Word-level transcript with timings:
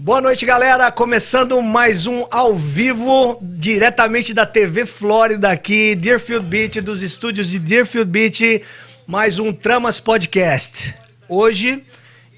Boa 0.00 0.20
noite, 0.20 0.46
galera. 0.46 0.92
Começando 0.92 1.60
mais 1.60 2.06
um 2.06 2.24
ao 2.30 2.54
vivo, 2.54 3.36
diretamente 3.42 4.32
da 4.32 4.46
TV 4.46 4.86
Flórida 4.86 5.50
aqui, 5.50 5.96
Deerfield 5.96 6.46
Beach, 6.46 6.80
dos 6.80 7.02
estúdios 7.02 7.48
de 7.50 7.58
Deerfield 7.58 8.08
Beach, 8.08 8.62
mais 9.08 9.40
um 9.40 9.52
Tramas 9.52 9.98
Podcast. 9.98 10.94
Hoje 11.28 11.82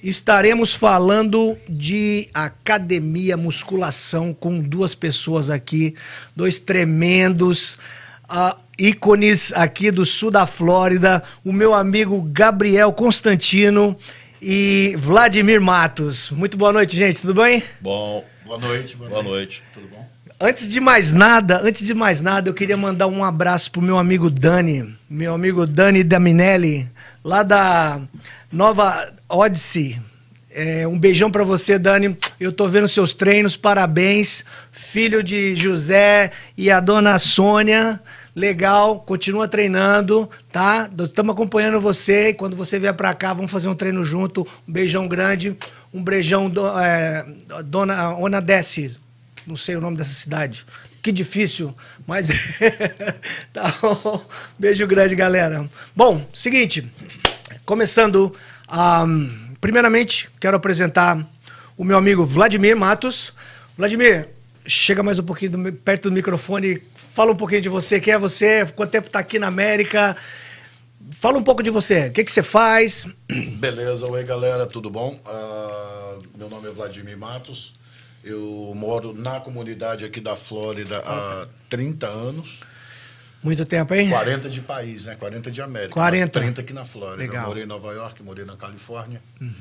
estaremos 0.02 0.72
falando 0.72 1.54
de 1.68 2.30
academia, 2.32 3.36
musculação 3.36 4.32
com 4.32 4.58
duas 4.58 4.94
pessoas 4.94 5.50
aqui, 5.50 5.94
dois 6.34 6.58
tremendos 6.58 7.74
uh, 8.24 8.58
ícones 8.78 9.52
aqui 9.52 9.90
do 9.90 10.06
sul 10.06 10.30
da 10.30 10.46
Flórida, 10.46 11.22
o 11.44 11.52
meu 11.52 11.74
amigo 11.74 12.22
Gabriel 12.22 12.90
Constantino 12.90 13.94
e 14.40 14.94
Vladimir 14.98 15.60
Matos. 15.60 16.30
Muito 16.30 16.56
boa 16.56 16.72
noite, 16.72 16.96
gente. 16.96 17.20
Tudo 17.20 17.34
bem? 17.34 17.62
Bom. 17.80 18.24
Boa 18.44 18.58
noite. 18.58 18.96
Boa, 18.96 19.10
boa 19.10 19.22
noite. 19.22 19.62
noite. 19.62 19.62
Tudo 19.72 19.88
bom? 19.88 20.08
Antes 20.42 20.68
de 20.68 20.80
mais 20.80 21.12
nada, 21.12 21.60
antes 21.62 21.86
de 21.86 21.92
mais 21.92 22.22
nada, 22.22 22.48
eu 22.48 22.54
queria 22.54 22.76
mandar 22.76 23.06
um 23.06 23.22
abraço 23.22 23.70
pro 23.70 23.82
meu 23.82 23.98
amigo 23.98 24.30
Dani, 24.30 24.96
meu 25.08 25.34
amigo 25.34 25.66
Dani 25.66 26.02
Daminelli, 26.02 26.88
lá 27.22 27.42
da 27.42 28.00
Nova 28.50 29.12
Odyssey. 29.28 30.00
É, 30.50 30.88
um 30.88 30.98
beijão 30.98 31.30
para 31.30 31.44
você, 31.44 31.78
Dani. 31.78 32.16
Eu 32.40 32.50
tô 32.50 32.66
vendo 32.66 32.88
seus 32.88 33.12
treinos, 33.12 33.54
parabéns. 33.54 34.44
Filho 34.72 35.22
de 35.22 35.54
José 35.54 36.32
e 36.56 36.70
a 36.70 36.80
dona 36.80 37.18
Sônia. 37.18 38.00
Legal, 38.34 39.00
continua 39.00 39.48
treinando, 39.48 40.30
tá? 40.52 40.88
Estamos 41.04 41.34
acompanhando 41.34 41.80
você. 41.80 42.32
Quando 42.32 42.56
você 42.56 42.78
vier 42.78 42.94
para 42.94 43.12
cá, 43.14 43.34
vamos 43.34 43.50
fazer 43.50 43.68
um 43.68 43.74
treino 43.74 44.04
junto. 44.04 44.46
Um 44.68 44.72
beijão 44.72 45.08
grande. 45.08 45.56
Um 45.92 46.02
beijão, 46.02 46.48
do, 46.48 46.66
é, 46.78 47.26
dona 47.64 48.14
Ona 48.16 48.40
Desce. 48.40 48.96
Não 49.46 49.56
sei 49.56 49.76
o 49.76 49.80
nome 49.80 49.96
dessa 49.96 50.12
cidade. 50.12 50.64
Que 51.02 51.10
difícil, 51.10 51.74
mas. 52.06 52.28
tá 53.52 53.74
bom. 53.80 54.24
Beijo 54.58 54.86
grande, 54.86 55.14
galera. 55.14 55.68
Bom, 55.96 56.26
seguinte. 56.32 56.88
Começando. 57.64 58.34
Um, 58.70 59.54
primeiramente, 59.60 60.28
quero 60.38 60.56
apresentar 60.56 61.26
o 61.76 61.84
meu 61.84 61.96
amigo 61.96 62.24
Vladimir 62.24 62.76
Matos. 62.76 63.32
Vladimir, 63.76 64.28
chega 64.66 65.02
mais 65.02 65.18
um 65.18 65.22
pouquinho 65.22 65.52
do, 65.52 65.72
perto 65.72 66.08
do 66.08 66.12
microfone, 66.12 66.82
fala 66.94 67.32
um 67.32 67.36
pouquinho 67.36 67.60
de 67.60 67.68
você, 67.68 68.00
quem 68.00 68.14
é 68.14 68.18
você, 68.18 68.66
quanto 68.74 68.90
tempo 68.90 69.06
está 69.06 69.18
aqui 69.18 69.38
na 69.38 69.48
América. 69.48 70.16
Fala 71.18 71.38
um 71.38 71.42
pouco 71.42 71.62
de 71.62 71.70
você, 71.70 72.08
o 72.08 72.12
que, 72.12 72.24
que 72.24 72.32
você 72.32 72.42
faz? 72.42 73.06
Beleza, 73.58 74.06
oi 74.06 74.22
galera, 74.24 74.66
tudo 74.66 74.90
bom? 74.90 75.20
Uh, 75.24 76.22
meu 76.36 76.48
nome 76.48 76.68
é 76.68 76.70
Vladimir 76.70 77.18
Matos, 77.18 77.74
eu 78.22 78.72
moro 78.76 79.12
na 79.12 79.40
comunidade 79.40 80.04
aqui 80.04 80.20
da 80.20 80.36
Flórida 80.36 80.98
há 80.98 81.48
30 81.68 82.06
anos. 82.06 82.60
Muito 83.42 83.64
tempo, 83.64 83.94
hein? 83.94 84.10
40 84.10 84.50
de 84.50 84.60
país, 84.60 85.06
né? 85.06 85.14
40 85.14 85.50
de 85.50 85.62
América. 85.62 85.94
40. 85.94 86.40
30 86.40 86.60
aqui 86.60 86.72
na 86.74 86.84
Flórida. 86.84 87.22
Legal. 87.22 87.44
Eu 87.44 87.48
morei 87.48 87.64
em 87.64 87.66
Nova 87.66 87.92
York, 87.92 88.22
morei 88.22 88.44
na 88.44 88.56
Califórnia. 88.56 89.22
Uhum. 89.40 89.52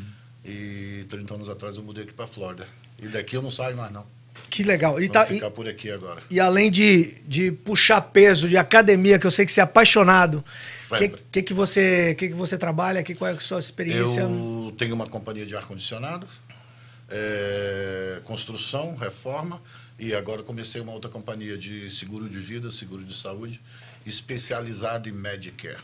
E 0.43 1.05
30 1.09 1.33
anos 1.33 1.49
atrás 1.49 1.77
eu 1.77 1.83
mudei 1.83 2.03
aqui 2.03 2.13
para 2.13 2.27
Flórida. 2.27 2.67
E 3.01 3.07
daqui 3.07 3.37
eu 3.37 3.41
não 3.41 3.49
saio 3.49 3.77
mais, 3.77 3.91
não. 3.91 4.05
Que 4.49 4.63
legal. 4.63 5.01
E 5.01 5.07
tá, 5.07 5.25
ficar 5.25 5.47
e, 5.47 5.51
por 5.51 5.67
aqui 5.67 5.91
agora. 5.91 6.21
E 6.29 6.39
além 6.39 6.71
de, 6.71 7.15
de 7.27 7.51
puxar 7.51 8.01
peso, 8.01 8.47
de 8.47 8.57
academia, 8.57 9.19
que 9.19 9.27
eu 9.27 9.31
sei 9.31 9.45
que 9.45 9.51
você 9.51 9.59
é 9.59 9.63
apaixonado, 9.63 10.43
o 10.91 10.97
que, 10.97 11.09
que, 11.31 11.41
que, 11.43 11.53
você, 11.53 12.15
que, 12.17 12.29
que 12.29 12.33
você 12.33 12.57
trabalha? 12.57 13.03
Que, 13.03 13.13
qual 13.13 13.29
é 13.29 13.33
a 13.33 13.39
sua 13.39 13.59
experiência? 13.59 14.21
Eu 14.21 14.73
tenho 14.77 14.95
uma 14.95 15.07
companhia 15.07 15.45
de 15.45 15.55
ar-condicionado, 15.55 16.27
é, 17.09 18.19
construção, 18.23 18.95
reforma, 18.95 19.61
e 19.99 20.13
agora 20.15 20.41
comecei 20.41 20.81
uma 20.81 20.93
outra 20.93 21.09
companhia 21.09 21.57
de 21.57 21.89
seguro 21.91 22.27
de 22.27 22.39
vida, 22.39 22.71
seguro 22.71 23.03
de 23.03 23.13
saúde, 23.13 23.61
especializado 24.05 25.09
em 25.09 25.11
Medicare. 25.11 25.77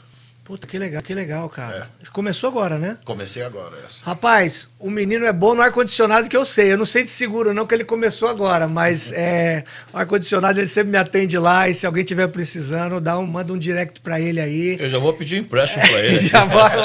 Puta, 0.45 0.67
que 0.67 0.77
legal, 0.77 1.01
que 1.01 1.11
legal, 1.15 1.49
cara. 1.49 1.89
É. 1.99 2.05
Começou 2.11 2.47
agora, 2.47 2.77
né? 2.77 2.99
Comecei 3.03 3.41
agora, 3.41 3.75
essa. 3.83 4.05
Rapaz, 4.05 4.69
o 4.77 4.91
menino 4.91 5.25
é 5.25 5.33
bom 5.33 5.55
no 5.55 5.61
ar-condicionado 5.63 6.29
que 6.29 6.37
eu 6.37 6.45
sei. 6.45 6.71
Eu 6.71 6.77
não 6.77 6.85
sei 6.85 7.01
de 7.01 7.09
seguro, 7.09 7.51
não, 7.51 7.65
que 7.65 7.73
ele 7.73 7.83
começou 7.83 8.29
agora, 8.29 8.67
mas 8.67 9.11
é, 9.17 9.63
o 9.91 9.97
ar-condicionado 9.97 10.59
ele 10.59 10.67
sempre 10.67 10.91
me 10.91 10.99
atende 10.99 11.35
lá 11.39 11.67
e 11.67 11.73
se 11.73 11.87
alguém 11.87 12.03
tiver 12.03 12.27
precisando, 12.27 13.01
dá 13.01 13.17
um, 13.17 13.25
manda 13.25 13.51
um 13.51 13.57
direct 13.57 13.99
para 14.01 14.21
ele 14.21 14.39
aí. 14.39 14.77
Eu 14.79 14.87
já 14.87 14.99
vou 14.99 15.13
pedir 15.13 15.37
um 15.37 15.39
empréstimo 15.39 15.81
para 15.81 15.99
ele. 16.05 16.17
já 16.19 16.45
vai. 16.45 16.75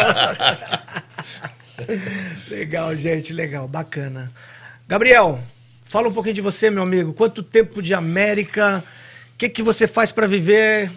legal, 2.49 2.97
gente, 2.97 3.31
legal, 3.35 3.69
bacana. 3.69 4.33
Gabriel, 4.89 5.39
fala 5.85 6.09
um 6.09 6.15
pouquinho 6.15 6.37
de 6.37 6.41
você, 6.41 6.71
meu 6.71 6.83
amigo. 6.83 7.13
Quanto 7.13 7.43
tempo 7.43 7.83
de 7.83 7.93
América? 7.93 8.83
O 9.35 9.37
que, 9.37 9.51
que 9.51 9.63
você 9.63 9.87
faz 9.87 10.11
para 10.11 10.27
viver? 10.27 10.91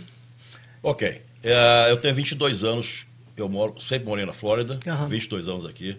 Ok. 0.81 1.22
É, 1.43 1.91
eu 1.91 1.97
tenho 1.97 2.15
22 2.15 2.63
anos, 2.63 3.05
eu 3.35 3.49
moro, 3.49 3.79
sempre 3.81 4.07
morei 4.07 4.25
na 4.25 4.33
Flórida, 4.33 4.79
Uhum. 4.87 5.07
22 5.07 5.47
anos 5.47 5.65
aqui. 5.65 5.97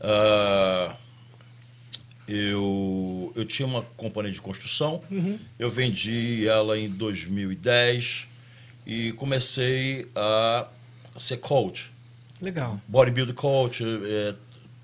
Uh, 0.00 0.94
eu, 2.28 3.32
eu 3.34 3.44
tinha 3.44 3.66
uma 3.66 3.82
companhia 3.96 4.30
de 4.32 4.40
construção, 4.40 5.02
eu 5.58 5.70
vendi 5.70 6.46
ela 6.46 6.78
em 6.78 6.88
2010 6.88 8.26
e 8.86 9.12
comecei 9.12 10.06
a 10.14 10.68
ser 11.16 11.38
coach. 11.38 11.90
Legal, 12.40 12.80
Bodybuilder 12.86 13.34
coach, 13.34 13.82
eh, 13.82 14.34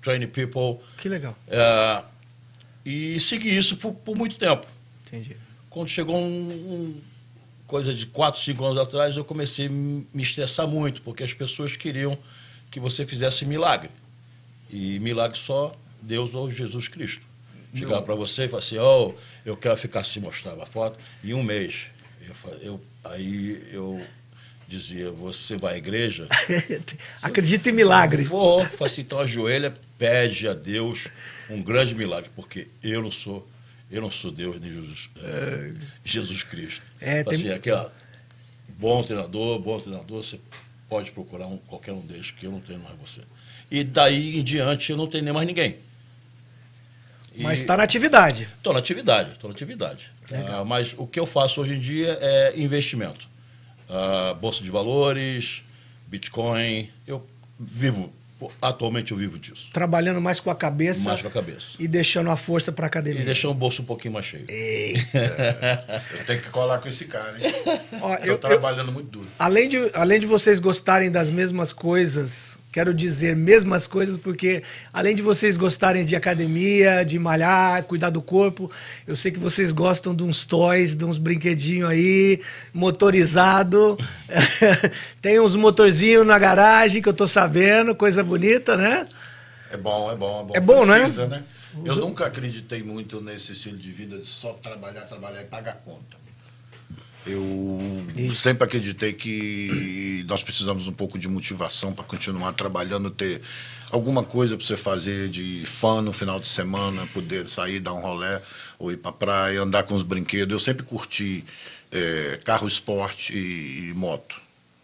training 0.01 0.27
people. 0.27 0.83
que 0.97 1.07
legal. 1.07 1.37
eh, 1.47 2.03
e 2.83 3.19
segui 3.21 3.55
isso 3.55 3.77
por, 3.77 3.93
por 3.93 4.15
muito 4.17 4.35
tempo. 4.37 4.67
Entendi. 5.07 5.37
Quando 5.69 5.87
chegou 5.87 6.17
um, 6.17 6.49
um- 6.51 7.01
coisa 7.67 7.93
de 7.93 8.05
4, 8.05 8.39
5 8.41 8.63
anos 8.65 8.77
atrás, 8.77 9.17
eu 9.17 9.23
comecei 9.25 9.67
a 9.67 9.69
me 9.69 10.05
estressar 10.15 10.67
muito, 10.67 11.01
porque 11.01 11.23
as 11.23 11.33
pessoas 11.33 11.75
queriam 11.75 12.17
que 12.71 12.79
você 12.79 13.05
fizesse 13.05 13.45
milagre. 13.45 13.89
E 14.69 14.99
milagre 14.99 15.37
só 15.37 15.73
Deus 16.01 16.33
ou 16.33 16.49
Jesus 16.51 16.87
Cristo. 16.87 17.21
Chegar 17.73 18.01
para 18.03 18.15
você 18.15 18.45
e 18.45 18.47
falar 18.47 18.59
assim, 18.59 18.77
oh, 18.77 19.13
eu 19.45 19.57
quero 19.57 19.75
ficar 19.75 19.99
assim, 20.01 20.19
mostrava 20.21 20.63
a 20.63 20.65
foto, 20.65 20.97
em 21.23 21.33
um 21.33 21.43
mês. 21.43 21.87
Eu, 22.21 22.35
eu- 22.61 22.81
aí 23.03 23.67
eu 23.71 24.01
dizia, 24.67 25.11
você 25.11 25.57
vai 25.57 25.75
à 25.75 25.77
igreja? 25.77 26.27
Acredita 27.21 27.69
em 27.69 27.73
milagre. 27.73 28.23
Vou. 28.23 28.63
Falei 28.65 28.91
assim, 28.93 29.01
então 29.01 29.19
ajoelha, 29.19 29.73
pede 29.97 30.47
a 30.47 30.53
Deus 30.53 31.07
um 31.49 31.61
grande 31.61 31.93
milagre, 31.93 32.29
porque 32.35 32.67
eu 32.81 33.01
não 33.01 33.11
sou, 33.11 33.47
eu 33.89 34.01
não 34.01 34.11
sou 34.11 34.31
Deus 34.31 34.59
nem 34.59 34.71
Jesus, 34.73 35.09
é, 35.23 35.73
Jesus 36.03 36.43
Cristo. 36.43 36.81
É, 36.99 37.23
tem- 37.23 37.33
assim, 37.33 37.51
aqui, 37.51 37.69
ó, 37.71 37.89
bom 38.77 39.03
treinador, 39.03 39.59
bom 39.59 39.79
treinador, 39.79 40.23
você 40.23 40.39
pode 40.89 41.11
procurar 41.11 41.47
um, 41.47 41.57
qualquer 41.57 41.93
um 41.93 42.01
deles, 42.01 42.31
que 42.31 42.45
eu 42.45 42.51
não 42.51 42.59
treino 42.59 42.83
mais 42.83 42.95
você. 42.97 43.21
E 43.69 43.83
daí 43.83 44.37
em 44.39 44.43
diante 44.43 44.91
eu 44.91 44.97
não 44.97 45.07
treinei 45.07 45.33
mais 45.33 45.47
ninguém. 45.47 45.77
Mas 47.37 47.59
está 47.59 47.75
na 47.75 47.83
atividade. 47.83 48.43
Estou 48.43 48.71
na 48.71 48.79
atividade, 48.79 49.31
estou 49.33 49.49
na 49.49 49.53
atividade. 49.53 50.09
Ah, 50.47 50.63
mas 50.63 50.93
o 50.97 51.05
que 51.05 51.19
eu 51.19 51.25
faço 51.25 51.59
hoje 51.61 51.73
em 51.73 51.79
dia 51.79 52.17
é 52.21 52.53
investimento. 52.57 53.27
Ah, 53.89 54.33
Bolsa 54.39 54.63
de 54.63 54.71
valores, 54.71 55.61
Bitcoin. 56.07 56.89
Eu 57.05 57.27
vivo, 57.59 58.13
atualmente 58.61 59.11
eu 59.11 59.17
vivo 59.17 59.39
disso. 59.39 59.69
Trabalhando 59.71 60.19
mais 60.21 60.39
com 60.39 60.49
a 60.51 60.55
cabeça 60.55 61.03
Mais 61.09 61.21
com 61.21 61.27
a 61.27 61.31
cabeça. 61.31 61.67
e 61.79 61.87
deixando 61.87 62.29
a 62.29 62.35
força 62.37 62.71
para 62.71 62.85
academia. 62.87 63.21
E 63.21 63.25
deixando 63.25 63.51
o 63.51 63.53
bolso 63.55 63.81
um 63.81 63.85
pouquinho 63.85 64.13
mais 64.13 64.25
cheio. 64.25 64.45
Eu 66.17 66.25
tenho 66.25 66.41
que 66.41 66.49
colar 66.49 66.79
com 66.79 66.87
esse 66.87 67.05
cara, 67.05 67.35
hein? 67.39 67.51
Ó, 68.01 68.15
Tô 68.17 68.23
eu- 68.23 68.31
eu- 68.33 68.37
trabalhando 68.37 68.91
muito 68.91 69.09
duro. 69.09 69.29
além, 69.39 69.67
de, 69.69 69.89
além 69.93 70.19
de 70.19 70.27
vocês 70.27 70.59
gostarem 70.59 71.09
das 71.11 71.29
mesmas 71.29 71.71
coisas, 71.73 72.57
quero 72.75 72.93
dizer 72.93 73.37
mesmas 73.37 73.87
coisas, 73.87 74.17
porque 74.17 74.61
além 74.91 75.15
de 75.15 75.21
vocês 75.21 75.55
gostarem 75.55 76.03
de 76.03 76.13
academia, 76.13 77.05
de 77.05 77.17
malhar, 77.17 77.81
cuidar 77.83 78.09
do 78.09 78.21
corpo, 78.21 78.69
eu 79.07 79.15
sei 79.15 79.31
que 79.31 79.39
vocês 79.39 79.71
gostam 79.71 80.13
de 80.13 80.23
uns 80.23 80.43
toys, 80.43 80.93
de 80.93 81.05
uns 81.05 81.17
brinquedinhos 81.17 81.89
aí, 81.89 82.41
motorizado. 82.73 83.95
Tem 85.21 85.39
uns 85.39 85.55
motorzinhos 85.55 86.27
na 86.27 86.37
garagem 86.37 87.01
que 87.01 87.07
eu 87.07 87.13
tô 87.13 87.25
sabendo, 87.29 87.95
coisa 87.95 88.21
bonita, 88.21 88.75
né? 88.75 89.07
É 89.71 89.77
bom, 89.77 90.11
é 90.11 90.15
bom, 90.17 90.41
é 90.41 90.43
bom. 90.43 90.53
É 90.55 90.59
bom, 90.59 90.85
né? 90.85 90.99
Precisa, 90.99 91.27
né? 91.27 91.43
Eu 91.85 91.95
nunca 91.95 92.25
acreditei 92.25 92.83
muito 92.83 93.21
nesse 93.21 93.53
estilo 93.53 93.77
de 93.77 93.89
vida 93.89 94.17
de 94.17 94.27
só 94.27 94.51
trabalhar, 94.51 95.03
trabalhar 95.03 95.41
e 95.41 95.45
pagar 95.45 95.75
conta. 95.75 96.24
Eu 97.25 98.03
sempre 98.35 98.63
acreditei 98.63 99.13
que 99.13 100.23
nós 100.27 100.43
precisamos 100.43 100.87
um 100.87 100.93
pouco 100.93 101.17
de 101.17 101.27
motivação 101.27 101.91
para 101.91 102.03
continuar 102.03 102.53
trabalhando, 102.53 103.09
ter 103.09 103.41
alguma 103.89 104.23
coisa 104.23 104.55
para 104.55 104.65
você 104.65 104.77
fazer 104.77 105.29
de 105.29 105.63
fã 105.65 106.01
no 106.01 106.13
final 106.13 106.39
de 106.39 106.47
semana, 106.47 107.07
poder 107.13 107.47
sair, 107.47 107.79
dar 107.79 107.93
um 107.93 108.01
rolé, 108.01 108.41
ou 108.77 108.91
ir 108.91 108.97
para 108.97 109.11
praia, 109.11 109.61
andar 109.61 109.83
com 109.83 109.95
os 109.95 110.03
brinquedos. 110.03 110.53
Eu 110.53 110.59
sempre 110.59 110.83
curti 110.83 111.43
eh, 111.91 112.39
carro 112.43 112.67
esporte 112.67 113.33
e, 113.35 113.89
e 113.89 113.93
moto. 113.93 114.39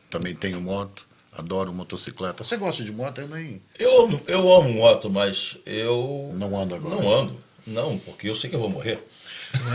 Também 0.09 0.35
tenho 0.35 0.59
moto, 0.59 1.05
adoro 1.31 1.71
motocicleta. 1.71 2.43
Você 2.43 2.57
gosta 2.57 2.83
de 2.83 2.91
moto? 2.91 3.21
Eu 3.21 3.27
nem 3.27 3.61
Eu, 3.77 4.21
eu 4.27 4.51
amo 4.51 4.73
moto, 4.73 5.09
mas 5.09 5.57
eu 5.65 6.31
não 6.35 6.59
ando 6.59 6.75
agora. 6.75 6.95
não 6.95 7.13
ando. 7.13 7.51
Não, 7.65 7.99
porque 7.99 8.27
eu 8.27 8.35
sei 8.35 8.49
que 8.49 8.55
eu 8.55 8.59
vou 8.59 8.69
morrer. 8.69 8.99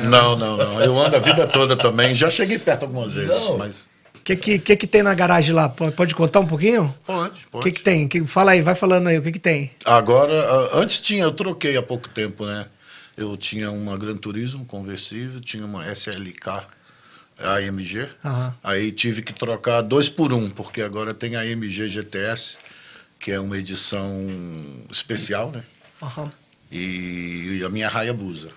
Não, 0.05 0.37
não, 0.37 0.57
não. 0.57 0.81
Eu 0.81 0.99
ando 0.99 1.17
a 1.17 1.19
vida 1.19 1.47
toda 1.47 1.77
também. 1.77 2.15
Já 2.15 2.31
cheguei 2.31 2.59
perto 2.59 2.85
algumas 2.85 3.15
vezes, 3.15 3.31
Não. 3.31 3.59
mas. 3.59 3.89
O 4.15 4.21
que, 4.27 4.35
que, 4.37 4.59
que 4.59 4.77
que 4.77 4.87
tem 4.89 5.03
na 5.05 5.15
garagem 5.15 5.55
lá? 5.55 5.69
Pode 5.69 6.15
contar 6.15 6.41
um 6.41 6.47
pouquinho? 6.47 6.93
Pode, 7.07 7.45
O 7.47 7.51
pode. 7.51 7.65
que, 7.65 7.73
que 7.73 7.81
tem? 7.81 8.09
Que, 8.09 8.27
fala 8.27 8.51
aí, 8.53 8.63
vai 8.63 8.75
falando 8.75 9.07
aí, 9.07 9.17
o 9.19 9.23
que, 9.23 9.31
que 9.33 9.39
tem? 9.39 9.71
Agora, 9.85 10.33
antes 10.75 10.99
tinha, 10.99 11.23
eu 11.23 11.31
troquei 11.33 11.77
há 11.77 11.83
pouco 11.83 12.09
tempo, 12.09 12.45
né? 12.45 12.67
Eu 13.17 13.37
tinha 13.37 13.71
uma 13.71 13.97
Gran 13.97 14.17
Turismo 14.17 14.65
conversível, 14.65 15.41
tinha 15.41 15.65
uma 15.65 15.87
SLK 15.93 16.65
AMG. 17.39 18.09
Aham. 18.25 18.55
Aí 18.65 18.91
tive 18.91 19.23
que 19.23 19.33
trocar 19.33 19.81
dois 19.83 20.09
por 20.09 20.33
um, 20.33 20.51
porque 20.51 20.83
agora 20.83 21.15
tem 21.15 21.37
a 21.37 21.41
AMG 21.43 21.87
GTS, 21.89 22.59
que 23.21 23.31
é 23.31 23.39
uma 23.39 23.57
edição 23.57 24.27
especial, 24.91 25.53
né? 25.53 25.63
Aham. 26.03 26.33
E, 26.71 27.63
a 27.65 27.69
minha 27.69 27.89
Hayabusa, 27.89 28.51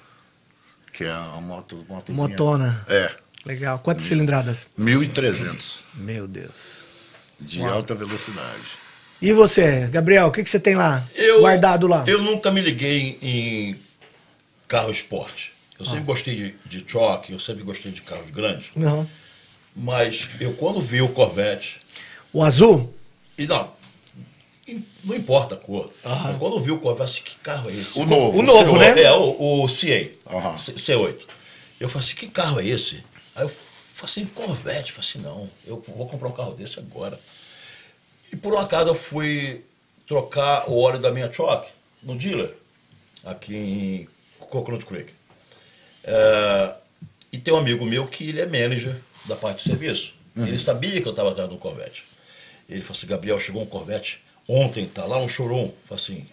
que 0.99 1.05
é 1.05 1.11
a 1.11 1.39
moto, 1.41 1.85
motozinha. 1.87 2.27
Motona. 2.27 2.85
É, 2.89 3.09
Legal. 3.45 3.79
Quantas 3.79 4.03
cilindradas? 4.03 4.67
1.300 4.77 5.79
Meu 5.93 6.27
Deus. 6.27 6.83
de 7.39 7.61
Uau. 7.61 7.73
alta 7.73 7.95
velocidade. 7.95 8.59
E 9.21 9.31
você, 9.31 9.87
Gabriel, 9.87 10.27
o 10.27 10.31
que, 10.31 10.43
que 10.43 10.49
você 10.49 10.59
tem 10.59 10.75
lá? 10.75 11.07
Eu, 11.15 11.39
Guardado 11.39 11.87
lá? 11.87 12.03
Eu 12.05 12.21
nunca 12.21 12.51
me 12.51 12.59
liguei 12.59 13.17
em, 13.21 13.29
em 13.69 13.79
carro 14.67 14.91
esporte. 14.91 15.53
Eu 15.79 15.85
Ah. 15.85 15.89
sempre 15.89 16.03
gostei 16.03 16.35
de, 16.35 16.55
de 16.65 16.81
truck, 16.81 17.31
eu 17.31 17.39
sempre 17.39 17.63
gostei 17.63 17.93
de 17.93 18.01
carros 18.01 18.29
grandes. 18.29 18.67
Não. 18.75 19.09
Mas 19.73 20.27
eu 20.41 20.51
quando 20.53 20.81
vi 20.81 21.01
o 21.01 21.07
Corvette, 21.07 21.77
O 22.33 22.43
azul? 22.43 22.93
e 23.37 23.47
não, 23.47 23.71
não 25.03 25.15
importa 25.15 25.55
a 25.55 25.57
cor, 25.57 25.91
Aham. 26.05 26.23
mas 26.25 26.37
quando 26.37 26.55
eu 26.55 26.59
vi 26.59 26.71
o 26.71 26.79
Corvette, 26.79 27.11
assim, 27.11 27.21
que 27.21 27.35
carro 27.37 27.69
é 27.69 27.73
esse? 27.73 27.99
O 27.99 28.05
novo. 28.05 28.39
O 28.39 28.41
novo, 28.41 28.73
C8, 28.75 28.79
né? 28.95 29.01
É, 29.03 29.11
o, 29.11 29.63
o 29.63 29.67
CA, 29.67 30.35
Aham. 30.35 30.57
C- 30.57 30.73
C8. 30.73 31.19
Eu 31.79 31.87
falei 31.89 32.05
assim, 32.07 32.15
que 32.15 32.27
carro 32.27 32.59
é 32.59 32.65
esse? 32.65 33.03
Aí 33.35 33.43
eu 33.43 33.49
falei 33.49 34.05
assim, 34.11 34.25
Corvette. 34.25 34.89
Eu 34.91 34.95
falei 35.01 35.09
assim, 35.09 35.19
não, 35.19 35.49
eu 35.65 35.83
vou 35.95 36.07
comprar 36.07 36.27
um 36.27 36.33
carro 36.33 36.53
desse 36.53 36.77
agora. 36.79 37.19
E 38.31 38.35
por 38.35 38.53
um 38.53 38.57
acaso 38.59 38.89
eu 38.89 38.95
fui 38.95 39.63
trocar 40.07 40.69
o 40.69 40.77
óleo 40.77 40.99
da 40.99 41.11
minha 41.11 41.27
truck 41.29 41.67
no 42.03 42.15
dealer, 42.15 42.53
aqui 43.23 43.55
em 43.55 44.07
Coconut 44.39 44.85
Creek. 44.85 45.13
É, 46.03 46.73
e 47.31 47.37
tem 47.37 47.53
um 47.53 47.57
amigo 47.57 47.85
meu 47.85 48.07
que 48.07 48.29
ele 48.29 48.41
é 48.41 48.45
manager 48.45 48.99
da 49.25 49.35
parte 49.35 49.57
de 49.57 49.63
serviço. 49.63 50.13
Ele 50.35 50.57
sabia 50.57 51.01
que 51.01 51.07
eu 51.07 51.11
estava 51.11 51.31
atrás 51.31 51.49
do 51.49 51.57
Corvette. 51.57 52.05
Ele 52.69 52.81
falou 52.81 52.97
assim, 52.97 53.07
Gabriel, 53.07 53.39
chegou 53.39 53.61
um 53.61 53.65
Corvette 53.65 54.21
ontem, 54.49 54.85
tá 54.87 55.05
lá 55.05 55.17
um. 55.17 55.23
Eu 55.23 55.27
falei 55.29 55.75
assim, 55.91 56.25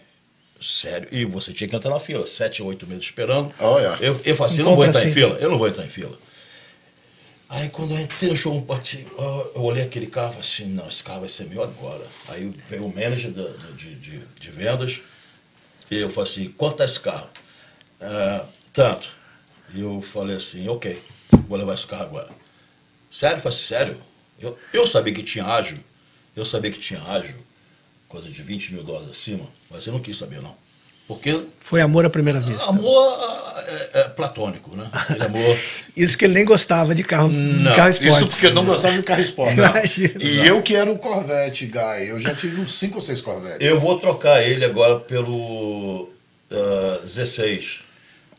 sério? 0.59 1.07
E 1.11 1.23
você 1.23 1.53
tinha 1.53 1.67
que 1.69 1.75
entrar 1.75 1.91
na 1.91 1.99
fila, 1.99 2.25
sete, 2.25 2.63
oito 2.63 2.87
meses 2.87 3.03
esperando. 3.05 3.53
Olha. 3.59 3.97
Eu, 4.01 4.19
eu 4.25 4.35
falei 4.35 4.51
assim, 4.53 4.61
eu 4.61 4.65
Não 4.65 4.75
vou 4.75 4.85
entrar 4.85 5.01
em 5.01 5.05
assim. 5.05 5.13
fila, 5.13 5.35
eu 5.37 5.49
não 5.49 5.57
vou 5.57 5.67
entrar 5.67 5.85
em 5.85 5.89
fila. 5.89 6.17
Aí 7.49 7.69
quando 7.69 7.93
eu 7.93 7.99
entrei 7.99 8.29
no 8.33 8.61
bati, 8.61 9.07
ó, 9.17 9.47
eu 9.55 9.61
olhei 9.63 9.83
aquele 9.83 10.07
carro 10.07 10.31
e 10.31 10.43
falei 10.43 10.49
assim, 10.49 10.65
não, 10.65 10.87
esse 10.87 11.01
carro 11.03 11.21
vai 11.21 11.29
ser 11.29 11.45
meu 11.45 11.63
agora. 11.63 12.05
Aí 12.27 12.43
eu 12.43 12.53
peguei 12.67 12.85
o 12.85 12.89
manager 12.93 13.31
da- 13.31 13.71
de, 13.73 13.95
de, 13.95 14.19
de 14.19 14.49
vendas 14.51 14.99
e 15.89 15.97
eu 15.97 16.09
falei 16.09 16.29
assim, 16.29 16.49
quanto 16.49 16.81
é 16.81 16.85
esse 16.85 16.99
carro? 16.99 17.29
"Ah, 18.01 18.43
tanto. 18.73 19.09
E 19.73 19.79
eu 19.79 20.01
falei 20.01 20.35
assim, 20.35 20.67
ok, 20.67 21.01
vou 21.47 21.57
levar 21.57 21.73
esse 21.73 21.87
carro 21.87 22.03
agora. 22.03 22.29
Sério? 23.09 23.37
Eu 23.37 23.41
falei 23.41 23.57
assim, 23.57 23.65
sério? 23.67 23.97
Eu, 24.41 24.57
eu 24.73 24.85
sabia 24.85 25.13
que 25.13 25.23
tinha 25.23 25.45
ágil, 25.45 25.77
eu 26.35 26.43
sabia 26.43 26.69
que 26.69 26.79
tinha 26.79 27.01
ágil, 27.01 27.35
coisa 28.07 28.29
de 28.29 28.41
20 28.41 28.73
mil 28.73 28.83
dólares 28.83 29.09
acima, 29.09 29.45
mas 29.69 29.85
eu 29.85 29.93
não 29.93 29.99
quis 29.99 30.17
saber 30.17 30.41
não. 30.41 30.55
Porque 31.07 31.41
Foi 31.61 31.79
amor 31.79 32.05
à 32.05 32.09
primeira 32.09 32.39
vista. 32.41 32.69
amor 32.69 33.17
é, 33.67 33.99
é 34.01 34.03
platônico, 34.09 34.75
né? 34.75 34.89
Aquele 34.91 35.23
amor... 35.23 35.57
Isso 35.95 36.17
que 36.17 36.25
ele 36.25 36.33
nem 36.33 36.43
gostava 36.45 36.93
de 36.93 37.03
carro, 37.03 37.29
de 37.29 37.35
Não, 37.35 37.75
carro 37.75 37.89
Isso 37.89 38.03
esporte. 38.03 38.29
porque 38.29 38.45
eu 38.47 38.53
não 38.53 38.65
gostava 38.65 38.95
de 38.95 39.03
carro 39.03 39.21
esporte. 39.21 39.53
Imagina. 39.53 40.21
E 40.21 40.45
eu 40.45 40.61
que 40.61 40.75
era 40.75 40.91
o 40.91 40.97
Corvette, 40.97 41.65
Guy. 41.65 42.09
Eu 42.09 42.19
já 42.19 42.35
tive 42.35 42.59
uns 42.59 42.73
5 42.73 42.95
ou 42.95 43.01
6 43.01 43.21
Corvettes. 43.21 43.65
Eu 43.67 43.79
vou 43.79 43.97
trocar 43.99 44.43
ele 44.43 44.65
agora 44.65 44.99
pelo 44.99 46.09
ah, 46.51 47.01
Z6. 47.05 47.79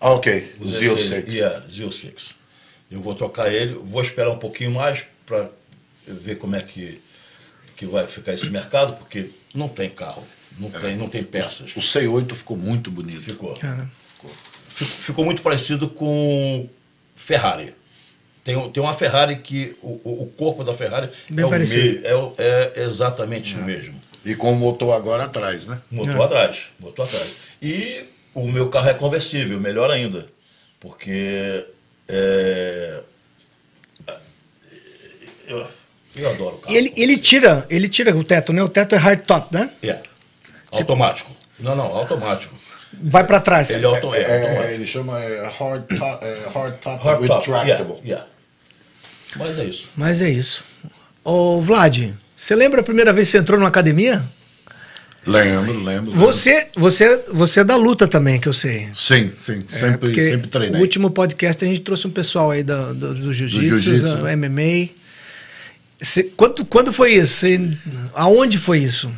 Ah, 0.00 0.12
ok. 0.12 0.54
O 0.60 0.64
O 0.64 0.68
Zio 0.68 0.96
6. 0.98 1.34
Yeah, 1.34 1.64
Zio 1.72 1.90
6. 1.90 2.34
Eu 2.90 3.00
vou 3.00 3.14
trocar 3.14 3.52
ele, 3.52 3.74
vou 3.82 4.00
esperar 4.00 4.30
um 4.30 4.38
pouquinho 4.38 4.70
mais 4.70 5.04
para 5.26 5.50
ver 6.06 6.36
como 6.36 6.56
é 6.56 6.62
que, 6.62 7.00
que 7.78 7.86
vai 7.86 8.06
ficar 8.08 8.34
esse 8.34 8.50
mercado, 8.50 8.94
porque 8.98 9.30
não 9.54 9.68
tem 9.68 9.88
carro, 9.88 10.26
não, 10.58 10.68
tem, 10.68 10.96
não 10.96 11.08
tem 11.08 11.22
peças. 11.22 11.70
O 11.76 11.80
C8 11.80 12.34
ficou 12.34 12.56
muito 12.56 12.90
bonito. 12.90 13.20
Ficou. 13.22 13.54
Ficou, 13.54 14.30
ficou 14.98 15.24
muito 15.24 15.40
parecido 15.42 15.88
com 15.88 16.68
Ferrari. 17.14 17.72
Tem, 18.42 18.56
um- 18.56 18.68
tem 18.68 18.82
uma 18.82 18.92
Ferrari 18.94 19.36
que 19.36 19.76
o, 19.80 19.92
o- 20.24 20.32
corpo 20.36 20.64
da 20.64 20.74
Ferrari 20.74 21.08
Bem 21.30 21.44
é, 21.44 21.46
o 21.46 21.50
meio- 21.50 22.34
é, 22.36 22.72
é 22.76 22.82
exatamente 22.82 23.54
o 23.56 23.62
mesmo. 23.62 24.00
E 24.24 24.34
com 24.34 24.52
o 24.52 24.56
motor 24.56 24.94
agora 24.96 25.24
atrás, 25.24 25.66
né? 25.66 25.80
Motor 25.90 26.16
É. 26.20 26.24
atrás, 26.24 26.58
motor 26.80 27.06
atrás. 27.06 27.30
E 27.62 28.04
o 28.34 28.48
meu 28.50 28.68
carro 28.70 28.88
é 28.88 28.94
conversível, 28.94 29.60
melhor 29.60 29.88
ainda, 29.90 30.26
porque 30.80 31.64
é, 32.08 33.00
eu, 35.46 35.66
eu 36.20 36.30
adoro 36.30 36.56
o 36.56 36.58
carro. 36.58 36.76
Ele, 36.76 36.92
ele 36.96 37.16
tira, 37.18 37.66
ele 37.70 37.88
tira 37.88 38.16
o 38.16 38.24
teto, 38.24 38.52
né? 38.52 38.62
O 38.62 38.68
teto 38.68 38.94
é 38.94 38.98
hardtop, 38.98 39.52
né? 39.54 39.70
É, 39.82 39.98
automático. 40.72 41.30
Não, 41.58 41.74
não, 41.74 41.84
automático. 41.86 42.54
Vai 43.02 43.24
pra 43.24 43.40
trás. 43.40 43.70
Ele 43.70 43.84
é, 43.84 43.88
auto, 43.88 44.14
é, 44.14 44.20
É, 44.22 44.40
automático. 44.42 44.72
ele 44.74 44.86
chama 44.86 45.20
é, 45.20 45.50
hard, 45.58 45.82
top, 45.98 46.24
é, 46.24 46.48
hard 46.54 46.74
top 46.80 47.04
Hard 47.04 47.20
with 47.20 47.28
top, 47.28 47.50
yeah, 47.50 47.84
yeah. 48.04 48.26
Mas 49.36 49.58
é 49.58 49.64
isso. 49.64 49.88
Mas 49.96 50.22
é 50.22 50.30
isso. 50.30 50.64
Ô, 51.22 51.60
Vlad, 51.60 52.12
você 52.36 52.54
lembra 52.56 52.80
a 52.80 52.84
primeira 52.84 53.12
vez 53.12 53.28
que 53.28 53.32
você 53.32 53.38
entrou 53.38 53.58
numa 53.58 53.68
academia? 53.68 54.22
Lembro, 55.26 55.72
lembro. 55.72 55.84
lembro. 55.84 56.12
Você, 56.12 56.68
você, 56.74 57.22
você 57.32 57.60
é 57.60 57.64
da 57.64 57.76
luta 57.76 58.08
também, 58.08 58.40
que 58.40 58.48
eu 58.48 58.52
sei. 58.54 58.88
Sim, 58.94 59.30
sim. 59.38 59.62
É, 59.70 59.72
Sempre, 59.72 59.98
porque 59.98 60.22
sempre 60.22 60.48
treinei. 60.48 60.78
O 60.80 60.82
último 60.82 61.10
podcast 61.10 61.62
a 61.62 61.68
gente 61.68 61.82
trouxe 61.82 62.06
um 62.06 62.10
pessoal 62.10 62.50
aí 62.50 62.62
do, 62.62 62.94
do, 62.94 63.14
do 63.14 63.32
jiu-jitsu, 63.32 63.76
jiu-jitsu. 63.76 64.16
do 64.16 64.24
MMA. 64.24 64.88
Você- 66.00 66.24
quando, 66.36 66.64
quando 66.64 66.92
foi 66.92 67.14
isso? 67.14 67.34
Você- 67.40 67.76
aonde 68.14 68.56
foi 68.58 68.78
isso? 68.78 69.10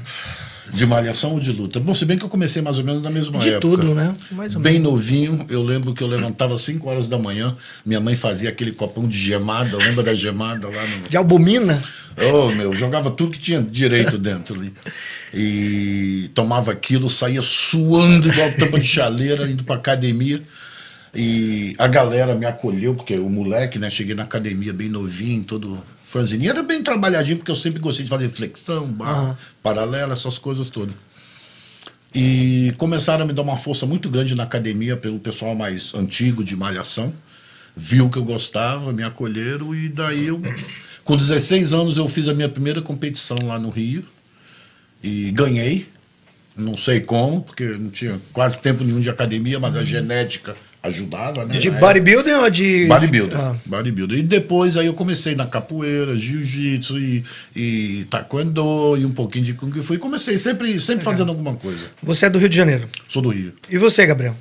De 0.72 0.86
malhação 0.86 1.32
ou 1.32 1.40
de 1.40 1.50
luta? 1.50 1.80
Bom, 1.80 1.92
se 1.92 2.04
bem 2.04 2.16
que 2.16 2.24
eu 2.24 2.28
comecei 2.28 2.62
mais 2.62 2.78
ou 2.78 2.84
menos 2.84 3.02
na 3.02 3.10
mesma 3.10 3.40
De 3.40 3.48
época. 3.48 3.60
tudo, 3.60 3.92
né? 3.92 4.14
Mais 4.30 4.54
ou 4.54 4.62
Bem 4.62 4.74
menos. 4.74 4.88
novinho, 4.92 5.44
eu 5.48 5.62
lembro 5.64 5.92
que 5.92 6.00
eu 6.02 6.06
levantava 6.06 6.54
às 6.54 6.60
5 6.60 6.88
horas 6.88 7.08
da 7.08 7.18
manhã, 7.18 7.56
minha 7.84 7.98
mãe 8.00 8.14
fazia 8.14 8.48
aquele 8.50 8.70
copão 8.70 9.08
de 9.08 9.18
gemada, 9.18 9.76
lembra 9.76 10.04
da 10.04 10.14
gemada 10.14 10.68
lá 10.68 10.86
no. 10.86 11.08
De 11.08 11.16
albumina? 11.16 11.82
Oh, 12.32 12.52
meu, 12.52 12.72
jogava 12.72 13.10
tudo 13.10 13.32
que 13.32 13.38
tinha 13.40 13.60
direito 13.60 14.16
dentro 14.18 14.54
ali. 14.54 14.72
E 15.34 16.30
tomava 16.34 16.70
aquilo, 16.70 17.10
saía 17.10 17.42
suando 17.42 18.28
igual 18.28 18.52
tampa 18.52 18.78
de 18.78 18.86
chaleira, 18.86 19.50
indo 19.50 19.64
pra 19.64 19.74
academia. 19.74 20.40
E 21.12 21.74
a 21.78 21.88
galera 21.88 22.36
me 22.36 22.46
acolheu, 22.46 22.94
porque 22.94 23.14
o 23.16 23.28
moleque, 23.28 23.76
né? 23.78 23.90
Cheguei 23.90 24.14
na 24.14 24.22
academia 24.22 24.72
bem 24.72 24.88
novinho, 24.88 25.42
todo 25.42 25.82
franzininho. 26.10 26.50
Era 26.50 26.62
bem 26.62 26.82
trabalhadinho, 26.82 27.38
porque 27.38 27.50
eu 27.50 27.56
sempre 27.56 27.78
gostei 27.78 28.02
de 28.04 28.10
fazer 28.10 28.28
flexão, 28.28 28.86
barra, 28.86 29.12
Aham. 29.12 29.38
paralela, 29.62 30.12
essas 30.12 30.38
coisas 30.38 30.68
todas. 30.68 30.94
E 32.12 32.74
começaram 32.76 33.22
a 33.22 33.26
me 33.26 33.32
dar 33.32 33.42
uma 33.42 33.56
força 33.56 33.86
muito 33.86 34.10
grande 34.10 34.34
na 34.34 34.42
academia 34.42 34.96
pelo 34.96 35.20
pessoal 35.20 35.54
mais 35.54 35.94
antigo 35.94 36.42
de 36.42 36.56
malhação. 36.56 37.14
Viu 37.76 38.10
que 38.10 38.18
eu 38.18 38.24
gostava, 38.24 38.92
me 38.92 39.04
acolheram 39.04 39.72
e 39.72 39.88
daí 39.88 40.26
eu, 40.26 40.42
com 41.04 41.16
16 41.16 41.72
anos, 41.72 41.96
eu 41.96 42.08
fiz 42.08 42.26
a 42.26 42.34
minha 42.34 42.48
primeira 42.48 42.82
competição 42.82 43.38
lá 43.44 43.60
no 43.60 43.70
Rio 43.70 44.04
e 45.00 45.30
ganhei. 45.30 45.86
Não 46.56 46.76
sei 46.76 47.00
como, 47.00 47.42
porque 47.42 47.64
não 47.64 47.88
tinha 47.88 48.20
quase 48.32 48.58
tempo 48.58 48.82
nenhum 48.82 48.98
de 49.00 49.08
academia, 49.08 49.60
mas 49.60 49.76
a 49.76 49.84
genética 49.84 50.56
ajudava, 50.82 51.44
né? 51.44 51.58
De 51.58 51.70
bodybuilding 51.70 52.32
ou 52.32 52.50
de. 52.50 52.86
Bodybuilder. 52.86 53.38
Ah, 53.38 53.56
Bodybuilder. 53.64 54.18
E 54.18 54.22
depois 54.22 54.76
aí 54.76 54.86
eu 54.86 54.94
comecei 54.94 55.34
na 55.34 55.46
capoeira, 55.46 56.16
jiu-jitsu 56.16 56.98
e, 56.98 57.24
e 57.54 58.04
taekwondo 58.10 58.96
e 58.96 59.04
um 59.04 59.12
pouquinho 59.12 59.44
de 59.44 59.54
kung 59.54 59.70
fu. 59.82 59.94
E 59.94 59.98
comecei 59.98 60.38
sempre, 60.38 60.78
sempre 60.80 61.04
fazendo 61.04 61.28
alguma 61.28 61.54
coisa. 61.54 61.90
você 62.02 62.26
é 62.26 62.30
do 62.30 62.38
Rio 62.38 62.48
de 62.48 62.56
Janeiro. 62.56 62.88
Sou 63.08 63.20
do 63.20 63.28
Rio. 63.28 63.52
E 63.68 63.76
você, 63.76 64.06
Gabriel? 64.06 64.34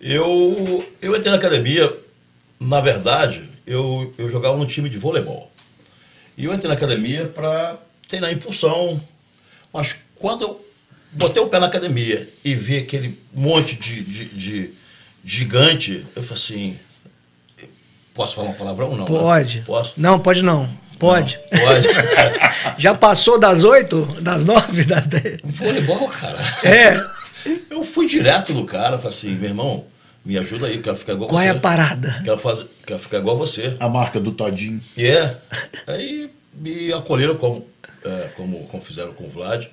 Eu, 0.00 0.86
eu 1.00 1.16
entrei 1.16 1.30
na 1.30 1.38
academia, 1.38 1.92
na 2.60 2.80
verdade, 2.80 3.42
eu, 3.66 4.12
eu 4.18 4.30
jogava 4.30 4.56
no 4.56 4.66
time 4.66 4.90
de 4.90 4.98
voleibol. 4.98 5.50
E 6.36 6.44
eu 6.44 6.52
entrei 6.52 6.68
na 6.68 6.74
academia 6.74 7.26
para 7.26 7.78
treinar 8.06 8.30
impulsão. 8.30 9.00
Mas 9.72 9.96
quando 10.16 10.42
eu 10.42 10.66
botei 11.12 11.42
o 11.42 11.48
pé 11.48 11.58
na 11.58 11.66
academia 11.66 12.28
e 12.44 12.54
vi 12.54 12.76
aquele 12.76 13.18
monte 13.32 13.74
de, 13.74 14.02
de, 14.02 14.24
de 14.26 14.70
gigante, 15.26 16.06
eu 16.14 16.22
falei 16.22 16.42
assim. 16.42 16.78
Posso 18.14 18.36
falar 18.36 18.48
uma 18.48 18.54
palavrão? 18.56 18.90
Não. 18.92 18.98
né? 18.98 19.04
Pode. 19.06 19.60
Posso? 19.66 19.92
Não, 19.98 20.18
pode 20.18 20.42
não. 20.42 20.68
Pode. 20.98 21.38
Não, 21.52 21.60
pode. 21.60 21.88
Já 22.80 22.94
passou 22.94 23.38
das 23.38 23.62
oito, 23.64 24.06
das 24.22 24.44
nove, 24.44 24.84
das 24.84 25.06
dez? 25.06 25.40
Voleibol, 25.44 26.08
cara. 26.08 26.38
É. 26.64 27.04
Eu 27.68 27.84
fui 27.84 28.06
direto 28.06 28.54
no 28.54 28.64
cara, 28.64 28.96
falei 28.96 29.10
assim, 29.10 29.34
meu 29.34 29.50
irmão, 29.50 29.84
Me 30.24 30.36
ajuda 30.38 30.66
aí, 30.66 30.78
quero 30.78 30.96
ficar 30.96 31.12
igual 31.12 31.28
Qual 31.28 31.40
você. 31.40 31.48
é 31.48 31.50
a 31.50 31.60
parada? 31.60 32.20
Quero, 32.24 32.38
fazer, 32.38 32.66
quero 32.84 32.98
ficar 32.98 33.18
igual 33.18 33.36
você. 33.36 33.74
A 33.78 33.88
marca 33.88 34.18
do 34.18 34.32
Todinho. 34.32 34.80
E 34.96 35.06
é. 35.06 35.36
Aí 35.86 36.30
me 36.52 36.92
acolheram 36.92 37.36
como, 37.36 37.64
é, 38.04 38.30
como, 38.34 38.66
como 38.66 38.82
fizeram 38.82 39.12
com 39.12 39.24
o 39.24 39.30
Vlad. 39.30 39.66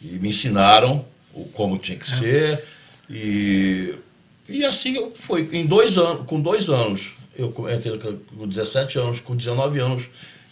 E 0.00 0.06
me 0.18 0.28
ensinaram 0.30 1.04
o, 1.34 1.44
como 1.46 1.76
tinha 1.76 1.98
que 1.98 2.08
ser. 2.10 2.64
E, 3.10 3.96
e 4.48 4.64
assim 4.64 4.96
eu 4.96 5.10
fui. 5.10 5.48
Em 5.52 5.66
dois 5.66 5.98
anos, 5.98 6.26
com 6.26 6.40
dois 6.40 6.68
anos, 6.68 7.12
eu 7.36 7.52
entrei 7.72 7.98
com 8.36 8.46
17 8.48 8.98
anos, 8.98 9.20
com 9.20 9.36
19 9.36 9.78
anos, 9.78 10.04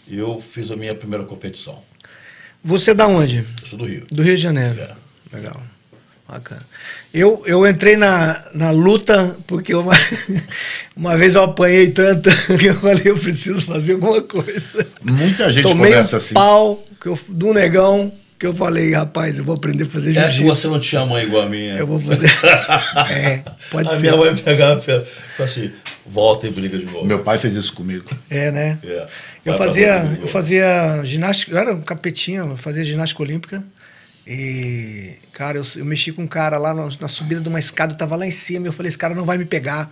eu 0.09 0.41
fiz 0.41 0.71
a 0.71 0.75
minha 0.75 0.93
primeira 0.95 1.25
competição. 1.25 1.81
Você 2.63 2.91
é 2.91 2.93
da 2.93 3.07
onde? 3.07 3.45
Eu 3.61 3.67
sou 3.67 3.79
do 3.79 3.85
Rio. 3.85 4.05
Do 4.11 4.21
Rio 4.21 4.35
de 4.35 4.41
Janeiro. 4.41 4.79
É. 4.79 4.95
Legal. 5.33 5.61
Bacana. 6.27 6.65
Eu, 7.13 7.41
eu 7.45 7.65
entrei 7.65 7.95
na, 7.95 8.43
na 8.53 8.71
luta 8.71 9.37
porque 9.47 9.73
uma, 9.73 9.93
uma 10.95 11.15
vez 11.15 11.35
eu 11.35 11.43
apanhei 11.43 11.89
tanto 11.89 12.29
que 12.59 12.65
eu 12.65 12.75
falei, 12.75 13.03
eu 13.05 13.17
preciso 13.17 13.65
fazer 13.65 13.93
alguma 13.93 14.21
coisa. 14.21 14.85
Muita 15.01 15.49
gente 15.49 15.63
Tomei 15.63 15.91
começa 15.91 16.15
um 16.15 16.17
assim. 16.17 16.33
pau 16.33 16.83
que 16.99 17.07
eu, 17.07 17.17
do 17.29 17.53
negão 17.53 18.11
que 18.39 18.45
eu 18.45 18.53
falei, 18.53 18.93
rapaz, 18.93 19.37
eu 19.39 19.43
vou 19.43 19.55
aprender 19.55 19.85
a 19.85 19.87
fazer 19.87 20.11
É 20.11 20.13
que 20.13 20.27
você 20.27 20.33
jiu-jitsu. 20.33 20.69
não 20.69 20.79
tinha 20.79 21.05
mãe 21.05 21.25
igual 21.25 21.43
a 21.43 21.49
minha. 21.49 21.75
Eu 21.75 21.87
vou 21.87 21.99
fazer. 21.99 22.27
É, 23.09 23.43
pode 23.71 23.87
a 23.87 23.91
ser. 23.91 23.99
minha 24.01 24.15
mãe 24.15 24.35
pegava 24.35 24.79
e 24.79 24.83
falava 24.83 25.07
assim, 25.39 25.71
volta 26.05 26.47
e 26.47 26.51
briga 26.51 26.77
de 26.77 26.85
novo. 26.85 27.05
Meu 27.05 27.19
pai 27.19 27.37
fez 27.37 27.55
isso 27.55 27.73
comigo. 27.73 28.09
É, 28.29 28.51
né? 28.51 28.77
É. 28.83 29.07
Eu 29.45 29.57
fazia, 29.57 30.17
eu 30.21 30.27
fazia 30.27 31.01
ginástica, 31.03 31.51
eu 31.53 31.57
era 31.57 31.73
um 31.73 31.81
capetinho, 31.81 32.51
eu 32.51 32.57
fazia 32.57 32.83
ginástica 32.85 33.23
olímpica. 33.23 33.63
E, 34.25 35.13
cara, 35.31 35.57
eu, 35.57 35.63
eu 35.77 35.85
mexi 35.85 36.11
com 36.11 36.23
um 36.23 36.27
cara 36.27 36.57
lá 36.57 36.73
na, 36.73 36.89
na 36.99 37.07
subida 37.07 37.39
de 37.39 37.47
uma 37.47 37.59
escada, 37.59 37.93
eu 37.93 37.97
tava 37.97 38.15
lá 38.17 38.25
em 38.27 38.31
cima, 38.31 38.65
e 38.65 38.69
eu 38.69 38.73
falei, 38.73 38.89
esse 38.89 38.97
cara 38.97 39.15
não 39.15 39.23
vai 39.25 39.37
me 39.37 39.45
pegar. 39.45 39.89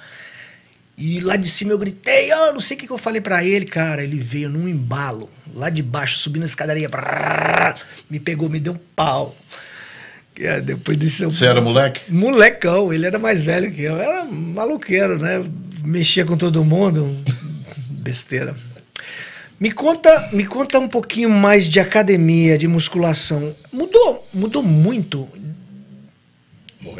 E 0.97 1.19
lá 1.19 1.35
de 1.35 1.49
cima 1.49 1.71
eu 1.71 1.77
gritei, 1.77 2.29
oh, 2.33 2.53
não 2.53 2.59
sei 2.61 2.77
o 2.77 2.79
que, 2.79 2.87
que 2.87 2.93
eu 2.93 2.97
falei 2.97 3.19
pra 3.19 3.43
ele, 3.43 3.65
cara. 3.65 4.01
Ele 4.03 4.17
veio 4.17 4.49
num 4.49 4.67
embalo, 4.67 5.29
lá 5.53 5.69
de 5.69 5.83
baixo, 5.83 6.19
subindo 6.19 6.43
a 6.43 6.45
escadaria, 6.45 6.87
brrr, 6.87 7.75
me 8.09 8.19
pegou, 8.19 8.47
me 8.49 8.59
deu 8.59 8.73
um 8.73 8.79
pau. 8.95 9.35
É, 10.39 10.59
depois 10.61 10.97
disso 10.97 11.23
eu- 11.23 11.31
Você 11.31 11.45
era 11.45 11.61
moleque? 11.61 12.11
Molecão, 12.11 12.91
ele 12.93 13.05
era 13.05 13.19
mais 13.19 13.41
velho 13.41 13.71
que 13.71 13.81
eu. 13.81 13.97
Era 13.97 14.25
maluqueiro, 14.25 15.17
né? 15.19 15.43
Mexia 15.83 16.25
com 16.25 16.37
todo 16.37 16.63
mundo. 16.63 17.17
Besteira. 17.89 18.55
Me 19.59 19.71
conta, 19.71 20.29
me 20.33 20.45
conta 20.45 20.77
um 20.79 20.87
pouquinho 20.87 21.29
mais 21.29 21.65
de 21.65 21.79
academia, 21.79 22.57
de 22.57 22.67
musculação. 22.67 23.55
Mudou, 23.71 24.27
mudou 24.33 24.61
Muito. 24.61 25.27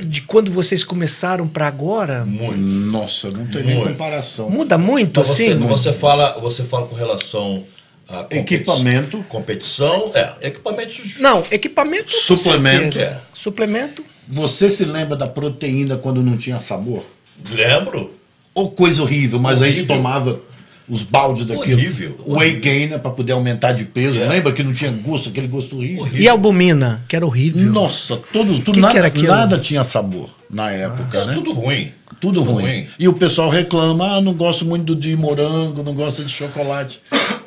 De 0.05 0.21
quando 0.21 0.51
vocês 0.51 0.83
começaram 0.83 1.47
para 1.47 1.67
agora? 1.67 2.25
Muito. 2.25 2.57
Nossa, 2.57 3.29
não 3.31 3.45
tem 3.47 3.63
nem 3.63 3.75
Muito. 3.75 3.89
comparação. 3.89 4.49
Muda 4.49 4.77
muito 4.77 5.09
Então 5.09 5.23
você, 5.23 5.51
assim? 5.51 5.59
você 5.59 5.93
fala, 5.93 6.37
você 6.39 6.63
fala 6.63 6.87
com 6.87 6.95
relação 6.95 7.63
a 8.07 8.17
competi- 8.23 8.55
Equipamento. 8.55 9.23
competição, 9.29 10.11
é, 10.13 10.33
equipamentos 10.41 11.19
Não, 11.19 11.43
equipamento. 11.49 12.11
Suplemento. 12.11 12.99
É. 12.99 13.19
Suplemento. 13.33 14.03
Você 14.27 14.69
se 14.69 14.85
lembra 14.85 15.15
da 15.15 15.27
proteína 15.27 15.97
quando 15.97 16.21
não 16.23 16.35
tinha 16.37 16.59
sabor? 16.59 17.03
Lembro. 17.51 18.13
Ou 18.53 18.71
coisa 18.71 19.01
horrível, 19.01 19.39
mas 19.39 19.61
a 19.61 19.65
gente 19.67 19.79
Horrível. 19.79 19.95
tomava 19.97 20.39
os 20.87 21.01
baldes 21.03 21.45
daquilo. 21.45 21.77
Horrível, 21.79 22.17
Whey 22.27 22.55
gainer 22.59 22.99
para 22.99 23.11
poder 23.11 23.33
aumentar 23.33 23.71
de 23.71 23.85
peso. 23.85 24.19
É. 24.21 24.27
Lembra 24.27 24.51
que 24.53 24.63
não 24.63 24.73
tinha 24.73 24.91
gosto, 24.91 25.29
aquele 25.29 25.47
gosto 25.47 25.77
horrível? 25.77 26.01
Horrível. 26.03 26.21
E 26.21 26.29
albumina, 26.29 27.03
que 27.07 27.15
era 27.15 27.25
horrível. 27.25 27.63
Nossa, 27.71 28.17
tudo, 28.31 28.53
tudo 28.59 28.65
Que 28.65 28.71
que 28.73 28.79
nada, 28.79 28.97
era 28.97 29.07
aquilo? 29.07 29.27
nada 29.27 29.57
tinha 29.59 29.83
sabor 29.83 30.29
na 30.49 30.71
época, 30.71 31.17
Era 31.17 31.27
né? 31.27 31.33
tudo 31.33 31.51
ruim. 31.53 31.91
Tudo 32.19 32.41
ruim. 32.41 32.87
E 32.97 33.07
o 33.07 33.13
pessoal 33.13 33.49
reclama, 33.49 34.17
ah, 34.17 34.21
não 34.21 34.33
gosto 34.33 34.63
muito 34.65 34.95
de 34.95 35.15
morango, 35.15 35.83
não 35.83 35.93
gosto 35.93 36.23
de 36.23 36.31
chocolate. 36.31 36.99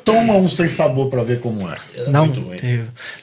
Toma 0.05 0.33
um 0.35 0.47
sem 0.47 0.67
sabor 0.69 1.09
para 1.09 1.23
ver 1.23 1.39
como 1.39 1.67
é. 1.69 1.75
Era 1.95 2.11
Não, 2.11 2.27
ruim. 2.27 2.57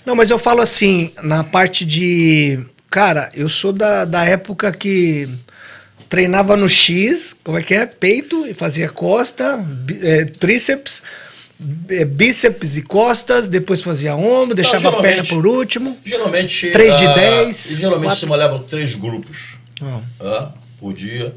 não, 0.05 0.15
mas 0.17 0.31
eu 0.31 0.39
falo 0.39 0.61
assim, 0.61 1.11
na 1.23 1.45
parte 1.45 1.85
de. 1.85 2.59
Cara, 2.91 3.31
eu 3.35 3.49
sou 3.49 3.73
da, 3.73 4.05
da 4.05 4.25
época 4.25 4.73
que 4.73 5.29
treinava 6.09 6.57
no 6.57 6.69
X, 6.69 7.35
como 7.43 7.59
é 7.59 7.63
que 7.63 7.75
é? 7.75 7.87
Peito, 7.87 8.47
e 8.47 8.55
fazia 8.55 8.89
costa, 8.89 9.57
bí- 9.57 9.99
eh, 10.03 10.25
tríceps, 10.25 11.03
eh, 11.89 12.05
bíceps 12.05 12.77
e 12.77 12.83
costas, 12.83 13.49
depois 13.49 13.81
fazia 13.83 14.15
ombro, 14.15 14.55
deixava 14.55 14.89
a 14.91 15.01
perna 15.01 15.25
por 15.25 15.47
último. 15.47 15.99
Geralmente. 16.05 16.71
Três 16.71 16.97
de 16.97 17.07
ah, 17.07 17.15
dez, 17.15 17.69
Geralmente 17.71 18.03
quatro- 18.09 18.21
se 18.21 18.27
malhava 18.27 18.59
três 18.61 18.95
grupos 18.95 19.55
ah, 20.21 20.53
por 20.79 20.93
dia, 20.95 21.35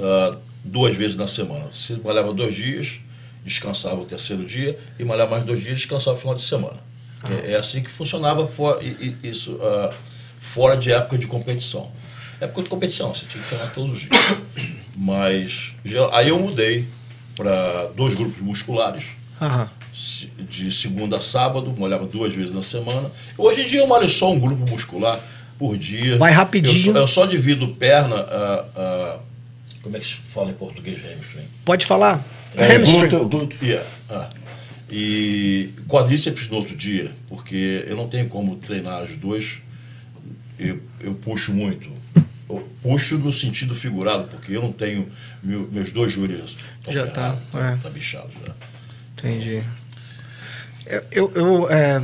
ah, 0.00 0.36
duas 0.64 0.94
vezes 0.96 1.16
na 1.16 1.26
semana. 1.26 1.70
Se 1.74 1.94
malhava 2.04 2.32
dois 2.32 2.54
dias, 2.54 2.98
descansava 3.44 3.96
o 4.00 4.04
terceiro 4.04 4.44
dia, 4.44 4.78
e 4.98 5.04
malhava 5.04 5.32
mais 5.32 5.44
dois 5.44 5.62
dias, 5.62 5.76
descansava 5.76 6.16
o 6.16 6.20
final 6.20 6.34
de 6.34 6.42
semana. 6.42 6.76
É, 7.46 7.52
é 7.52 7.56
assim 7.56 7.82
que 7.82 7.90
funcionava 7.90 8.46
fora, 8.46 8.82
e- 8.84 9.16
isso, 9.22 9.58
ah, 9.62 9.92
fora 10.38 10.76
de 10.76 10.92
época 10.92 11.16
de 11.18 11.26
competição. 11.26 11.90
Época 12.40 12.62
de 12.62 12.68
competição, 12.70 13.14
você 13.14 13.26
tinha 13.26 13.42
que 13.42 13.48
treinar 13.48 13.72
todos 13.74 13.92
os 13.92 14.00
dias. 14.00 14.12
Mas 14.96 15.72
aí 16.12 16.28
eu 16.28 16.38
mudei 16.38 16.86
para 17.36 17.86
dois 17.96 18.14
grupos 18.14 18.40
musculares 18.40 19.04
aham. 19.40 19.68
de 20.48 20.70
segunda 20.70 21.16
a 21.16 21.20
sábado, 21.20 21.74
malhava 21.76 22.06
duas 22.06 22.32
vezes 22.32 22.54
na 22.54 22.62
semana. 22.62 23.10
Hoje 23.36 23.62
em 23.62 23.64
dia 23.64 23.80
eu 23.80 23.86
malho 23.88 24.08
só 24.08 24.32
um 24.32 24.38
grupo 24.38 24.70
muscular 24.70 25.20
por 25.58 25.76
dia. 25.76 26.16
Vai 26.16 26.32
rapidinho. 26.32 26.74
Eu 26.90 26.92
só, 26.92 26.98
eu 27.00 27.08
só 27.08 27.26
divido 27.26 27.68
perna, 27.68 28.16
a, 28.16 28.64
a- 28.76 29.18
como 29.82 29.96
é 29.96 30.00
que 30.00 30.06
se 30.06 30.14
fala 30.14 30.50
em 30.50 30.54
português 30.54 30.98
hamstring? 31.00 31.46
Pode 31.64 31.86
falar? 31.86 32.24
É, 32.56 32.76
Hamstring. 32.76 33.08
glúteo- 33.08 33.28
glúteo. 33.28 33.58
Yeah, 33.62 33.86
ah. 34.08 34.28
E 34.90 35.70
quadríceps 35.88 36.48
no 36.48 36.56
outro 36.58 36.76
dia, 36.76 37.10
porque 37.28 37.84
eu 37.86 37.96
não 37.96 38.06
tenho 38.08 38.28
como 38.28 38.54
treinar 38.56 39.02
os 39.02 39.16
dois. 39.16 39.58
Eu, 40.58 40.80
eu 41.00 41.14
puxo 41.14 41.52
muito. 41.52 41.90
Eu 42.58 42.68
puxo 42.82 43.16
no 43.18 43.32
sentido 43.32 43.74
figurado, 43.74 44.24
porque 44.28 44.52
eu 44.56 44.62
não 44.62 44.72
tenho. 44.72 45.08
meu- 45.42 45.68
meus 45.72 45.90
dois 45.90 46.12
estão 46.12 46.92
Já 46.92 47.06
tá, 47.06 47.12
ferrados, 47.12 47.42
tá, 47.52 47.70
é. 47.72 47.76
tá 47.82 47.90
bichado 47.90 48.30
já. 48.46 48.52
Entendi. 49.18 49.62
Eu, 50.86 51.02
eu, 51.10 51.32
eu, 51.34 51.70
é, 51.70 52.00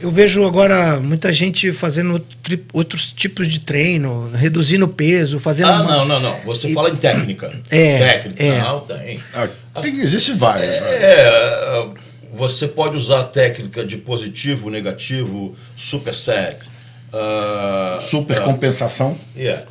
eu 0.00 0.10
vejo 0.10 0.44
agora 0.46 0.98
muita 0.98 1.32
gente 1.32 1.70
fazendo 1.72 2.18
tri- 2.42 2.64
outros 2.72 3.12
tipos 3.12 3.46
de 3.46 3.60
treino, 3.60 4.30
reduzindo 4.34 4.86
o 4.86 4.88
peso, 4.88 5.38
fazendo. 5.38 5.68
Ah, 5.70 5.82
uma- 5.82 5.96
não, 5.96 6.04
não, 6.06 6.20
não. 6.20 6.40
Você 6.40 6.68
E- 6.70 6.74
fala 6.74 6.88
em 6.90 6.96
técnica. 6.96 7.52
É, 7.70 7.98
Técnica. 7.98 8.42
é. 8.42 8.58
Não, 8.60 8.80
tem. 8.80 9.20
Ah, 9.34 9.48
tem, 9.82 10.00
existe 10.00 10.32
várias. 10.32 10.68
né? 10.80 10.86
É, 11.02 11.88
você 12.32 12.66
pode 12.66 12.96
usar 12.96 13.20
a 13.20 13.24
técnica 13.24 13.84
de 13.84 13.98
positivo, 13.98 14.70
negativo, 14.70 15.54
super 15.76 16.14
sec. 17.12 17.20
ah, 17.20 17.98
Super 18.00 18.38
ah, 18.38 18.40
compensação. 18.42 19.16
é. 19.36 19.64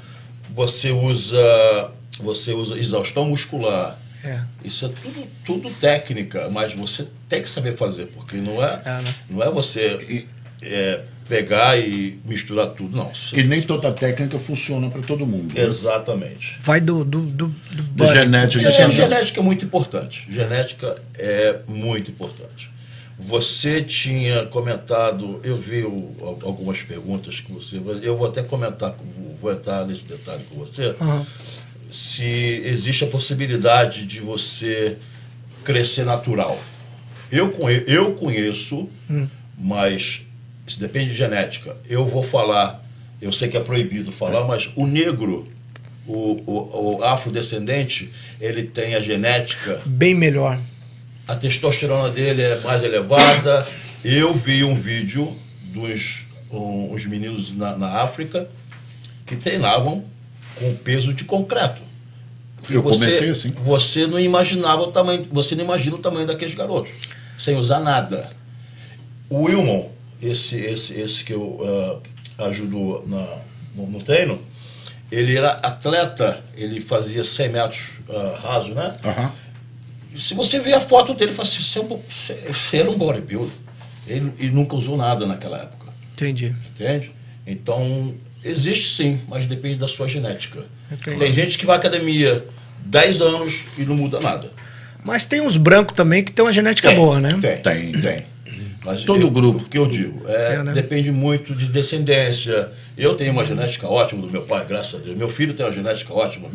Você 0.54 0.92
usa, 0.92 1.92
você 2.20 2.52
usa 2.54 2.78
exaustão 2.78 3.24
muscular. 3.26 3.98
É. 4.24 4.40
Isso 4.64 4.86
é 4.86 4.90
tudo, 4.90 5.28
tudo 5.46 5.70
técnica, 5.72 6.50
mas 6.52 6.74
você 6.74 7.08
tem 7.30 7.42
que 7.42 7.50
saber 7.50 7.76
fazer, 7.76 8.08
porque 8.08 8.36
não 8.38 8.64
é, 8.64 8.82
É, 8.86 9.02
né? 9.02 9.16
não 9.30 9.42
é 9.42 9.50
você 9.50 10.26
é, 10.62 11.02
pegar 11.30 11.80
e 11.80 12.20
misturar 12.26 12.68
tudo, 12.72 12.96
não. 12.98 13.12
E 13.34 13.44
nem 13.44 13.62
toda 13.62 13.92
técnica 13.94 14.38
funciona 14.38 14.90
para 14.90 15.02
todo 15.02 15.26
mundo. 15.26 15.54
né? 15.56 15.64
Exatamente. 15.64 16.58
Vai 16.60 16.82
do. 16.82 17.06
do, 17.06 17.22
do, 17.22 17.48
do 17.48 17.82
Do 17.84 18.08
genético. 18.08 18.64
É, 18.68 18.90
genética 18.92 19.40
é 19.40 19.44
muito 19.44 19.64
importante. 19.66 20.28
Genética 20.30 21.02
é 21.18 21.60
muito 21.68 22.12
importante. 22.12 22.70
Você 23.24 23.82
tinha 23.84 24.46
comentado, 24.48 25.40
eu 25.44 25.56
vi 25.58 25.84
o- 25.84 26.16
al- 26.22 26.40
algumas 26.44 26.82
perguntas 26.82 27.40
que 27.40 27.52
você. 27.52 27.80
Eu 28.02 28.18
vou 28.18 28.28
até 28.28 28.42
comentar, 28.42 28.92
com- 28.92 29.36
vou 29.40 29.52
entrar 29.52 29.86
nesse 29.86 30.06
detalhe 30.06 30.44
com 30.50 30.56
você. 30.58 30.96
Aham. 31.00 31.26
Se 31.92 32.26
existe 32.66 33.04
a 33.04 33.08
possibilidade 33.08 34.06
de 34.06 34.22
você 34.22 34.98
crescer 35.64 36.04
natural. 36.06 36.60
Eu, 37.32 37.52
conhe- 37.52 37.84
eu 37.88 38.14
conheço, 38.14 38.90
mas 39.58 40.22
isso 40.66 40.80
depende 40.80 41.12
de 41.12 41.16
genética. 41.18 41.78
Eu 41.88 42.06
vou 42.06 42.24
falar, 42.24 42.84
eu 43.22 43.32
sei 43.32 43.48
que 43.50 43.56
é 43.58 43.60
proibido 43.60 44.12
falar, 44.12 44.46
mas 44.46 44.70
o 44.76 44.88
negro, 44.88 45.46
o, 46.08 46.42
o, 46.46 46.98
o 46.98 47.04
afrodescendente, 47.04 48.10
ele 48.40 48.64
tem 48.64 48.96
a 48.96 49.02
genética 49.02 49.80
Bem 49.86 50.16
melhor. 50.16 50.60
A 51.28 51.36
testosterona 51.36 52.10
dele 52.10 52.42
é 52.42 52.60
mais 52.60 52.84
elevada. 52.84 53.66
Eu 54.04 54.34
vi 54.34 54.64
um 54.64 54.76
vídeo 54.76 55.36
dos 55.64 56.26
um, 56.52 56.94
uns 56.94 57.06
meninos 57.06 57.56
na, 57.56 57.78
na 57.78 58.02
África 58.02 58.48
que 59.26 59.36
treinavam 59.36 60.04
com 60.56 60.76
peso 60.76 61.14
de 61.14 61.24
concreto. 61.24 61.82
E 62.70 62.76
Eu 62.76 62.84
comecei 62.84 63.30
assim. 63.30 63.52
Você 63.64 64.06
não 64.06 64.20
imaginava 64.20 64.82
o 64.84 64.92
tamanho, 64.92 65.28
você 65.32 65.56
não 65.56 65.64
imagina 65.64 65.96
o 65.96 66.00
tamanho 66.00 66.28
daqueles 66.28 66.54
garotos, 66.54 66.92
sem 67.38 67.56
usar 67.56 67.80
nada. 67.80 68.30
O 69.30 69.44
Wilmon, 69.44 69.90
esse, 70.22 70.58
esse, 70.58 70.94
esse 70.94 71.24
que 71.24 71.34
eu 71.34 71.62
ajudo 72.38 73.04
na, 73.08 73.38
no, 73.76 73.88
no 73.88 74.04
treino, 74.04 74.40
ele 75.12 75.36
era 75.36 75.52
atleta, 75.52 76.44
ele 76.56 76.80
fazia 76.80 77.24
100 77.24 77.50
metros 77.50 77.90
uh, 78.08 78.36
raso, 78.42 78.74
né? 78.74 78.94
Aham. 79.04 79.32
Se 80.18 80.34
você 80.34 80.60
ver 80.60 80.74
a 80.74 80.82
foto 80.82 81.14
dele, 81.14 81.32
fala 81.32 81.48
assim, 81.48 81.62
você, 81.62 81.80
é 81.80 81.82
um- 81.82 82.02
você- 82.54 82.78
era 82.78 82.90
um 82.92 82.98
bodybuilder. 82.98 83.54
Ele, 84.08 84.32
ele 84.40 84.52
nunca 84.52 84.76
usou 84.76 84.98
nada 84.98 85.26
naquela 85.26 85.58
época, 85.62 85.88
Entendi. 86.14 86.54
entende? 86.74 87.12
Então, 87.48 88.14
existe 88.44 88.90
sim, 88.90 89.20
mas 89.28 89.46
depende 89.46 89.76
da 89.76 89.88
sua 89.88 90.08
genética. 90.08 90.66
Entendi. 90.92 91.18
Tem 91.18 91.32
gente 91.32 91.58
que 91.58 91.66
vai 91.66 91.76
à 91.78 91.80
academia 91.80 92.46
10 92.86 93.22
anos 93.22 93.62
e 93.78 93.84
não 93.84 93.96
muda 93.96 94.20
nada. 94.20 94.52
Mas 95.04 95.26
tem 95.26 95.40
uns 95.42 95.56
brancos 95.58 95.96
também 95.96 96.24
que 96.24 96.32
tem 96.32 96.44
uma 96.44 96.52
genética 96.54 96.90
Tem, 96.90 96.98
boa, 96.98 97.20
né? 97.20 97.38
Tem, 97.42 97.58
Tem. 97.58 97.92
tem. 98.02 98.26
Mas 98.84 99.04
Todo 99.04 99.22
eu- 99.22 99.32
grupo. 99.32 99.64
O 99.64 99.70
que 99.70 99.78
eu 99.78 99.88
digo, 99.88 100.24
é, 100.28 100.56
É, 100.56 100.64
né? 100.64 100.72
depende 100.74 101.12
muito 101.12 101.54
de 101.56 101.68
descendência. 101.68 102.70
Eu 102.98 103.14
tenho 103.16 103.32
uma 103.32 103.46
genética 103.46 103.88
ótima 103.88 104.22
do 104.24 104.30
meu 104.32 104.42
pai, 104.42 104.66
graças 104.66 105.00
a 105.00 105.04
Deus. 105.04 105.16
Meu 105.16 105.30
filho 105.30 105.54
tem 105.54 105.64
uma 105.66 105.72
genética 105.72 106.12
ótima, 106.14 106.50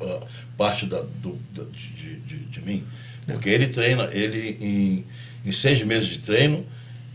ah, 0.00 0.18
parte 0.60 0.84
da, 0.84 1.00
do, 1.00 1.38
da- 1.54 1.64
de, 1.64 2.16
de, 2.16 2.38
de 2.40 2.60
mim. 2.60 2.84
Porque 3.26 3.48
ele 3.48 3.66
treina, 3.68 4.10
ele 4.12 4.58
em, 4.60 5.04
em 5.48 5.52
seis 5.52 5.80
meses 5.82 6.06
de 6.10 6.18
treino, 6.18 6.66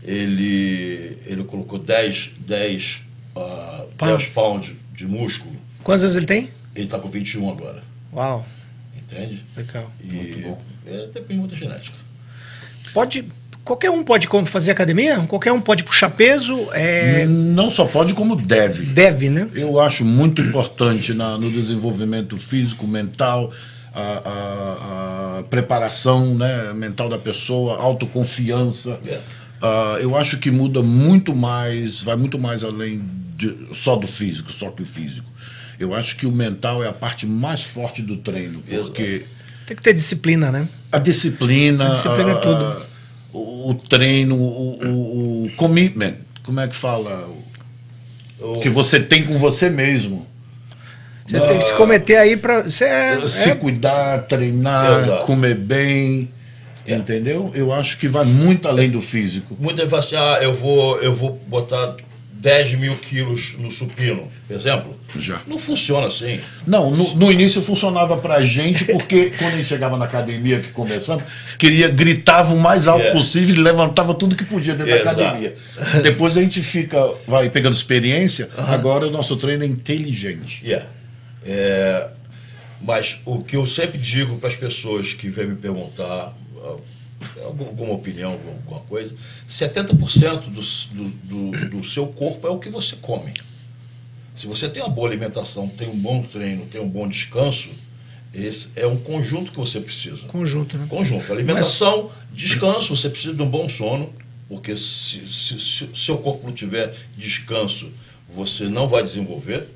ele, 0.02 1.16
ele 1.26 1.44
colocou 1.44 1.78
10, 1.78 2.32
10, 2.40 3.02
ah, 3.36 3.84
Pounds. 3.96 4.24
10 4.24 4.34
pounds 4.34 4.72
de 4.92 5.06
músculo. 5.06 5.54
Quantos 5.84 6.02
anos 6.02 6.16
ele 6.16 6.26
tem? 6.26 6.50
Ele 6.74 6.86
está 6.86 6.98
com 6.98 7.08
21 7.08 7.48
agora. 7.52 7.84
Uau, 8.12 8.44
Entende? 8.96 9.44
legal. 9.56 9.92
E 10.02 10.06
Muito 10.12 10.40
bom. 10.40 10.62
é, 10.84 11.06
depende 11.06 11.38
muito 11.38 11.52
da 11.52 11.56
genética. 11.56 11.96
Pode. 12.92 13.24
Qualquer 13.66 13.90
um 13.90 14.04
pode 14.04 14.28
fazer 14.46 14.70
academia? 14.70 15.18
Qualquer 15.26 15.50
um 15.50 15.60
pode 15.60 15.82
puxar 15.82 16.08
peso? 16.08 16.68
É, 16.72 17.26
Não 17.26 17.68
só 17.68 17.84
pode, 17.84 18.14
como 18.14 18.36
deve. 18.36 18.84
Deve, 18.86 19.28
né? 19.28 19.48
Eu 19.52 19.80
acho 19.80 20.04
muito 20.04 20.40
importante 20.40 21.12
na- 21.12 21.36
no 21.36 21.50
desenvolvimento 21.50 22.36
físico, 22.36 22.86
mental, 22.86 23.52
a, 23.92 24.00
a- 24.00 25.38
a 25.40 25.42
preparação 25.50 26.32
né, 26.36 26.72
mental 26.74 27.08
da 27.08 27.18
pessoa, 27.18 27.76
autoconfiança. 27.80 29.00
É. 29.04 29.18
Ah, 29.60 29.98
eu 30.00 30.16
acho 30.16 30.38
que 30.38 30.48
muda 30.48 30.80
muito 30.80 31.34
mais, 31.34 32.00
vai 32.02 32.14
muito 32.14 32.38
mais 32.38 32.62
além 32.62 33.02
de- 33.36 33.66
só 33.74 33.96
do 33.96 34.06
físico, 34.06 34.52
só 34.52 34.70
que 34.70 34.82
o 34.82 34.86
físico. 34.86 35.28
Eu 35.80 35.92
acho 35.92 36.14
que 36.14 36.24
o 36.24 36.30
mental 36.30 36.84
é 36.84 36.88
a 36.88 36.92
parte 36.92 37.26
mais 37.26 37.64
forte 37.64 38.00
do 38.00 38.16
treino, 38.16 38.62
porque 38.68 39.24
Tem 39.66 39.76
que 39.76 39.82
ter 39.82 39.92
disciplina, 39.92 40.52
né? 40.52 40.68
a 40.92 40.98
disciplina, 40.98 41.88
A 41.88 41.90
disciplina 41.90 42.30
é 42.30 42.34
a- 42.34 42.36
tudo. 42.36 42.85
O, 43.36 43.70
o 43.70 43.74
treino, 43.74 44.36
o, 44.36 44.78
o- 44.84 45.44
o 45.46 45.50
commitment, 45.56 46.14
como 46.42 46.60
é 46.60 46.68
que 46.68 46.76
fala? 46.76 47.28
O- 48.40 48.52
O- 48.52 48.60
que 48.60 48.68
você 48.68 49.00
tem 49.00 49.24
com 49.24 49.36
você 49.38 49.70
mesmo. 49.70 50.26
Você 51.26 51.40
tem 51.40 51.58
que 51.58 51.64
se 51.64 51.72
cometer 51.74 52.16
aí 52.16 52.36
pra. 52.36 52.62
Você 52.62 52.84
é, 52.84 53.26
se 53.26 53.50
é- 53.50 53.54
cuidar, 53.54 54.18
treinar, 54.28 55.02
Exato. 55.04 55.24
comer 55.26 55.54
bem. 55.56 56.30
Entendeu? 56.86 57.50
Eu 57.52 57.72
acho 57.72 57.98
que 57.98 58.06
vai 58.06 58.24
muito 58.24 58.68
além 58.68 58.88
do 58.88 59.00
físico. 59.00 59.56
Muita 59.58 59.82
gente 59.82 59.90
fala 59.90 60.00
assim, 60.00 60.14
ah, 60.14 60.38
eu 60.40 60.54
vou, 60.54 61.00
eu 61.00 61.12
vou 61.12 61.32
botar 61.48 61.96
10 62.38 62.74
mil 62.74 62.96
quilos 62.98 63.54
no 63.58 63.70
supino, 63.70 64.30
exemplo. 64.48 64.94
Já. 65.18 65.40
Não 65.46 65.58
funciona 65.58 66.06
assim. 66.06 66.40
Não, 66.66 66.90
no, 66.90 67.14
no 67.14 67.32
início 67.32 67.62
funcionava 67.62 68.16
pra 68.18 68.44
gente, 68.44 68.84
porque 68.84 69.32
quando 69.38 69.54
a 69.54 69.56
gente 69.56 69.68
chegava 69.68 69.96
na 69.96 70.04
academia 70.04 70.60
que 70.60 70.68
começamos, 70.68 71.24
queria, 71.58 71.88
gritava 71.88 72.54
o 72.54 72.58
mais 72.60 72.86
alto 72.86 73.04
É. 73.06 73.12
possível 73.12 73.54
e 73.54 73.58
levantava 73.58 74.14
tudo 74.14 74.36
que 74.36 74.44
podia 74.44 74.74
dentro 74.74 74.92
Exato. 74.94 75.16
da 75.16 75.28
academia. 75.28 75.56
Depois 76.02 76.36
a 76.36 76.42
gente 76.42 76.62
fica, 76.62 76.98
vai 77.26 77.48
pegando 77.48 77.74
experiência, 77.74 78.50
agora 78.56 79.06
o 79.06 79.10
nosso 79.10 79.36
treino 79.36 79.64
é 79.64 79.66
inteligente. 79.66 80.62
Yeah. 80.64 80.86
É, 81.44 82.08
mas 82.82 83.18
o 83.24 83.42
que 83.42 83.56
eu 83.56 83.66
sempre 83.66 83.98
digo 83.98 84.36
para 84.36 84.48
as 84.50 84.54
pessoas 84.54 85.14
que 85.14 85.28
vêm 85.28 85.46
me 85.46 85.56
perguntar 85.56 86.34
ah, 86.62 86.76
algum- 87.44 87.66
alguma 87.66 87.92
opinião, 87.94 88.32
alguma, 88.32 88.52
alguma 88.54 88.80
coisa, 88.80 89.14
70% 89.48 90.48
do, 90.50 90.60
do, 90.94 91.10
do, 91.50 91.68
do 91.78 91.84
seu 91.84 92.06
corpo 92.08 92.46
é 92.46 92.50
o 92.50 92.58
que 92.58 92.68
você 92.68 92.96
come. 92.96 93.32
Se 94.34 94.46
você 94.46 94.68
tem 94.68 94.82
uma 94.82 94.88
boa 94.90 95.08
alimentação, 95.08 95.66
tem 95.68 95.88
um 95.88 95.96
bom 95.98 96.22
treino, 96.22 96.66
tem 96.66 96.80
um 96.80 96.88
bom 96.88 97.08
descanso, 97.08 97.70
esse 98.34 98.68
é 98.76 98.86
um 98.86 98.96
conjunto 98.98 99.50
que 99.50 99.56
você 99.58 99.80
precisa. 99.80 100.26
Conjunto, 100.28 100.76
né? 100.76 100.86
Conjunto. 100.88 101.32
Alimentação, 101.32 102.10
descanso, 102.32 102.94
você 102.94 103.08
precisa 103.08 103.32
de 103.34 103.40
um 103.42 103.48
bom 103.48 103.66
sono, 103.68 104.12
porque 104.48 104.76
se, 104.76 105.26
se, 105.32 105.58
se 105.58 105.88
seu 105.94 106.18
corpo 106.18 106.46
não 106.46 106.52
tiver 106.52 106.94
descanso, 107.16 107.90
você 108.28 108.64
não 108.64 108.86
vai 108.86 109.02
desenvolver, 109.02 109.68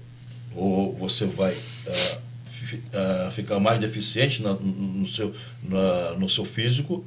ou 0.54 0.94
você 0.94 1.24
vai 1.24 1.56
ah, 1.88 2.18
fi- 2.44 2.82
ah, 2.92 3.30
ficar 3.32 3.58
mais 3.60 3.80
deficiente 3.80 4.42
na- 4.42 4.52
no, 4.54 5.08
seu, 5.08 5.34
na- 5.62 6.12
no 6.18 6.28
seu 6.28 6.44
físico. 6.44 7.02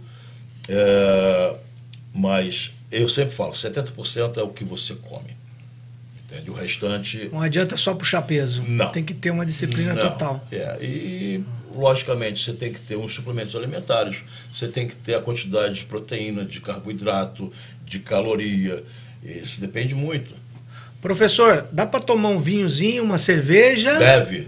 É, 0.68 1.56
mas 2.14 2.72
eu 2.92 3.10
sempre 3.10 3.34
falo, 3.34 3.52
70% 3.52 4.38
é 4.38 4.44
o 4.44 4.50
que 4.50 4.64
você 4.64 4.96
come. 4.96 5.36
Entende? 6.26 6.50
O 6.50 6.54
restante 6.54 7.30
Não 7.32 7.42
adianta 7.42 7.76
só 7.78 7.94
puxar 7.94 8.22
peso. 8.22 8.64
Não. 8.68 8.90
Tem 8.92 9.04
que 9.04 9.14
ter 9.14 9.32
uma 9.32 9.46
disciplina 9.46 9.94
não. 9.94 10.10
total. 10.10 10.48
É, 10.52 10.78
e 10.82 11.44
logicamente 11.76 12.44
você 12.44 12.54
tem 12.54 12.72
que 12.72 12.82
ter 12.82 12.96
uns 12.96 13.14
suplementos 13.14 13.56
alimentares, 13.56 14.24
você 14.52 14.68
tem 14.68 14.88
que 14.88 14.96
ter 14.96 15.16
a 15.16 15.22
quantidade 15.22 15.76
de 15.76 15.86
proteína, 15.86 16.46
de 16.46 16.62
carboidrato, 16.62 17.52
de 17.86 18.00
caloria. 18.00 18.84
Isso 19.24 19.60
depende 19.60 19.96
muito. 19.96 20.34
Professor, 21.02 21.68
dá 21.72 21.86
pra 21.86 22.00
tomar 22.00 22.30
um 22.30 22.40
vinhozinho, 22.40 23.04
uma 23.04 23.18
cerveja? 23.18 23.98
Deve, 23.98 24.48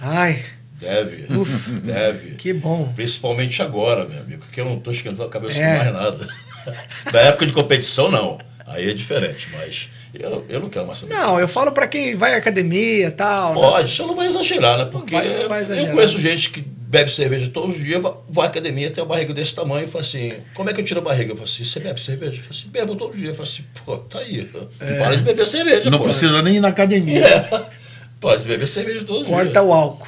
Ai, 0.00 0.44
deve, 0.84 1.26
deve. 1.84 2.30
que 2.36 2.52
bom. 2.52 2.92
Principalmente 2.94 3.62
agora, 3.62 4.04
meu 4.06 4.20
amigo, 4.20 4.44
que 4.52 4.60
eu 4.60 4.64
não 4.64 4.76
estou 4.76 4.92
esquentando 4.92 5.24
a 5.24 5.28
cabeça 5.28 5.58
É. 5.60 5.78
com 5.78 5.84
mais 5.84 5.92
nada. 5.92 6.28
Na 7.12 7.20
época 7.20 7.46
de 7.46 7.52
competição, 7.52 8.10
não. 8.10 8.38
Aí 8.66 8.88
é 8.90 8.94
diferente, 8.94 9.48
mas 9.52 9.88
eu, 10.14 10.44
eu 10.48 10.58
não 10.60 10.70
quero 10.70 10.86
mais 10.86 10.98
saber. 10.98 11.12
Não, 11.14 11.38
eu 11.38 11.46
falo 11.46 11.70
pra 11.72 11.86
quem 11.86 12.16
vai 12.16 12.34
à 12.34 12.38
academia 12.38 13.06
e 13.08 13.10
tal. 13.10 13.54
né? 13.54 13.60
Pode, 13.60 13.90
só 13.90 14.06
não 14.06 14.14
vai 14.16 14.26
exagerar, 14.26 14.78
né? 14.78 14.84
Porque 14.86 15.14
vai- 15.14 15.46
vai 15.46 15.62
exagerar. 15.62 15.90
eu 15.90 15.94
conheço 15.94 16.18
gente 16.18 16.48
que 16.48 16.60
bebe 16.62 17.10
cerveja 17.10 17.50
todos 17.52 17.76
os 17.76 17.84
dias, 17.84 18.00
vai- 18.00 18.12
à 18.38 18.44
academia, 18.46 18.90
tem 18.90 19.02
uma 19.04 19.08
barriga 19.10 19.34
desse 19.34 19.54
tamanho 19.54 19.84
e 19.84 19.88
fala 19.88 20.00
assim: 20.02 20.32
como 20.54 20.70
é 20.70 20.72
que 20.72 20.80
eu 20.80 20.84
tiro 20.84 21.00
a 21.00 21.02
barriga? 21.02 21.32
Eu 21.32 21.36
falo 21.36 21.46
assim: 21.48 21.62
você 21.64 21.78
bebe 21.78 22.00
cerveja? 22.00 22.32
Eu 22.38 22.42
falo 22.42 22.50
assim: 22.50 22.68
bebo 22.68 22.96
todo 22.96 23.14
dia. 23.14 23.28
Eu 23.28 23.34
falo 23.34 23.46
assim: 23.48 23.64
pô, 23.84 23.98
tá 23.98 24.20
aí. 24.20 24.44
Para 24.78 25.16
de 25.16 25.22
beber 25.22 25.46
cerveja. 25.46 25.90
Não 25.90 25.98
pô. 25.98 26.04
precisa 26.04 26.40
nem 26.40 26.56
ir 26.56 26.60
na 26.60 26.68
academia. 26.68 27.22
É. 27.52 27.74
Pode 28.20 28.48
beber 28.48 28.66
cerveja 28.66 29.04
todos 29.04 29.22
os 29.24 29.28
Corta 29.28 29.50
dias. 29.50 29.62
o 29.64 29.70
álcool. 29.70 30.06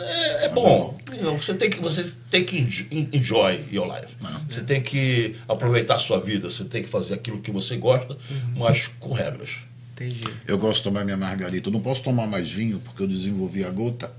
É, 0.00 0.44
é 0.46 0.48
bom. 0.50 0.98
Não, 1.20 1.38
você 1.38 1.54
tem 1.54 1.70
que 1.70 1.80
você 1.80 2.10
tem 2.30 2.44
que 2.44 2.58
enjo- 2.58 2.86
enjoy 2.90 3.64
your 3.72 3.86
life. 3.86 4.14
Você 4.48 4.60
tem 4.62 4.82
que 4.82 5.36
aproveitar 5.48 5.96
a 5.96 5.98
sua 5.98 6.20
vida. 6.20 6.48
Você 6.50 6.64
tem 6.64 6.82
que 6.82 6.88
fazer 6.88 7.14
aquilo 7.14 7.40
que 7.40 7.50
você 7.50 7.76
gosta, 7.76 8.16
mas 8.56 8.86
com 8.88 9.12
regras. 9.12 9.50
Entendi. 9.92 10.24
Eu 10.46 10.56
gosto 10.58 10.78
de 10.78 10.84
tomar 10.84 11.04
minha 11.04 11.16
margarita. 11.16 11.68
Eu 11.68 11.72
não 11.72 11.80
posso 11.80 12.02
tomar 12.02 12.26
mais 12.26 12.50
vinho 12.50 12.80
porque 12.84 13.02
eu 13.02 13.06
desenvolvi 13.06 13.64
a 13.64 13.70
gota. 13.70 14.12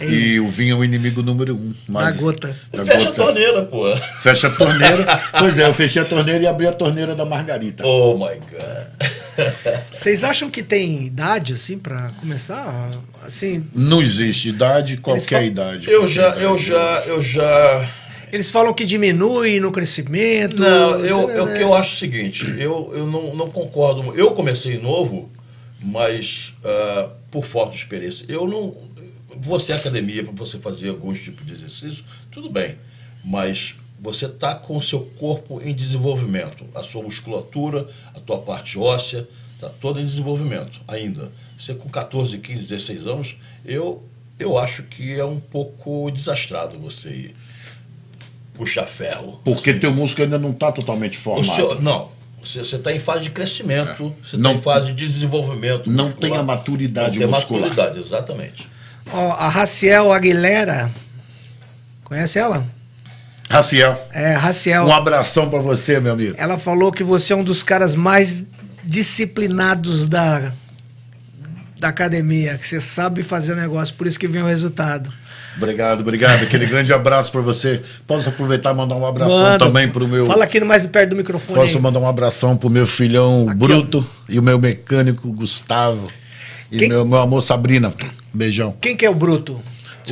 E 0.00 0.38
o 0.38 0.46
vinho 0.48 0.76
é 0.76 0.78
o 0.78 0.84
inimigo 0.84 1.22
número 1.22 1.56
um. 1.56 1.74
Mas 1.88 2.16
Na 2.16 2.20
gota. 2.22 2.56
Da 2.72 2.84
Fecha 2.84 3.06
gota. 3.06 3.22
a 3.22 3.24
torneira, 3.26 3.62
pô. 3.64 3.96
Fecha 4.22 4.46
a 4.46 4.50
torneira. 4.50 5.20
pois 5.38 5.58
é, 5.58 5.66
eu 5.66 5.74
fechei 5.74 6.00
a 6.02 6.04
torneira 6.04 6.42
e 6.44 6.46
abri 6.46 6.66
a 6.66 6.72
torneira 6.72 7.14
da 7.16 7.24
margarita. 7.24 7.84
Oh 7.86 8.14
my 8.14 8.34
God. 8.36 9.08
Vocês 9.92 10.24
acham 10.24 10.50
que 10.50 10.62
tem 10.62 11.06
idade, 11.06 11.52
assim, 11.52 11.78
pra 11.78 12.10
começar? 12.20 12.90
Assim, 13.24 13.64
Não 13.74 14.00
existe 14.02 14.48
idade, 14.48 14.96
qualquer 14.98 15.22
falam- 15.28 15.46
idade. 15.46 15.90
Eu 15.90 16.00
qualquer 16.00 16.14
já, 16.14 16.28
idade. 16.28 16.42
eu 16.44 16.58
já, 16.58 17.02
eu 17.06 17.22
já. 17.22 17.88
eles 18.32 18.50
falam 18.50 18.72
que 18.72 18.84
diminui 18.84 19.60
no 19.60 19.70
crescimento. 19.72 20.60
Não, 20.60 20.98
eu, 21.04 21.26
né? 21.26 21.38
eu, 21.38 21.44
o 21.44 21.54
que 21.54 21.62
eu 21.62 21.74
acho 21.74 21.90
é 21.90 21.94
o 21.94 21.98
seguinte, 21.98 22.54
eu, 22.58 22.92
eu 22.94 23.06
não, 23.06 23.34
não 23.34 23.48
concordo. 23.48 24.12
Eu 24.16 24.30
comecei 24.32 24.78
novo, 24.80 25.28
mas 25.80 26.52
ah, 26.64 27.08
por 27.30 27.44
falta 27.44 27.72
de 27.72 27.78
experiência. 27.78 28.24
Eu 28.28 28.46
não. 28.46 28.74
Você 29.40 29.72
é 29.72 29.76
academia 29.76 30.22
para 30.22 30.32
você 30.32 30.58
fazer 30.58 30.90
alguns 30.90 31.20
tipos 31.20 31.46
de 31.46 31.52
exercício, 31.52 32.04
tudo 32.30 32.50
bem. 32.50 32.76
Mas 33.24 33.74
você 34.00 34.26
está 34.26 34.54
com 34.54 34.76
o 34.76 34.82
seu 34.82 35.00
corpo 35.18 35.60
em 35.62 35.74
desenvolvimento. 35.74 36.64
A 36.74 36.82
sua 36.82 37.02
musculatura, 37.02 37.86
a 38.14 38.20
tua 38.20 38.38
parte 38.38 38.78
óssea, 38.78 39.26
está 39.54 39.68
toda 39.68 40.00
em 40.00 40.04
desenvolvimento 40.04 40.80
ainda. 40.86 41.32
Você 41.56 41.74
com 41.74 41.88
14, 41.88 42.38
15, 42.38 42.68
16 42.68 43.06
anos, 43.06 43.36
eu, 43.64 44.04
eu 44.38 44.56
acho 44.56 44.84
que 44.84 45.18
é 45.18 45.24
um 45.24 45.40
pouco 45.40 46.10
desastrado 46.10 46.78
você 46.78 47.08
ir 47.08 47.36
puxar 48.54 48.86
ferro. 48.86 49.40
Porque 49.44 49.70
assim. 49.70 49.80
teu 49.80 49.92
músculo 49.94 50.24
ainda 50.24 50.38
não 50.38 50.50
está 50.50 50.72
totalmente 50.72 51.16
formado. 51.16 51.54
seu- 51.54 51.80
não, 51.80 52.10
você 52.42 52.60
está 52.60 52.92
em 52.92 52.98
fase 52.98 53.24
de 53.24 53.30
crescimento, 53.30 54.14
você 54.22 54.36
está 54.36 54.52
em 54.52 54.58
fase 54.60 54.92
de 54.92 55.06
desenvolvimento. 55.06 55.88
não 55.90 56.06
muscular. 56.06 56.20
tem 56.30 56.36
a 56.36 56.42
maturidade 56.42 57.18
não 57.18 57.26
tem 57.26 57.34
muscular. 57.34 57.62
maturidade, 57.68 57.98
exatamente. 58.00 58.68
Ó, 59.12 59.32
a 59.32 59.48
Raciel 59.48 60.12
Aguilera, 60.12 60.90
conhece 62.04 62.38
ela? 62.38 62.66
Raciel, 63.48 63.98
É, 64.12 64.32
Raciel. 64.34 64.84
um 64.84 64.92
abração 64.92 65.48
para 65.48 65.58
você, 65.60 65.98
meu 65.98 66.12
amigo. 66.12 66.34
Ela 66.36 66.58
falou 66.58 66.92
que 66.92 67.02
você 67.02 67.32
é 67.32 67.36
um 67.36 67.42
dos 67.44 67.62
caras 67.62 67.94
mais 67.94 68.44
disciplinados 68.84 70.06
da 70.06 70.52
da 71.80 71.88
academia, 71.88 72.58
que 72.58 72.66
você 72.66 72.80
sabe 72.80 73.22
fazer 73.22 73.52
o 73.52 73.56
negócio, 73.56 73.94
por 73.94 74.04
isso 74.08 74.18
que 74.18 74.26
vem 74.26 74.42
o 74.42 74.46
resultado. 74.46 75.12
Obrigado, 75.56 76.00
obrigado. 76.00 76.42
Aquele 76.42 76.66
grande 76.66 76.92
abraço 76.92 77.30
para 77.30 77.40
você. 77.40 77.80
Posso 78.04 78.28
aproveitar 78.28 78.72
e 78.72 78.76
mandar 78.76 78.96
um 78.96 79.06
abração 79.06 79.38
Manda. 79.38 79.58
também 79.64 79.88
para 79.88 80.02
o 80.02 80.08
meu. 80.08 80.26
Fala 80.26 80.42
aqui 80.42 80.58
mais 80.58 80.84
perto 80.88 81.10
do 81.10 81.16
microfone. 81.16 81.54
Posso 81.56 81.76
aí. 81.76 81.82
mandar 81.82 82.00
um 82.00 82.08
abração 82.08 82.56
pro 82.56 82.68
meu 82.68 82.84
filhão 82.84 83.46
Aqui, 83.48 83.58
Bruto 83.58 84.04
e 84.28 84.40
o 84.40 84.42
meu 84.42 84.58
mecânico 84.58 85.32
Gustavo. 85.32 86.08
E 86.70 86.78
Quem- 86.78 86.88
meu, 86.88 87.06
meu 87.06 87.20
amor 87.20 87.42
Sabrina. 87.42 87.94
Beijão. 88.32 88.74
Quem 88.80 88.96
que 88.96 89.04
é 89.04 89.10
o 89.10 89.14
Bruto? 89.14 89.60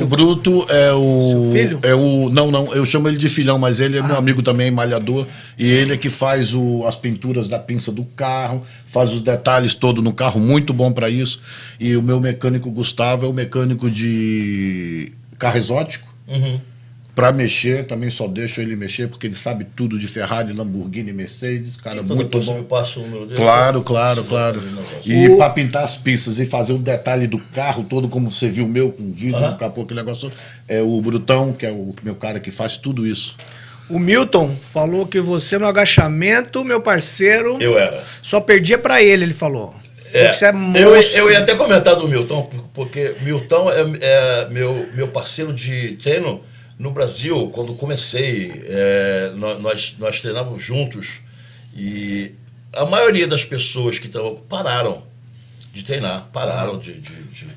o 0.01 0.05
Bruto 0.05 0.65
é 0.69 0.93
o. 0.93 1.31
Seu 1.31 1.51
filho? 1.51 1.79
É 1.83 1.95
o. 1.95 2.29
Não, 2.29 2.51
não, 2.51 2.73
eu 2.73 2.85
chamo 2.85 3.07
ele 3.07 3.17
de 3.17 3.29
filhão, 3.29 3.57
mas 3.57 3.79
ele 3.79 3.97
é 3.97 4.01
meu 4.01 4.15
amigo 4.15 4.41
também, 4.41 4.69
malhador. 4.69 5.25
E 5.57 5.69
ele 5.69 5.93
é 5.93 5.97
que 5.97 6.09
faz 6.09 6.53
o, 6.53 6.85
as 6.85 6.95
pinturas 6.95 7.47
da 7.47 7.57
pinça 7.57 7.91
do 7.91 8.03
carro, 8.03 8.63
faz 8.85 9.13
os 9.13 9.21
detalhes 9.21 9.73
todo 9.73 10.01
no 10.01 10.13
carro, 10.13 10.39
muito 10.39 10.73
bom 10.73 10.91
para 10.91 11.09
isso. 11.09 11.41
E 11.79 11.95
o 11.95 12.01
meu 12.01 12.19
mecânico 12.19 12.69
Gustavo 12.69 13.25
é 13.25 13.29
o 13.29 13.33
mecânico 13.33 13.89
de 13.89 15.11
carro 15.37 15.57
exótico. 15.57 16.13
Pra 17.17 17.31
mexer, 17.31 17.87
também 17.87 18.11
só 18.11 18.27
deixo 18.27 18.61
ele 18.61 18.75
mexer, 18.75 19.07
porque 19.09 19.25
ele 19.25 19.33
sabe 19.33 19.65
tudo 19.75 19.97
de 19.97 20.07
Ferrari, 20.07 20.53
Lamborghini, 20.53 21.11
Mercedes, 21.11 21.75
cara, 21.75 22.01
Então 22.01 22.15
muito 22.15 22.39
bom. 22.39 22.61
passa 22.65 22.99
o 22.99 23.01
número 23.01 23.25
dele. 23.25 23.37
Claro, 23.37 23.81
claro, 23.81 24.23
claro. 24.23 24.61
E 25.03 25.27
O- 25.27 25.37
para 25.39 25.49
pintar 25.49 25.83
as 25.83 25.97
pistas 25.97 26.37
e 26.37 26.45
fazer 26.45 26.73
o 26.73 26.77
detalhe 26.77 27.25
do 27.25 27.39
carro 27.39 27.83
todo, 27.89 28.07
como 28.07 28.29
você 28.29 28.47
viu 28.49 28.65
o 28.65 28.69
meu, 28.69 28.91
com 28.91 29.11
vidro, 29.11 29.39
no 29.41 29.57
capô, 29.57 29.81
aquele 29.81 29.99
negócio 29.99 30.29
todo, 30.29 30.39
é 30.67 30.79
o 30.79 31.01
Brutão, 31.01 31.53
que 31.53 31.65
é 31.65 31.71
o 31.71 31.95
meu 32.03 32.13
cara 32.13 32.39
que 32.39 32.51
faz 32.51 32.77
tudo 32.77 33.07
isso. 33.07 33.35
O 33.89 33.97
Milton 33.97 34.55
falou 34.71 35.07
que 35.07 35.19
você 35.19 35.57
no 35.57 35.65
agachamento, 35.65 36.63
meu 36.63 36.79
parceiro, 36.81 37.57
Eu 37.59 37.79
era. 37.79 38.03
só 38.21 38.39
perdia 38.39 38.77
pra 38.77 39.01
ele, 39.01 39.23
ele 39.23 39.33
falou. 39.33 39.73
É, 40.13 40.21
Porque 40.25 40.33
você 40.35 40.45
é 40.45 40.49
eu, 40.49 40.53
monstro. 40.53 41.17
eu 41.19 41.31
ia 41.31 41.39
até 41.39 41.55
comentar 41.55 41.95
do 41.95 42.07
Milton, 42.07 42.43
por- 42.43 42.63
porque 42.75 43.15
Milton 43.21 43.71
é, 43.71 43.85
é 44.01 44.49
meu, 44.51 44.87
meu 44.93 45.07
parceiro 45.07 45.51
de 45.51 45.93
treino 45.93 46.41
no 46.77 46.91
Brasil. 46.91 47.49
Quando 47.53 47.73
comecei, 47.73 48.63
é, 48.67 49.31
nó- 49.35 49.55
nós, 49.59 49.95
nós 49.99 50.21
treinávamos 50.21 50.63
juntos 50.63 51.21
e 51.75 52.31
a 52.73 52.85
maioria 52.85 53.27
das 53.27 53.43
pessoas 53.43 53.97
que 53.99 54.07
estavam 54.07 54.35
pararam 54.35 55.03
de 55.73 55.83
treinar, 55.83 56.27
pararam 56.33 56.77
de, 56.79 56.93
de- 56.93 57.23
de- 57.23 57.47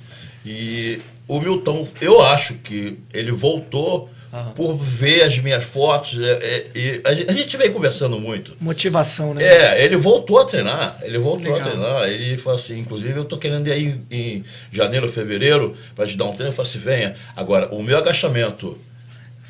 E 0.44 1.00
o 1.28 1.38
Milton, 1.40 1.86
eu 2.00 2.22
acho 2.22 2.54
que 2.54 2.98
ele 3.12 3.30
voltou 3.30 4.08
por 4.54 4.76
ver 4.76 5.22
as 5.24 5.36
minhas 5.38 5.64
fotos. 5.64 6.16
é, 6.18 6.30
é, 6.32 6.64
e 6.74 7.00
a 7.04 7.12
gente- 7.14 7.30
a 7.30 7.34
gente 7.34 7.56
vem 7.56 7.70
conversando 7.72 8.18
muito. 8.18 8.56
Motivação, 8.60 9.34
né? 9.34 9.44
É, 9.44 9.84
ele 9.84 9.96
voltou 9.96 10.38
a 10.38 10.44
treinar. 10.44 10.98
Ele 11.02 11.18
voltou 11.18 11.52
Legal. 11.52 11.58
a 11.60 11.62
treinar. 11.62 12.08
Ele 12.08 12.36
falou 12.38 12.56
assim, 12.56 12.78
inclusive, 12.78 13.18
eu 13.18 13.24
tô 13.24 13.36
querendo 13.36 13.66
ir 13.66 13.72
aí 13.72 14.00
em, 14.10 14.18
em 14.18 14.44
janeiro, 14.72 15.08
fevereiro, 15.10 15.76
para 15.96 16.06
te 16.06 16.16
dar 16.16 16.24
um 16.26 16.32
treino. 16.32 16.50
Eu 16.52 16.56
falei 16.56 16.70
assim, 16.70 16.78
venha. 16.78 17.14
Agora, 17.36 17.74
o 17.74 17.82
meu 17.82 17.98
agachamento 17.98 18.78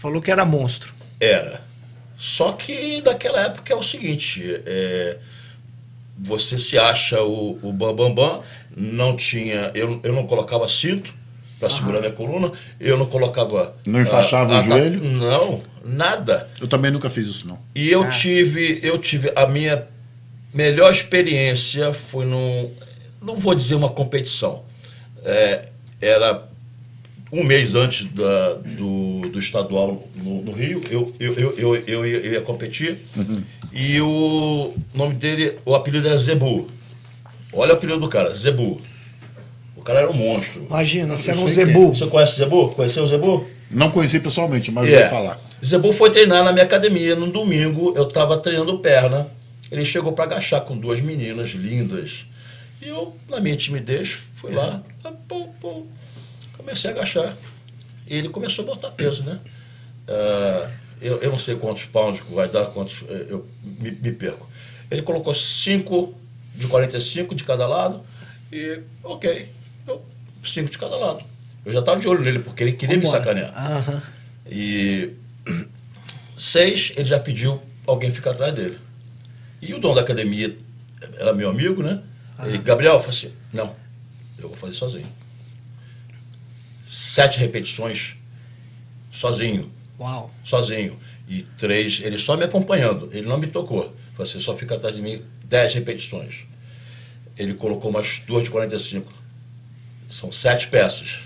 Falou 0.01 0.21
que 0.23 0.31
era 0.31 0.45
monstro. 0.45 0.93
era. 1.21 1.61
Só 2.17 2.53
que 2.53 3.01
naquela 3.03 3.41
época 3.41 3.73
é 3.73 3.77
o 3.77 3.83
seguinte, 3.83 4.43
é, 4.67 5.17
você 6.19 6.59
se 6.59 6.79
acha 6.79 7.23
o, 7.23 7.59
o 7.63 7.73
bam, 7.73 7.95
bam, 7.95 8.13
bam, 8.15 8.43
não 8.77 9.17
tinha, 9.17 9.71
eu, 9.75 9.99
eu 10.03 10.13
não 10.13 10.27
colocava 10.27 10.69
cinto 10.69 11.15
para 11.59 11.71
segurar 11.71 12.01
minha 12.01 12.13
coluna, 12.13 12.53
eu 12.79 12.99
não 12.99 13.07
colocava... 13.07 13.75
Não 13.87 14.01
enfaixava 14.03 14.53
o 14.53 14.57
a- 14.57 14.59
a- 14.59 14.63
joelho? 14.63 15.03
Não, 15.03 15.63
nada. 15.85 16.49
Eu 16.61 16.69
também 16.69 16.91
nunca 16.91 17.09
fiz 17.09 17.27
isso, 17.27 17.49
não. 17.49 17.59
E 17.75 17.89
eu 17.91 18.03
Ah. 18.03 18.09
tive, 18.09 18.81
eu 18.83 18.99
tive 18.99 19.33
a 19.35 19.47
minha 19.47 19.87
melhor 20.53 20.93
experiência 20.93 21.93
foi 21.95 22.27
num, 22.27 22.71
não 23.23 23.37
vou 23.37 23.55
dizer 23.55 23.75
uma 23.77 23.89
competição, 23.91 24.63
É, 25.25 25.67
era 26.03 26.49
um 27.33 27.45
mês 27.45 27.75
antes 27.75 28.05
da- 28.13 28.55
do, 28.55 29.29
do 29.31 29.39
estadual 29.39 30.07
no, 30.17 30.43
no 30.43 30.53
Rio, 30.53 30.81
eu, 30.91 31.13
eu, 31.21 31.35
eu, 31.35 31.55
eu, 31.57 31.77
eu 31.87 32.07
ia, 32.07 32.17
eu 32.19 32.33
ia 32.33 32.41
competir 32.41 32.99
e 33.73 34.01
o 34.01 34.75
nome 34.95 35.15
dele, 35.15 35.57
o 35.65 35.75
apelido 35.75 36.07
era 36.09 36.19
Zebu. 36.19 36.69
Olha 37.53 37.73
o 37.73 37.77
apelido 37.77 37.99
do 38.01 38.09
cara, 38.09 38.35
Zebu. 38.35 38.81
O 39.77 39.83
cara 39.83 40.01
era 40.01 40.11
um 40.11 40.15
monstro. 40.15 40.67
Imagina, 40.69 41.17
você 41.17 41.31
era 41.31 41.41
um 41.41 41.49
zebu. 41.49 41.95
Você 41.95 42.07
conhece 42.07 42.35
o 42.35 42.37
Zebu? 42.37 42.69
Conheceu 42.71 43.03
o 43.03 43.07
Zebu? 43.07 43.47
Não 43.71 43.91
conheci 43.91 44.21
pessoalmente, 44.21 44.71
mas 44.71 44.89
É. 44.93 45.01
vou 45.03 45.09
falar. 45.11 45.41
Zebu 45.65 45.93
foi 45.93 46.11
treinar 46.11 46.45
na 46.45 46.53
minha 46.53 46.65
academia 46.65 47.15
no 47.17 47.31
domingo. 47.33 47.95
Eu 47.97 48.07
estava 48.07 48.37
treinando 48.37 48.79
perna. 48.79 49.29
Ele 49.73 49.85
chegou 49.85 50.13
para 50.13 50.25
agachar 50.25 50.61
com 50.63 50.77
duas 50.77 51.01
meninas 51.01 51.51
lindas. 51.51 52.27
E 52.83 52.89
eu, 52.89 53.15
na 53.29 53.41
minha 53.41 53.57
timidez, 53.57 54.19
fui 54.35 54.53
lá. 54.53 54.83
pum, 55.29 55.49
pum, 55.61 55.87
comecei 56.61 56.91
a 56.91 56.93
agachar. 56.93 57.37
E 58.07 58.17
ele 58.17 58.29
começou 58.29 58.65
a 58.65 58.67
botar 58.67 58.91
peso, 58.91 59.23
né? 59.25 59.39
Ah, 60.09 60.71
eu, 61.01 61.19
eu 61.19 61.31
não 61.31 61.39
sei 61.39 61.57
quantos 61.57 61.85
pounds 61.85 62.21
vai 62.31 62.49
dar, 62.49 62.67
quantos. 62.67 63.03
eh, 63.09 63.27
Eu 63.31 63.47
me, 63.63 63.91
me 63.93 64.13
perco. 64.13 64.49
Ele 64.91 65.03
colocou 65.03 65.35
5 65.35 66.15
de 66.55 66.67
45 66.67 67.35
de 67.35 67.45
cada 67.45 67.67
lado. 67.67 68.03
E, 68.53 68.81
ok, 69.05 69.49
eu, 69.87 70.05
5 70.45 70.69
de 70.71 70.79
cada 70.79 70.97
lado. 70.97 71.23
Eu 71.65 71.73
já 71.73 71.79
estava 71.81 72.01
de 72.01 72.09
olho 72.09 72.21
nele, 72.23 72.41
porque 72.41 72.63
ele 72.65 72.73
queria 72.73 72.97
me 72.97 73.07
sacanear. 73.07 73.53
Aham. 73.57 74.03
E 74.51 75.11
seis, 76.37 76.93
ele 76.97 77.05
já 77.09 77.21
pediu 77.21 77.61
alguém 77.87 78.11
ficar 78.11 78.31
atrás 78.33 78.53
dele. 78.53 78.79
E 79.63 79.73
o 79.75 79.79
dono 79.79 79.95
da 79.95 80.01
academia 80.01 80.57
era 81.19 81.33
meu 81.33 81.49
amigo, 81.51 81.83
né? 81.83 82.03
Ele, 82.45 82.59
Gabriel, 82.59 82.95
eu 82.95 83.01
falei 83.01 83.17
assim, 83.17 83.33
não, 83.53 83.77
eu 84.39 84.49
vou 84.49 84.57
fazer 84.57 84.75
sozinho. 84.75 85.07
Sete 86.93 87.39
repetições, 87.39 88.17
sozinho, 89.13 89.71
Uau. 89.97 90.29
sozinho. 90.43 90.99
E 91.29 91.43
três, 91.57 92.01
ele 92.03 92.19
só 92.19 92.37
me 92.37 92.43
acompanhando, 92.43 93.09
ele 93.13 93.29
não 93.29 93.39
me 93.39 93.47
tocou. 93.47 93.95
Falei 94.13 94.29
assim, 94.29 94.41
só 94.41 94.57
fica 94.57 94.75
atrás 94.75 94.97
de 94.97 95.01
mim 95.01 95.23
dez 95.45 95.73
repetições. 95.73 96.47
Ele 97.39 97.55
colocou 97.55 97.93
umas 97.93 98.19
duas 98.27 98.43
de 98.43 98.51
45. 98.51 99.13
São 100.09 100.33
sete 100.33 100.67
peças. 100.67 101.21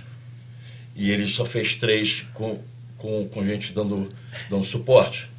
E 0.94 1.10
ele 1.10 1.26
só 1.26 1.46
fez 1.46 1.74
três 1.74 2.26
com, 2.34 2.62
com, 2.98 3.26
com 3.26 3.42
gente 3.42 3.72
dando, 3.72 4.12
dando 4.50 4.64
suporte. 4.64 5.30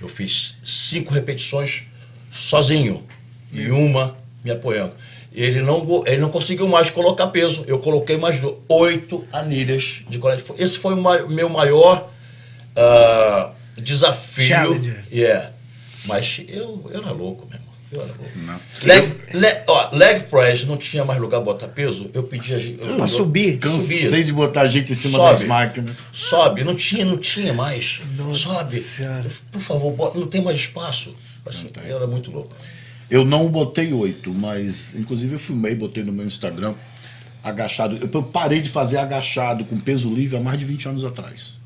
Eu 0.00 0.08
fiz 0.08 0.56
cinco 0.64 1.14
repetições 1.14 1.84
sozinho 2.32 3.06
e 3.52 3.70
uma 3.70 4.18
me 4.44 4.50
apoiando. 4.50 4.96
Ele 5.40 5.60
não, 5.60 6.02
ele 6.04 6.20
não 6.20 6.30
conseguiu 6.30 6.66
mais 6.66 6.90
colocar 6.90 7.28
peso. 7.28 7.64
Eu 7.68 7.78
coloquei 7.78 8.16
mais 8.16 8.40
do- 8.40 8.58
oito 8.68 9.24
anilhas 9.32 10.00
de 10.08 10.18
40. 10.18 10.54
Esse 10.58 10.78
foi 10.78 10.94
o 10.94 11.28
meu 11.28 11.48
maior 11.48 12.10
ah, 12.76 13.52
desafio. 13.76 14.44
Challenge. 14.44 14.96
Yeah. 15.12 15.50
Mas 16.06 16.40
eu, 16.48 16.90
eu 16.92 17.00
era 17.00 17.12
louco 17.12 17.46
mesmo. 17.50 17.68
Eu 17.90 18.02
era 18.02 18.10
louco. 18.12 18.38
Não. 18.38 18.60
Leg, 18.82 19.14
leg, 19.32 19.62
ó, 19.66 19.88
leg 19.92 20.24
press, 20.24 20.64
não 20.64 20.76
tinha 20.76 21.04
mais 21.04 21.20
lugar 21.20 21.38
pra 21.40 21.52
botar 21.52 21.68
peso. 21.68 22.10
Eu 22.12 22.24
pedi 22.24 22.52
a 22.54 22.58
gente. 22.58 22.80
eu- 22.80 22.96
Pra 22.96 23.04
eu- 23.04 23.08
subir? 23.08 23.58
Cansei 23.58 24.04
subia. 24.06 24.24
de 24.24 24.32
botar 24.32 24.66
gente 24.66 24.92
em 24.92 24.96
cima 24.96 25.18
Sobe. 25.18 25.30
das 25.34 25.42
máquinas. 25.44 25.98
Sobe, 26.12 26.64
não 26.64 26.74
tinha, 26.74 27.04
não 27.04 27.16
tinha 27.16 27.52
mais. 27.52 28.00
Nossa 28.16 28.40
Sobe. 28.40 28.80
Senhora. 28.82 29.26
Por 29.52 29.60
favor, 29.62 29.92
bota- 29.92 30.18
não 30.18 30.26
tem 30.26 30.42
mais 30.42 30.58
espaço. 30.58 31.10
Assim, 31.46 31.70
eu 31.86 31.96
era 31.96 32.06
muito 32.06 32.30
louco. 32.30 32.54
Eu 33.10 33.24
não 33.24 33.48
botei 33.48 33.92
oito, 33.92 34.32
mas 34.34 34.94
inclusive 34.94 35.34
eu 35.34 35.38
filmei, 35.38 35.74
botei 35.74 36.04
no 36.04 36.12
meu 36.12 36.26
Instagram, 36.26 36.74
agachado. 37.42 37.96
Eu 37.96 38.22
parei 38.22 38.60
de 38.60 38.68
fazer 38.68 38.98
agachado 38.98 39.64
com 39.64 39.78
peso 39.78 40.12
livre 40.12 40.36
há 40.36 40.40
mais 40.40 40.58
de 40.58 40.64
20 40.64 40.88
anos 40.88 41.04
atrás. 41.04 41.58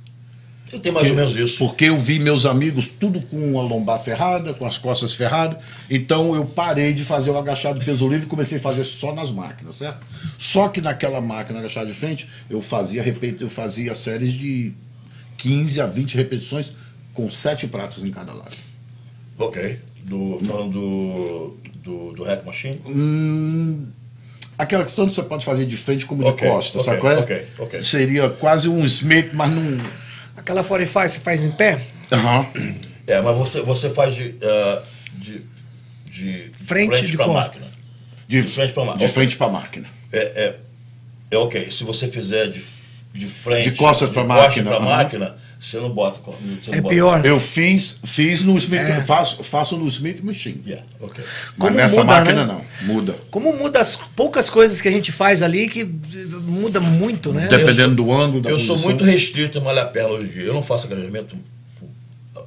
Eu 0.73 0.81
tenho 0.81 0.95
mais 0.95 1.09
ou 1.09 1.15
menos 1.15 1.37
isso. 1.37 1.59
Porque 1.59 1.85
eu 1.85 1.99
vi 1.99 2.19
meus 2.19 2.47
amigos 2.47 2.87
tudo 2.87 3.21
com 3.21 3.61
a 3.61 3.63
lombar 3.63 4.03
ferrada, 4.03 4.55
com 4.55 4.65
as 4.65 4.79
costas 4.79 5.15
ferradas. 5.15 5.63
Então 5.91 6.35
eu 6.35 6.47
parei 6.47 6.95
de 6.95 7.05
fazer 7.05 7.31
o 7.31 7.37
agachado 7.37 7.85
peso 7.85 8.09
livre 8.09 8.25
e 8.25 8.29
comecei 8.29 8.57
a 8.57 8.61
fazer 8.61 8.85
só 8.85 9.15
nas 9.15 9.31
máquinas, 9.31 9.75
certo? 9.75 10.07
Só 10.39 10.69
que 10.69 10.81
naquela 10.81 11.21
máquina 11.21 11.59
agachado 11.59 11.89
de 11.89 11.95
frente, 11.95 12.27
eu 12.49 12.63
fazia, 12.63 13.05
eu 13.39 13.51
fazia 13.51 13.95
séries 13.95 14.33
de 14.33 14.73
15 15.37 15.81
a 15.81 15.87
20 15.87 16.15
repetições 16.17 16.73
com 17.13 17.31
sete 17.31 17.67
pratos 17.67 18.03
em 18.03 18.11
cada 18.11 18.33
lado. 18.33 18.57
Ok. 19.39 19.79
Do, 20.05 20.41
falando 20.47 20.71
do, 20.73 21.57
do, 21.83 22.13
do 22.13 22.25
Hack 22.25 22.45
Machine. 22.45 22.81
Hum, 22.87 23.87
aquela 24.59 24.85
questão 24.85 25.07
que 25.07 25.15
você 25.15 25.23
pode 25.23 25.45
fazer 25.45 25.67
de 25.67 25.77
frente 25.77 26.05
como 26.07 26.23
de 26.25 26.31
Ok, 26.31 26.49
costas, 26.49 26.83
ok, 26.83 26.85
sabe 26.85 27.01
qual 27.01 27.13
é? 27.13 27.19
ok, 27.19 27.47
ok. 27.59 27.83
Seria 27.83 28.29
quase 28.31 28.69
um 28.69 28.85
Smith, 28.85 29.31
mas 29.33 29.51
não. 29.51 29.79
Aquela 30.37 30.63
45 30.65 31.09
você 31.09 31.21
faz 31.21 31.43
em 31.45 31.51
pé? 31.53 31.81
Aham. 32.11 32.47
É, 33.07 33.21
mas 33.21 33.37
você, 33.37 33.61
você 33.63 33.91
faz 33.91 34.15
de, 34.15 34.35
ah, 34.43 34.83
de, 35.15 35.43
de 36.11 36.51
Frente 36.67 37.07
de 37.07 37.17
pra 37.17 37.27
costas. 37.27 37.55
máquina. 37.63 37.73
De, 38.29 38.43
De 38.43 38.49
frente 38.49 38.73
pra 38.73 38.85
máquina. 38.85 39.07
de 39.07 39.13
frente 39.13 39.37
pra 39.37 39.49
máquina. 39.49 39.89
É, 40.13 40.19
é, 40.21 40.57
é 41.33 41.39
ok. 41.39 41.71
Se 41.71 41.85
você 41.85 42.09
fizer 42.09 42.49
de, 42.49 42.63
de 43.15 43.27
frente, 43.27 43.71
De 43.71 43.77
costas 43.77 44.09
pra 44.11 44.25
máquina, 44.25 44.71
pra 44.71 44.79
aham. 44.79 44.89
máquina, 44.89 45.37
você 45.63 45.77
não 45.79 45.91
bota. 45.91 46.21
Você 46.21 46.71
não 46.71 46.79
É 46.79 46.81
bota. 46.81 46.95
pior. 46.95 47.25
Eu 47.25 47.39
fiz, 47.39 47.97
fiz 48.05 48.43
no 48.43 48.59
Smith, 48.59 48.81
É. 48.81 49.01
faço, 49.03 49.45
faço 49.45 49.77
no 49.77 49.87
Smith 49.87 50.21
Machine. 50.23 50.61
Yeah, 50.67 50.85
ok. 51.01 51.23
Mas 51.25 51.57
Como 51.69 51.77
nessa 51.77 52.01
muda, 52.01 52.13
máquina 52.17 52.47
né? 52.47 52.53
não, 52.83 52.95
muda. 52.95 53.17
Como 53.31 53.57
muda 53.57 53.79
as 53.81 53.95
poucas 53.97 54.51
coisas 54.51 54.81
que 54.81 54.89
a 54.89 54.91
gente 54.91 55.13
faz 55.13 55.41
ali 55.43 55.69
que 55.69 55.85
muda 55.85 56.81
muito, 56.81 57.33
né? 57.33 57.47
Dependendo 57.49 58.03
Eu 58.03 58.07
sou- 58.07 58.07
do 58.07 58.13
ângulo 58.13 58.41
da 58.43 58.51
Eu 58.51 58.59
sou 58.59 58.75
posição. 58.75 58.91
muito 58.91 59.05
restrito 59.05 59.59
em 59.59 59.61
malhar 59.63 59.91
perna 59.93 60.11
hoje 60.11 60.29
em 60.31 60.33
dia. 60.33 60.43
Eu 60.45 60.55
não 60.55 60.63
faço 60.63 60.87
agachamento, 60.87 61.37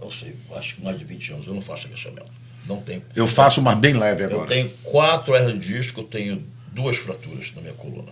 não 0.01 0.11
sei, 0.11 0.35
acho 0.55 0.75
que 0.75 0.83
mais 0.83 0.99
de 0.99 1.05
20 1.05 1.31
anos 1.31 1.47
eu 1.47 1.53
não 1.53 1.61
faço 1.61 1.87
agachamento. 1.87 2.27
Não 2.67 2.77
tenho. 2.77 3.01
Eu 3.15 3.27
faço, 3.27 3.61
mas 3.61 3.77
bem 3.77 3.93
leve 3.93 4.23
Eu 4.23 4.27
agora. 4.31 4.47
tenho 4.47 4.69
quatro 4.83 5.35
hernias 5.35 5.59
de 5.59 5.67
disco, 5.77 6.01
eu 6.01 6.03
tenho 6.03 6.43
duas 6.71 6.97
fraturas 6.97 7.51
na 7.55 7.61
minha 7.61 7.73
coluna. 7.73 8.09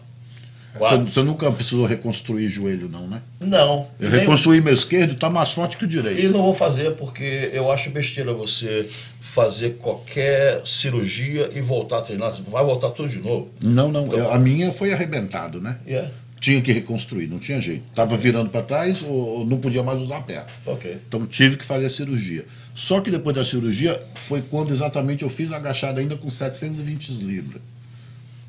Você, 0.78 0.98
você 0.98 1.24
nunca 1.24 1.52
precisou 1.52 1.86
reconstruir 1.86 2.48
joelho, 2.48 2.90
não, 2.90 3.08
né? 3.08 3.22
Não. 3.40 3.88
Eu 4.00 4.10
nem- 4.10 4.20
reconstruí 4.22 4.60
meu 4.62 4.74
esquerdo, 4.74 5.16
tá 5.16 5.30
mais 5.30 5.52
forte 5.52 5.78
que 5.78 5.84
o 5.84 5.88
E 5.88 5.90
direito. 5.90 6.32
não 6.32 6.42
vou 6.44 6.54
fazer 6.54 6.92
porque 6.96 7.50
eu 7.54 7.72
acho 7.72 7.90
besteira 7.92 8.34
você 8.34 8.90
fazer 9.20 9.72
qualquer 9.80 10.62
cirurgia 10.66 11.50
e 11.54 11.62
voltar 11.62 12.00
a 12.00 12.02
treinar. 12.02 12.34
Vai 12.48 12.64
voltar 12.64 12.90
tudo 12.92 13.10
de 13.10 13.20
novo. 13.20 13.50
Não, 13.64 13.92
não. 13.92 14.06
Então- 14.08 14.20
eu- 14.20 14.32
a 14.32 14.38
minha 14.40 14.72
foi 14.72 14.94
arrebentado, 14.94 15.60
né? 15.62 15.78
Yeah. 15.88 16.10
Tinha 16.40 16.62
que 16.62 16.72
reconstruir, 16.74 17.28
não 17.28 17.40
tinha 17.40 17.60
jeito. 17.62 17.88
Tava 17.96 18.18
virando 18.18 18.50
para 18.50 18.62
trás 18.62 19.02
ou 19.02 19.46
não 19.46 19.58
podia 19.60 19.82
mais 19.82 20.02
usar 20.02 20.18
a 20.18 20.22
perna. 20.22 20.48
Ok. 20.66 20.98
Então 21.08 21.26
tive 21.26 21.56
que 21.56 21.64
fazer 21.66 21.86
a 21.86 21.90
cirurgia. 21.90 22.46
Só 22.76 23.00
que 23.00 23.10
depois 23.10 23.36
da 23.36 23.46
cirurgia 23.46 24.00
foi 24.16 24.42
quando 24.42 24.72
exatamente 24.72 25.24
eu 25.24 25.30
fiz 25.30 25.54
agachado 25.54 26.00
ainda 26.00 26.18
com 26.18 26.30
720 26.30 27.12
libras. 27.24 27.62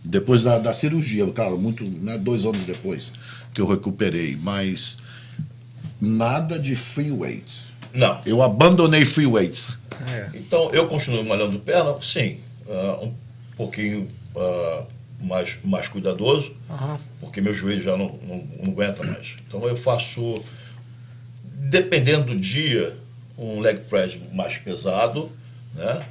Depois 0.04 0.42
da, 0.42 0.58
da 0.58 0.72
cirurgia, 0.72 1.26
claro, 1.28 1.58
muito, 1.58 1.82
né, 1.84 2.18
dois 2.18 2.44
anos 2.44 2.62
depois 2.62 3.10
que 3.54 3.60
eu 3.60 3.66
recuperei, 3.66 4.36
mas 4.36 4.96
nada 6.00 6.58
de 6.58 6.76
free 6.76 7.10
weights. 7.10 7.64
Não. 7.94 8.20
Eu 8.26 8.42
abandonei 8.42 9.04
free 9.04 9.26
weights. 9.26 9.78
É. 10.06 10.30
Então, 10.34 10.70
eu 10.72 10.86
continuo 10.86 11.24
malhando 11.24 11.58
perna, 11.58 11.96
sim, 12.02 12.38
ah, 12.68 12.98
um 13.02 13.14
pouquinho 13.56 14.08
ah, 14.36 14.84
mais, 15.22 15.56
mais 15.64 15.88
cuidadoso, 15.88 16.52
porque 17.20 17.40
meu 17.40 17.54
joelho 17.54 17.82
já 17.82 17.96
não, 17.96 18.18
não, 18.26 18.44
não 18.60 18.72
aguenta 18.72 19.02
mais. 19.02 19.36
Então, 19.46 19.66
eu 19.66 19.76
faço, 19.76 20.42
dependendo 21.44 22.34
do 22.34 22.36
dia, 22.36 22.96
um 23.38 23.60
leg 23.60 23.80
press 23.88 24.18
mais 24.32 24.58
pesado, 24.58 25.30
né? 25.74 26.04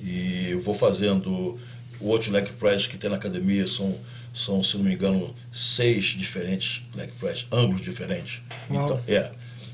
E 0.00 0.50
eu 0.50 0.60
vou 0.60 0.74
fazendo 0.74 1.58
o 2.00 2.08
outro 2.08 2.30
leg 2.32 2.48
press 2.58 2.86
que 2.86 2.96
tem 2.96 3.10
na 3.10 3.16
academia, 3.16 3.66
são, 3.66 3.94
são 4.32 4.62
se 4.62 4.76
não 4.76 4.84
me 4.84 4.94
engano, 4.94 5.34
seis 5.52 6.06
diferentes 6.06 6.82
leg 6.94 7.10
press, 7.18 7.46
ângulos 7.50 7.82
diferentes. 7.82 8.40
Uau. 8.70 8.84
Então, 8.84 9.00
é. 9.06 9.30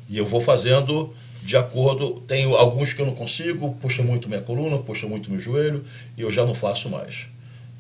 E 0.09 0.19
eu 0.19 0.27
vou 0.27 0.41
fazendo 0.41 1.15
de 1.43 1.57
acordo. 1.57 2.23
Tenho 2.27 2.55
alguns 2.55 2.93
que 2.93 3.03
eu 3.03 3.07
não 3.07 3.15
consigo, 3.15 3.75
puxa 3.81 4.03
muito 4.03 4.29
minha 4.29 4.41
coluna, 4.41 4.79
puxa 4.79 5.07
muito 5.07 5.31
meu 5.31 5.41
joelho, 5.41 5.85
e 6.17 6.23
eu 6.23 6.31
já 6.31 6.47
não 6.47 6.55
faço 6.55 6.89
mais. 6.89 7.27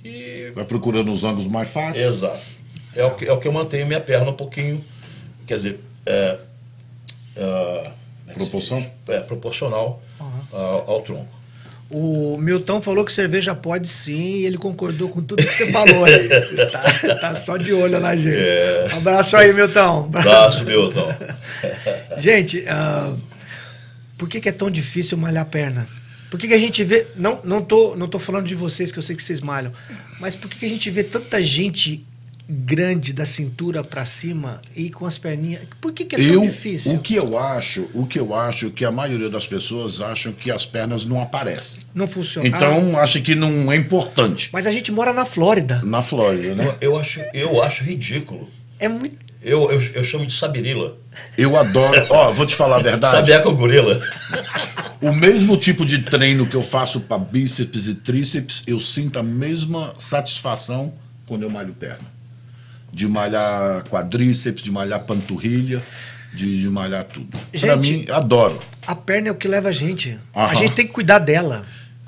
E. 0.04 0.50
Vai 0.54 0.64
procurando 0.64 1.12
os 1.12 1.22
ângulos 1.24 1.46
mais 1.46 1.70
fáceis. 1.70 2.06
Exato. 2.06 2.42
É 2.94 3.04
o 3.04 3.14
que, 3.14 3.24
é 3.24 3.32
o 3.32 3.38
que 3.38 3.48
eu 3.48 3.52
mantenho 3.52 3.86
minha 3.86 4.00
perna 4.00 4.30
um 4.30 4.34
pouquinho. 4.34 4.84
Quer 5.46 5.56
dizer, 5.56 5.80
é. 6.04 6.38
é, 7.36 7.92
Proporção? 8.34 8.86
É, 9.08 9.20
proporcional 9.20 10.02
ao, 10.50 10.90
ao 10.90 11.02
tronco. 11.02 11.41
O 11.92 12.38
Milton 12.38 12.80
falou 12.80 13.04
que 13.04 13.12
cerveja 13.12 13.54
pode 13.54 13.86
sim 13.86 14.36
e 14.36 14.46
ele 14.46 14.56
concordou 14.56 15.10
com 15.10 15.20
tudo 15.20 15.44
que 15.44 15.52
você 15.52 15.70
falou 15.70 16.06
aí. 16.06 16.26
tá, 16.70 17.14
tá 17.16 17.34
só 17.36 17.58
de 17.58 17.70
olho 17.74 18.00
na 18.00 18.16
gente. 18.16 18.94
Um 18.94 18.96
abraço 18.96 19.36
aí, 19.36 19.52
Milton. 19.52 20.08
Braço, 20.08 20.64
Milton. 20.64 21.14
Gente, 22.16 22.64
ah, 22.66 23.14
por 24.16 24.26
que, 24.26 24.40
que 24.40 24.48
é 24.48 24.52
tão 24.52 24.70
difícil 24.70 25.18
malhar 25.18 25.42
a 25.42 25.44
perna? 25.44 25.86
Por 26.30 26.40
que, 26.40 26.48
que 26.48 26.54
a 26.54 26.58
gente 26.58 26.82
vê. 26.82 27.08
Não, 27.14 27.40
não, 27.44 27.60
tô, 27.60 27.94
não 27.94 28.08
tô 28.08 28.18
falando 28.18 28.46
de 28.46 28.54
vocês, 28.54 28.90
que 28.90 28.98
eu 28.98 29.02
sei 29.02 29.14
que 29.14 29.22
vocês 29.22 29.40
malham, 29.40 29.70
mas 30.18 30.34
por 30.34 30.48
que, 30.48 30.58
que 30.60 30.64
a 30.64 30.68
gente 30.70 30.88
vê 30.88 31.04
tanta 31.04 31.42
gente 31.42 32.06
grande 32.52 33.12
da 33.12 33.24
cintura 33.24 33.82
pra 33.82 34.04
cima 34.04 34.60
e 34.76 34.90
com 34.90 35.06
as 35.06 35.16
perninhas? 35.16 35.62
Por 35.80 35.92
que, 35.92 36.04
que 36.04 36.14
é 36.16 36.18
tão 36.18 36.26
Eu, 36.26 36.40
difícil? 36.42 36.92
o 36.94 36.98
que 36.98 37.14
eu 37.16 37.38
acho, 37.38 37.88
o 37.94 38.06
que 38.06 38.18
eu 38.18 38.34
acho 38.34 38.70
que 38.70 38.84
a 38.84 38.92
maioria 38.92 39.30
das 39.30 39.46
pessoas 39.46 40.00
acham 40.00 40.32
que 40.32 40.50
as 40.50 40.66
pernas 40.66 41.04
não 41.04 41.20
aparecem. 41.20 41.80
Não 41.94 42.06
funciona. 42.06 42.48
Ah, 42.52 42.56
Então, 42.56 42.98
acha 42.98 43.20
que 43.20 43.34
não 43.34 43.72
é 43.72 43.76
importante. 43.76 44.50
mas 44.52 44.66
a 44.66 44.70
gente 44.70 44.92
mora 44.92 45.12
na 45.12 45.24
Flórida. 45.24 45.80
Na 45.82 46.02
Flórida, 46.02 46.54
né? 46.54 46.76
Eu, 46.80 46.92
eu 46.92 46.96
acho, 46.98 47.20
eu 47.32 47.62
acho 47.62 47.82
ridículo. 47.82 48.48
É 48.78 48.88
muito. 48.88 49.16
Eu, 49.42 49.72
eu, 49.72 49.82
eu 49.94 50.04
chamo 50.04 50.24
de 50.24 50.32
sabirila. 50.32 50.96
Eu 51.36 51.56
adoro. 51.58 52.06
Ó, 52.10 52.30
vou 52.32 52.46
te 52.46 52.54
falar 52.54 52.76
a 52.76 52.82
verdade. 52.82 53.10
Sabiá 53.10 53.40
com 53.40 53.52
gorila. 53.54 54.00
O 55.00 55.12
mesmo 55.12 55.56
tipo 55.56 55.84
de 55.84 55.98
treino 56.02 56.46
que 56.46 56.54
eu 56.54 56.62
faço 56.62 57.00
para 57.00 57.18
bíceps 57.18 57.88
e 57.88 57.94
tríceps, 57.94 58.62
eu 58.68 58.78
sinto 58.78 59.18
a 59.18 59.22
mesma 59.22 59.94
satisfação 59.98 60.94
quando 61.26 61.42
eu 61.42 61.50
malho 61.50 61.72
perna. 61.74 62.04
De 62.92 63.08
malhar 63.08 63.84
quadríceps, 63.88 64.62
de 64.62 64.70
malhar 64.70 65.00
panturrilha, 65.00 65.82
de, 66.34 66.60
de 66.62 66.68
malhar 66.68 67.04
tudo. 67.04 67.38
Para 67.60 67.76
mim, 67.76 68.04
adoro. 68.10 68.58
A 68.86 68.94
perna 68.94 69.28
é 69.28 69.30
o 69.30 69.34
que 69.34 69.48
leva 69.48 69.70
a 69.70 69.72
gente. 69.72 70.18
A 70.34 70.44
Aham. 70.44 70.54
gente 70.56 70.72
tem 70.74 70.86
que 70.86 70.92
cuidar 70.92 71.18
dela. 71.18 71.64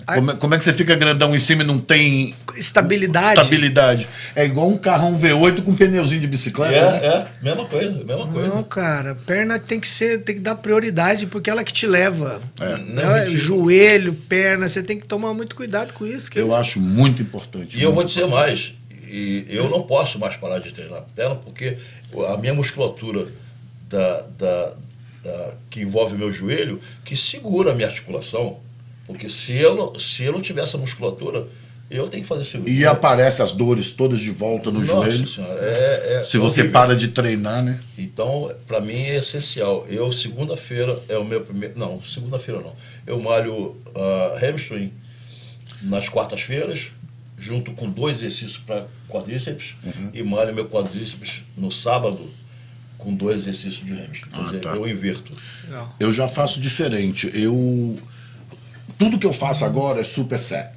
A 0.07 0.17
Como, 0.17 0.31
é- 0.33 0.35
como 0.37 0.55
é 0.55 0.59
que 0.59 0.65
você 0.65 0.73
fica 0.75 0.95
grandão 0.95 1.35
em 1.35 1.39
cima 1.39 1.63
e 1.63 1.67
não 1.67 1.79
tem 1.79 2.35
estabilidade. 2.59 3.29
estabilidade? 3.29 4.07
É 4.37 4.45
igual 4.45 4.69
um 4.69 4.77
carrão 4.77 5.19
V8 5.19 5.63
com 5.63 5.75
pneuzinho 5.75 6.21
de 6.21 6.27
bicicleta. 6.27 6.91
né? 6.93 7.01
É, 7.03 7.07
é, 7.07 7.27
mesma 7.43 7.65
coisa, 7.65 8.05
mesma 8.05 8.27
coisa. 8.27 8.49
Não, 8.49 8.63
cara, 8.63 9.15
perna 9.15 9.59
tem 9.59 9.81
que 9.81 9.89
ser, 9.89 10.21
tem 10.23 10.35
que 10.35 10.43
dar 10.43 10.57
prioridade 10.57 11.25
porque 11.27 11.49
ela 11.49 11.65
que 11.65 11.73
te 11.73 11.87
leva. 11.87 12.43
É. 12.61 12.77
Não, 12.77 13.15
ridículo. 13.15 13.37
joelho, 13.39 14.13
perna, 14.29 14.69
você 14.69 14.83
tem 14.83 14.99
que 15.01 15.07
tomar 15.07 15.33
muito 15.33 15.57
cuidado 15.57 15.95
com 15.95 16.05
isso. 16.07 16.31
que 16.31 16.39
Eu 16.39 16.49
isso- 16.49 16.57
acho 16.59 16.81
muito 16.81 17.23
importante. 17.23 17.75
E 17.79 17.83
eu 17.83 17.89
vou 17.91 18.03
muito 18.03 18.09
dizer 18.09 18.27
mais, 18.27 18.75
e 19.15 19.47
eu 19.57 19.69
não 19.71 19.83
posso 19.83 20.19
mais 20.19 20.37
parar 20.37 20.59
de 20.59 20.73
treinar 20.73 21.03
perna 21.15 21.37
porque 21.37 21.77
a 22.29 22.37
minha 22.37 22.55
musculatura 22.55 23.29
da, 23.89 24.21
da- 24.39 24.75
da- 25.23 25.55
que 25.71 25.81
envolve 25.81 26.17
meu 26.17 26.33
joelho, 26.33 26.81
que 27.05 27.17
segura 27.17 27.71
a 27.71 27.75
minha 27.75 27.89
articulação, 27.89 28.59
porque 29.07 29.29
se 29.31 29.53
eu 29.57 29.75
não, 29.75 29.99
se 29.99 30.25
eu 30.25 30.33
não 30.33 30.41
tiver 30.41 30.63
essa 30.63 30.79
musculatura, 30.79 31.47
eu 31.91 32.09
tenho 32.09 32.23
que 32.23 32.29
fazer 32.29 32.45
cirurgia. 32.45 32.81
E 32.81 32.87
aparece 32.87 33.43
as 33.43 33.53
dores 33.53 33.91
todas 33.93 34.19
de 34.21 34.31
volta 34.31 34.71
no 34.71 34.81
Nossa 34.81 34.93
joelho. 35.11 35.29
Senhora, 35.29 35.61
é- 35.61 36.15
é 36.21 36.23
Se 36.25 36.39
você 36.39 36.63
horrível. 36.63 36.81
para 36.81 36.97
de 36.97 37.09
treinar, 37.09 37.63
né? 37.63 37.79
Então, 37.99 38.51
para 38.67 38.81
mim 38.81 38.95
é 39.03 39.17
essencial. 39.17 39.87
Eu, 39.89 40.11
segunda-feira, 40.11 40.99
é 41.09 41.17
o 41.19 41.25
meu 41.25 41.43
primeiro. 41.43 41.79
Não, 41.79 42.03
segunda-feira 42.03 42.61
não. 42.63 42.75
Eu 43.07 43.21
malho 43.21 43.77
ah, 43.95 44.39
hamstring 44.43 44.93
nas 45.83 46.09
quartas-feiras, 46.09 46.87
junto 47.39 47.73
com 47.73 47.91
dois 47.91 48.17
exercícios 48.19 48.59
para 48.59 48.87
quadríceps, 49.09 49.75
Uhum. 49.85 50.11
e 50.15 50.23
malho 50.23 50.55
meu 50.55 50.67
quadríceps 50.69 51.43
no 51.57 51.71
sábado 51.71 52.31
com 52.99 53.15
dois 53.15 53.41
exercícios 53.43 53.85
de 53.85 53.93
hamstring. 53.95 54.31
Quer 54.31 54.41
Ah, 54.41 54.45
dizer, 54.45 54.61
tá. 54.61 54.71
eu 54.71 54.89
inverto. 54.89 55.33
Legal. 55.65 55.95
Eu 56.01 56.11
já 56.13 56.27
faço 56.29 56.61
diferente. 56.61 57.31
Eu 57.35 57.99
tudo 58.99 59.19
que 59.19 59.27
eu 59.27 59.33
faço 59.33 59.65
agora 59.65 60.01
é 60.01 60.05
super 60.05 60.39
set. 60.39 60.69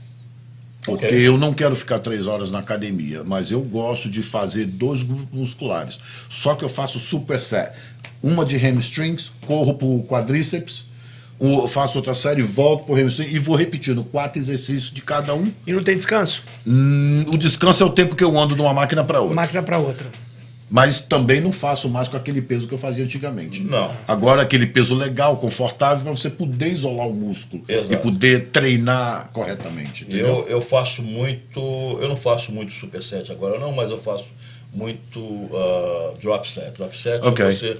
Porque 0.81 1.05
Ok. 1.05 1.19
eu 1.27 1.37
não 1.37 1.53
quero 1.53 1.75
ficar 1.75 1.99
três 1.99 2.27
horas 2.27 2.49
na 2.49 2.59
academia, 2.59 3.21
mas 3.23 3.51
eu 3.51 3.61
gosto 3.61 4.09
de 4.09 4.23
fazer 4.23 4.65
dois 4.65 5.03
grupos 5.03 5.37
musculares. 5.37 5.99
Só 6.29 6.55
que 6.55 6.63
eu 6.63 6.69
faço 6.69 6.97
super 6.99 7.37
set. 7.39 7.73
Uma 8.23 8.45
de 8.45 8.57
hamstrings, 8.57 9.31
corro 9.45 9.73
pro 9.75 10.03
quadríceps, 10.07 10.85
o- 11.39 11.67
faço 11.67 11.97
outra 11.97 12.13
série, 12.13 12.41
volto 12.41 12.85
pro 12.85 12.95
hamstring 12.95 13.27
e 13.29 13.39
vou 13.39 13.55
repetindo 13.55 14.03
quatro 14.03 14.39
exercícios 14.39 14.91
de 14.91 15.01
cada 15.01 15.33
um. 15.35 15.51
E 15.65 15.71
não 15.73 15.83
tem 15.83 15.95
descanso? 15.95 16.43
Hum, 16.65 17.25
o 17.27 17.37
descanso 17.37 17.83
é 17.83 17.85
o 17.85 17.89
tempo 17.89 18.15
que 18.15 18.23
eu 18.23 18.37
ando 18.37 18.55
de 18.55 18.61
uma 18.61 18.73
máquina 18.73 19.03
para 19.03 19.19
outra. 19.21 19.35
Máquina 19.35 19.61
para 19.63 19.77
outra. 19.77 20.07
Mas 20.69 20.99
também 20.99 21.39
não 21.39 21.53
faço 21.53 21.87
mais 21.87 22.09
com 22.09 22.17
aquele 22.17 22.41
peso 22.41 22.67
que 22.67 22.73
eu 22.73 22.77
fazia 22.77 23.01
antigamente. 23.05 23.63
Não. 23.63 23.89
Agora 24.05 24.41
aquele 24.41 24.65
peso 24.65 24.95
legal, 24.95 25.37
confortável, 25.37 26.03
para 26.03 26.13
você 26.13 26.29
poder 26.29 26.69
isolar 26.73 27.07
o 27.07 27.13
músculo 27.13 27.63
Exato. 27.69 27.93
e 27.93 27.95
poder 27.97 28.47
treinar 28.47 29.29
corretamente. 29.31 30.03
Entendeu? 30.03 30.25
Eu, 30.45 30.47
eu 30.47 30.61
faço 30.61 31.01
muito. 31.01 31.59
Eu 32.01 32.09
não 32.09 32.17
faço 32.17 32.51
muito 32.51 32.73
superset 32.73 33.31
agora, 33.31 33.57
não, 33.57 33.71
mas 33.71 33.89
eu 33.89 33.97
faço 34.01 34.25
muito 34.73 35.49
ah, 35.53 36.11
drop 36.21 36.45
set. 36.49 36.71
Drop 36.77 36.97
set 36.97 37.21
Ok. 37.25 37.45
é 37.45 37.51
você, 37.51 37.77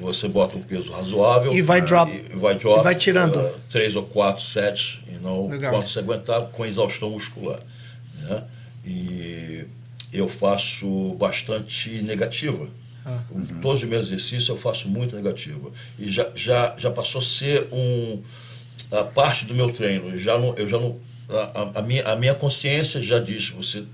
você 0.00 0.28
bota 0.28 0.56
um 0.56 0.62
peso 0.62 0.90
razoável. 0.92 1.52
E 1.52 1.62
vai 1.62 1.80
drop. 1.80 2.10
E 2.12 2.36
vai 2.36 2.54
drop. 2.56 2.80
E 2.80 2.82
vai 2.82 2.94
tirando. 2.94 3.38
ah, 3.38 3.54
três 3.70 3.94
ou 3.96 4.02
quatro 4.02 4.42
sets, 4.42 4.98
e 5.08 5.12
não 5.22 5.48
Legal. 5.48 5.72
quanto 5.72 5.88
você 5.88 5.98
aguentar 6.00 6.42
com 6.48 6.66
exaustão 6.66 7.10
muscular. 7.10 7.60
Né? 8.22 8.42
E 8.84 9.64
eu 10.12 10.28
faço 10.28 11.14
bastante 11.18 11.90
negativa. 12.02 12.68
Ah. 13.04 13.20
Todos 13.60 13.82
os 13.82 13.88
meus 13.88 14.06
exercícios 14.06 14.48
eu 14.48 14.56
faço 14.56 14.88
muito 14.88 15.14
negativa. 15.16 15.70
E 15.98 16.08
já, 16.08 16.28
já, 16.34 16.74
já 16.78 16.90
passou 16.90 17.18
a 17.20 17.22
ser 17.24 17.68
um, 17.72 18.22
a 18.90 19.04
parte 19.04 19.44
do 19.44 19.54
meu 19.54 19.72
treino. 19.72 20.08
Eu 20.10 20.18
já 20.20 20.38
não, 20.38 20.54
eu 20.56 20.66
já 20.68 20.78
não, 20.78 20.98
a, 21.28 21.60
a- 21.60 21.70
a 21.80 21.82
minha, 21.82 22.02
a 22.04 22.16
minha 22.16 22.34
consciência 22.34 23.00
já 23.02 23.18
diz 23.18 23.50
você 23.50 23.84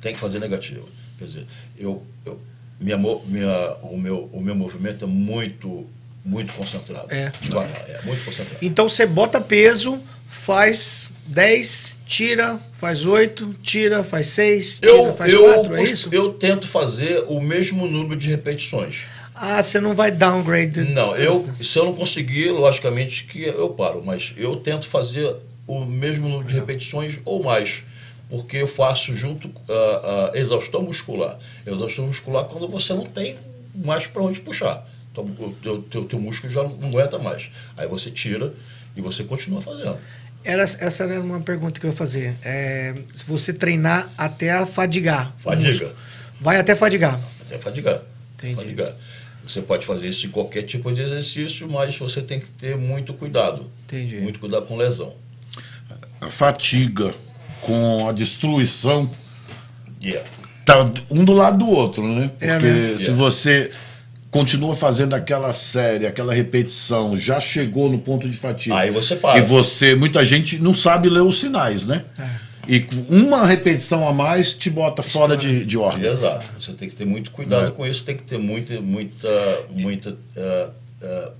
tem 0.00 0.12
que 0.14 0.20
fazer 0.20 0.38
negativa. 0.38 0.86
Quer 1.18 1.24
dizer, 1.24 1.46
eu, 1.78 2.02
eu 2.24 2.40
minha, 2.80 2.96
minha, 2.96 3.76
o, 3.82 3.96
meu, 3.96 4.30
o 4.32 4.40
meu 4.40 4.54
movimento 4.54 5.04
é 5.04 5.08
muito, 5.08 5.86
muito 6.24 6.52
concentrado. 6.54 7.06
É. 7.12 7.30
Devagar, 7.40 7.84
é 7.88 8.00
muito 8.04 8.24
concentrado. 8.24 8.58
Então 8.62 8.88
você 8.88 9.04
bota 9.06 9.40
peso, 9.40 10.00
faz 10.26 11.14
10, 11.26 11.96
tira, 12.06 12.58
faz 12.74 13.04
8, 13.04 13.54
tira, 13.62 14.02
faz 14.02 14.28
6, 14.28 14.80
tira, 14.80 14.92
Eu, 14.92 15.14
faz 15.14 15.32
eu, 15.32 15.44
4, 15.54 15.76
é 15.76 15.82
isso? 15.82 16.08
eu 16.10 16.32
tento 16.32 16.66
fazer 16.66 17.24
o 17.28 17.40
mesmo 17.40 17.86
número 17.86 18.18
de 18.18 18.28
repetições. 18.28 19.02
Ah, 19.34 19.62
você 19.62 19.80
não 19.80 19.94
vai 19.94 20.10
downgrade. 20.10 20.80
Não, 20.92 21.16
eu, 21.16 21.48
se 21.62 21.78
eu 21.78 21.86
não 21.86 21.94
conseguir, 21.94 22.50
logicamente 22.50 23.24
que 23.24 23.42
eu 23.42 23.70
paro, 23.70 24.02
mas 24.04 24.34
eu 24.36 24.56
tento 24.56 24.86
fazer 24.86 25.34
o 25.66 25.84
mesmo 25.84 26.28
número 26.28 26.48
de 26.48 26.54
repetições 26.54 27.18
ou 27.24 27.42
mais, 27.42 27.82
porque 28.30 28.58
eu 28.58 28.68
faço 28.68 29.14
junto 29.14 29.50
a 29.68 30.30
exaustão 30.34 30.82
muscular. 30.82 31.36
Exaustão 31.66 32.06
muscular 32.06 32.44
quando 32.44 32.68
você 32.68 32.94
não 32.94 33.04
tem 33.04 33.36
mais 33.74 34.06
para 34.06 34.22
onde 34.22 34.40
puxar. 34.40 34.86
Então, 35.10 35.24
o 35.24 35.52
teu, 35.60 35.82
teu, 35.82 36.04
teu 36.04 36.20
músculo 36.20 36.52
já 36.52 36.62
não 36.62 36.88
aguenta 36.88 37.18
mais. 37.18 37.50
Aí 37.76 37.88
você 37.88 38.10
tira 38.10 38.52
e 38.96 39.00
você 39.00 39.24
continua 39.24 39.60
fazendo. 39.60 39.98
Era, 40.44 40.62
essa 40.62 41.04
era 41.04 41.20
uma 41.20 41.40
pergunta 41.40 41.80
que 41.80 41.84
eu 41.84 41.90
ia 41.90 41.96
fazer. 41.96 42.34
É, 42.42 42.94
se 43.14 43.26
você 43.26 43.52
treinar 43.52 44.08
até 44.16 44.64
fadigar. 44.64 45.34
Fadiga. 45.38 45.92
Vai 46.40 46.58
até 46.58 46.76
fadigar. 46.76 47.20
Até 47.42 47.58
fadigar. 47.58 48.00
Entendi. 48.38 48.54
Fadigar. 48.54 48.94
Você 49.46 49.60
pode 49.60 49.84
fazer 49.84 50.08
isso 50.08 50.26
em 50.26 50.30
qualquer 50.30 50.62
tipo 50.62 50.92
de 50.92 51.02
exercício, 51.02 51.68
mas 51.68 51.98
você 51.98 52.22
tem 52.22 52.38
que 52.38 52.48
ter 52.48 52.76
muito 52.76 53.12
cuidado. 53.12 53.70
Entendi. 53.84 54.18
Muito 54.18 54.38
cuidado 54.38 54.66
com 54.66 54.76
lesão. 54.76 55.14
A 56.20 56.28
fatiga 56.28 57.12
com 57.62 58.08
a 58.08 58.12
destruição 58.12 59.10
Yeah. 60.02 60.26
tá 60.64 60.90
um 61.10 61.24
do 61.24 61.34
lado 61.34 61.58
do 61.58 61.68
outro, 61.68 62.06
né? 62.06 62.28
Porque 62.38 62.44
É, 62.46 62.58
né? 62.58 62.98
se 62.98 63.10
É. 63.10 63.12
você 63.12 63.70
continua 64.30 64.74
fazendo 64.74 65.12
aquela 65.14 65.52
série, 65.52 66.06
aquela 66.06 66.32
repetição, 66.32 67.16
já 67.18 67.38
chegou 67.40 67.90
no 67.90 67.98
ponto 67.98 68.26
de 68.28 68.36
fatiga. 68.36 68.76
Aí 68.76 68.90
você 68.90 69.14
para. 69.16 69.38
E 69.38 69.42
você, 69.42 69.94
muita 69.94 70.24
gente 70.24 70.58
não 70.58 70.72
sabe 70.72 71.08
ler 71.10 71.20
os 71.20 71.38
sinais, 71.40 71.84
né? 71.84 72.04
É. 72.18 72.50
E 72.68 72.86
uma 73.10 73.44
repetição 73.46 74.08
a 74.08 74.12
mais 74.14 74.52
te 74.52 74.70
bota 74.70 75.02
fora 75.02 75.36
de, 75.36 75.64
de 75.64 75.76
ordem. 75.76 76.10
Exato. 76.10 76.46
Você 76.58 76.72
tem 76.72 76.88
que 76.88 76.94
ter 76.94 77.04
muito 77.04 77.30
cuidado 77.32 77.68
É. 77.68 77.70
com 77.72 77.86
isso, 77.86 78.04
tem 78.04 78.16
que 78.16 78.22
ter 78.22 78.38
muita, 78.38 78.80
muita, 78.80 79.28
muita 79.70 80.16
ah, 80.36 80.70
ah, 81.02 81.30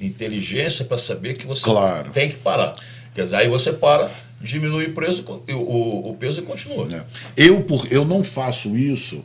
inteligência 0.00 0.84
para 0.84 0.98
saber 0.98 1.36
que 1.36 1.46
você 1.46 1.64
Claro. 1.64 2.10
tem 2.10 2.28
que 2.28 2.36
parar. 2.36 2.74
Quer 3.14 3.24
dizer, 3.24 3.36
aí 3.36 3.48
você 3.48 3.72
para, 3.72 4.10
diminui 4.44 4.86
o 4.86 4.92
peso, 4.92 5.24
e 5.48 5.52
o, 5.52 6.10
o, 6.10 6.16
peso 6.20 6.40
e 6.40 6.44
continua. 6.44 6.86
né? 6.86 7.02
Eu, 7.36 7.62
por, 7.62 7.90
eu 7.90 8.04
não 8.04 8.22
faço 8.22 8.76
isso, 8.76 9.24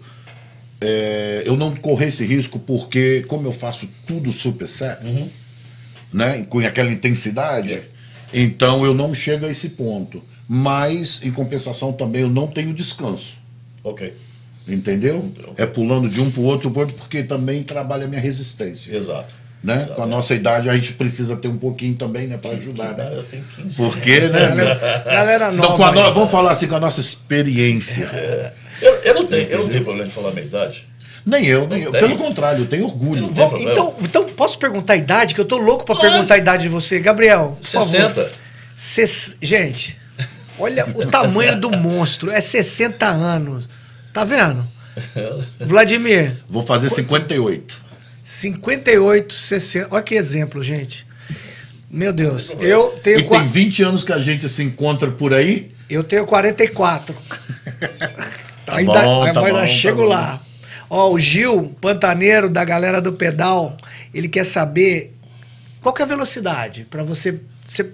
é, 0.82 1.43
eu 1.45 1.58
não 1.58 1.75
corro 1.75 2.03
esse 2.03 2.25
risco 2.25 2.58
porque, 2.58 3.25
como 3.27 3.45
eu 3.47 3.51
faço 3.51 3.88
tudo 4.08 4.32
super 4.32 4.67
set, 4.67 4.99
né, 6.12 6.45
com 6.49 6.60
aquela 6.60 6.91
intensidade, 6.91 7.73
É. 7.73 7.84
então 8.34 8.86
eu 8.86 8.93
não 8.93 9.13
chego 9.13 9.45
a 9.45 9.49
esse 9.49 9.69
ponto. 9.69 10.23
Mas, 10.51 11.21
em 11.23 11.29
compensação, 11.32 11.93
também 11.93 12.21
eu 12.23 12.29
não 12.29 12.47
tenho 12.47 12.73
descanso. 12.73 13.38
Ok. 13.84 14.15
Entendeu? 14.67 15.32
É 15.58 15.65
pulando 15.65 16.10
de 16.10 16.19
um 16.19 16.32
para 16.32 16.41
o 16.41 16.43
outro, 16.45 16.71
porque 16.71 17.21
também 17.23 17.62
trabalha 17.62 18.05
a 18.05 18.08
minha 18.08 18.21
resistência. 18.21 18.95
Exato. 18.95 19.32
Né? 19.61 19.89
Com 19.93 20.03
a 20.03 20.05
nossa 20.05 20.33
idade, 20.33 20.69
a 20.69 20.73
gente 20.73 20.93
precisa 20.93 21.35
ter 21.35 21.49
um 21.49 21.57
pouquinho 21.57 21.93
também 21.95 22.27
né, 22.27 22.37
para 22.37 22.51
ajudar. 22.51 22.95
Né? 22.95 23.09
Eu 23.13 23.23
tenho 23.23 23.43
15 23.55 23.75
Porque, 23.75 24.19
né? 24.21 24.49
Galera, 25.05 25.51
nova. 25.51 25.73
Então, 25.73 25.77
com 25.77 25.83
a 25.83 25.91
no- 25.91 26.13
vamos 26.13 26.31
falar 26.31 26.51
assim 26.51 26.67
com 26.67 26.75
a 26.75 26.79
nossa 26.79 27.01
experiência. 27.01 28.53
Eu, 28.81 28.93
eu 29.03 29.13
não 29.15 29.25
tenho, 29.25 29.47
eu 29.49 29.59
não 29.59 29.67
tenho 29.67 29.83
problema 29.83 30.07
de 30.07 30.15
falar 30.15 30.29
a 30.29 30.31
minha 30.31 30.45
idade. 30.45 30.85
Nem 31.25 31.45
eu, 31.45 31.67
nem 31.67 31.83
eu. 31.83 31.91
Pelo 31.91 32.15
contrário, 32.17 32.61
eu 32.61 32.67
tenho 32.67 32.85
orgulho. 32.85 33.27
Tem 33.27 33.33
Vou- 33.49 33.59
então, 33.59 33.93
então, 34.01 34.25
posso 34.29 34.57
perguntar 34.57 34.93
a 34.93 34.95
idade? 34.97 35.35
Que 35.35 35.41
eu 35.41 35.45
tô 35.45 35.57
louco 35.57 35.83
Claro. 35.85 36.01
perguntar 36.01 36.35
a 36.35 36.37
idade 36.37 36.63
de 36.63 36.69
você. 36.69 36.97
Gabriel, 36.99 37.57
por 37.61 37.67
favor. 37.67 37.85
60. 37.89 38.31
Ses- 38.77 39.35
Gente, 39.41 39.97
olha 40.57 40.85
o 40.95 41.05
tamanho 41.05 41.59
do 41.59 41.69
monstro. 41.71 42.31
É 42.31 42.39
60 42.39 43.05
anos. 43.07 43.67
Tá 44.13 44.23
vendo? 44.23 44.65
Vladimir, 45.59 46.31
Vou 46.49 46.61
fazer 46.63 46.89
58. 46.89 47.88
58, 48.29 49.33
60. 49.33 49.87
Olha 49.89 50.03
que 50.03 50.13
exemplo, 50.13 50.63
gente. 50.63 51.03
Meu 51.89 52.13
Deus. 52.13 52.53
Eu 52.59 52.91
tenho, 53.01 53.21
E 53.21 53.23
tem 53.23 53.47
20 53.47 53.81
anos 53.81 54.03
que 54.03 54.13
a 54.13 54.19
gente 54.19 54.47
se 54.47 54.61
encontra 54.61 55.09
por 55.09 55.33
aí. 55.33 55.71
eu 55.89 56.03
tenho 56.03 56.25
44. 56.27 57.15
Tá 58.65 58.75
ainda 58.75 59.01
bom, 59.01 59.21
tá 59.21 59.27
ainda 59.29 59.41
bom, 59.41 59.49
tá 59.49 59.67
chego 59.67 60.03
bom. 60.03 60.09
lá. 60.09 60.39
Ó, 60.91 61.11
o 61.11 61.17
Gil, 61.17 61.75
pantaneiro 61.81 62.47
da 62.47 62.63
galera 62.63 63.01
do 63.01 63.13
pedal, 63.13 63.75
ele 64.13 64.29
quer 64.29 64.43
saber 64.43 65.15
qual 65.81 65.91
que 65.91 66.03
é 66.03 66.05
a 66.05 66.07
velocidade 66.07 66.85
para 66.87 67.03
você, 67.03 67.39
você 67.67 67.89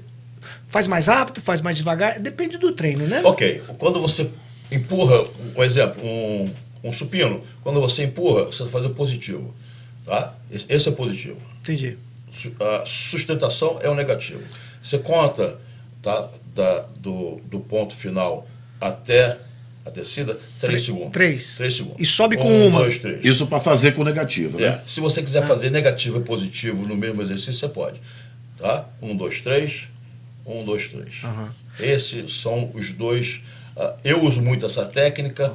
faz 0.68 0.86
mais 0.86 1.08
rápido, 1.08 1.40
faz 1.40 1.62
mais 1.62 1.78
devagar, 1.78 2.20
depende 2.20 2.58
do 2.58 2.74
treino, 2.74 3.08
né? 3.08 3.22
Ok, 3.24 3.64
quando 3.78 4.02
você 4.02 4.30
empurra, 4.70 5.24
um 5.56 5.64
exemplo, 5.64 6.04
um, 6.04 6.52
um 6.84 6.92
supino, 6.92 7.40
quando 7.64 7.80
você 7.80 8.04
empurra, 8.04 8.44
você 8.44 8.66
faz 8.66 8.84
o 8.84 8.90
positivo. 8.90 9.56
Tá? 10.06 10.34
Esse 10.70 10.90
é 10.90 10.92
positivo. 10.92 11.38
Entendi. 11.62 11.98
A 12.60 12.84
sustentação 12.86 13.80
é 13.82 13.90
o 13.90 13.96
negativo. 13.96 14.42
Você 14.82 14.98
conta 15.00 15.58
tá, 16.02 16.30
da, 16.54 16.82
do, 17.00 17.40
do 17.46 17.60
ponto 17.60 17.96
final 17.96 18.48
até 18.80 19.40
a 19.86 19.90
descida, 19.90 20.38
3 20.60 20.82
segundos. 20.84 21.12
três. 21.12 21.56
3 21.58 21.74
segundos. 21.74 22.02
E 22.02 22.06
sobe 22.06 22.38
com 22.38 22.50
um, 22.50 22.68
uma. 22.68 22.80
dois, 22.82 22.98
três. 22.98 23.24
Isso 23.24 23.46
para 23.48 23.60
fazer 23.60 23.94
com 23.94 24.04
negativo. 24.04 24.62
É, 24.62 24.72
Né? 24.72 24.82
se 24.86 25.00
você 25.00 25.22
quiser 25.24 25.46
fazer 25.48 25.70
negativo 25.70 26.18
e 26.20 26.22
positivo 26.22 26.86
no 26.88 26.96
mesmo 26.96 27.22
exercício, 27.22 27.54
você 27.54 27.70
pode. 27.70 28.02
Tá? 28.58 28.86
Um, 29.02 29.16
dois, 29.16 29.42
três. 29.42 29.88
Um, 30.46 30.64
dois, 30.66 30.88
três. 30.88 31.16
Aham. 31.24 31.54
Esses 31.80 32.40
são 32.42 32.70
os 32.74 32.92
dois. 32.94 33.42
ah, 33.78 33.96
eu 34.04 34.24
uso 34.24 34.42
muito 34.42 34.66
essa 34.66 34.86
técnica 34.86 35.54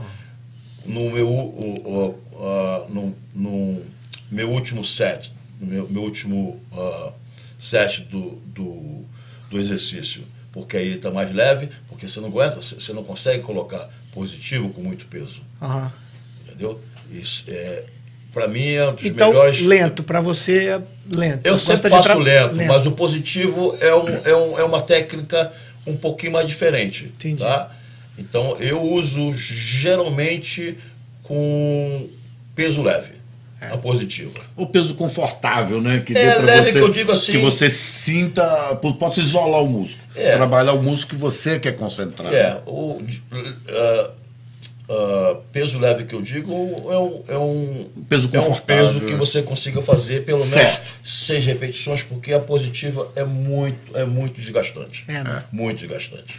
no 0.86 1.10
meu, 1.10 1.28
o- 1.28 2.18
ah, 2.40 2.86
no, 2.88 3.14
no 3.34 3.82
meu 4.30 4.50
último 4.50 4.84
set, 4.84 5.32
meu, 5.60 5.88
meu 5.88 6.02
último 6.02 6.60
ah, 6.72 7.12
set 7.58 8.02
do, 8.02 8.40
do, 8.46 9.02
do 9.50 9.58
exercício. 9.58 10.22
Porque 10.52 10.76
aí 10.76 10.94
está 10.94 11.10
mais 11.12 11.32
leve, 11.32 11.68
porque 11.86 12.08
você 12.08 12.18
não 12.20 12.28
aguenta, 12.28 12.56
você 12.60 12.92
não 12.92 13.04
consegue 13.04 13.42
colocar 13.42 13.88
positivo 14.12 14.70
com 14.70 14.80
muito 14.82 15.06
peso. 15.06 15.40
Aham. 15.62 15.92
Entendeu? 16.44 16.80
Isso 17.12 17.44
é, 17.46 17.84
para 18.32 18.48
mim 18.48 18.66
é 18.72 18.88
um 18.88 18.94
dos 18.94 19.04
Então, 19.04 19.28
melhores. 19.28 19.60
lento, 19.60 20.02
para 20.02 20.20
você 20.20 20.66
é 20.70 20.82
lento. 21.16 21.46
Eu 21.46 21.56
sempre 21.56 21.88
faço 21.88 22.02
tra- 22.08 22.18
lento, 22.18 22.56
mas 22.56 22.84
o 22.84 22.90
positivo 22.92 23.76
é, 23.80 23.94
um, 23.94 24.08
é, 24.08 24.34
um, 24.36 24.58
é 24.58 24.64
uma 24.64 24.82
técnica 24.82 25.52
um 25.86 25.96
pouquinho 25.96 26.32
mais 26.32 26.48
diferente. 26.48 27.04
Entendi. 27.04 27.42
Tá? 27.42 27.70
Então 28.18 28.56
eu 28.58 28.82
uso 28.82 29.32
geralmente 29.32 30.76
com 31.22 32.08
peso 32.56 32.82
leve. 32.82 33.19
A 33.60 33.76
positiva. 33.76 34.32
O 34.56 34.66
peso 34.66 34.94
confortável, 34.94 35.82
né? 35.82 36.00
Que 36.00 36.16
É, 36.16 36.26
dê 36.26 36.34
pra 36.34 36.42
leve 36.44 36.64
você, 36.66 36.78
que 36.78 36.84
eu 36.84 36.88
digo 36.88 37.12
assim- 37.12 37.32
que 37.32 37.38
você 37.38 37.68
sinta, 37.68 38.76
possa 38.98 39.20
isolar 39.20 39.62
o 39.62 39.68
músculo, 39.68 40.06
É. 40.16 40.32
trabalhar 40.36 40.72
o 40.72 40.82
músculo 40.82 41.16
que 41.16 41.20
você 41.20 41.58
quer 41.58 41.72
concentrar. 41.76 42.32
É, 42.32 42.60
o 42.66 43.02
ah, 43.70 44.10
ah, 44.88 45.36
peso 45.52 45.78
leve 45.78 46.04
que 46.04 46.14
eu 46.14 46.22
digo 46.22 46.52
é 46.90 46.98
um, 46.98 47.22
é 47.28 47.38
um, 47.38 47.88
Peso 48.08 48.28
é 48.32 48.38
um 48.38 48.42
confortável. 48.42 48.86
peso 48.94 49.06
que 49.06 49.14
você 49.14 49.42
consiga 49.42 49.80
fazer 49.82 50.24
pelo 50.24 50.38
menos 50.38 50.52
Certo. 50.54 50.86
seis 51.04 51.44
repetições, 51.46 52.02
porque 52.02 52.32
a 52.32 52.40
positiva 52.40 53.08
é 53.14 53.24
muito, 53.24 53.96
é 53.96 54.04
muito 54.04 54.40
desgastante. 54.40 55.04
É, 55.06 55.22
né? 55.22 55.44
Muito 55.52 55.80
desgastante. 55.86 56.34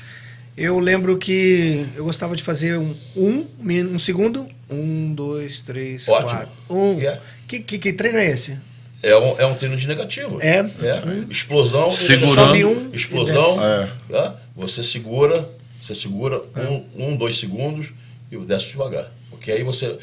Eu 0.62 0.78
lembro 0.78 1.18
que 1.18 1.88
eu 1.96 2.04
gostava 2.04 2.36
de 2.36 2.44
fazer 2.44 2.78
um, 2.78 2.96
um, 3.16 3.48
um 3.96 3.98
segundo. 3.98 4.46
Um, 4.70 5.12
dois, 5.12 5.60
três, 5.62 6.08
Ótimo. 6.08 6.30
quatro. 6.30 6.50
Um. 6.70 7.00
Yeah. 7.00 7.20
Que, 7.48 7.60
que, 7.62 7.80
que 7.80 7.92
treino 7.92 8.20
é 8.20 8.30
esse? 8.30 8.60
É 9.02 9.18
um, 9.18 9.40
é 9.40 9.46
um 9.48 9.56
treino 9.56 9.76
de 9.76 9.88
negativo. 9.88 10.40
É. 10.40 10.64
Explosão. 11.32 11.90
Segurando. 11.90 12.48
Sobe 12.48 12.64
um 12.64 12.94
Explosão. 12.94 13.58
tá? 14.08 14.36
Você 14.56 14.84
segura, 14.84 15.50
você 15.82 15.96
segura 15.96 16.44
um, 16.96 17.08
um, 17.08 17.18
dois 17.18 17.40
segundos 17.40 17.92
e 18.32 18.38
desce 18.38 18.68
devagar. 18.68 19.12
Porque 19.32 19.52
aí 19.52 19.64
você. 19.64 19.98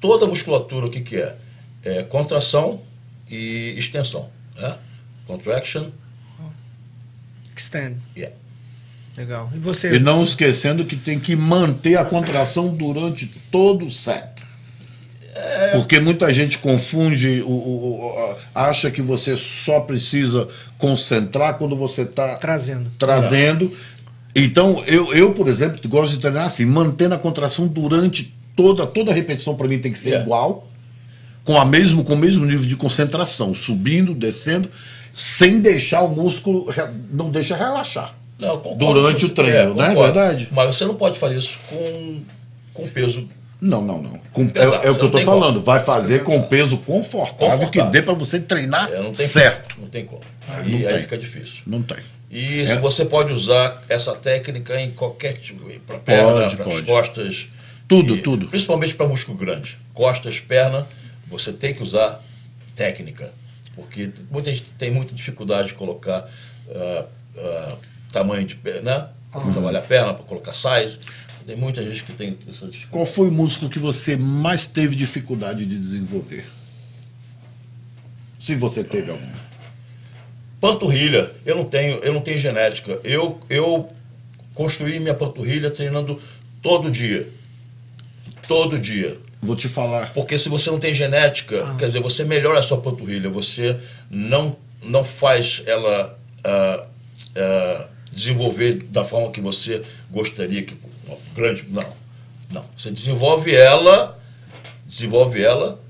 Toda 0.00 0.24
a 0.24 0.28
musculatura, 0.28 0.86
o 0.86 0.90
que, 0.90 1.02
que 1.02 1.16
é? 1.16 1.36
É 1.84 2.02
contração 2.02 2.80
e 3.28 3.74
extensão. 3.76 4.30
Né? 4.56 4.74
Contraction. 5.26 5.90
Extend. 7.54 7.98
Yeah. 8.16 8.34
Legal. 9.18 9.50
E 9.54 9.58
você? 9.58 9.96
E 9.96 9.98
não 9.98 10.22
esquecendo 10.22 10.84
que 10.84 10.96
tem 10.96 11.18
que 11.18 11.34
manter 11.36 11.98
a 11.98 12.04
contração 12.04 12.68
durante 12.68 13.26
todo 13.50 13.84
o 13.84 13.90
set. 13.90 14.46
É. 15.34 15.72
Porque 15.72 16.00
muita 16.00 16.32
gente 16.32 16.58
confunde, 16.58 17.42
o, 17.44 17.50
o- 17.50 18.36
acha 18.54 18.90
que 18.90 19.02
você 19.02 19.36
só 19.36 19.80
precisa 19.80 20.48
concentrar 20.78 21.54
quando 21.58 21.76
você 21.76 22.02
está 22.02 22.34
Trazendo. 22.36 22.90
trazendo. 22.98 23.72
Então, 24.34 24.82
eu, 24.86 25.12
eu, 25.14 25.32
por 25.32 25.48
exemplo, 25.48 25.80
gosto 25.88 26.14
de 26.14 26.20
treinar 26.20 26.46
assim, 26.46 26.64
mantendo 26.64 27.14
a 27.14 27.18
contração 27.18 27.66
durante 27.66 28.32
toda, 28.56 28.86
toda 28.86 29.10
a 29.10 29.14
repetição 29.14 29.54
para 29.54 29.66
mim 29.68 29.78
tem 29.78 29.92
que 29.92 29.98
ser 29.98 30.10
Yeah. 30.10 30.24
igual. 30.24 30.68
com, 31.44 31.56
a 31.58 31.64
mesmo, 31.64 32.04
com 32.04 32.12
o 32.14 32.16
mesmo 32.16 32.44
nível 32.44 32.66
de 32.66 32.76
concentração, 32.76 33.54
subindo, 33.54 34.14
descendo, 34.14 34.68
sem 35.14 35.60
deixar 35.60 36.02
o 36.02 36.08
músculo, 36.14 36.66
não 37.10 37.30
deixa 37.30 37.56
relaxar. 37.56 38.14
Não, 38.38 38.58
concordo 38.60 39.00
Durante 39.00 39.24
o 39.26 39.28
treino, 39.30 39.74
não 39.74 39.82
é 39.84 39.88
concordo. 39.88 40.12
verdade? 40.14 40.48
Mas 40.52 40.76
você 40.76 40.84
não 40.84 40.94
pode 40.94 41.18
fazer 41.18 41.38
isso 41.38 41.58
com, 41.68 42.22
com 42.72 42.88
peso. 42.88 43.28
Não, 43.60 43.82
não, 43.82 44.00
não. 44.00 44.12
Com- 44.32 44.48
é, 44.54 44.62
Exato, 44.62 44.86
é 44.86 44.90
o 44.90 44.94
que 44.94 45.04
eu 45.04 45.10
tô 45.10 45.16
tem 45.16 45.26
falando. 45.26 45.54
como. 45.54 45.64
Vai 45.64 45.80
fazer 45.80 46.22
com 46.22 46.40
peso 46.42 46.78
confortável, 46.78 47.58
Confortável. 47.58 47.86
que 47.86 47.90
dê 47.98 48.02
para 48.02 48.14
você 48.14 48.38
treinar 48.38 48.88
É, 48.92 49.02
não 49.02 49.10
tem 49.12 49.26
certo. 49.26 49.74
Como, 49.74 49.86
não 49.86 49.90
tem 49.90 50.04
como. 50.04 50.20
não 50.46 50.54
Aí, 50.56 50.86
aí 50.86 50.92
tem. 50.92 51.02
fica 51.02 51.18
difícil. 51.18 51.62
Não 51.66 51.82
tem. 51.82 51.96
E 52.30 52.60
É. 52.62 52.76
você 52.76 53.04
pode 53.04 53.32
usar 53.32 53.82
essa 53.88 54.14
técnica 54.14 54.80
em 54.80 54.92
qualquer 54.92 55.32
tipo, 55.32 55.68
para 55.80 55.98
perna, 55.98 56.48
para 56.54 56.72
as 56.72 56.80
costas. 56.82 57.46
Tudo, 57.88 58.14
E 58.16 58.20
tudo. 58.22 58.46
Principalmente 58.48 58.94
para 58.94 59.08
músculo 59.08 59.36
grande. 59.36 59.76
Costas, 59.94 60.38
perna, 60.38 60.86
você 61.26 61.52
tem 61.52 61.74
que 61.74 61.82
usar 61.82 62.22
técnica. 62.76 63.32
Porque 63.74 64.10
muita 64.30 64.50
gente 64.50 64.64
tem 64.78 64.90
muita 64.90 65.14
dificuldade 65.14 65.68
de 65.68 65.74
colocar 65.74 66.28
ah, 66.70 67.04
ah, 67.38 67.74
tamanho 68.12 68.44
de 68.46 68.54
perna, 68.54 69.12
né? 69.32 69.52
Trabalhar 69.52 69.80
a 69.80 69.82
perna 69.82 70.14
para 70.14 70.24
colocar 70.24 70.54
size. 70.54 70.98
Tem 71.46 71.56
muita 71.56 71.82
gente 71.82 72.04
que 72.04 72.12
tem 72.12 72.36
essa 72.46 72.66
dificuldade. 72.66 72.88
Qual 72.90 73.06
foi 73.06 73.28
o 73.28 73.32
músculo 73.32 73.70
que 73.70 73.78
você 73.78 74.16
mais 74.16 74.66
teve 74.66 74.94
dificuldade 74.94 75.64
de 75.64 75.78
desenvolver? 75.78 76.46
Se 78.38 78.54
você 78.54 78.84
teve 78.84 79.10
algum. 79.10 79.26
Panturrilha, 80.60 81.32
eu 81.46 81.56
não 81.56 81.64
tenho, 81.64 81.98
eu 81.98 82.12
não 82.12 82.20
tenho 82.20 82.38
genética. 82.38 83.00
Eu, 83.02 83.40
eu 83.48 83.90
construí 84.54 85.00
minha 85.00 85.14
panturrilha 85.14 85.70
treinando 85.70 86.20
todo 86.60 86.90
dia. 86.90 87.28
Todo 88.46 88.78
dia. 88.78 89.16
Vou 89.40 89.56
te 89.56 89.68
falar. 89.68 90.12
Porque 90.12 90.36
se 90.36 90.48
você 90.48 90.70
não 90.70 90.78
tem 90.78 90.92
genética, 90.92 91.74
quer 91.78 91.86
dizer, 91.86 92.00
você 92.00 92.24
melhora 92.24 92.58
a 92.58 92.62
sua 92.62 92.78
panturrilha, 92.78 93.30
você 93.30 93.78
não, 94.10 94.56
não 94.82 95.04
faz 95.04 95.62
ela 95.64 96.14
ah, 96.44 96.86
ah, 97.36 97.88
desenvolver 98.18 98.82
da 98.90 99.04
forma 99.04 99.30
que 99.30 99.40
você 99.40 99.80
gostaria 100.10 100.62
que 100.62 100.76
grande, 101.34 101.64
não. 101.72 101.86
Não, 102.50 102.64
você 102.76 102.90
desenvolve 102.90 103.54
ela, 103.54 104.18
desenvolve 104.86 105.40
ela, 105.42 105.80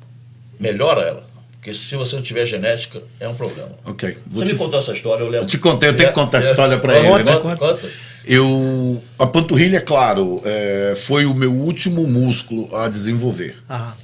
melhora 0.60 1.00
ela. 1.02 1.26
Porque 1.52 1.74
se 1.74 1.96
você 1.96 2.16
não 2.16 2.22
tiver 2.22 2.44
genética, 2.46 3.02
é 3.18 3.26
um 3.28 3.34
problema. 3.34 3.70
Ok. 3.84 4.16
Vou 4.26 4.42
Você 4.42 4.48
te, 4.48 4.52
me 4.52 4.58
contou 4.58 4.78
essa 4.78 4.92
história, 4.92 5.22
eu 5.22 5.28
lembro. 5.28 5.44
Eu 5.44 5.48
te 5.50 5.58
contei, 5.58 5.88
eu 5.88 5.96
tenho 5.96 6.08
que 6.10 6.14
contar 6.14 6.38
essa 6.38 6.48
É, 6.48 6.50
história 6.50 6.78
pra 6.78 6.94
conta, 7.00 7.14
ele, 7.20 7.24
né? 7.24 7.36
Conta, 7.36 7.56
conta. 7.56 7.90
eu, 8.24 9.02
a 9.18 9.26
panturrilha, 9.26 9.80
claro, 9.80 10.40
é, 10.44 10.94
foi 10.96 11.24
o 11.26 11.34
meu 11.34 11.52
último 11.52 12.06
músculo 12.06 12.74
a 12.76 12.88
desenvolver. 12.88 13.56
Aham. 13.68 13.94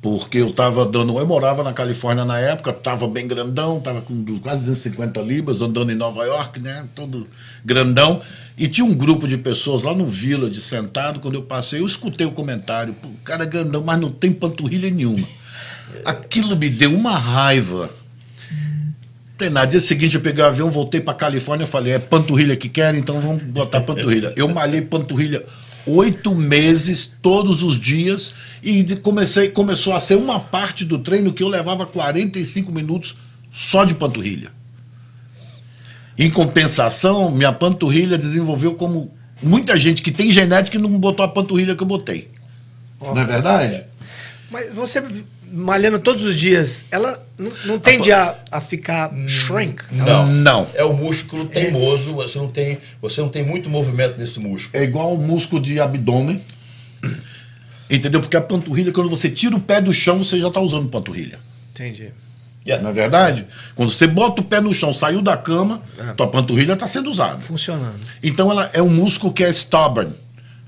Porque 0.00 0.38
eu 0.38 0.52
tava 0.52 0.86
dando. 0.86 1.18
Eu 1.18 1.26
morava 1.26 1.64
na 1.64 1.72
Califórnia 1.72 2.24
na 2.24 2.38
época, 2.38 2.72
tava 2.72 3.08
bem 3.08 3.26
grandão, 3.26 3.80
tava 3.80 4.00
com 4.00 4.24
quase 4.38 4.66
250 4.66 5.20
libras, 5.22 5.60
andando 5.60 5.90
em 5.90 5.96
Nova 5.96 6.24
York, 6.24 6.62
né? 6.62 6.86
Todo 6.94 7.26
grandão. 7.64 8.20
E 8.56 8.68
tinha 8.68 8.84
um 8.84 8.94
grupo 8.94 9.26
de 9.26 9.36
pessoas 9.36 9.82
lá 9.82 9.92
no 9.92 10.06
Village 10.06 10.60
sentado. 10.60 11.18
Quando 11.18 11.34
eu 11.34 11.42
passei, 11.42 11.80
eu 11.80 11.86
escutei 11.86 12.26
o 12.26 12.30
comentário: 12.30 12.94
o 13.02 13.24
cara 13.24 13.42
é 13.42 13.46
grandão, 13.46 13.82
mas 13.82 14.00
não 14.00 14.10
tem 14.10 14.32
panturrilha 14.32 14.88
nenhuma. 14.88 15.26
Aquilo 16.04 16.56
me 16.56 16.70
deu 16.70 16.94
uma 16.94 17.18
raiva. 17.18 17.90
Tem 19.36 19.50
nada. 19.50 19.66
Dia 19.66 19.80
seguinte 19.80 20.14
eu 20.14 20.20
peguei 20.20 20.44
o 20.44 20.46
avião, 20.46 20.70
voltei 20.70 21.00
para 21.00 21.14
Califórnia 21.14 21.66
falei: 21.66 21.94
é 21.94 21.98
panturrilha 21.98 22.56
que 22.56 22.68
querem, 22.68 23.00
então 23.00 23.20
vamos 23.20 23.42
botar 23.42 23.80
panturrilha. 23.80 24.32
Eu 24.36 24.48
malhei 24.48 24.80
panturrilha 24.80 25.44
oito 25.86 26.34
meses, 26.34 27.16
todos 27.22 27.62
os 27.62 27.78
dias, 27.78 28.32
e 28.62 28.84
comecei, 28.96 29.48
começou 29.48 29.94
a 29.94 30.00
ser 30.00 30.16
uma 30.16 30.40
parte 30.40 30.84
do 30.84 30.98
treino 30.98 31.32
que 31.32 31.42
eu 31.42 31.48
levava 31.48 31.86
45 31.86 32.70
minutos 32.72 33.16
só 33.50 33.84
de 33.84 33.94
panturrilha. 33.94 34.50
Em 36.18 36.28
compensação, 36.28 37.30
minha 37.30 37.52
panturrilha 37.52 38.18
desenvolveu 38.18 38.74
como 38.74 39.12
muita 39.42 39.78
gente 39.78 40.02
que 40.02 40.10
tem 40.10 40.30
genética 40.30 40.76
e 40.76 40.80
não 40.80 40.90
botou 40.98 41.24
a 41.24 41.28
panturrilha 41.28 41.76
que 41.76 41.82
eu 41.82 41.86
botei. 41.86 42.28
Não 43.00 43.16
é 43.16 43.24
verdade? 43.24 43.84
Mas 44.50 44.72
você 44.72 45.02
malhando 45.52 45.98
todos 45.98 46.24
os 46.24 46.36
dias, 46.36 46.84
ela 46.90 47.24
não, 47.38 47.52
não 47.64 47.78
tende 47.78 48.12
a, 48.12 48.36
a 48.50 48.60
ficar 48.60 49.10
shrink? 49.26 49.82
Não. 49.90 50.26
Não. 50.26 50.66
É 50.74 50.84
o 50.84 50.92
músculo 50.92 51.44
teimoso, 51.44 52.14
você 52.14 52.38
não 52.38 52.48
tem, 52.48 52.78
você 53.00 53.20
não 53.20 53.28
tem 53.28 53.44
muito 53.44 53.68
movimento 53.70 54.18
nesse 54.18 54.40
músculo. 54.40 54.70
É 54.72 54.82
igual 54.82 55.14
o 55.14 55.18
músculo 55.18 55.60
de 55.60 55.80
abdômen. 55.80 56.42
Entendeu? 57.90 58.20
Porque 58.20 58.36
a 58.36 58.40
panturrilha, 58.40 58.92
quando 58.92 59.08
você 59.08 59.30
tira 59.30 59.56
o 59.56 59.60
pé 59.60 59.80
do 59.80 59.92
chão, 59.92 60.18
você 60.18 60.38
já 60.38 60.48
está 60.48 60.60
usando 60.60 60.88
panturrilha. 60.88 61.38
Entendi. 61.70 62.12
Não 62.76 62.90
é 62.90 62.92
verdade? 62.92 63.46
Quando 63.74 63.90
você 63.90 64.06
bota 64.06 64.42
o 64.42 64.44
pé 64.44 64.60
no 64.60 64.74
chão, 64.74 64.92
saiu 64.92 65.22
da 65.22 65.36
cama, 65.36 65.80
tua 66.16 66.26
panturrilha 66.26 66.74
está 66.74 66.86
sendo 66.86 67.08
usada. 67.08 67.40
Funcionando. 67.40 68.00
Então 68.22 68.50
ela 68.50 68.68
é 68.74 68.82
um 68.82 68.90
músculo 68.90 69.32
que 69.32 69.42
é 69.42 69.48
stubborn. 69.48 70.12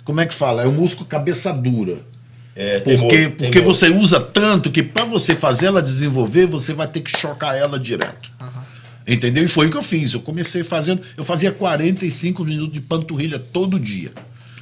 Como 0.02 0.20
é 0.20 0.24
que 0.24 0.32
fala? 0.32 0.62
É 0.62 0.66
um 0.66 0.72
músculo 0.72 1.06
cabeça 1.06 1.52
dura. 1.52 1.98
É, 2.56 2.80
Porque, 2.80 2.96
teimoso, 2.96 3.30
porque 3.30 3.50
teimoso. 3.60 3.74
você 3.74 3.88
usa 3.88 4.20
tanto 4.20 4.70
que 4.70 4.82
para 4.82 5.04
você 5.04 5.34
fazer 5.34 5.66
ela 5.66 5.80
desenvolver, 5.80 6.46
você 6.46 6.72
vai 6.72 6.86
ter 6.86 7.00
que 7.00 7.16
chocar 7.18 7.56
ela 7.56 7.78
direto. 7.78 8.30
Entendeu? 9.06 9.44
E 9.44 9.48
foi 9.48 9.66
o 9.66 9.70
que 9.70 9.76
eu 9.76 9.82
fiz. 9.82 10.12
Eu 10.12 10.20
comecei 10.20 10.62
fazendo. 10.62 11.02
Eu 11.16 11.24
fazia 11.24 11.50
45 11.50 12.44
minutos 12.44 12.72
de 12.74 12.80
panturrilha 12.80 13.38
todo 13.38 13.78
dia. 13.80 14.12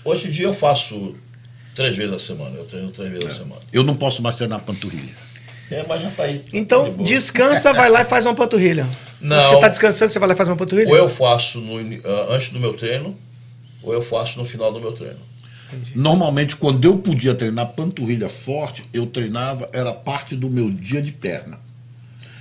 Hoje 0.04 0.28
em 0.28 0.30
dia 0.30 0.46
eu 0.46 0.54
faço 0.54 1.14
três 1.74 1.96
vezes 1.96 2.14
a 2.14 2.18
semana. 2.18 2.56
Eu 2.56 2.64
treino 2.64 2.90
três 2.90 3.10
vezes 3.10 3.26
a 3.26 3.30
semana. 3.30 3.60
Eu 3.72 3.82
não 3.82 3.94
posso 3.94 4.22
mais 4.22 4.34
treinar 4.36 4.60
panturrilha. 4.60 5.12
É, 5.70 5.84
mas 5.86 6.00
já 6.00 6.10
tá 6.12 6.22
aí. 6.22 6.38
de 6.38 6.56
Então, 6.56 6.90
boa. 6.90 7.06
descansa, 7.06 7.74
vai 7.74 7.90
lá 7.90 8.00
e 8.00 8.04
faz 8.06 8.24
uma 8.24 8.34
panturrilha. 8.34 8.86
Não. 9.20 9.46
Você 9.48 9.54
está 9.56 9.68
descansando, 9.68 10.12
você 10.12 10.18
vai 10.18 10.28
lá 10.28 10.34
e 10.34 10.36
faz 10.36 10.48
uma 10.48 10.56
panturrilha? 10.56 10.88
Ou 10.90 10.96
eu 10.96 11.08
faço 11.08 11.60
no 11.60 11.78
ah, 11.78 12.26
antes 12.30 12.48
do 12.50 12.58
meu 12.58 12.72
treino, 12.72 13.14
ou 13.82 13.92
eu 13.92 14.00
faço 14.00 14.38
no 14.38 14.44
final 14.46 14.72
do 14.72 14.80
meu 14.80 14.92
treino. 14.92 15.18
Normalmente, 15.94 16.56
quando 16.56 16.84
eu 16.84 16.98
podia 16.98 17.34
treinar 17.34 17.68
panturrilha 17.72 18.28
forte, 18.28 18.84
eu 18.92 19.06
treinava, 19.06 19.68
era 19.72 19.92
parte 19.92 20.34
do 20.36 20.48
meu 20.50 20.70
dia 20.70 21.00
de 21.02 21.12
perna. 21.12 21.58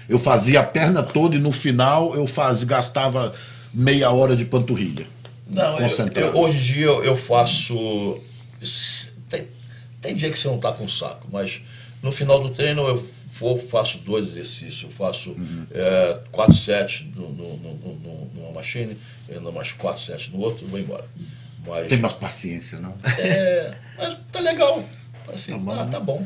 Eu 0.07 0.17
fazia 0.17 0.61
a 0.61 0.63
perna 0.63 1.03
toda 1.03 1.35
e 1.35 1.39
no 1.39 1.51
final 1.51 2.15
eu 2.15 2.25
faz, 2.25 2.63
gastava 2.63 3.33
meia 3.73 4.09
hora 4.11 4.35
de 4.35 4.45
panturrilha. 4.45 5.05
Não, 5.49 5.71
eu, 5.77 5.83
Concentrado. 5.83 6.37
eu- 6.37 6.41
hoje 6.41 6.57
em 6.57 6.61
dia 6.61 6.85
eu, 6.85 7.03
eu 7.03 7.15
faço. 7.15 8.19
Tem, 9.29 9.47
tem 10.01 10.15
dia 10.15 10.29
que 10.31 10.39
você 10.39 10.47
não 10.47 10.55
está 10.55 10.71
com 10.71 10.87
saco, 10.87 11.27
mas 11.31 11.61
no 12.01 12.11
final 12.11 12.41
do 12.41 12.49
treino 12.49 12.87
eu 12.87 13.05
vou, 13.39 13.57
faço 13.57 13.97
dois 13.99 14.29
exercícios. 14.29 14.83
Eu 14.83 14.91
faço 14.91 15.31
Uhum. 15.31 15.65
é, 15.71 16.19
quatro 16.31 16.55
sets 16.55 17.05
no, 17.15 17.29
no, 17.29 17.57
no, 17.57 18.29
numa 18.33 18.51
machine, 18.53 18.97
mais 19.53 19.71
quatro 19.73 20.01
sets 20.01 20.29
no 20.29 20.39
outro 20.39 20.65
e 20.65 20.69
vou 20.69 20.79
embora. 20.79 21.05
Mas, 21.67 21.87
Tem 21.89 21.97
mais 21.99 22.13
paciência, 22.13 22.79
não? 22.79 22.93
é, 23.17 23.73
mas 23.97 24.17
tá 24.31 24.39
legal. 24.39 24.83
Assim, 25.33 25.51
Tá 25.51 25.57
bom. 25.57 25.71
ah, 25.71 25.85
tá 25.85 25.99
bom. 25.99 26.25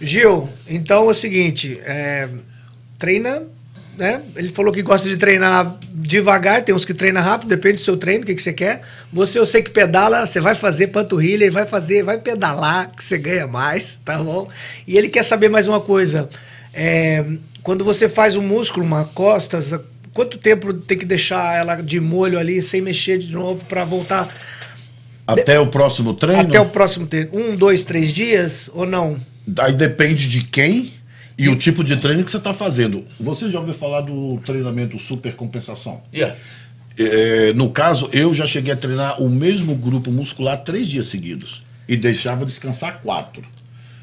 Gil, 0.00 0.48
então 0.68 1.08
é 1.08 1.10
o 1.10 1.14
seguinte, 1.14 1.80
é, 1.84 2.28
treina, 2.98 3.42
né? 3.96 4.22
Ele 4.36 4.50
falou 4.50 4.72
que 4.72 4.82
gosta 4.82 5.08
de 5.08 5.16
treinar 5.16 5.78
devagar, 5.92 6.62
tem 6.62 6.74
uns 6.74 6.84
que 6.84 6.94
treinam 6.94 7.22
rápido, 7.22 7.48
depende 7.48 7.74
do 7.74 7.80
seu 7.80 7.96
treino, 7.96 8.24
o 8.24 8.26
que, 8.26 8.34
que 8.34 8.42
você 8.42 8.52
quer. 8.52 8.82
Você, 9.12 9.38
eu 9.38 9.46
sei 9.46 9.62
que 9.62 9.70
pedala, 9.70 10.26
você 10.26 10.40
vai 10.40 10.54
fazer 10.54 10.88
panturrilha, 10.88 11.44
e 11.44 11.50
vai 11.50 11.66
fazer, 11.66 12.02
vai 12.02 12.18
pedalar, 12.18 12.90
que 12.90 13.04
você 13.04 13.18
ganha 13.18 13.46
mais, 13.46 13.98
tá 14.04 14.18
bom? 14.18 14.48
E 14.86 14.96
ele 14.96 15.08
quer 15.08 15.22
saber 15.22 15.48
mais 15.48 15.68
uma 15.68 15.80
coisa. 15.80 16.28
é, 16.72 17.24
quando 17.62 17.84
você 17.84 18.08
faz 18.08 18.34
um 18.34 18.42
músculo, 18.42 18.84
uma 18.84 19.04
costas, 19.04 19.72
quanto 20.12 20.38
tempo 20.38 20.72
tem 20.72 20.98
que 20.98 21.04
deixar 21.04 21.56
ela 21.56 21.76
de 21.76 22.00
molho 22.00 22.38
ali, 22.38 22.62
sem 22.62 22.80
mexer 22.80 23.18
de 23.18 23.32
novo, 23.32 23.64
para 23.64 23.84
voltar 23.84 24.34
Até 25.26 25.58
o 25.58 25.66
próximo 25.66 26.14
treino? 26.14 26.42
até 26.42 26.60
o 26.60 26.66
próximo 26.66 27.06
treino? 27.06 27.30
Um, 27.32 27.56
dois, 27.56 27.82
três 27.82 28.12
dias 28.12 28.70
ou 28.74 28.86
não? 28.86 29.20
Aí 29.58 29.72
depende 29.72 30.28
de 30.28 30.42
quem 30.44 30.92
e 31.36 31.48
o 31.48 31.56
tipo 31.56 31.82
de 31.82 31.96
treino 31.96 32.22
que 32.24 32.30
você 32.30 32.36
está 32.36 32.54
fazendo. 32.54 33.04
Você 33.18 33.50
já 33.50 33.58
ouviu 33.58 33.74
falar 33.74 34.02
do 34.02 34.38
treinamento 34.44 34.98
supercompensação? 34.98 36.02
Yeah. 36.14 36.36
É, 36.98 37.52
no 37.54 37.70
caso, 37.70 38.08
eu 38.12 38.34
já 38.34 38.46
cheguei 38.46 38.72
a 38.72 38.76
treinar 38.76 39.22
o 39.22 39.28
mesmo 39.28 39.74
grupo 39.74 40.10
muscular 40.10 40.62
três 40.62 40.86
dias 40.86 41.06
seguidos 41.06 41.62
e 41.88 41.96
deixava 41.96 42.44
descansar 42.44 43.00
quatro. 43.02 43.42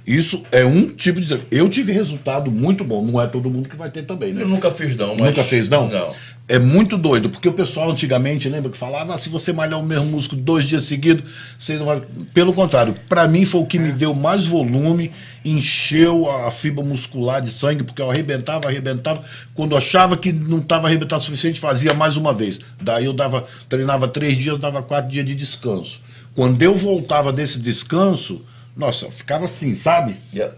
Isso 0.09 0.43
é 0.51 0.65
um 0.65 0.89
tipo 0.89 1.21
de. 1.21 1.39
Eu 1.51 1.69
tive 1.69 1.91
resultado 1.91 2.49
muito 2.49 2.83
bom. 2.83 3.05
Não 3.05 3.21
é 3.21 3.27
todo 3.27 3.47
mundo 3.47 3.69
que 3.69 3.75
vai 3.75 3.91
ter 3.91 4.01
também, 4.01 4.33
né? 4.33 4.41
Eu 4.41 4.47
nunca 4.47 4.71
fiz, 4.71 4.95
não. 4.95 5.15
Mas, 5.15 5.27
Nunca 5.27 5.43
fez, 5.43 5.69
não? 5.69 5.87
Não. 5.87 6.15
É 6.47 6.57
muito 6.57 6.97
doido, 6.97 7.29
porque 7.29 7.47
o 7.47 7.53
pessoal 7.53 7.91
antigamente, 7.91 8.49
lembra 8.49 8.71
que 8.71 8.77
falava, 8.77 9.13
ah, 9.13 9.19
se 9.19 9.29
você 9.29 9.53
malhar 9.53 9.79
o 9.79 9.85
mesmo 9.85 10.07
músculo 10.07 10.41
dois 10.41 10.65
dias 10.65 10.85
seguidos, 10.85 11.29
você 11.55 11.77
não 11.77 11.85
vai. 11.85 12.01
Pelo 12.33 12.53
contrário, 12.53 12.95
para 13.07 13.27
mim 13.27 13.45
foi 13.45 13.61
o 13.61 13.67
que 13.67 13.77
me 13.77 13.91
deu 13.91 14.15
mais 14.15 14.47
volume, 14.47 15.11
encheu 15.45 16.27
a 16.27 16.49
fibra 16.49 16.83
muscular 16.83 17.39
de 17.39 17.51
sangue, 17.51 17.83
porque 17.83 18.01
eu 18.01 18.09
arrebentava, 18.09 18.67
arrebentava. 18.67 19.23
Quando 19.53 19.77
achava 19.77 20.17
que 20.17 20.33
não 20.33 20.57
estava 20.57 20.87
arrebentado 20.87 21.21
o 21.21 21.25
suficiente, 21.25 21.59
fazia 21.59 21.93
mais 21.93 22.17
uma 22.17 22.33
vez. 22.33 22.59
Daí 22.81 23.05
eu 23.05 23.13
dava, 23.13 23.45
treinava 23.69 24.07
três 24.07 24.39
dias, 24.39 24.57
dava 24.57 24.81
quatro 24.81 25.11
dias 25.11 25.23
de 25.23 25.35
descanso. 25.35 26.01
Quando 26.33 26.59
eu 26.63 26.73
voltava 26.73 27.31
desse 27.31 27.59
descanso, 27.59 28.41
nossa, 28.79 29.05
eu 29.05 29.11
ficava 29.11 29.45
assim, 29.45 29.75
sabe? 29.75 30.15
Yeah. 30.33 30.55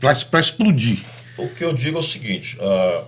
para 0.00 0.40
explodir. 0.40 1.04
O 1.38 1.48
que 1.48 1.64
eu 1.64 1.72
digo 1.72 1.96
é 1.96 2.00
o 2.00 2.02
seguinte: 2.02 2.58
uh, 2.58 3.06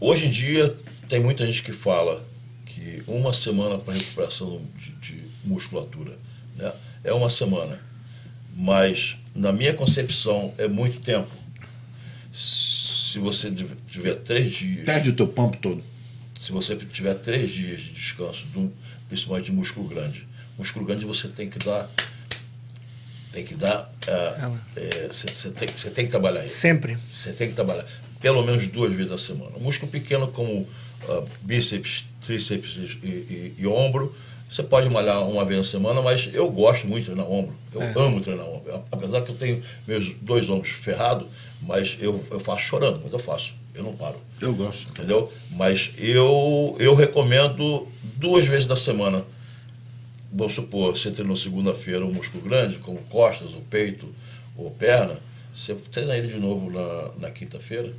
hoje 0.00 0.26
em 0.26 0.30
dia 0.30 0.74
tem 1.06 1.20
muita 1.20 1.46
gente 1.46 1.62
que 1.62 1.70
fala 1.70 2.26
que 2.64 3.02
uma 3.06 3.34
semana 3.34 3.78
para 3.78 3.92
recuperação 3.92 4.62
de, 4.76 4.92
de 4.92 5.22
musculatura 5.44 6.16
né, 6.56 6.72
é 7.04 7.12
uma 7.12 7.28
semana, 7.28 7.78
mas 8.56 9.18
na 9.34 9.52
minha 9.52 9.74
concepção 9.74 10.54
é 10.56 10.66
muito 10.66 11.00
tempo. 11.00 11.30
Se 12.32 13.18
você 13.18 13.52
tiver 13.86 14.14
três 14.14 14.54
dias. 14.54 14.86
Perde 14.86 15.10
o 15.10 15.12
teu 15.12 15.28
pump 15.28 15.58
todo. 15.58 15.84
Se 16.40 16.50
você 16.50 16.74
tiver 16.74 17.14
três 17.16 17.52
dias 17.52 17.82
de 17.82 17.90
descanso, 17.90 18.46
principalmente 19.08 19.44
de 19.46 19.52
músculo 19.52 19.86
grande, 19.86 20.26
músculo 20.56 20.86
grande 20.86 21.04
você 21.04 21.28
tem 21.28 21.50
que 21.50 21.58
dar 21.58 21.90
tem 23.32 23.44
que 23.44 23.54
dar. 23.54 23.90
Você 25.10 25.48
uh, 25.48 25.50
é, 25.50 25.52
tem, 25.52 25.68
tem 25.68 26.04
que 26.04 26.10
trabalhar 26.10 26.40
ele. 26.40 26.48
Sempre. 26.48 26.98
Você 27.10 27.32
tem 27.32 27.48
que 27.48 27.54
trabalhar. 27.54 27.86
Pelo 28.20 28.42
menos 28.44 28.66
duas 28.66 28.92
vezes 28.92 29.10
na 29.10 29.18
semana. 29.18 29.52
Um 29.56 29.60
músculo 29.60 29.90
pequeno 29.90 30.28
como 30.28 30.60
uh, 30.60 31.28
bíceps, 31.40 32.04
tríceps 32.24 32.76
e, 33.02 33.06
e, 33.06 33.54
e, 33.58 33.66
ombro, 33.66 34.14
você 34.48 34.62
pode 34.62 34.88
malhar 34.90 35.26
uma 35.26 35.44
vez 35.44 35.58
na 35.58 35.64
semana, 35.64 36.02
mas 36.02 36.28
eu 36.32 36.48
gosto 36.50 36.86
muito 36.86 37.04
de 37.04 37.10
treinar 37.10 37.30
ombro. 37.30 37.54
Eu 37.74 37.82
é. 37.82 37.92
amo 37.96 38.20
treinar 38.20 38.46
ombro. 38.46 38.84
Apesar 38.92 39.22
que 39.22 39.30
eu 39.30 39.36
tenho 39.36 39.62
meus 39.88 40.12
dois 40.14 40.48
ombros 40.50 40.70
ferrados, 40.70 41.26
mas 41.60 41.96
eu, 42.00 42.22
eu 42.30 42.38
faço 42.38 42.64
chorando, 42.64 43.00
mas 43.02 43.12
eu 43.12 43.18
faço. 43.18 43.54
Eu 43.74 43.82
não 43.82 43.94
paro. 43.94 44.16
Eu 44.38 44.54
gosto. 44.54 44.90
Entendeu? 44.90 45.32
Mas 45.50 45.90
eu, 45.96 46.76
eu 46.78 46.94
recomendo 46.94 47.88
duas 48.16 48.44
vezes 48.44 48.66
na 48.66 48.76
semana 48.76 49.24
vamos 50.32 50.54
supor, 50.54 50.96
você 50.96 51.10
treinou 51.10 51.36
segunda-feira 51.36 52.04
um 52.04 52.12
músculo 52.12 52.42
grande, 52.42 52.78
como 52.78 52.98
costas, 53.02 53.52
ou 53.54 53.60
peito, 53.60 54.08
ou 54.56 54.70
perna, 54.70 55.18
você 55.54 55.74
treina 55.74 56.16
ele 56.16 56.28
de 56.28 56.38
novo 56.38 56.70
na, 56.70 57.26
na 57.26 57.30
quinta-feira. 57.30 57.92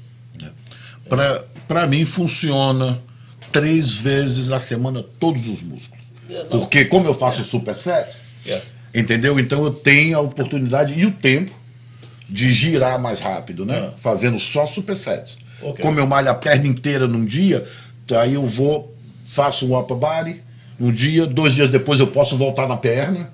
É. 0.44 1.44
Para 1.68 1.86
mim, 1.86 2.04
funciona 2.06 3.00
três 3.52 3.94
vezes 3.94 4.52
a 4.52 4.60
semana 4.60 5.04
todos 5.20 5.48
os 5.48 5.62
músculos. 5.62 6.04
É, 6.30 6.44
Porque, 6.46 6.86
como 6.86 7.08
eu 7.08 7.14
faço 7.14 7.42
é. 7.42 7.44
supersets, 7.44 8.26
é. 8.46 8.62
entendeu? 8.94 9.40
Então 9.40 9.64
eu 9.64 9.72
tenho 9.72 10.18
a 10.18 10.22
oportunidade 10.22 10.98
e 11.00 11.06
o 11.06 11.12
tempo 11.12 11.54
de 12.28 12.52
girar 12.52 13.00
mais 13.00 13.20
rápido, 13.20 13.66
né? 13.66 13.92
É. 13.94 14.00
Fazendo 14.00 14.40
só 14.40 14.66
supersets. 14.66 15.38
Okay. 15.62 15.84
Como 15.86 16.00
eu 16.00 16.08
malho 16.08 16.32
a 16.32 16.34
perna 16.34 16.68
inteira 16.68 17.08
num 17.08 17.24
dia, 17.24 17.68
aí 18.12 18.34
eu 18.34 18.46
vou, 18.46 18.96
faço 19.26 19.68
um 19.68 19.78
upper 19.78 19.96
body 19.96 20.42
um 20.80 20.92
dia, 20.92 21.26
dois 21.26 21.54
dias 21.54 21.70
depois 21.70 22.00
eu 22.00 22.08
posso 22.08 22.38
voltar 22.38 22.68
na 22.68 22.78
perna, 22.78 23.32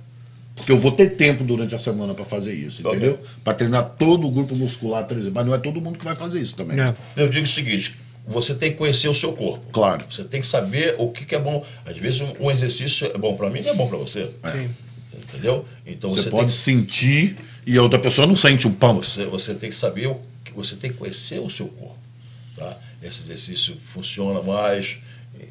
porque 0.55 0.71
eu 0.71 0.77
vou 0.77 0.91
ter 0.91 1.11
tempo 1.11 1.43
durante 1.43 1.73
a 1.73 1.77
semana 1.77 2.13
para 2.13 2.25
fazer 2.25 2.53
isso, 2.53 2.85
okay. 2.85 2.97
entendeu? 2.97 3.19
Para 3.43 3.53
treinar 3.53 3.95
todo 3.97 4.27
o 4.27 4.31
grupo 4.31 4.55
muscular, 4.55 5.07
mas 5.33 5.45
não 5.45 5.53
é 5.53 5.57
todo 5.57 5.79
mundo 5.79 5.97
que 5.97 6.05
vai 6.05 6.15
fazer 6.15 6.41
isso 6.41 6.55
também. 6.55 6.79
É. 6.79 6.93
Eu 7.15 7.29
digo 7.29 7.45
o 7.45 7.49
seguinte, 7.49 7.95
você 8.27 8.53
tem 8.53 8.71
que 8.71 8.77
conhecer 8.77 9.07
o 9.07 9.13
seu 9.15 9.33
corpo. 9.33 9.65
Claro. 9.71 10.05
Você 10.09 10.23
tem 10.23 10.41
que 10.41 10.47
saber 10.47 10.95
o 10.97 11.09
que, 11.09 11.25
que 11.25 11.33
é 11.33 11.39
bom. 11.39 11.65
Às 11.85 11.97
vezes 11.97 12.21
um, 12.21 12.33
um 12.41 12.51
exercício 12.51 13.07
é 13.07 13.17
bom 13.17 13.35
para 13.35 13.49
mim 13.49 13.61
e 13.61 13.69
é 13.69 13.73
bom 13.73 13.87
para 13.87 13.97
você. 13.97 14.29
É. 14.43 14.51
Sim. 14.51 14.69
Entendeu? 15.13 15.65
Então 15.85 16.09
você, 16.09 16.23
você 16.23 16.29
pode 16.29 16.47
que... 16.47 16.53
sentir 16.53 17.37
e 17.65 17.77
a 17.77 17.81
outra 17.81 17.99
pessoa 17.99 18.27
não 18.27 18.35
sente 18.35 18.67
o 18.67 18.71
pão. 18.71 19.01
Você, 19.01 19.25
você 19.25 19.53
tem 19.53 19.69
que 19.69 19.75
saber 19.75 20.07
o 20.07 20.19
que 20.43 20.51
você 20.53 20.75
tem 20.75 20.91
que 20.91 20.97
conhecer 20.97 21.39
o 21.39 21.49
seu 21.49 21.67
corpo, 21.67 21.97
tá? 22.55 22.77
Esse 23.01 23.21
exercício 23.21 23.77
funciona 23.93 24.41
mais, 24.41 24.97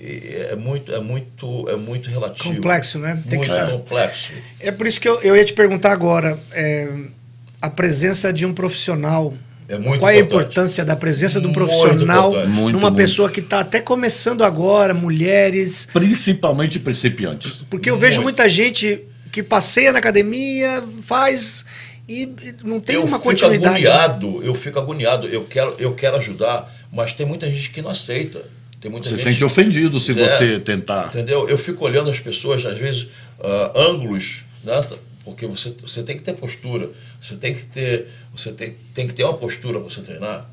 é 0.00 0.56
muito, 0.56 0.92
é 0.92 1.00
muito, 1.00 1.68
é 1.68 1.76
muito 1.76 2.10
relativo. 2.10 2.54
Complexo, 2.54 2.98
né? 2.98 3.22
Tem 3.28 3.38
muito 3.38 3.50
que 3.50 3.54
ser. 3.54 3.70
complexo. 3.70 4.32
É 4.60 4.70
por 4.70 4.86
isso 4.86 5.00
que 5.00 5.08
eu, 5.08 5.20
eu 5.22 5.36
ia 5.36 5.44
te 5.44 5.52
perguntar 5.52 5.92
agora, 5.92 6.38
é, 6.52 6.88
a 7.60 7.68
presença 7.70 8.32
de 8.32 8.46
um 8.46 8.52
profissional. 8.52 9.34
É 9.68 9.78
muito 9.78 10.00
Qual 10.00 10.10
é 10.10 10.14
a 10.14 10.20
importância 10.20 10.82
da 10.82 10.96
presença 10.96 11.40
de 11.40 11.46
um 11.46 11.52
profissional 11.52 12.32
muito, 12.46 12.72
numa 12.72 12.90
muito, 12.90 12.96
pessoa 12.96 13.28
que 13.28 13.40
está 13.40 13.60
até 13.60 13.80
começando 13.80 14.42
agora, 14.42 14.94
mulheres. 14.94 15.86
Principalmente 15.92 16.78
principiantes. 16.78 17.64
Porque 17.68 17.90
eu 17.90 17.98
vejo 17.98 18.22
muita 18.22 18.48
gente 18.48 19.04
que 19.30 19.42
passeia 19.42 19.92
na 19.92 19.98
academia, 19.98 20.82
faz 21.02 21.66
e 22.08 22.26
não 22.64 22.80
tem 22.80 22.96
eu 22.96 23.04
uma 23.04 23.18
continuidade. 23.18 23.84
Eu 23.84 23.92
fico 23.92 23.98
agoniado, 23.98 24.42
eu 24.42 24.54
fico 24.54 24.78
agoniado, 24.78 25.28
eu 25.28 25.44
quero, 25.44 25.74
eu 25.78 25.94
quero 25.94 26.16
ajudar, 26.16 26.74
mas 26.90 27.12
tem 27.12 27.26
muita 27.26 27.46
gente 27.46 27.68
que 27.68 27.82
não 27.82 27.90
aceita. 27.90 28.46
Tem 28.80 28.90
muita 28.90 29.08
você 29.08 29.16
gente, 29.16 29.24
sente 29.24 29.44
ofendido 29.44 29.98
se 29.98 30.12
é, 30.12 30.14
você 30.14 30.60
tentar. 30.60 31.08
Entendeu? 31.08 31.48
Eu 31.48 31.58
fico 31.58 31.84
olhando 31.84 32.10
as 32.10 32.20
pessoas, 32.20 32.64
às 32.64 32.78
vezes, 32.78 33.04
uh, 33.40 33.76
ângulos, 33.76 34.44
né? 34.62 34.80
porque 35.24 35.46
você, 35.46 35.74
você 35.82 36.02
tem 36.02 36.16
que 36.16 36.22
ter 36.22 36.34
postura, 36.34 36.90
você 37.20 37.36
tem 37.36 37.54
que 37.54 37.64
ter, 37.64 38.08
você 38.32 38.52
tem, 38.52 38.76
tem 38.94 39.06
que 39.06 39.14
ter 39.14 39.24
uma 39.24 39.36
postura 39.36 39.80
para 39.80 39.90
você 39.90 40.00
treinar. 40.00 40.48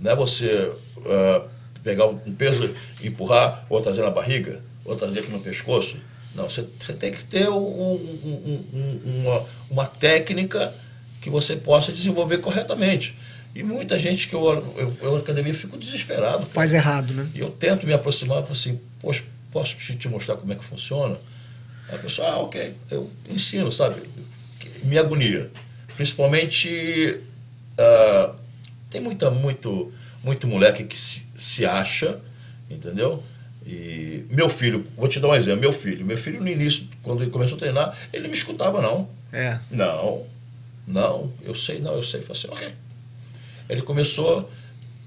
Não 0.00 0.10
é 0.10 0.16
você 0.16 0.70
uh, 0.96 1.48
pegar 1.82 2.06
um 2.06 2.16
peso, 2.34 2.74
empurrar, 3.02 3.66
ou 3.68 3.80
trazer 3.80 4.02
na 4.02 4.10
barriga, 4.10 4.60
ou 4.84 4.96
trazer 4.96 5.20
aqui 5.20 5.30
no 5.30 5.40
pescoço. 5.40 5.96
Não, 6.34 6.48
você, 6.48 6.66
você 6.80 6.92
tem 6.92 7.12
que 7.12 7.24
ter 7.24 7.48
um, 7.48 7.56
um, 7.56 8.64
um, 8.74 9.22
uma, 9.22 9.44
uma 9.70 9.86
técnica 9.86 10.74
que 11.20 11.30
você 11.30 11.56
possa 11.56 11.92
desenvolver 11.92 12.38
corretamente. 12.38 13.16
E 13.56 13.62
muita 13.62 13.98
gente 13.98 14.28
que 14.28 14.34
eu 14.34 14.42
olho, 14.42 14.70
eu, 14.76 14.94
eu 15.00 15.12
na 15.12 15.18
academia 15.18 15.54
fico 15.54 15.78
desesperado. 15.78 16.40
Cara. 16.40 16.50
Faz 16.50 16.74
errado, 16.74 17.14
né? 17.14 17.26
E 17.34 17.40
eu 17.40 17.48
tento 17.48 17.86
me 17.86 17.94
aproximar 17.94 18.44
assim, 18.50 18.78
poxa, 19.00 19.24
posso 19.50 19.74
te 19.76 20.08
mostrar 20.10 20.36
como 20.36 20.52
é 20.52 20.56
que 20.56 20.62
funciona? 20.62 21.16
Aí 21.88 21.94
a 21.94 21.98
pessoa, 21.98 22.28
ah, 22.28 22.38
ok, 22.40 22.74
eu 22.90 23.10
ensino, 23.30 23.72
sabe? 23.72 24.02
Me 24.82 24.98
agonia. 24.98 25.50
Principalmente, 25.96 27.18
uh, 27.78 28.36
tem 28.90 29.00
muita, 29.00 29.30
muito, 29.30 29.90
muito 30.22 30.46
moleque 30.46 30.84
que 30.84 31.00
se, 31.00 31.22
se 31.34 31.64
acha, 31.64 32.20
entendeu? 32.68 33.22
E 33.64 34.26
meu 34.28 34.50
filho, 34.50 34.84
vou 34.94 35.08
te 35.08 35.18
dar 35.18 35.28
um 35.28 35.34
exemplo, 35.34 35.62
meu 35.62 35.72
filho, 35.72 36.04
meu 36.04 36.18
filho 36.18 36.42
no 36.42 36.48
início, 36.48 36.86
quando 37.02 37.22
ele 37.22 37.30
começou 37.30 37.56
a 37.56 37.60
treinar, 37.60 37.96
ele 38.12 38.24
não 38.24 38.30
me 38.30 38.36
escutava 38.36 38.82
não. 38.82 39.08
É. 39.32 39.58
Não, 39.70 40.26
não, 40.86 41.32
eu 41.42 41.54
sei, 41.54 41.78
não, 41.78 41.94
eu 41.94 42.02
sei. 42.02 42.20
Eu 42.20 42.26
falei 42.26 42.42
assim, 42.42 42.48
ok 42.48 42.85
ele 43.68 43.82
começou 43.82 44.40
a 44.40 44.46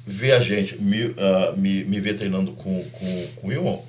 ver 0.06 0.34
a 0.34 0.42
gente, 0.42 0.76
me, 0.82 1.06
uh, 1.06 1.58
me, 1.58 1.84
me 1.84 2.00
ver 2.00 2.16
treinando 2.16 2.52
com, 2.54 2.84
com, 2.90 3.28
com 3.36 3.48
o 3.48 3.52
Ilon. 3.54 3.82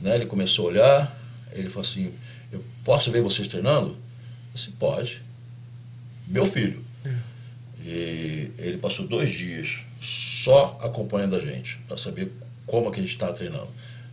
Né? 0.00 0.14
Ele 0.14 0.26
começou 0.26 0.66
a 0.66 0.68
olhar, 0.68 1.20
ele 1.52 1.68
falou 1.68 1.82
assim, 1.82 2.12
eu 2.52 2.62
posso 2.84 3.10
ver 3.10 3.22
vocês 3.22 3.48
treinando? 3.48 3.90
Eu 3.90 3.96
disse, 4.54 4.70
pode. 4.70 5.22
Meu 6.26 6.46
filho. 6.46 6.84
É. 7.04 7.14
E 7.84 8.52
ele 8.58 8.78
passou 8.78 9.06
dois 9.06 9.30
dias 9.30 9.78
só 10.00 10.78
acompanhando 10.82 11.36
a 11.36 11.40
gente, 11.40 11.78
para 11.88 11.96
saber 11.96 12.32
como 12.66 12.90
que 12.90 13.00
a 13.00 13.02
gente 13.02 13.12
estava 13.12 13.32
treinando. 13.32 13.68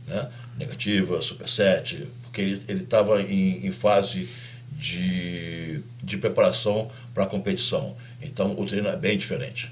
Né? 0.08 0.30
Negativa, 0.58 1.22
superset, 1.22 2.08
porque 2.24 2.42
ele 2.42 2.84
estava 2.84 3.22
em, 3.22 3.66
em 3.66 3.72
fase 3.72 4.30
de, 4.72 5.82
de 6.02 6.18
preparação 6.18 6.90
para 7.14 7.24
a 7.24 7.28
competição. 7.28 7.96
Então 8.22 8.60
o 8.60 8.66
treino 8.66 8.88
é 8.90 8.96
bem 8.96 9.18
diferente. 9.18 9.72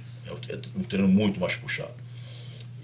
É 0.50 0.58
um 0.76 0.84
treino 0.84 1.08
muito 1.08 1.40
mais 1.40 1.56
puxado. 1.56 1.94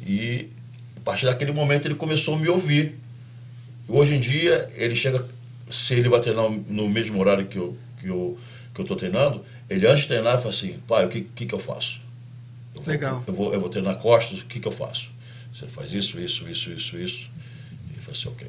E 0.05 0.49
a 0.95 0.99
partir 1.01 1.25
daquele 1.25 1.51
momento 1.51 1.87
ele 1.87 1.95
começou 1.95 2.35
a 2.35 2.39
me 2.39 2.47
ouvir. 2.47 2.95
Hoje 3.87 4.15
em 4.15 4.19
dia, 4.19 4.69
ele 4.75 4.95
chega, 4.95 5.25
se 5.69 5.93
ele 5.93 6.09
vai 6.09 6.19
treinar 6.19 6.49
no 6.49 6.89
mesmo 6.89 7.19
horário 7.19 7.45
que 7.45 7.57
eu 7.57 7.77
que 7.99 8.07
eu 8.07 8.37
que 8.73 8.81
eu 8.81 8.83
estou 8.83 8.95
treinando, 8.95 9.43
ele 9.67 9.87
antes 9.87 10.01
de 10.01 10.07
treinar 10.09 10.37
fala 10.37 10.49
assim, 10.49 10.77
pai, 10.87 11.05
o 11.05 11.09
que, 11.09 11.21
que, 11.21 11.47
que 11.47 11.55
eu 11.55 11.59
faço? 11.59 11.99
Eu 12.75 12.81
vou, 12.81 12.91
Legal. 12.91 13.23
Eu 13.25 13.33
vou, 13.33 13.53
eu 13.53 13.59
vou 13.59 13.69
treinar 13.69 13.95
costas, 13.95 14.39
o 14.39 14.45
que, 14.45 14.59
que 14.59 14.67
eu 14.67 14.71
faço? 14.71 15.09
Você 15.51 15.65
faz 15.65 15.91
isso, 15.91 16.19
isso, 16.19 16.47
isso, 16.47 16.71
isso, 16.71 16.97
isso. 16.97 17.29
E 17.97 17.99
fala 17.99 18.15
assim, 18.15 18.27
ok. 18.27 18.47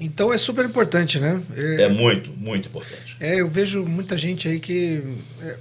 Então 0.00 0.32
é 0.32 0.38
super 0.38 0.64
importante, 0.64 1.20
né? 1.20 1.42
É, 1.54 1.82
é 1.82 1.88
muito, 1.88 2.30
muito 2.32 2.68
importante. 2.68 3.16
É, 3.20 3.40
eu 3.40 3.48
vejo 3.48 3.84
muita 3.84 4.16
gente 4.16 4.48
aí 4.48 4.58
que. 4.58 5.02
É, 5.42 5.58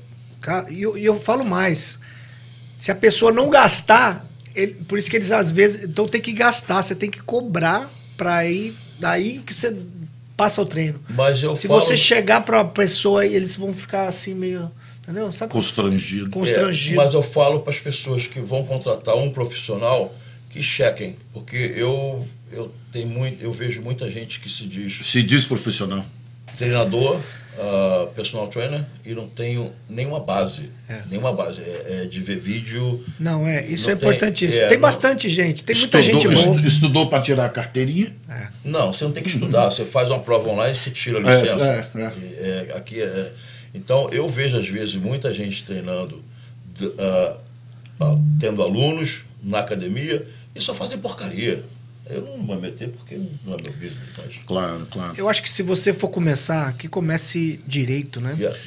e 0.71 0.81
eu, 0.81 0.97
eu 0.97 1.19
falo 1.19 1.43
mais. 1.43 1.99
Se 2.83 2.91
a 2.91 2.95
pessoa 2.95 3.31
não 3.31 3.49
gastar, 3.49 4.27
ele, 4.53 4.73
por 4.73 4.99
isso 4.99 5.09
que 5.09 5.15
eles 5.15 5.31
às 5.31 5.49
vezes. 5.49 5.85
Então 5.85 6.05
tem 6.05 6.19
que 6.19 6.33
gastar, 6.33 6.83
você 6.83 6.93
tem 6.93 7.09
que 7.09 7.21
cobrar 7.21 7.89
para 8.17 8.45
ir. 8.45 8.73
Daí 8.99 9.39
que 9.39 9.53
você 9.53 9.73
passa 10.35 10.61
o 10.61 10.65
treino. 10.65 10.99
Mas 11.11 11.41
eu 11.41 11.55
Se 11.55 11.65
falo... 11.65 11.79
você 11.79 11.95
chegar 11.95 12.41
para 12.41 12.59
a 12.59 12.65
pessoa 12.65 13.25
eles 13.25 13.55
vão 13.55 13.73
ficar 13.73 14.09
assim 14.09 14.33
meio. 14.33 14.69
Entendeu? 15.01 15.31
Sabe? 15.31 15.53
Constrangido. 15.53 16.29
Constrangido. 16.29 16.99
É, 16.99 17.05
mas 17.05 17.13
eu 17.13 17.21
falo 17.21 17.61
para 17.61 17.71
as 17.71 17.79
pessoas 17.79 18.27
que 18.27 18.41
vão 18.41 18.65
contratar 18.65 19.15
um 19.15 19.29
profissional 19.29 20.13
que 20.49 20.61
chequem, 20.61 21.15
porque 21.31 21.55
eu 21.77 22.27
eu 22.51 22.69
tenho 22.91 23.07
muito, 23.07 23.41
eu 23.41 23.53
vejo 23.53 23.81
muita 23.81 24.11
gente 24.11 24.41
que 24.41 24.49
se 24.49 24.65
diz 24.65 24.99
se 25.03 25.23
diz 25.23 25.45
profissional, 25.45 26.05
treinador, 26.57 27.21
uh, 27.57 28.07
personal 28.13 28.47
trainer 28.47 28.85
e 29.05 29.13
não 29.13 29.27
tenho 29.27 29.71
nenhuma 29.89 30.19
base. 30.19 30.69
É. 30.87 31.01
Nenhuma 31.09 31.33
base. 31.33 31.61
É, 31.61 32.03
é, 32.03 32.05
de 32.05 32.19
ver 32.21 32.39
vídeo. 32.39 33.03
Não, 33.19 33.47
é. 33.47 33.65
Isso 33.65 33.89
é 33.89 33.93
importantíssimo. 33.93 34.63
É, 34.63 34.67
tem 34.67 34.79
bastante 34.79 35.27
não, 35.27 35.33
gente, 35.33 35.63
tem 35.63 35.75
muita 35.75 36.03
gente 36.03 36.27
boa. 36.27 36.61
Estudou 36.61 37.09
para 37.09 37.21
tirar 37.21 37.45
a 37.45 37.49
carteirinha? 37.49 38.13
É. 38.29 38.47
Não, 38.63 38.93
você 38.93 39.03
não 39.03 39.11
tem 39.11 39.23
que 39.23 39.29
estudar. 39.29 39.65
Você 39.65 39.85
faz 39.85 40.09
uma 40.09 40.19
prova 40.19 40.49
online 40.49 40.73
e 40.73 40.75
você 40.75 40.91
tira 40.91 41.19
a 41.19 41.21
licença. 41.21 41.89
aqui 42.75 43.01
é, 43.01 43.31
Então, 43.73 44.09
eu 44.11 44.27
vejo, 44.27 44.57
às 44.57 44.67
vezes, 44.67 44.95
muita 44.95 45.33
gente 45.33 45.63
treinando, 45.63 46.23
ah, 46.97 47.37
ah, 47.99 48.15
tendo 48.39 48.61
alunos 48.61 49.25
na 49.41 49.59
academia 49.59 50.25
e 50.55 50.61
só 50.61 50.73
fazem 50.73 50.97
porcaria. 50.97 51.63
Eu 52.09 52.21
não 52.21 52.45
vou 52.45 52.59
meter 52.59 52.89
porque 52.89 53.15
não 53.45 53.53
é 53.53 53.61
meu 53.61 53.71
business. 53.73 54.09
Mas... 54.17 54.35
Claro, 54.45 54.85
claro. 54.91 55.13
Eu 55.17 55.29
acho 55.29 55.41
que 55.41 55.49
se 55.49 55.63
você 55.63 55.93
for 55.93 56.09
começar, 56.09 56.73
que 56.73 56.87
comece 56.89 57.59
direito, 57.65 58.19
né? 58.19 58.35
Yeah. 58.37 58.59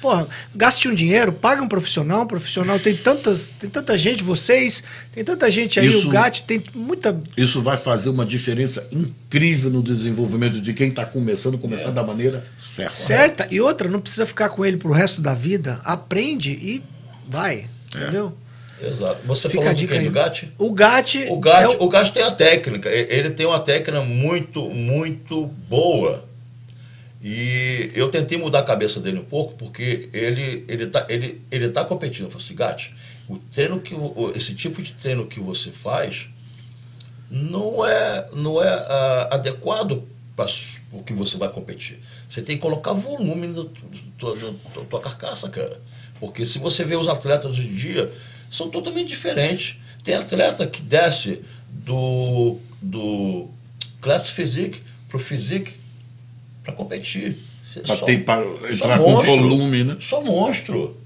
Porra, 0.00 0.28
gaste 0.54 0.88
um 0.88 0.94
dinheiro, 0.94 1.32
pague 1.32 1.60
um 1.60 1.66
profissional, 1.68 2.22
um 2.22 2.26
profissional 2.26 2.78
tem 2.78 2.96
tantas, 2.96 3.48
tem 3.48 3.68
tanta 3.68 3.98
gente, 3.98 4.22
vocês, 4.22 4.82
tem 5.12 5.24
tanta 5.24 5.50
gente 5.50 5.78
aí, 5.80 5.88
Isso- 5.88 6.08
o 6.08 6.10
GAT 6.10 6.44
tem 6.44 6.62
muita. 6.72 7.20
Isso 7.36 7.60
vai 7.60 7.76
fazer 7.76 8.08
uma 8.08 8.24
diferença 8.24 8.86
incrível 8.92 9.68
no 9.70 9.82
desenvolvimento 9.82 10.60
de 10.60 10.72
quem 10.72 10.88
está 10.88 11.04
começando, 11.04 11.58
começar 11.58 11.90
da 11.90 12.02
maneira 12.02 12.46
certa. 12.56 12.94
certa 12.94 13.48
e 13.50 13.60
outra, 13.60 13.88
não 13.88 14.00
precisa 14.00 14.24
ficar 14.24 14.50
com 14.50 14.64
ele 14.64 14.76
pro 14.76 14.92
resto 14.92 15.20
da 15.20 15.34
vida, 15.34 15.80
aprende 15.84 16.52
e 16.52 16.82
vai, 17.26 17.66
É. 17.94 18.02
entendeu? 18.02 18.34
Exato. 18.82 19.20
Você 19.26 19.48
Fica 19.48 19.62
falou 19.62 19.74
de 19.76 19.86
quem? 19.86 19.98
aí. 19.98 20.04
Do 20.04 20.10
GAT? 20.10 20.52
O 20.58 20.72
GAT, 20.72 21.14
O 21.28 21.36
GAT, 21.38 21.62
é 21.64 21.68
o- 21.68 21.82
o 21.82 21.88
GAT 21.88 22.12
tem 22.12 22.22
a 22.22 22.30
técnica. 22.30 22.88
Ele 22.90 23.30
tem 23.30 23.44
uma 23.46 23.58
técnica 23.60 24.00
muito, 24.02 24.68
muito 24.70 25.46
boa. 25.68 26.24
E 27.22 27.90
eu 27.94 28.08
tentei 28.10 28.38
mudar 28.38 28.60
a 28.60 28.62
cabeça 28.62 29.00
dele 29.00 29.18
um 29.18 29.24
pouco, 29.24 29.54
porque 29.54 30.08
ele 30.12 30.64
ele 30.68 30.86
tá, 30.86 31.04
ele, 31.08 31.42
ele 31.50 31.68
tá 31.68 31.84
competindo. 31.84 32.26
Eu 32.26 32.30
falei 32.30 32.44
assim, 32.44 32.54
GAT, 32.54 32.90
o 33.28 33.36
treino 33.38 33.80
que, 33.80 33.94
esse 34.36 34.54
tipo 34.54 34.80
de 34.80 34.92
treino 34.92 35.26
que 35.26 35.40
você 35.40 35.70
faz 35.70 36.28
não 37.30 37.84
é, 37.84 38.28
não 38.32 38.62
é 38.62 38.68
ah, 38.68 39.28
adequado 39.32 40.04
para 40.36 40.46
o 40.92 41.02
que 41.02 41.12
você 41.12 41.36
vai 41.36 41.48
competir. 41.48 41.98
Você 42.28 42.40
tem 42.40 42.56
que 42.56 42.62
colocar 42.62 42.92
volume 42.92 43.48
na 43.48 43.64
tua, 44.16 44.36
na 44.36 44.84
tua 44.88 45.00
carcaça, 45.00 45.48
cara. 45.48 45.80
Porque 46.20 46.46
se 46.46 46.58
você 46.60 46.84
vê 46.84 46.96
os 46.96 47.08
atletas 47.08 47.50
hoje 47.58 47.68
em 47.68 47.74
dia, 47.74 48.12
são 48.50 48.68
totalmente 48.68 49.08
diferentes. 49.08 49.76
Tem 50.02 50.14
atleta 50.14 50.66
que 50.66 50.82
desce 50.82 51.40
do, 51.68 52.58
do 52.80 53.48
class 54.00 54.30
physique 54.30 54.80
pro 55.08 55.18
physique 55.18 55.72
para 56.62 56.72
competir. 56.72 57.38
Só 57.84 58.06
entrar 58.08 58.98
com 58.98 59.16
volume, 59.16 59.84
né? 59.84 59.96
Só 60.00 60.22
monstro. 60.22 60.96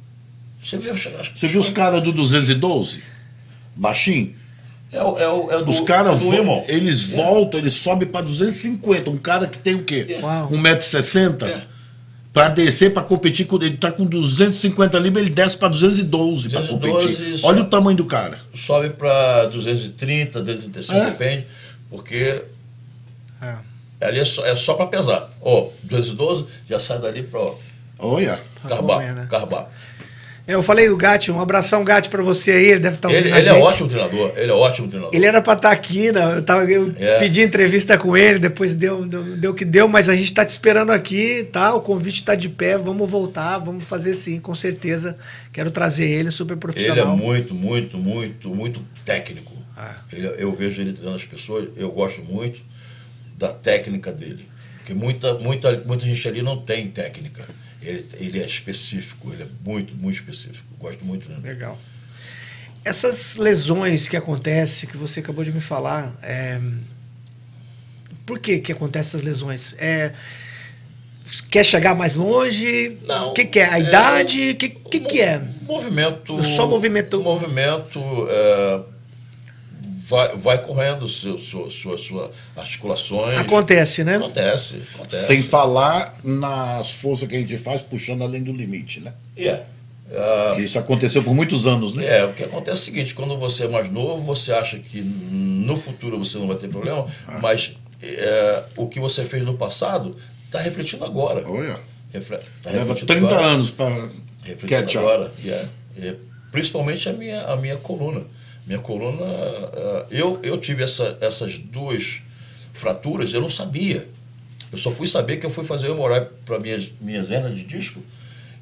Você 0.63 0.79
vê 0.79 0.91
os 0.91 1.03
Você 1.35 1.49
viu 1.49 1.61
os 1.61 1.71
caras 1.71 2.03
do 2.03 2.13
212? 2.13 3.03
Baixinho? 3.75 4.35
É 4.93 5.03
o, 5.03 5.19
é 5.19 5.29
o, 5.29 5.51
é 5.51 5.57
o 5.57 5.65
do, 5.65 5.71
Os 5.71 5.81
caras, 5.81 6.21
é 6.23 6.65
eles 6.69 7.13
É. 7.13 7.17
voltam, 7.17 7.59
eles 7.59 7.75
sobem 7.75 8.07
para 8.07 8.27
250. 8.27 9.11
Um 9.11 9.17
cara 9.17 9.47
que 9.47 9.59
tem 9.59 9.75
o 9.75 9.85
quê? 9.85 10.19
Uau. 10.21 10.51
1,60m? 10.51 11.63
Para 12.33 12.49
descer, 12.49 12.95
para 12.95 13.03
competir, 13.03 13.47
com 13.47 13.57
ele 13.57 13.77
tá 13.77 13.93
com 13.93 14.05
250 14.07 14.99
libras, 14.99 15.23
ele 15.27 15.35
desce 15.35 15.57
para 15.57 15.69
212 15.69 16.49
para 16.49 16.61
212 16.63 17.07
competir. 17.17 17.39
só- 17.39 17.49
Olha 17.49 17.63
o 17.63 17.67
tamanho 17.67 17.97
do 17.97 18.07
cara. 18.07 18.39
sobe 18.55 18.89
para 18.91 19.47
230, 19.47 20.41
235, 20.41 20.99
É. 20.99 21.11
depende, 21.11 21.47
porque 21.91 22.43
É. 23.43 23.57
ali 24.01 24.19
é 24.19 24.25
só, 24.25 24.47
é 24.47 24.57
só 24.57 24.73
para 24.75 24.87
pesar. 24.87 25.31
Ó, 25.43 25.69
212 25.83 26.47
já 26.67 26.79
sai 26.81 26.99
dali 27.01 27.23
para 27.23 27.53
Olha. 27.99 28.41
carbar, 28.67 29.01
bom, 29.01 29.13
né? 29.13 29.27
carbar. 29.31 29.69
Eu 30.47 30.61
falei 30.61 30.89
do 30.89 30.97
Gatti, 30.97 31.31
um 31.31 31.39
abração 31.41 31.85
Gatti 31.85 32.09
pra 32.09 32.21
você 32.21 32.51
aí, 32.51 32.65
ele 32.67 32.81
deve 32.81 32.97
estar 32.97 33.09
ouvindo 33.09 33.27
Ele, 33.27 33.37
ele 33.39 33.49
é 33.49 33.53
ótimo 33.53 33.89
treinador, 33.89 34.33
ele 34.37 34.51
é 34.51 34.55
ótimo 34.55 34.89
treinador. 34.89 35.15
Ele 35.15 35.25
era 35.25 35.41
pra 35.41 35.53
estar 35.53 35.71
aqui, 35.71 36.11
né? 36.11 36.35
eu, 36.39 36.43
tava, 36.43 36.65
eu 36.65 36.93
É. 36.99 37.19
pedi 37.21 37.43
entrevista 37.43 37.97
com 37.97 38.17
ele, 38.17 38.41
depois 38.41 38.75
deu, 38.75 39.07
deu, 39.07 39.23
deu 39.37 39.51
o 39.53 39.55
que 39.55 39.65
deu, 39.65 39.87
mas 39.87 40.09
a 40.09 40.17
gente 40.17 40.35
tá 40.35 40.45
te 40.45 40.49
esperando 40.49 40.91
aqui, 40.91 41.49
tá? 41.53 41.73
O 41.75 41.81
convite 41.81 42.25
tá 42.25 42.35
de 42.35 42.49
pé, 42.49 42.77
vamos 42.77 43.09
voltar, 43.09 43.59
vamos 43.59 43.85
fazer 43.85 44.17
sim, 44.17 44.41
com 44.41 44.55
certeza. 44.55 45.17
Quero 45.53 45.71
trazer 45.71 46.09
ele, 46.09 46.33
super 46.33 46.55
Ele 46.55 46.59
é 46.59 46.61
profissional. 46.61 47.17
muito, 47.17 47.55
muito, 47.55 47.97
muito, 47.97 48.49
muito 48.49 48.81
técnico. 49.05 49.53
Ah. 49.77 49.95
Ele- 50.13 50.35
eu 50.39 50.53
vejo 50.53 50.81
ele 50.81 50.93
treinando 50.93 51.17
as 51.19 51.25
pessoas, 51.25 51.69
eu 51.77 51.91
gosto 51.93 52.21
muito 52.21 52.61
da 53.39 53.53
técnica 53.53 54.13
dele. 54.13 54.49
Porque 54.79 54.93
muita, 54.93 55.35
muita, 55.35 55.81
muita 55.87 56.05
gente 56.05 56.27
ali 56.27 56.43
não 56.43 56.57
tem 56.57 56.89
técnica. 56.89 57.45
Ele, 57.83 58.07
ele 58.15 58.41
é 58.41 58.47
específico, 58.47 59.33
ele 59.33 59.43
é 59.43 59.47
muito, 59.65 59.95
muito 59.95 60.17
específico. 60.17 60.65
Gosto 60.79 61.05
muito 61.05 61.29
dele. 61.29 61.41
Legal. 61.43 61.79
Essas 62.85 63.37
lesões 63.37 64.09
que 64.09 64.17
acontecem, 64.17 64.89
que 64.89 64.97
você 64.97 65.21
acabou 65.21 65.45
de 65.45 65.53
me 65.53 65.61
falar, 65.61 66.17
é... 66.23 66.61
por 68.27 68.39
que 68.39 68.59
que 68.59 68.73
acontecem 68.73 69.19
essas 69.19 69.23
lesões? 69.23 69.75
É... 69.79 70.13
Quer 71.51 71.65
chegar 71.65 71.95
mais 71.95 72.15
longe? 72.15 72.99
Não, 73.07 73.31
O 73.31 73.33
que, 73.33 73.47
que 73.47 73.59
é? 73.59 73.65
A 73.67 73.79
é, 73.79 73.83
idade? 73.83 74.51
O 74.51 74.55
que, 74.55 74.69
que, 74.69 75.01
que 75.01 75.21
é? 75.23 75.41
Movimento. 75.63 76.43
Só 76.43 76.67
movimento. 76.67 77.23
Movimento. 77.23 78.01
é, 78.29 78.81
vai, 80.09 80.37
vai 80.37 80.59
correndo 80.63 81.09
seu, 81.09 81.39
sua, 81.39 81.71
sua, 81.71 81.97
sua 81.99 82.31
articulações. 82.57 83.39
Acontece, 83.39 84.05
né? 84.05 84.17
Acontece. 84.17 84.83
acontece. 84.95 85.27
Sem 85.27 85.43
falar 85.43 86.19
nas 86.25 86.93
forças 86.93 87.29
que 87.29 87.37
a 87.37 87.39
gente 87.41 87.57
faz 87.59 87.83
puxando 87.83 88.23
além 88.23 88.43
do 88.43 88.53
limite, 88.53 89.01
né? 89.01 89.13
É. 89.37 89.63
Ah, 90.15 90.57
Isso 90.59 90.79
aconteceu 90.79 91.23
por 91.23 91.35
muitos 91.35 91.67
anos, 91.67 91.95
né? 91.95 92.19
É, 92.19 92.25
o 92.25 92.33
que 92.35 92.43
acontece 92.45 92.71
é 92.71 92.75
o 92.75 92.85
seguinte, 92.85 93.15
quando 93.15 93.37
você 93.39 93.65
é 93.65 93.69
mais 93.69 93.91
novo, 93.91 94.23
você 94.23 94.53
acha 94.53 94.79
que 94.79 95.01
no 95.01 95.75
futuro 95.77 96.19
você 96.19 96.37
não 96.39 96.47
vai 96.47 96.57
ter 96.57 96.69
problema, 96.69 97.07
Ah. 97.27 97.39
mas 97.41 97.73
é, 98.03 98.63
o 98.77 98.87
que 98.89 99.01
você 99.01 99.25
fez 99.25 99.43
no 99.43 99.55
passado 99.55 100.15
está 100.47 100.59
refletindo 100.61 101.05
agora. 101.05 101.43
Olha. 101.49 101.79
Refle- 102.13 102.37
tá 102.63 102.71
Leva 102.71 102.79
refletindo 102.81 103.07
30 103.07 103.27
agora. 103.27 103.47
anos 103.47 103.71
para 103.71 104.09
refletindo 104.45 104.83
up. 104.85 104.99
agora. 104.99 105.33
yeah. 105.43 105.69
É, 105.99 106.15
principalmente 106.51 107.09
a 107.09 107.13
minha, 107.15 107.43
a 107.45 107.57
minha 107.57 107.77
coluna. 107.79 108.23
Minha 108.67 108.79
coluna, 108.79 109.25
ah, 109.25 110.07
eu, 110.11 110.39
eu 110.43 110.59
tive 110.59 110.85
essa, 110.85 111.19
essas 111.21 111.59
duas 111.59 112.23
fraturas, 112.73 113.33
eu 113.35 113.41
não 113.41 113.51
sabia. 113.51 114.09
Eu 114.71 114.79
só 114.79 114.91
fui 114.91 115.07
saber 115.07 115.37
que 115.37 115.45
eu 115.45 115.51
fui 115.51 115.65
fazer 115.65 115.89
hemorroide 115.89 116.31
para 116.45 116.59
minhas, 116.59 116.91
minhas 117.01 117.31
hernias 117.31 117.57
de 117.57 117.65
disco. 117.65 118.03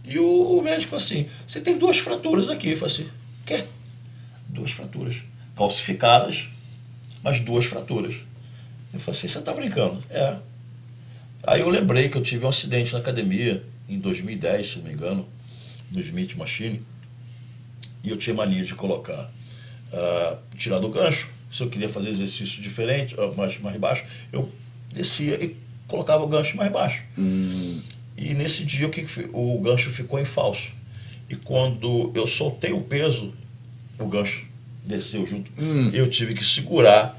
E 0.05 0.19
o, 0.19 0.59
o 0.59 0.63
médico 0.63 0.91
falou 0.91 1.05
assim: 1.05 1.27
você 1.47 1.61
tem 1.61 1.79
duas 1.79 1.99
fraturas 1.99 2.49
aqui. 2.49 2.71
Eu 2.71 2.77
falei 2.77 2.95
assim: 2.95 3.09
quê? 3.47 3.65
Duas 4.49 4.73
fraturas. 4.73 5.17
Calcificadas, 5.57 6.49
mas 7.23 7.41
duas 7.41 7.65
fraturas. 7.65 8.17
Eu 8.93 8.99
falei 8.99 9.19
assim: 9.19 9.29
você 9.29 9.39
está 9.39 9.53
brincando? 9.53 10.03
É. 10.11 10.37
Aí 11.45 11.61
eu 11.61 11.69
lembrei 11.69 12.09
que 12.09 12.19
eu 12.19 12.23
tive 12.23 12.45
um 12.45 12.49
acidente 12.49 12.93
na 12.93 12.99
academia 12.99 13.63
em 13.89 13.99
2010, 13.99 14.71
se 14.71 14.77
não 14.79 14.85
me 14.85 14.93
engano, 14.93 15.29
no 15.91 16.01
Smith 16.01 16.35
Machine. 16.35 16.83
E 18.03 18.11
eu 18.11 18.17
tinha 18.17 18.35
mania 18.35 18.65
de 18.65 18.75
colocar, 18.75 19.31
ah, 19.93 20.37
tirar 20.57 20.79
do 20.79 20.89
gancho. 20.89 21.29
Se 21.53 21.63
eu 21.63 21.69
queria 21.69 21.89
fazer 21.89 22.11
exercício 22.11 22.63
diferente, 22.63 23.15
ah, 23.19 23.33
mais, 23.37 23.59
mais 23.59 23.77
baixo, 23.77 24.05
eu 24.33 24.49
descia 24.93 25.43
e 25.43 25.57
colocava 25.87 26.23
o 26.25 26.29
gancho 26.29 26.57
mais 26.57 26.71
baixo. 26.71 27.03
E 27.17 28.35
nesse 28.35 28.65
dia 28.65 28.87
o, 28.87 28.91
que 28.91 29.07
o 29.33 29.59
gancho 29.61 29.91
ficou 29.91 30.19
em 30.21 30.25
falso. 30.25 30.71
E 31.29 31.37
quando 31.37 32.13
eu 32.15 32.27
soltei 32.27 32.73
o 32.73 32.81
peso, 32.81 33.33
o 33.99 34.07
gancho 34.07 34.45
desceu 34.85 35.27
junto. 35.27 35.51
Eu 35.93 36.09
tive 36.09 36.35
que 36.35 36.45
segurar 36.45 37.19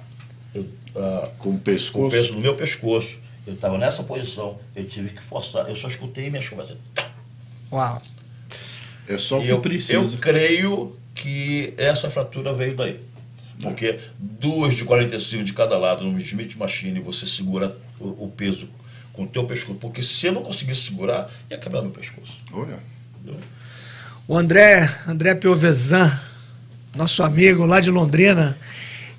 eu, 0.53 0.67
ah, 0.95 1.29
Com 1.37 1.49
o 1.49 1.51
com 1.53 1.57
o 1.57 1.59
pescoço. 1.59 2.09
peso 2.11 2.33
no 2.33 2.39
meu 2.39 2.55
pescoço. 2.55 3.19
Eu 3.45 3.55
estava 3.55 3.77
nessa 3.77 4.03
posição, 4.03 4.59
eu 4.75 4.85
tive 4.85 5.09
que 5.09 5.21
forçar. 5.21 5.67
Eu 5.67 5.75
só 5.75 5.87
escutei 5.87 6.29
minha 6.29 6.41
chuva. 6.41 6.63
assim, 6.63 6.77
tá. 6.93 7.09
Uau. 7.71 8.01
É 9.07 9.17
só 9.17 9.39
o 9.39 9.41
que 9.41 9.47
eu, 9.49 9.59
precisa. 9.59 9.97
eu 9.97 10.19
creio 10.19 10.95
que 11.21 11.75
essa 11.77 12.09
fratura 12.09 12.51
veio 12.51 12.75
daí. 12.75 12.99
Porque 13.61 13.99
duas 14.17 14.73
de 14.73 14.83
45 14.83 15.43
de 15.43 15.53
cada 15.53 15.77
lado 15.77 16.03
no 16.03 16.19
Smith 16.19 16.55
Machine, 16.55 16.99
você 16.99 17.27
segura 17.27 17.77
o, 17.99 18.25
o 18.25 18.33
peso 18.35 18.67
com 19.13 19.23
o 19.23 19.27
teu 19.27 19.43
pescoço. 19.43 19.77
Porque 19.77 20.01
se 20.01 20.25
eu 20.25 20.33
não 20.33 20.41
conseguisse 20.41 20.85
segurar, 20.85 21.29
ia 21.47 21.59
quebrar 21.59 21.83
meu 21.83 21.91
pescoço. 21.91 22.35
Olha. 22.51 22.79
entendeu? 23.19 23.39
O 24.27 24.35
André, 24.35 24.91
André 25.07 25.35
Piovesan, 25.35 26.19
nosso 26.95 27.21
amigo 27.21 27.67
lá 27.67 27.79
de 27.79 27.91
Londrina, 27.91 28.57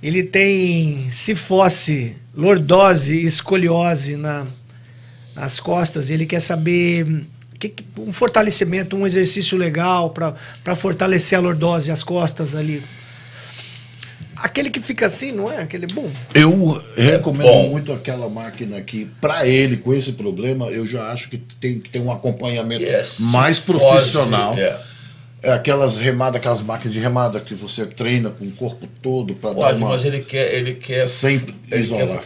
ele 0.03 0.25
tem 0.25 1.09
cifose, 1.13 2.17
lordose 2.35 3.15
e 3.15 3.25
escoliose 3.25 4.17
na, 4.17 4.45
nas 5.37 5.61
costas. 5.61 6.11
Ele 6.11 6.27
quer 6.27 6.41
saber 6.41 7.27
que, 7.69 7.85
um 7.99 8.13
fortalecimento, 8.13 8.97
um 8.97 9.07
exercício 9.07 9.57
legal 9.57 10.11
para 10.11 10.77
fortalecer 10.77 11.39
a 11.39 11.41
lordose 11.41 11.91
e 11.91 11.93
as 11.93 12.03
costas 12.03 12.55
ali. 12.55 12.83
Aquele 14.37 14.71
que 14.71 14.81
fica 14.81 15.07
assim, 15.07 15.31
não 15.31 15.51
é? 15.51 15.59
Aquele 15.63 15.87
bom. 15.87 16.11
Eu 16.35 16.83
recomendo 16.97 17.45
bom. 17.45 17.69
muito 17.69 17.93
aquela 17.93 18.29
máquina 18.29 18.81
que, 18.81 19.05
para 19.21 19.47
ele, 19.47 19.77
com 19.77 19.95
esse 19.95 20.13
problema, 20.13 20.67
eu 20.67 20.85
já 20.85 21.13
acho 21.13 21.29
que 21.29 21.39
tem 21.39 21.79
que 21.79 21.89
ter 21.89 22.01
um 22.01 22.11
acompanhamento 22.11 22.83
Yes, 22.83 23.21
mais 23.21 23.61
profissional. 23.61 24.59
é. 24.59 24.93
É 25.45 25.53
aquelas 25.53 25.99
remadas, 25.99 26.37
aquelas 26.37 26.63
máquinas 26.63 26.95
de 26.95 27.01
remada 27.01 27.41
que 27.41 27.53
você 27.53 27.85
treina 27.85 28.31
com 28.31 28.45
o 28.45 28.53
corpo 28.53 28.87
todo 29.03 29.35
para 29.35 29.53
dar 29.53 29.75
uma... 29.75 29.89
mas 29.89 30.05
ele 30.05 30.21
quer, 30.21 30.55
ele 30.55 30.75
quer 30.75 31.09
Sempre 31.09 31.53
ele 31.69 31.81
isolar. 31.81 32.21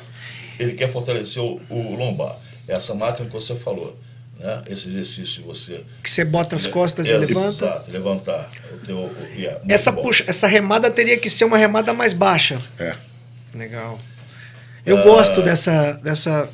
Quer, 0.58 0.62
ele 0.62 0.72
quer 0.74 0.92
fortalecer 0.92 1.42
o, 1.42 1.58
o 1.70 1.96
lombar. 1.96 2.36
Essa 2.68 2.94
máquina 2.94 3.26
que 3.26 3.32
você 3.34 3.54
falou, 3.54 3.98
né? 4.38 4.62
Esse 4.68 4.88
exercício 4.88 5.42
você. 5.44 5.82
Que 6.02 6.10
você 6.10 6.24
bota 6.24 6.56
as 6.56 6.66
costas 6.66 7.06
é, 7.06 7.12
e 7.14 7.18
levanta. 7.18 7.64
Exato, 7.66 7.90
levantar. 7.92 8.48
O 8.74 8.86
teu, 8.86 8.96
o, 8.96 9.12
yeah, 9.36 9.58
muito 9.58 9.72
Essa, 9.72 9.92
puxa, 9.92 10.24
essa 10.26 10.46
remada 10.46 10.90
teria 10.90 11.16
que 11.18 11.28
ser 11.30 11.44
uma 11.44 11.56
remada 11.58 11.92
mais 11.94 12.12
baixa. 12.12 12.60
É. 12.78 12.94
Legal. 13.54 13.98
Eu 14.84 14.98
Ah. 14.98 15.02
gosto 15.02 15.42
dessa, 15.42 15.94
dessa. 15.94 16.48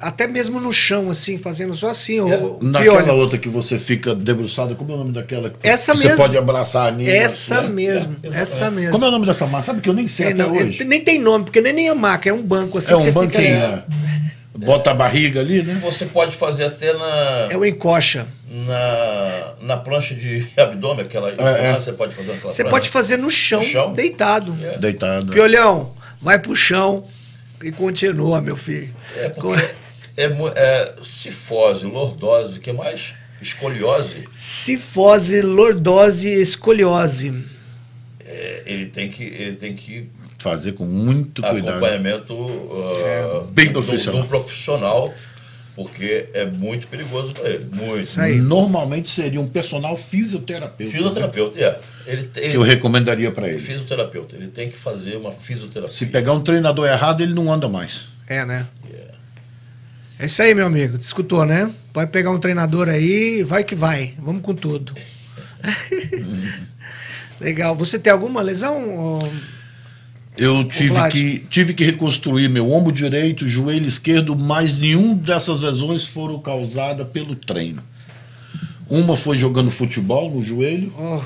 Até 0.00 0.28
mesmo 0.28 0.60
no 0.60 0.72
chão, 0.72 1.10
assim, 1.10 1.36
fazendo 1.36 1.74
só 1.74 1.88
assim. 1.90 2.18
É. 2.18 2.36
o- 2.36 2.58
o 2.58 2.64
Naquela 2.64 3.12
outra 3.12 3.36
que 3.40 3.48
você 3.48 3.76
fica 3.76 4.14
debruçado, 4.14 4.76
como 4.76 4.92
é 4.92 4.94
o 4.94 4.98
nome 4.98 5.10
daquela? 5.12 5.50
que 5.50 5.56
Essa 5.68 5.92
você 5.92 6.04
mesmo. 6.06 6.16
pode 6.22 6.38
abraçar 6.38 6.86
a 6.86 6.90
Nina. 6.92 7.10
Essa 7.10 7.62
né? 7.62 7.68
mesmo, 7.70 8.14
É, 8.22 8.40
essa 8.40 8.70
mesmo. 8.70 8.92
Como 8.92 9.04
é 9.04 9.08
o 9.08 9.10
nome 9.10 9.26
dessa 9.26 9.48
massa? 9.48 9.66
Sabe 9.66 9.80
que 9.80 9.88
eu 9.88 9.94
nem 9.94 10.06
sei 10.06 10.26
É, 10.26 10.28
até 10.32 10.44
não, 10.44 10.52
hoje. 10.54 10.82
é- 10.82 10.84
nem 10.84 11.00
tem 11.02 11.18
nome, 11.18 11.44
porque 11.46 11.60
nem, 11.60 11.72
nem 11.72 11.88
a 11.88 11.94
maca, 11.96 12.28
é 12.28 12.32
um 12.32 12.40
banco 12.42 12.78
assim 12.78 12.94
É 12.94 12.96
que 12.98 13.02
você 13.02 13.10
um 13.10 13.12
banquinho, 13.12 13.42
fica. 13.42 13.84
Bota 14.58 14.90
a 14.90 14.94
barriga 14.94 15.40
ali, 15.40 15.62
né? 15.62 15.78
Você 15.82 16.06
pode 16.06 16.34
fazer 16.36 16.64
até 16.64 16.92
na, 16.92 17.48
É 17.50 17.56
o 17.56 17.64
encoxa. 17.64 18.26
na, 18.48 19.52
na 19.60 19.76
plancha 19.76 20.14
de 20.14 20.46
abdômen, 20.56 21.04
aquela. 21.04 21.30
É, 21.30 21.66
é. 21.68 21.72
Você 21.74 21.92
pode 21.92 22.14
fazer 22.14 22.32
aquela 22.32 22.52
Você 22.52 22.64
pode 22.64 22.88
fazer 22.88 23.16
no 23.16 23.30
chão, 23.30 23.60
No 23.60 23.66
chão? 23.66 23.92
deitado. 23.92 24.56
É. 24.62 24.78
Deitado. 24.78 25.32
Piolhão, 25.32 25.94
vai 26.20 26.38
pro 26.38 26.54
chão 26.56 27.06
e 27.62 27.70
continua, 27.72 28.40
meu 28.40 28.56
filho. 28.56 28.94
É 29.16 29.28
porque 29.28 29.64
é, 30.16 30.28
mu- 30.28 30.48
é 30.54 30.94
cifose, 31.02 31.84
lordose, 31.86 32.58
que 32.60 32.72
mais? 32.72 33.14
Escoliose. 33.42 34.26
Cifose, 34.32 35.42
lordose, 35.42 36.28
escoliose. 36.28 37.44
É, 38.24 38.62
ele 38.66 38.86
tem 38.86 39.08
que 39.08 39.22
ele 39.22 39.56
tem 39.56 39.74
que 39.74 40.08
Fazer 40.50 40.72
com 40.72 40.84
muito 40.84 41.42
cuidado. 41.42 41.70
acompanhamento 41.70 42.34
ah, 42.72 43.44
bem 43.50 43.66
de 43.66 43.70
um- 43.70 43.82
profissional. 43.82 44.20
de 44.20 44.26
um 44.26 44.28
profissional, 44.28 45.14
porque 45.74 46.26
é 46.32 46.46
muito 46.46 46.86
perigoso 46.88 47.32
para 47.34 47.48
ele, 47.48 47.66
muito. 47.72 48.02
Isso 48.02 48.20
aí. 48.20 48.38
Normalmente 48.38 49.10
seria 49.10 49.40
um 49.40 49.48
personal 49.48 49.96
fisioterapeuta. 49.96 50.84
né? 50.84 50.96
Fisioterapeuta, 50.98 51.58
é. 51.60 51.80
Ele, 52.06 52.30
eu 52.54 52.62
recomendaria 52.62 53.30
para 53.32 53.48
ele. 53.48 53.58
fisioterapeuta, 53.58 54.36
ele 54.36 54.46
tem 54.46 54.70
que 54.70 54.78
fazer 54.78 55.16
uma 55.16 55.32
fisioterapia. 55.32 55.92
Se 55.92 56.06
pegar 56.06 56.32
um 56.32 56.40
treinador 56.40 56.86
errado, 56.86 57.20
ele 57.22 57.34
não 57.34 57.52
anda 57.52 57.68
mais. 57.68 58.08
É, 58.28 58.44
né? 58.44 58.66
Yeah. 58.88 59.14
É 60.20 60.26
isso 60.26 60.40
aí, 60.40 60.54
meu 60.54 60.66
amigo. 60.66 60.96
Escutou, 60.96 61.44
né? 61.44 61.70
Pode 61.92 62.10
pegar 62.12 62.30
um 62.30 62.38
treinador 62.38 62.88
aí, 62.88 63.42
vai 63.42 63.64
que 63.64 63.74
vai. 63.74 64.14
Vamos 64.18 64.42
com 64.42 64.54
tudo. 64.54 64.94
Legal. 67.40 67.74
Você 67.74 67.98
tem 67.98 68.12
alguma 68.12 68.40
lesão? 68.42 68.88
ô? 69.18 69.28
Eu 70.36 70.64
tive 70.64 71.08
que, 71.10 71.38
tive 71.48 71.72
que 71.74 71.84
reconstruir 71.84 72.48
meu 72.48 72.70
ombro 72.70 72.92
direito, 72.92 73.46
joelho 73.48 73.86
esquerdo, 73.86 74.36
mas 74.36 74.76
nenhum 74.76 75.14
dessas 75.14 75.62
lesões 75.62 76.06
foram 76.06 76.38
causadas 76.38 77.06
pelo 77.08 77.34
treino. 77.34 77.82
Uma 78.88 79.16
foi 79.16 79.36
jogando 79.36 79.70
futebol 79.70 80.30
no 80.30 80.42
joelho, 80.42 80.92
Oh, 80.98 81.20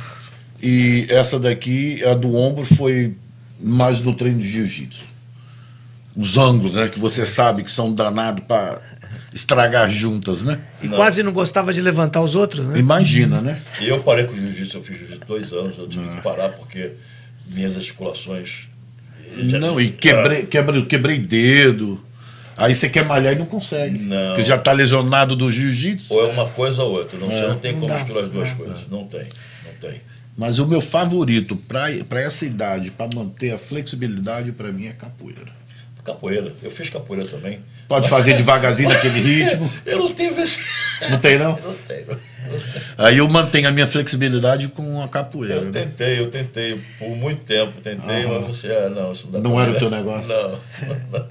e 0.63 1.07
essa 1.11 1.39
daqui, 1.41 2.03
a 2.05 2.15
do 2.15 2.35
ombro, 2.37 2.65
foi 2.65 3.17
mais 3.61 4.01
no 4.01 4.15
treino 4.15 4.39
de 4.39 4.49
jiu-jitsu. 4.49 5.05
Os 6.17 6.37
ângulos, 6.39 6.75
né, 6.77 6.89
que 6.89 6.99
você 6.99 7.27
sabe 7.27 7.63
que 7.65 7.71
são 7.71 7.93
danados 7.93 8.45
para 8.47 8.81
estragar 9.33 9.91
juntas, 9.91 10.43
né? 10.43 10.61
e 10.83 10.89
Não. 10.89 10.97
quase 10.97 11.23
não 11.23 11.33
gostava 11.33 11.73
de 11.73 11.81
levantar 11.81 12.21
os 12.23 12.35
outros, 12.35 12.67
né? 12.67 12.79
Imagina, 12.79 13.41
né? 13.41 13.61
E 13.81 13.89
eu 13.89 14.01
parei 14.03 14.25
com 14.25 14.33
o 14.33 14.37
jiu-jitsu, 14.41 14.77
eu 14.79 14.83
fiz 14.83 14.99
jiu-jitsu 14.99 15.27
dois 15.27 15.53
anos, 15.53 15.79
eu 15.79 15.87
tive 15.89 16.05
Ah. 16.09 16.17
que 16.17 16.23
parar 16.23 16.49
porque 16.51 16.93
minhas 17.51 17.77
articulações. 17.77 18.70
Não, 19.37 19.81
e 19.81 19.91
quebrei, 19.91 20.45
quebrei, 20.47 20.83
quebrei 20.85 21.19
dedo. 21.19 22.05
Aí 22.57 22.75
você 22.75 22.89
quer 22.89 23.05
malhar 23.07 23.33
e 23.33 23.37
não 23.39 23.47
consegue. 23.47 23.99
Não. 23.99 24.29
Porque 24.29 24.45
já 24.45 24.57
está 24.57 24.73
lesionado 24.73 25.35
do 25.35 25.51
jiu-jitsu. 25.51 26.13
Ou 26.13 26.29
é 26.29 26.33
uma 26.33 26.47
coisa 26.47 26.83
ou 26.83 26.93
outra. 26.93 27.19
Não, 27.19 27.27
Você 27.29 27.47
não 27.47 27.59
tem 27.59 27.73
Não 27.73 27.81
como 27.81 27.93
dá. 27.93 27.99
misturar 27.99 28.25
as 28.25 28.31
duas 28.31 28.49
É. 28.51 28.55
coisas. 28.55 28.79
Não 28.91 29.05
tem. 29.05 29.21
Não 29.65 29.73
tem. 29.91 30.01
Mas 30.37 30.59
o 30.59 30.67
meu 30.67 30.81
favorito 30.81 31.57
para 31.57 31.91
essa 32.21 32.45
idade, 32.45 32.91
para 32.91 33.09
manter 33.15 33.53
a 33.53 33.59
flexibilidade, 33.59 34.53
para 34.53 34.71
mim 34.73 34.87
é 34.89 34.93
capoeira. 34.93 35.59
Capoeira. 36.05 36.53
Eu 36.63 36.71
fiz 36.71 36.89
capoeira 36.89 37.27
também. 37.27 37.61
Pode 37.89 38.09
fazer 38.09 38.35
devagarzinho 38.37 38.89
naquele 38.89 39.21
ritmo. 39.45 39.71
Eu 39.85 39.99
não 39.99 40.09
tenho 40.09 40.39
esse. 40.41 40.59
Não 41.11 41.19
tem, 41.19 41.39
não? 41.39 41.57
Eu 41.59 41.65
não 41.69 41.75
tenho. 41.87 42.07
Aí 42.99 43.19
eu 43.19 43.29
mantenho 43.29 43.69
a 43.69 43.73
minha 43.73 43.87
flexibilidade 43.87 44.69
com 44.69 45.03
a 45.03 45.09
capoeira. 45.09 45.57
Eu 45.57 45.65
né? 45.65 45.71
tentei, 45.71 46.21
eu 46.21 46.31
tentei 46.31 46.81
por 46.99 47.11
muito 47.17 47.43
tempo, 47.43 47.81
tentei, 47.81 48.27
mas 48.27 48.47
você, 48.47 48.69
ah, 48.69 48.89
não, 48.91 49.13
isso 49.13 49.29
não 49.31 49.41
Não 49.41 49.61
era 49.61 49.71
o 49.73 49.75
teu 49.75 49.91
negócio? 49.91 50.35
Não. 51.13 51.27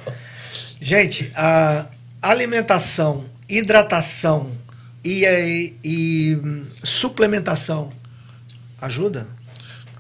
Gente, 0.82 1.30
a 1.36 1.86
alimentação, 2.22 3.26
hidratação 3.50 4.52
e, 5.04 5.26
e- 5.26 5.76
e, 5.84 6.36
hum, 6.36 6.66
suplementação 6.84 7.92
ajuda? 8.82 9.28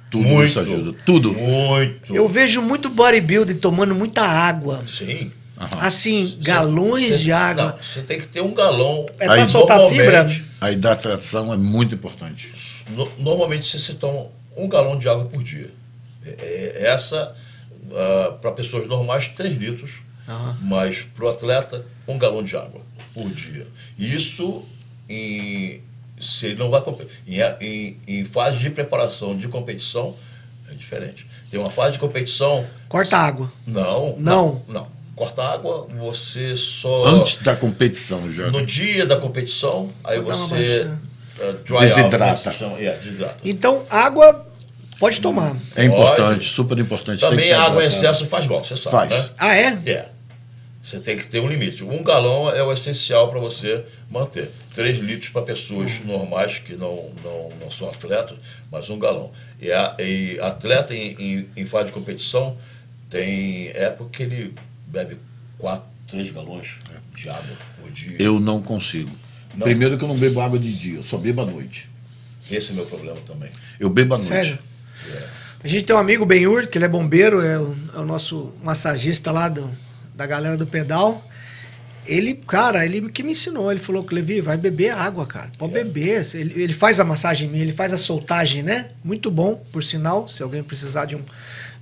Tudo 0.09 0.27
Muito. 0.27 0.45
isso 0.47 0.59
ajuda. 0.59 0.93
Tudo. 1.05 1.33
Muito. 1.33 2.15
Eu 2.15 2.27
vejo 2.27 2.61
muito 2.61 2.89
bodybuilder 2.89 3.57
tomando 3.59 3.93
muita 3.93 4.23
água. 4.23 4.83
Sim. 4.87 5.31
Assim, 5.79 6.37
galões 6.41 7.07
Você- 7.07 7.17
de 7.23 7.31
água. 7.31 7.63
Não, 7.65 7.77
você 7.83 8.01
tem 8.01 8.17
que 8.19 8.27
ter 8.27 8.41
um 8.41 8.53
galão. 8.53 9.05
É 9.19 9.27
Aí, 9.29 9.45
soltar 9.45 9.79
fibra? 9.89 10.25
A 10.61 10.71
hidratação 10.71 11.53
é 11.53 11.57
muito 11.57 11.95
importante. 11.95 12.53
no- 12.89 13.11
normalmente 13.17 13.65
você 13.65 13.77
se 13.77 13.93
toma 13.95 14.27
um 14.57 14.67
galão 14.67 14.97
de 14.97 15.07
água 15.07 15.25
por 15.25 15.43
dia. 15.43 15.71
É- 16.25 16.81
é- 16.83 16.87
Essa, 16.87 17.35
para 18.41 18.51
pessoas 18.51 18.87
normais, 18.87 19.27
3 19.27 19.57
litros. 19.57 20.01
Aham. 20.27 20.57
Mas 20.61 21.01
para 21.15 21.25
o 21.25 21.29
atleta, 21.29 21.85
um 22.07 22.17
galão 22.17 22.43
de 22.43 22.55
água 22.55 22.81
por 23.13 23.29
dia. 23.29 23.67
Isso 23.97 24.63
em, 25.07 25.81
se 26.19 26.47
ele 26.47 26.55
não 26.55 26.69
vai 26.69 26.81
em, 27.27 27.39
em, 27.61 27.97
em 28.07 28.25
fase 28.25 28.59
de 28.59 28.69
preparação 28.69 29.35
de 29.35 29.47
competição 29.47 30.15
é 30.69 30.73
diferente. 30.75 31.25
Tem 31.49 31.59
uma 31.59 31.71
fase 31.71 31.93
de 31.93 31.99
competição. 31.99 32.65
Corta 32.87 33.17
água. 33.17 33.51
Não. 33.65 34.15
Não. 34.19 34.63
Não. 34.67 34.98
Corta 35.19 35.43
água, 35.43 35.85
você 35.99 36.55
só. 36.55 37.03
Antes 37.03 37.43
da 37.43 37.53
competição, 37.53 38.31
já. 38.31 38.49
No 38.49 38.65
dia 38.65 39.05
da 39.05 39.17
competição, 39.17 39.89
aí 40.01 40.17
Vou 40.17 40.33
você 40.33 40.87
uh, 41.37 41.75
out, 41.75 41.85
Desidrata. 41.87 42.49
né, 42.49 42.55
chama. 42.57 42.79
É, 42.79 42.95
desidrata. 42.95 43.35
Então, 43.43 43.83
água 43.89 44.47
pode 44.97 45.19
tomar. 45.19 45.57
É 45.75 45.83
importante, 45.83 46.45
super 46.45 46.79
importante. 46.79 47.19
Tem 47.19 47.29
Também 47.31 47.51
água 47.51 47.83
em 47.83 47.87
excesso 47.87 48.25
faz 48.27 48.47
mal, 48.47 48.63
você 48.63 48.77
sabe, 48.77 48.95
Faz. 48.95 49.13
né? 49.13 49.29
Ah, 49.37 49.57
é? 49.57 49.81
É. 49.87 50.05
Você 50.81 51.01
tem 51.01 51.17
que 51.17 51.27
ter 51.27 51.41
um 51.41 51.49
limite. 51.49 51.83
Um 51.83 52.01
galão 52.01 52.49
é 52.49 52.63
o 52.63 52.71
essencial 52.71 53.27
para 53.27 53.41
você 53.41 53.83
manter. 54.09 54.49
Três 54.73 54.99
litros 54.99 55.31
para 55.31 55.41
pessoas 55.41 55.99
normais 56.05 56.59
que 56.59 56.77
não, 56.77 57.09
não, 57.21 57.49
não 57.59 57.69
são 57.69 57.89
atletas, 57.89 58.37
mas 58.71 58.89
um 58.89 58.97
galão. 58.97 59.33
E, 59.59 59.69
a, 59.69 59.97
e 59.99 60.39
atleta 60.39 60.95
em, 60.95 61.11
em, 61.19 61.47
em 61.57 61.65
fase 61.65 61.87
de 61.87 61.91
competição 61.91 62.55
tem 63.09 63.71
época 63.73 64.11
que 64.13 64.23
ele 64.23 64.55
bebe 64.89 65.17
quatro, 65.57 65.85
três 66.07 66.29
galões 66.31 66.67
de 67.15 67.29
água 67.29 67.55
por 67.81 67.91
dia. 67.91 68.15
Eu 68.19 68.39
não 68.39 68.61
consigo. 68.61 69.11
Não? 69.55 69.61
Primeiro 69.65 69.97
que 69.97 70.03
eu 70.03 70.07
não 70.07 70.17
bebo 70.17 70.41
água 70.41 70.59
de 70.59 70.71
dia, 70.73 70.97
eu 70.97 71.03
só 71.03 71.17
bebo 71.17 71.41
à 71.41 71.45
noite. 71.45 71.89
Esse 72.51 72.71
é 72.71 72.75
meu 72.75 72.85
problema 72.85 73.17
também. 73.25 73.49
Eu 73.79 73.89
bebo 73.89 74.15
à 74.15 74.17
noite. 74.17 74.29
Sério? 74.29 74.59
A 75.63 75.67
gente 75.67 75.83
tem 75.85 75.95
um 75.95 75.99
amigo, 75.99 76.25
Benhur, 76.25 76.67
que 76.67 76.77
ele 76.77 76.85
é 76.85 76.87
bombeiro, 76.87 77.41
é 77.41 77.59
o, 77.59 77.75
é 77.93 77.99
o 77.99 78.05
nosso 78.05 78.53
massagista 78.63 79.31
lá 79.31 79.49
do, 79.49 79.69
da 80.15 80.25
galera 80.25 80.55
do 80.55 80.65
pedal. 80.65 81.25
Ele, 82.05 82.33
cara, 82.33 82.85
ele 82.85 83.09
que 83.09 83.21
me 83.21 83.33
ensinou. 83.33 83.69
Ele 83.69 83.79
falou 83.79 84.03
que 84.03 84.15
Levi, 84.15 84.41
vai 84.41 84.57
beber 84.57 84.91
água, 84.91 85.27
cara. 85.27 85.51
Pode 85.57 85.75
É. 85.77 85.83
beber. 85.83 86.25
Ele, 86.33 86.63
ele 86.63 86.73
faz 86.73 86.99
a 86.99 87.03
massagem 87.03 87.47
em 87.47 87.51
mim, 87.51 87.59
ele 87.59 87.73
faz 87.73 87.93
a 87.93 87.97
soltagem, 87.97 88.63
né? 88.63 88.91
Muito 89.03 89.29
bom, 89.29 89.63
por 89.71 89.83
sinal. 89.83 90.27
Se 90.27 90.41
alguém 90.41 90.63
precisar 90.63 91.05
de 91.05 91.15
um, 91.15 91.21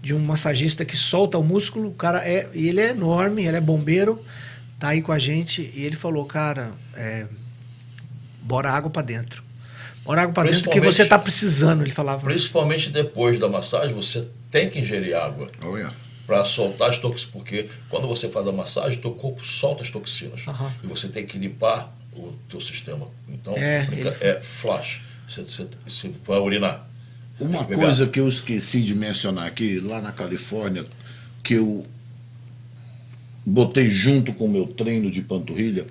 de 0.01 0.13
um 0.13 0.19
massagista 0.19 0.85
que 0.85 0.95
solta 0.95 1.37
o 1.37 1.43
músculo, 1.43 1.89
o 1.89 1.93
cara 1.93 2.27
é. 2.27 2.49
E 2.53 2.67
ele 2.69 2.79
é 2.81 2.89
enorme, 2.89 3.45
ele 3.45 3.57
é 3.57 3.61
bombeiro, 3.61 4.23
tá 4.79 4.89
aí 4.89 5.01
com 5.01 5.11
a 5.11 5.19
gente. 5.19 5.71
E 5.75 5.83
ele 5.83 5.95
falou, 5.95 6.25
cara, 6.25 6.71
é, 6.95 7.25
bora 8.41 8.71
água 8.71 8.89
pra 8.89 9.01
dentro. 9.01 9.43
Bora 10.05 10.21
água 10.21 10.33
pra 10.33 10.43
dentro 10.43 10.69
que 10.69 10.79
você 10.79 11.05
tá 11.05 11.19
precisando, 11.19 11.81
ele 11.83 11.91
falava. 11.91 12.23
Principalmente 12.23 12.89
depois 12.89 13.37
da 13.39 13.49
massagem, 13.49 13.93
você 13.93 14.27
tem 14.49 14.69
que 14.69 14.79
ingerir 14.79 15.15
água. 15.15 15.49
Olha. 15.61 15.91
para 16.25 16.43
soltar 16.43 16.89
as 16.89 16.97
toxinas, 16.97 17.23
porque 17.31 17.69
quando 17.89 18.05
você 18.05 18.27
faz 18.27 18.45
a 18.45 18.51
massagem, 18.51 18.99
teu 18.99 19.11
corpo 19.13 19.45
solta 19.47 19.81
as 19.81 19.89
toxinas 19.89 20.45
Aham. 20.45 20.73
e 20.83 20.87
você 20.87 21.07
tem 21.07 21.25
que 21.25 21.37
limpar 21.37 21.89
o 22.11 22.33
teu 22.49 22.59
sistema. 22.59 23.07
Então, 23.29 23.53
É, 23.55 23.85
brinca- 23.85 24.09
ele- 24.19 24.31
é 24.31 24.41
flash. 24.41 24.99
Você, 25.25 25.43
você, 25.43 25.65
você 25.87 26.11
vai 26.25 26.37
urinar. 26.39 26.85
Uma 27.39 27.63
coisa 27.65 28.07
que 28.07 28.19
eu 28.19 28.27
esqueci 28.27 28.81
de 28.81 28.95
mencionar 28.95 29.45
aqui, 29.47 29.79
lá 29.79 30.01
na 30.01 30.11
Califórnia, 30.11 30.85
que 31.43 31.53
eu 31.53 31.85
botei 33.45 33.87
junto 33.89 34.33
com 34.33 34.45
o 34.45 34.49
meu 34.49 34.65
treino 34.67 35.09
de 35.11 35.21
panturrilha, 35.21 35.85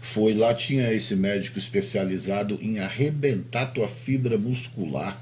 foi 0.00 0.34
lá 0.34 0.54
tinha 0.54 0.92
esse 0.92 1.14
médico 1.14 1.58
especializado 1.58 2.58
em 2.62 2.78
arrebentar 2.78 3.66
tua 3.66 3.88
fibra 3.88 4.38
muscular. 4.38 5.20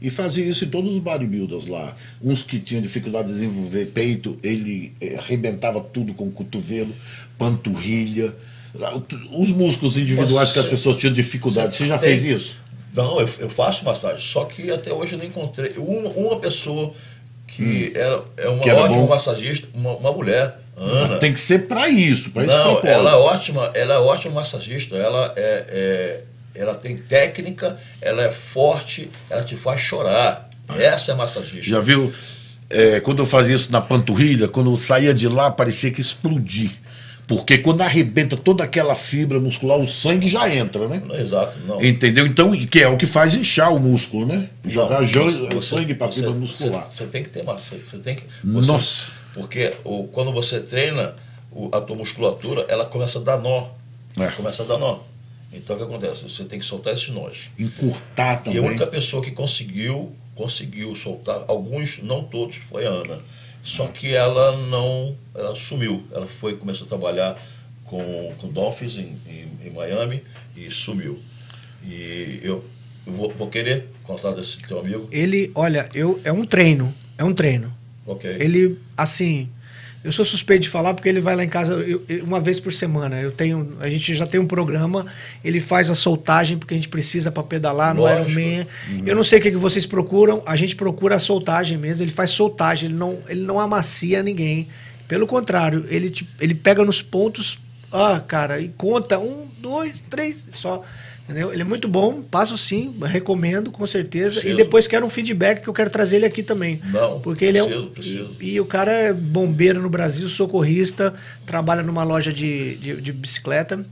E 0.00 0.10
fazia 0.10 0.44
isso 0.44 0.64
em 0.64 0.68
todos 0.68 0.92
os 0.92 0.98
bodybuilders 0.98 1.66
lá. 1.66 1.96
Uns 2.20 2.42
que 2.42 2.58
tinham 2.58 2.82
dificuldade 2.82 3.28
de 3.28 3.34
desenvolver 3.34 3.86
peito, 3.86 4.38
ele 4.42 4.92
eh, 5.00 5.16
arrebentava 5.16 5.80
tudo 5.80 6.12
com 6.12 6.24
o 6.24 6.30
cotovelo, 6.30 6.94
panturrilha. 7.38 8.34
Os 9.38 9.50
músculos 9.52 9.96
individuais 9.96 10.48
Você- 10.48 10.54
que 10.54 10.60
as 10.60 10.68
pessoas 10.68 10.98
tinham 10.98 11.14
dificuldade, 11.14 11.76
você 11.76 11.86
já 11.86 11.96
tem- 11.96 12.10
fez 12.18 12.24
isso? 12.24 12.58
Não, 12.96 13.20
eu, 13.20 13.28
eu 13.40 13.48
faço 13.48 13.84
massagem. 13.84 14.20
Só 14.20 14.44
que 14.44 14.70
até 14.70 14.92
hoje 14.92 15.12
eu 15.14 15.18
não 15.18 15.24
encontrei 15.26 15.72
uma, 15.76 16.08
uma 16.10 16.40
pessoa 16.40 16.92
que 17.46 17.92
era, 17.94 18.22
é 18.36 18.48
uma 18.48 18.56
Hum. 18.56 18.60
Que 18.60 18.70
era 18.70 18.80
ótima 18.80 19.02
bom. 19.02 19.08
massagista, 19.08 19.68
uma, 19.74 19.92
uma 19.96 20.12
mulher, 20.12 20.56
Ana. 20.76 21.18
Tem 21.18 21.32
que 21.32 21.40
ser 21.40 21.66
para 21.68 21.88
isso, 21.88 22.30
para 22.30 22.44
esse 22.44 22.54
propósito. 22.54 22.86
ela 22.86 23.10
é 23.10 23.14
ótima, 23.14 23.70
ela 23.74 23.94
é 23.94 23.98
ótima 23.98 24.34
massagista. 24.34 24.96
Ela 24.96 25.32
é, 25.36 25.64
é- 25.68 26.20
ela 26.54 26.74
tem 26.74 26.96
técnica, 26.96 27.76
ela 28.00 28.22
é 28.22 28.30
forte, 28.30 29.10
ela 29.28 29.42
te 29.44 29.56
faz 29.56 29.80
chorar. 29.80 30.48
Essa 30.78 31.12
é 31.12 31.14
a 31.14 31.16
massagista. 31.16 31.70
Já 31.70 31.80
viu? 31.80 32.12
é, 32.68 32.98
quando 33.00 33.20
eu 33.20 33.26
fazia 33.26 33.54
isso 33.54 33.70
na 33.70 33.80
panturrilha, 33.80 34.48
quando 34.48 34.70
eu 34.70 34.76
saía 34.76 35.14
de 35.14 35.28
lá, 35.28 35.50
parecia 35.50 35.90
que 35.90 36.00
explodia. 36.00 36.70
Porque 37.26 37.58
quando 37.58 37.80
arrebenta 37.80 38.36
toda 38.36 38.62
aquela 38.62 38.94
fibra 38.94 39.40
muscular, 39.40 39.78
o 39.78 39.86
sangue 39.88 40.28
já 40.28 40.48
entra, 40.54 40.86
né? 40.86 41.02
Não, 41.04 41.16
exato, 41.18 41.58
não. 41.66 41.82
Entendeu? 41.84 42.24
Então, 42.24 42.52
que 42.66 42.80
é 42.80 42.86
o 42.88 42.96
que 42.96 43.06
faz 43.06 43.34
inchar 43.34 43.74
o 43.74 43.80
músculo, 43.80 44.26
né? 44.26 44.48
Jogar 44.64 45.00
Não, 45.00 45.06
você- 45.08 45.60
sangue 45.60 45.94
para 45.96 46.06
você- 46.06 46.20
fibra 46.20 46.34
muscular. 46.34 46.86
Você, 46.88 47.02
você 47.04 47.06
tem 47.10 47.22
que 47.24 47.30
ter 47.30 47.44
massa. 47.44 47.76
Você, 47.76 47.78
você 47.84 47.98
tem 47.98 48.14
que. 48.16 48.22
você- 48.44 48.70
Nossa. 48.70 49.06
Porque 49.34 49.74
o, 49.82 50.04
quando 50.04 50.30
você 50.32 50.60
treina, 50.60 51.14
o- 51.50 51.68
a 51.72 51.80
tua 51.80 51.96
musculatura 51.96 52.64
ela 52.68 52.84
começa 52.84 53.18
a 53.18 53.22
dar 53.22 53.38
nó. 53.38 53.68
É. 54.18 54.28
Começa 54.28 54.62
a 54.62 54.66
dar 54.66 54.78
nó. 54.78 55.00
Então 55.52 55.74
o 55.74 55.78
que 55.80 55.84
acontece? 55.84 56.22
Você 56.28 56.44
tem 56.44 56.58
que 56.60 56.64
soltar 56.64 56.94
esses 56.94 57.08
nós. 57.08 57.48
Encurtar 57.58 58.40
E 58.42 58.44
também. 58.44 58.58
a 58.60 58.62
única 58.62 58.86
pessoa 58.86 59.20
que 59.22 59.32
conseguiu, 59.32 60.12
conseguiu 60.34 60.94
soltar, 60.94 61.44
alguns, 61.48 61.98
não 62.02 62.22
todos, 62.22 62.56
foi 62.56 62.86
a 62.86 62.90
Ana. 62.90 63.18
Só 63.66 63.88
que 63.88 64.14
ela 64.14 64.56
não, 64.68 65.16
ela 65.34 65.52
sumiu. 65.56 66.04
Ela 66.12 66.28
foi, 66.28 66.56
começou 66.56 66.84
a 66.84 66.88
trabalhar 66.88 67.36
com, 67.82 68.32
com 68.38 68.48
Dolphins 68.48 68.96
em, 68.96 69.18
em, 69.26 69.66
em 69.66 69.70
Miami 69.70 70.22
e 70.56 70.70
sumiu. 70.70 71.20
E 71.82 72.38
eu, 72.44 72.64
eu 73.04 73.12
vou, 73.12 73.32
vou 73.32 73.48
querer 73.48 73.88
contar 74.04 74.30
desse 74.30 74.58
teu 74.58 74.78
amigo. 74.78 75.08
Ele, 75.10 75.50
olha, 75.52 75.88
eu 75.92 76.20
é 76.22 76.30
um 76.30 76.44
treino, 76.44 76.94
é 77.18 77.24
um 77.24 77.34
treino. 77.34 77.74
Ok. 78.06 78.36
Ele, 78.38 78.78
assim, 78.96 79.48
eu 80.04 80.12
sou 80.12 80.24
suspeito 80.24 80.62
de 80.62 80.68
falar 80.68 80.94
porque 80.94 81.08
ele 81.08 81.20
vai 81.20 81.34
lá 81.34 81.42
em 81.44 81.48
casa 81.48 81.72
eu- 81.74 82.04
eu- 82.08 82.24
uma 82.24 82.38
vez 82.40 82.60
por 82.60 82.72
semana. 82.72 83.20
Eu 83.20 83.32
tenho, 83.32 83.76
a 83.80 83.88
gente 83.90 84.14
já 84.14 84.26
tem 84.26 84.38
um 84.40 84.46
programa, 84.46 85.04
ele 85.44 85.60
faz 85.60 85.90
a 85.90 85.94
soltagem 85.94 86.58
porque 86.58 86.74
a 86.74 86.76
gente 86.76 86.88
precisa 86.88 87.30
para 87.32 87.42
pedalar 87.42 87.94
no 87.94 88.02
Lógico. 88.02 88.30
Ironman. 88.38 88.66
Eu 89.04 89.16
não 89.16 89.24
sei 89.24 89.38
o 89.38 89.42
que, 89.42 89.50
que 89.50 89.56
vocês 89.56 89.84
procuram, 89.86 90.42
a 90.46 90.54
gente 90.56 90.76
procura 90.76 91.16
a 91.16 91.18
soltagem 91.18 91.76
mesmo, 91.76 92.04
ele 92.04 92.12
faz 92.12 92.30
soltagem, 92.30 92.88
ele 92.88 92.96
não, 92.98 93.18
ele 93.28 93.42
não 93.42 93.58
amacia 93.58 94.22
ninguém. 94.22 94.68
Pelo 95.08 95.26
contrário, 95.26 95.84
ele, 95.88 96.10
te- 96.10 96.28
ele 96.40 96.54
pega 96.54 96.84
nos 96.84 97.00
pontos, 97.02 97.58
ah, 97.92 98.20
cara, 98.20 98.60
e 98.60 98.68
conta 98.68 99.18
um, 99.18 99.46
dois, 99.60 100.02
três, 100.10 100.48
só. 100.52 100.82
Entendeu? 101.28 101.52
Ele 101.52 101.62
é 101.62 101.64
muito 101.64 101.88
bom, 101.88 102.22
passo 102.22 102.56
sim, 102.56 102.94
recomendo 103.02 103.72
com 103.72 103.84
certeza. 103.84 104.34
Preciso. 104.40 104.54
E 104.54 104.56
depois 104.56 104.86
quero 104.86 105.04
um 105.04 105.10
feedback 105.10 105.60
que 105.60 105.68
eu 105.68 105.74
quero 105.74 105.90
trazer 105.90 106.16
ele 106.16 106.26
aqui 106.26 106.40
também. 106.40 106.80
Não, 106.92 107.20
Porque 107.20 107.44
ele 107.44 107.58
é 107.58 107.64
preciso, 107.64 107.84
um. 107.84 107.90
preciso. 107.90 108.36
E, 108.40 108.54
e 108.54 108.60
o 108.60 108.64
cara 108.64 108.92
é 108.92 109.12
bombeiro 109.12 109.82
no 109.82 109.90
Brasil, 109.90 110.28
socorrista, 110.28 111.14
trabalha 111.44 111.82
numa 111.82 112.04
loja 112.04 112.32
de, 112.32 112.76
de, 112.76 113.00
de 113.00 113.12
bicicleta. 113.12 113.84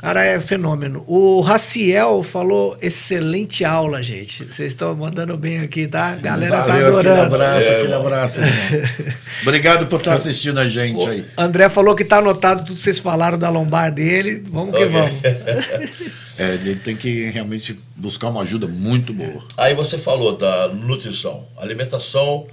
O 0.00 0.02
cara 0.02 0.24
é 0.24 0.40
fenômeno. 0.40 1.04
O 1.06 1.42
Raciel 1.42 2.22
falou 2.22 2.74
excelente 2.80 3.66
aula, 3.66 4.02
gente. 4.02 4.46
Vocês 4.46 4.72
estão 4.72 4.96
mandando 4.96 5.36
bem 5.36 5.60
aqui, 5.60 5.86
tá? 5.86 6.12
A 6.12 6.14
galera 6.16 6.56
tá 6.56 6.62
Valeu, 6.68 6.86
adorando. 6.86 7.34
Aquele 7.34 7.34
abraço, 7.34 7.68
É, 7.68 7.76
aquele 7.76 7.94
abraço. 7.94 8.40
Obrigado 9.42 9.86
por 9.88 9.98
estar 9.98 10.14
assistindo 10.14 10.58
a 10.58 10.66
gente 10.66 11.06
aí. 11.06 11.26
André 11.36 11.68
falou 11.68 11.94
que 11.94 12.02
tá 12.02 12.16
anotado 12.16 12.64
tudo 12.64 12.76
que 12.76 12.82
vocês 12.82 12.98
falaram 12.98 13.38
da 13.38 13.50
lombar 13.50 13.92
dele. 13.92 14.42
Vamos 14.50 14.74
que 14.74 14.84
Ok. 14.84 14.88
vamos. 14.88 16.10
É, 16.38 16.54
ele 16.54 16.76
tem 16.76 16.96
que 16.96 17.24
realmente 17.28 17.78
buscar 17.94 18.28
uma 18.30 18.40
ajuda 18.40 18.66
muito 18.66 19.12
boa. 19.12 19.44
Aí 19.58 19.74
você 19.74 19.98
falou 19.98 20.34
da 20.34 20.68
nutrição. 20.68 21.46
Alimentação, 21.58 22.46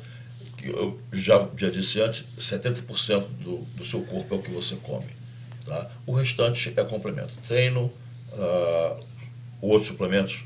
que 0.57 0.67
eu 0.67 0.99
já, 1.13 1.47
já 1.55 1.69
disse 1.69 2.01
antes, 2.01 2.25
70% 2.37 3.23
do, 3.41 3.59
do 3.77 3.85
seu 3.85 4.01
corpo 4.01 4.35
é 4.35 4.37
o 4.37 4.41
que 4.41 4.51
você 4.51 4.75
come. 4.83 5.05
Tá? 5.67 5.89
O 6.05 6.13
restante 6.13 6.73
é 6.75 6.83
complemento. 6.83 7.33
Treino, 7.45 7.91
ah, 8.33 8.95
outros 9.61 9.87
suplementos 9.87 10.43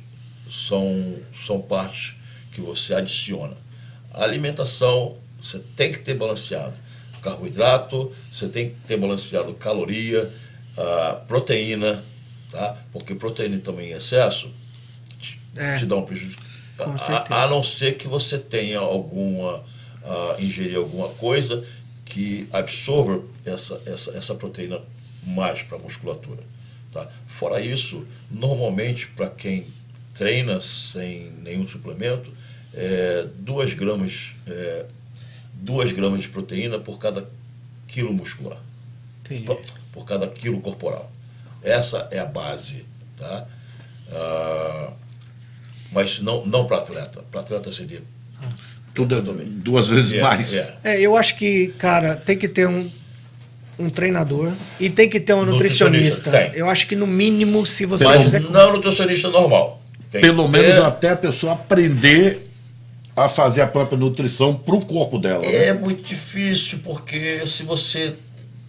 são, 0.50 1.16
são 1.46 1.62
partes 1.62 2.16
que 2.52 2.60
você 2.60 2.94
adiciona. 2.96 3.56
A 4.12 4.24
alimentação, 4.24 5.18
você 5.42 5.60
tem 5.76 5.92
que 5.92 6.00
ter 6.00 6.16
balanceado 6.16 6.74
carboidrato, 7.22 8.12
você 8.32 8.48
tem 8.48 8.70
que 8.70 8.76
ter 8.88 8.98
balanceado 8.98 9.54
caloria, 9.54 10.32
ah, 10.76 11.22
proteína, 11.28 12.04
tá? 12.50 12.78
porque 12.92 13.14
proteína 13.14 13.60
também 13.60 13.92
em 13.92 13.94
excesso 13.94 14.52
te, 15.20 15.40
É. 15.56 15.78
te 15.78 15.86
dá 15.86 15.98
um 15.98 16.04
prejuízo. 16.04 16.38
A-. 16.80 17.44
A, 17.44 17.48
não 17.48 17.62
ser 17.62 17.94
que 17.94 18.08
você 18.08 18.40
tenha 18.40 18.80
alguma, 18.80 19.64
ah, 20.04 20.36
ingerir 20.40 20.78
alguma 20.78 21.10
coisa 21.10 21.64
que 22.04 22.48
absorva 22.52 23.24
essa, 23.46 23.80
essa, 23.86 24.12
essa 24.18 24.34
proteína 24.36 24.82
mais 25.24 25.62
para 25.62 25.78
a 25.78 25.82
musculatura. 25.82 26.44
Tá? 26.92 27.08
Fora 27.26 27.62
isso, 27.62 28.06
normalmente 28.30 29.08
para 29.08 29.30
quem 29.30 29.68
treina 30.14 30.60
sem 30.62 31.32
nenhum 31.42 31.68
suplemento, 31.68 32.32
é, 32.74 33.28
2 33.38 33.74
gramas, 33.74 34.34
é, 34.48 34.86
duas 35.54 35.92
gramas 35.92 36.22
de 36.24 36.30
proteína 36.30 36.80
por 36.80 36.98
cada 36.98 37.28
quilo 37.88 38.14
muscular 38.14 38.58
Entendi. 39.24 39.44
por, 39.44 39.62
por 39.92 40.06
cada 40.06 40.28
quilo 40.28 40.60
corporal. 40.62 41.12
Essa 41.64 42.08
é 42.12 42.20
a 42.20 42.26
base, 42.26 42.86
tá? 43.18 43.48
Ah, 44.12 44.94
mas 45.92 46.20
não, 46.20 46.46
não 46.46 46.66
para 46.66 46.78
atleta. 46.78 47.22
Para 47.30 47.42
atleta 47.42 47.72
seria. 47.72 48.02
Tudo 48.94 49.16
é 49.16 49.22
duas 49.22 49.88
vezes 49.88 50.14
É, 50.14 50.22
mais. 50.22 50.54
é. 50.54 50.78
É, 50.84 51.02
eu 51.02 51.16
acho 51.16 51.36
que, 51.38 51.68
cara, 51.78 52.16
tem 52.16 52.38
que 52.38 52.48
ter 52.48 52.68
um, 52.68 52.90
um 53.82 53.90
treinador 53.90 54.52
e 54.80 54.90
tem 54.90 55.10
que 55.10 55.20
ter 55.20 55.34
um 55.34 55.46
nutricionista. 55.46 56.26
Nutricionista. 56.30 56.58
Eu 56.58 56.70
acho 56.70 56.88
que, 56.88 56.96
no 56.96 57.08
mínimo, 57.08 57.66
se 57.66 57.86
você 57.86 58.04
Mas 58.06 58.22
quiser. 58.22 58.42
não 58.42 58.74
nutricionista 58.74 59.30
normal. 59.30 59.82
Tem 60.10 60.22
Pelo 60.22 60.48
menos 60.48 60.76
ter- 60.76 60.82
até 60.84 61.10
a 61.12 61.16
pessoa 61.16 61.54
aprender 61.54 62.48
a 63.16 63.28
fazer 63.30 63.62
a 63.62 63.68
própria 63.68 63.98
nutrição 63.98 64.54
para 64.56 64.76
o 64.76 64.86
corpo 64.86 65.18
dela. 65.20 65.42
né? 65.42 65.66
É 65.68 65.74
muito 65.74 66.04
difícil, 66.04 66.80
porque 66.84 67.46
se 67.46 67.64
você. 67.64 68.14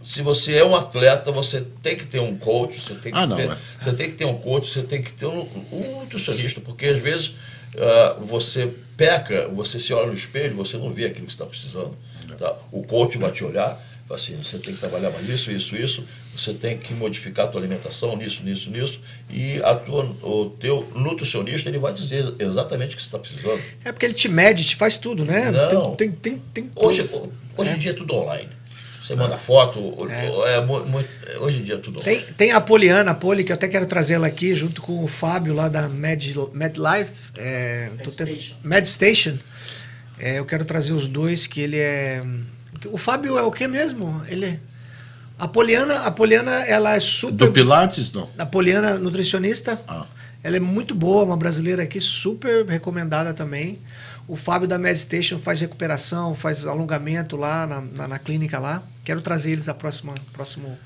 Se 0.05 0.21
você 0.21 0.55
é 0.57 0.65
um 0.65 0.75
atleta, 0.75 1.31
você 1.31 1.65
tem 1.81 1.95
que 1.97 2.05
ter 2.05 2.19
um 2.19 2.37
coach, 2.37 2.81
você 2.81 2.93
tem 2.95 3.13
que, 3.13 3.19
Ah, 3.19 3.25
não, 3.25 3.37
ter, 3.37 3.49
é. 3.49 3.57
você 3.81 3.93
tem 3.93 4.09
que 4.09 4.15
ter 4.17 4.25
um 4.25 4.35
coach, 4.37 4.67
você 4.67 4.83
tem 4.83 5.01
que 5.01 5.13
ter 5.13 5.27
um, 5.27 5.47
um 5.71 6.01
nutricionista, 6.01 6.61
porque 6.61 6.87
às 6.87 6.99
vezes 6.99 7.35
ah, 7.79 8.17
você 8.21 8.69
peca, 8.97 9.47
você 9.55 9.79
se 9.79 9.93
olha 9.95 10.09
no 10.09 10.13
espelho, 10.15 10.57
você 10.57 10.77
não 10.77 10.91
vê 10.91 11.05
aquilo 11.07 11.27
que 11.27 11.33
você 11.33 11.37
está 11.37 11.47
precisando. 11.47 11.97
Tá? 12.37 12.53
O 12.73 12.83
coach 12.83 13.17
vai 13.17 13.31
te 13.31 13.45
olhar, 13.45 13.81
fala 14.07 14.21
assim, 14.21 14.37
você 14.43 14.59
tem 14.59 14.75
que 14.75 14.81
trabalhar 14.81 15.11
mais 15.11 15.29
isso, 15.29 15.51
isso, 15.51 15.75
isso, 15.77 16.05
você 16.37 16.53
tem 16.53 16.77
que 16.79 16.93
modificar 16.95 17.47
a 17.47 17.49
tua 17.49 17.61
alimentação, 17.61 18.17
nisso, 18.17 18.43
nisso, 18.43 18.71
nisso, 18.71 19.01
e 19.31 19.61
a 19.63 19.75
tua, 19.75 20.05
o 20.23 20.51
teu 20.59 20.91
nutricionista 20.95 21.69
ele 21.69 21.79
vai 21.79 21.93
dizer 21.93 22.35
exatamente 22.39 22.95
o 22.95 22.97
que 22.97 23.03
você 23.03 23.09
está 23.09 23.19
precisando. 23.19 23.63
É 23.85 23.93
porque 23.93 24.07
ele 24.07 24.15
te 24.15 24.29
mede, 24.29 24.65
te 24.65 24.77
faz 24.77 24.97
tudo, 24.99 25.25
né? 25.25 25.51
Não. 25.51 25.93
Tem, 25.95 26.11
tem, 26.11 26.37
tem, 26.37 26.65
tem 26.65 26.71
Hoje, 26.77 27.05
tudo. 27.05 27.33
hoje 27.57 27.71
É. 27.71 27.75
em 27.75 27.79
dia 27.79 27.91
é 27.93 27.95
tudo 27.95 28.15
online. 28.15 28.49
Você 29.05 29.17
manda 29.17 29.37
foto, 29.37 29.91
é. 30.09 30.61
mu- 30.61 31.05
hoje 31.41 31.59
em 31.59 31.63
dia 31.65 31.75
é 31.75 31.79
tudo 31.79 32.01
Tem, 32.01 32.19
online. 32.19 32.33
tem 32.35 32.53
a 32.53 32.61
Poliana, 32.61 33.11
a 33.11 33.15
Poli, 33.15 33.43
que 33.43 33.51
eu 33.51 33.55
até 33.57 33.67
quero 33.67 33.85
trazê-la 33.85 34.29
aqui, 34.29 34.55
junto 34.55 34.81
com 34.81 35.03
o 35.03 35.09
Fábio 35.09 35.53
lá 35.55 35.69
da 35.69 35.89
Med, 35.89 36.33
MedLife. 36.55 37.33
É, 37.37 37.89
MedStation. 37.97 38.55
MedStation. 38.63 39.39
É, 40.21 40.39
eu 40.39 40.45
quero 40.45 40.65
trazer 40.65 40.93
os 40.93 41.09
dois, 41.09 41.49
que 41.49 41.61
ele 41.61 41.79
é. 41.79 42.23
O 42.89 42.99
Fábio 42.99 43.39
é 43.39 43.43
o 43.43 43.51
que 43.51 43.67
mesmo? 43.69 44.23
Ele 44.29 44.59
A 45.39 45.49
Poliana, 45.49 46.01
a 46.01 46.11
Poliana, 46.11 46.65
ela 46.67 46.95
é 46.95 47.01
super. 47.01 47.35
Do 47.35 47.53
Pilates, 47.53 48.13
não. 48.13 48.29
A 48.39 48.47
Poliana, 48.47 48.99
nutricionista. 48.99 49.81
Ah. 49.89 50.07
Ela 50.45 50.57
é 50.57 50.61
muito 50.61 50.95
boa, 50.95 51.25
uma 51.25 51.37
brasileira 51.37 51.83
aqui, 51.85 52.01
super 52.01 52.65
recomendada 52.67 53.33
também. 53.33 53.79
O 54.27 54.37
Fábio 54.37 54.67
da 54.69 54.79
Medstation 54.79 55.39
faz 55.39 55.61
recuperação, 55.61 56.35
faz 56.35 56.67
alongamento 56.67 57.37
lá 57.37 57.67
na, 57.67 57.81
na, 57.81 58.09
na 58.09 58.19
clínica 58.19 58.59
lá. 58.59 58.83
Quero 59.05 59.21
trazer 59.21 59.51
eles 59.53 59.69
a 59.69 59.75
próxima 59.75 60.15
próximo 60.33 60.77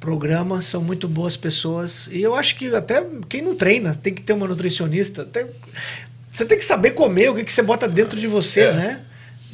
programa. 0.00 0.62
São 0.62 0.82
muito 0.82 1.08
boas 1.08 1.36
pessoas. 1.36 2.08
E 2.12 2.22
eu 2.22 2.34
acho 2.34 2.56
que 2.56 2.74
até 2.74 3.04
quem 3.28 3.42
não 3.42 3.54
treina 3.56 3.94
tem 3.94 4.14
que 4.14 4.22
ter 4.22 4.32
uma 4.32 4.46
nutricionista. 4.46 5.22
Até- 5.22 5.46
você 6.30 6.44
tem 6.44 6.58
que 6.58 6.64
saber 6.64 6.92
comer 6.92 7.30
o 7.30 7.34
que, 7.34 7.44
que 7.44 7.52
você 7.52 7.62
bota 7.62 7.88
dentro 7.88 8.18
de 8.18 8.26
você, 8.26 8.60
É. 8.60 8.72
né? 8.72 9.00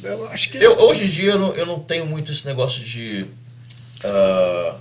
Eu 0.07 0.27
acho 0.29 0.49
que. 0.49 0.57
Eu, 0.57 0.77
hoje 0.79 1.05
em 1.05 1.07
dia 1.07 1.31
eu 1.31 1.39
não, 1.39 1.53
eu 1.53 1.65
não 1.65 1.79
tenho 1.79 2.05
muito 2.05 2.31
esse 2.31 2.45
negócio 2.45 2.83
de. 2.83 3.25
ah, 4.03 4.75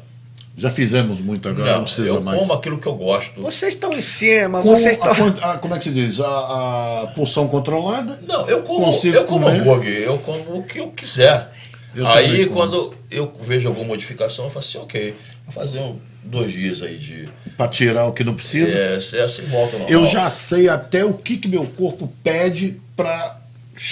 Já 0.57 0.71
fizemos 0.71 1.21
muito 1.21 1.49
agora, 1.49 1.65
não, 1.71 1.77
não, 1.79 1.85
precisa 1.85 2.09
eu 2.09 2.21
mais. 2.21 2.39
como 2.39 2.53
aquilo 2.53 2.79
que 2.79 2.87
eu 2.87 2.95
gosto. 2.95 3.41
Vocês 3.43 3.75
estão 3.75 3.93
em 3.93 4.01
cima, 4.01 4.63
Com 4.63 4.71
vocês 4.77 4.99
a 5.01 5.11
estão. 5.11 5.15
quan- 5.33 5.41
a- 5.43 5.59
como 5.59 5.75
é 5.75 5.79
que 5.79 5.85
se 5.85 5.91
diz? 5.91 6.21
A, 6.21 7.03
a 7.03 7.07
porção 7.15 7.49
controlada? 7.49 8.21
Não, 8.27 8.49
eu 8.49 8.63
como, 8.63 8.87
eu 9.05 9.25
como 9.25 9.47
comer. 9.47 9.61
hambúrguer, 9.61 10.03
eu 10.03 10.19
como 10.19 10.59
o 10.59 10.63
que 10.63 10.79
eu 10.79 10.89
quiser. 10.91 11.53
Eu 11.95 12.07
Aí 12.09 12.47
como. 12.47 12.57
quando 12.57 12.95
eu 13.11 13.33
vejo 13.41 13.69
alguma 13.69 13.87
modificação, 13.87 14.45
eu 14.47 14.51
falo 14.51 14.65
assim, 14.65 14.79
ok, 14.79 15.15
vou 15.45 15.53
fazer 15.53 15.79
um, 15.79 15.97
dois 16.25 16.53
dias 16.53 16.83
aí 16.83 16.97
de. 16.99 17.29
Pra 17.57 17.69
tirar 17.69 18.07
o 18.07 18.13
que 18.13 18.25
não 18.25 18.35
precisa. 18.35 18.77
É, 18.77 18.97
essa 18.97 19.41
e 19.41 19.45
volta 19.47 19.73
normal. 19.79 19.89
Eu 19.89 20.05
já 20.05 20.29
sei 20.31 20.69
até 20.69 21.05
o 21.05 21.15
que, 21.15 21.37
que 21.37 21.47
meu 21.49 21.65
corpo 21.67 22.13
pede 22.23 22.81
pra 22.97 23.39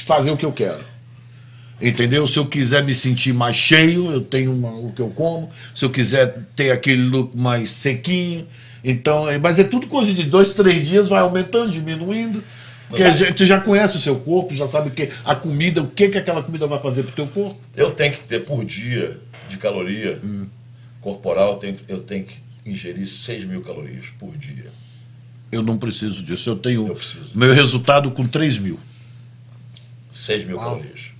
fazer 0.06 0.30
o 0.32 0.36
que 0.36 0.44
eu 0.44 0.52
quero. 0.52 0.78
Entendeu? 1.82 2.26
Se 2.26 2.38
eu 2.38 2.46
quiser 2.46 2.84
me 2.84 2.94
sentir 2.94 3.32
mais 3.32 3.56
cheio, 3.56 4.10
eu 4.12 4.20
tenho 4.20 4.52
uma- 4.52 4.72
o 4.72 4.92
que 4.92 5.00
eu 5.02 5.10
como. 5.10 5.50
Se 5.74 5.84
eu 5.84 5.90
quiser 5.90 6.38
ter 6.54 6.70
aquele 6.70 7.02
look 7.02 7.36
mais 7.36 7.70
sequinho. 7.70 8.46
Então, 8.84 9.28
é- 9.28 9.38
mas 9.38 9.58
é 9.58 9.64
tudo 9.64 9.86
coisa 9.86 10.12
de 10.12 10.24
dois, 10.24 10.52
três 10.52 10.86
dias, 10.88 11.08
vai 11.08 11.20
aumentando, 11.20 11.70
diminuindo. 11.70 12.42
Porque 12.88 13.02
a 13.02 13.14
gente- 13.16 13.44
já 13.46 13.58
conhece 13.60 13.96
o 13.96 14.00
seu 14.00 14.16
corpo, 14.16 14.54
já 14.54 14.68
sabe 14.68 14.88
o 14.88 14.90
que 14.90 15.08
a 15.24 15.34
comida, 15.34 15.80
o 15.82 15.86
que, 15.86 16.08
que 16.08 16.18
aquela 16.18 16.42
comida 16.42 16.66
vai 16.66 16.78
fazer 16.78 17.02
pro 17.04 17.12
teu 17.12 17.26
corpo. 17.26 17.58
Eu 17.74 17.90
tenho 17.90 18.12
que 18.12 18.20
ter 18.20 18.40
por 18.44 18.64
dia 18.64 19.18
de 19.48 19.56
caloria 19.56 20.18
Hum. 20.22 20.46
corporal, 21.00 21.52
eu 21.52 21.58
tenho, 21.58 21.76
eu 21.88 21.98
tenho 22.00 22.24
que 22.24 22.34
ingerir 22.66 23.06
6 23.06 23.44
mil 23.44 23.62
calorias 23.62 24.06
por 24.18 24.36
dia. 24.36 24.70
Eu 25.50 25.62
não 25.62 25.78
preciso 25.78 26.22
disso. 26.22 26.50
Eu 26.50 26.56
tenho 26.56 26.86
Eu 26.86 26.98
meu 27.34 27.52
resultado 27.54 28.10
com 28.10 28.26
3 28.26 28.58
mil. 28.58 28.78
6 30.12 30.44
mil 30.44 30.58
calorias. 30.58 31.11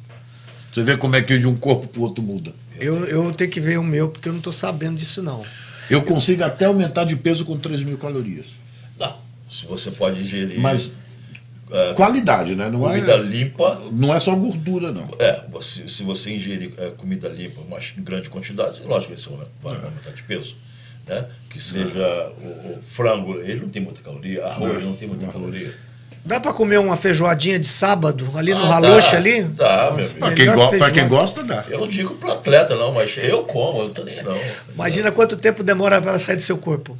Você 0.72 0.82
vê 0.82 0.96
como 0.96 1.14
é 1.14 1.22
que 1.22 1.38
de 1.38 1.46
um 1.46 1.54
corpo 1.54 1.86
pro 1.86 2.02
outro 2.02 2.24
muda. 2.24 2.52
Eu, 2.80 3.04
eu 3.04 3.32
tenho 3.32 3.50
que 3.50 3.60
ver 3.60 3.78
o 3.78 3.84
meu, 3.84 4.08
porque 4.08 4.28
eu 4.28 4.32
não 4.32 4.40
tô 4.40 4.52
sabendo 4.52 4.96
disso, 4.96 5.22
não. 5.22 5.44
Eu 5.90 6.02
consigo 6.02 6.42
até 6.42 6.64
aumentar 6.64 7.04
de 7.04 7.14
peso 7.14 7.44
com 7.44 7.56
3 7.58 7.82
mil 7.82 7.98
calorias. 7.98 8.46
Não. 8.98 9.14
Se 9.50 9.66
você 9.66 9.90
pode 9.90 10.22
ingerir 10.22 10.58
Mas 10.58 10.94
é, 11.70 11.92
qualidade, 11.92 12.54
né? 12.54 12.70
Não 12.70 12.80
comida 12.80 13.12
é, 13.12 13.22
limpa, 13.22 13.82
não 13.92 14.14
é 14.14 14.18
só 14.18 14.34
gordura, 14.34 14.90
não. 14.90 15.10
é, 15.18 15.44
você, 15.50 15.86
se 15.88 16.02
você 16.02 16.34
ingerir 16.34 16.72
é, 16.78 16.90
comida 16.90 17.28
limpa 17.28 17.60
mas 17.68 17.92
em 17.96 18.02
grande 18.02 18.30
quantidade, 18.30 18.82
lógico 18.82 19.14
que 19.14 19.20
você 19.20 19.30
vai 19.62 19.76
aumentar 19.76 20.12
de 20.12 20.22
peso. 20.22 20.56
Né? 21.06 21.26
Que 21.50 21.60
seja 21.60 22.32
o, 22.40 22.78
o 22.78 22.82
frango, 22.82 23.38
ele 23.40 23.60
não 23.60 23.68
tem 23.68 23.82
muita 23.82 24.00
caloria, 24.00 24.46
arroz 24.46 24.82
não 24.82 24.94
tem 24.94 25.08
muita 25.08 25.26
caloria. 25.26 25.74
Dá 26.24 26.38
pra 26.38 26.52
comer 26.52 26.78
uma 26.78 26.96
feijoadinha 26.96 27.58
de 27.58 27.66
sábado 27.66 28.30
ali 28.36 28.54
no 28.54 28.60
Ah, 28.62 28.66
Raloche 28.66 29.10
dá, 29.12 29.16
ali? 29.16 29.42
Dá, 29.42 29.90
meu 29.90 30.04
amigo. 30.04 30.18
Pra 30.20 30.32
quem, 30.32 30.46
go- 30.52 30.68
pra 30.78 30.90
quem 30.92 31.08
gosta, 31.08 31.42
dá. 31.42 31.64
Eu 31.68 31.80
não 31.80 31.88
digo 31.88 32.14
pro 32.14 32.30
atleta, 32.32 32.76
não, 32.76 32.92
mas 32.92 33.16
eu 33.18 33.42
como, 33.44 33.80
eu 33.80 33.84
não 33.88 33.94
tô 33.94 34.04
nem 34.04 34.22
não. 34.22 34.38
Imagina 34.72 35.10
quanto 35.10 35.36
tempo 35.36 35.64
demora 35.64 36.00
para 36.00 36.16
sair 36.20 36.36
do 36.36 36.42
seu 36.42 36.56
corpo. 36.58 36.96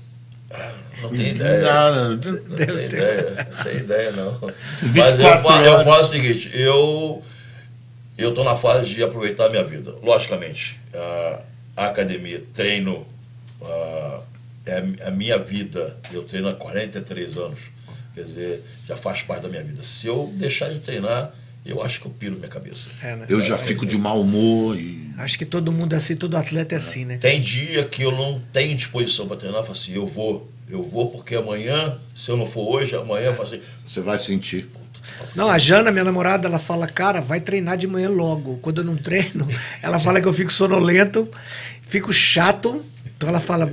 Não 1.01 1.11
tem 1.11 1.29
ideia. 1.31 1.61
Nada. 1.63 2.09
Não 2.11 2.19
tem 2.19 2.85
ideia, 2.85 3.49
não 3.57 3.65
tem 3.65 3.77
ideia, 3.77 4.13
não. 4.13 4.39
Mas 4.83 5.11
eu 5.13 5.17
24 5.17 5.43
falo, 5.43 5.65
eu 5.65 5.85
falo 5.85 6.03
o 6.03 6.05
seguinte, 6.05 6.51
eu 6.55 7.23
eu 8.19 8.29
estou 8.31 8.45
na 8.45 8.55
fase 8.55 8.87
de 8.87 9.03
aproveitar 9.03 9.47
a 9.47 9.51
minha 9.51 9.65
vida. 9.65 9.95
Logicamente, 10.03 10.79
a, 10.95 11.87
academia, 11.87 12.43
treino, 12.55 13.05
a, 13.63 14.19
é 14.67 14.79
a- 15.05 15.09
a 15.09 15.11
minha 15.11 15.39
vida. 15.39 15.97
Eu 16.13 16.23
treino 16.23 16.49
há 16.49 16.55
43 16.55 17.37
anos. 17.37 17.59
Quer 18.15 18.25
dizer, 18.25 18.65
já 18.87 18.97
faz 18.97 19.23
parte 19.23 19.43
da 19.43 19.49
minha 19.49 19.63
vida. 19.63 19.83
Se 19.83 20.07
eu 20.07 20.33
deixar 20.37 20.69
de 20.69 20.81
treinar, 20.81 21.33
eu 21.65 21.83
acho 21.83 22.01
que 22.01 22.07
eu 22.07 22.11
piro 22.11 22.37
minha 22.37 22.49
cabeça. 22.49 22.89
É, 23.03 23.17
né? 23.17 23.27
Eu 23.29 23.41
já 23.41 23.57
fico 23.57 23.87
de 23.87 23.97
mau 23.97 24.21
humor 24.21 24.77
e. 24.77 25.11
Acho 25.17 25.39
que 25.39 25.47
todo 25.47 25.71
mundo 25.71 25.95
é 25.95 25.97
assim, 25.97 26.17
todo 26.17 26.37
atleta 26.37 26.75
é 26.75 26.79
assim, 26.79 27.05
né? 27.05 27.19
Tem 27.19 27.41
dia 27.41 27.85
que 27.85 28.03
eu 28.03 28.11
não 28.11 28.41
tenho 28.53 28.75
disposição 28.75 29.27
para 29.29 29.37
treinar, 29.37 29.61
eu 29.61 29.65
falo 29.65 29.79
assim, 29.79 29.95
eu 29.95 30.07
vou, 30.07 30.51
eu 30.69 30.83
vou 30.83 31.11
porque 31.11 31.35
amanhã, 31.35 31.99
se 32.17 32.31
eu 32.31 32.37
não 32.37 32.47
for 32.47 32.77
hoje, 32.77 32.97
amanhã 32.97 33.27
eu 33.27 33.35
faço 33.35 33.55
assim, 33.55 33.65
Você 33.87 34.01
vai 34.01 34.19
sentir. 34.19 34.69
Não, 35.35 35.49
a 35.49 35.59
Jana, 35.59 35.91
minha 35.91 36.05
namorada, 36.05 36.49
ela 36.49 36.59
fala, 36.59 36.87
cara, 36.87 37.21
vai 37.21 37.41
treinar 37.41 37.77
de 37.77 37.87
manhã 37.87 38.09
logo. 38.09 38.59
Quando 38.59 38.79
eu 38.79 38.85
não 38.85 38.97
treino, 38.97 39.47
ela 39.83 39.99
fala 40.01 40.21
que 40.21 40.29
eu 40.29 40.33
fico 40.33 40.53
sonolento, 40.53 41.29
fico 41.83 42.13
chato. 42.13 42.85
Então 43.17 43.29
ela 43.29 43.41
fala, 43.41 43.73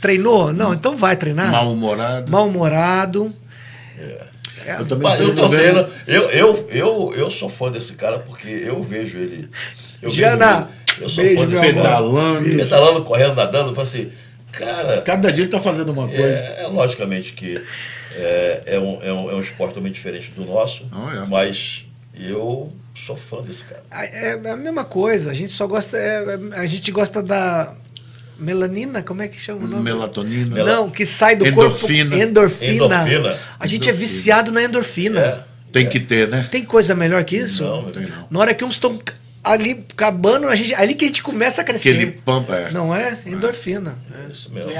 treinou? 0.00 0.52
Não, 0.52 0.72
então 0.72 0.96
vai 0.96 1.16
treinar. 1.16 1.50
Mal-humorado. 1.50 2.30
Mal-humorado. 2.30 3.34
Eu 4.78 4.86
também 4.86 5.08
Mas 5.08 5.20
eu 5.20 5.26
treino 5.34 5.40
tô 5.42 5.48
vendo- 5.48 5.88
eu, 6.06 6.22
eu, 6.30 6.68
eu, 6.70 7.14
eu 7.16 7.30
sou 7.30 7.48
fã 7.48 7.70
desse 7.70 7.94
cara 7.94 8.18
porque 8.18 8.48
eu 8.48 8.82
vejo 8.82 9.16
ele. 9.16 9.48
Eu 10.02 10.10
vejo 10.10 10.20
Jana, 10.20 10.68
ele, 10.96 11.04
eu 11.04 11.08
sou 11.08 11.24
beijo, 11.24 11.40
fã 11.40 11.46
desse 11.46 11.66
amor. 11.68 11.82
cara. 11.82 11.96
Pedalando. 11.96 12.56
Pedalando, 12.56 13.02
correndo, 13.04 13.34
nadando, 13.34 13.68
eu 13.70 13.74
falo 13.74 13.86
assim, 13.86 14.10
cara, 14.52 15.00
Cada 15.02 15.32
dia 15.32 15.44
ele 15.44 15.50
tá 15.50 15.60
fazendo 15.60 15.90
uma 15.92 16.06
coisa. 16.08 16.22
é, 16.44 16.64
é 16.64 16.66
logicamente 16.66 17.32
que 17.32 17.62
é, 18.16 18.62
é, 18.66 18.78
um, 18.80 18.98
é, 19.02 19.12
um, 19.12 19.30
é 19.30 19.34
um 19.34 19.40
esporte 19.40 19.70
totalmente 19.74 19.94
diferente 19.94 20.32
do 20.32 20.44
nosso, 20.44 20.84
Ah, 20.92 21.22
é. 21.24 21.26
mas 21.28 21.84
eu 22.18 22.72
sou 22.94 23.16
fã 23.16 23.40
desse 23.42 23.64
cara. 23.64 23.82
É 23.90 24.30
é 24.44 24.50
a 24.50 24.56
mesma 24.56 24.84
coisa, 24.84 25.30
a 25.30 25.34
gente 25.34 25.52
só 25.52 25.66
gosta. 25.66 25.96
é- 25.96 26.24
é- 26.24 26.58
a 26.58 26.66
gente 26.66 26.90
gosta 26.90 27.22
da 27.22 27.72
melanina, 28.38 29.02
como 29.02 29.22
é 29.22 29.28
que 29.28 29.38
chama 29.40 29.64
o 29.64 29.68
nome? 29.68 29.82
Melatonina. 29.82 30.54
Mela- 30.54 30.72
Não, 30.76 30.90
que 30.90 31.04
sai 31.04 31.36
do 31.36 31.46
Endorfina. 31.46 32.10
corpo. 32.16 32.22
Endorfina. 32.30 32.72
Endorfina. 33.04 33.36
A 33.58 33.66
gente 33.66 33.88
é 33.88 33.92
viciado 33.92 34.52
na 34.52 34.62
endorfina. 34.62 35.20
É, 35.20 35.40
Tem 35.72 35.88
que 35.88 36.00
ter, 36.00 36.28
né? 36.28 36.48
Tem 36.50 36.64
coisa 36.64 36.94
melhor 36.94 37.22
que 37.24 37.36
isso? 37.36 37.62
Não, 37.62 37.82
meu 37.82 37.90
Tem 37.90 38.06
não. 38.06 38.26
Na 38.30 38.38
hora 38.40 38.54
que 38.54 38.64
uns 38.64 38.74
estão 38.74 38.98
ali 39.52 39.84
acabando, 39.92 40.46
a 40.48 40.54
gente, 40.54 40.74
ali 40.74 40.94
que 40.94 41.04
a 41.04 41.08
gente 41.08 41.22
começa 41.22 41.62
a 41.62 41.64
crescer. 41.64 41.90
Aquele 41.90 42.06
pampa. 42.12 42.54
É. 42.54 42.70
Não 42.70 42.94
é? 42.94 43.18
Endorfina. 43.26 43.96
É 44.26 44.30
isso 44.30 44.52
mesmo. 44.52 44.72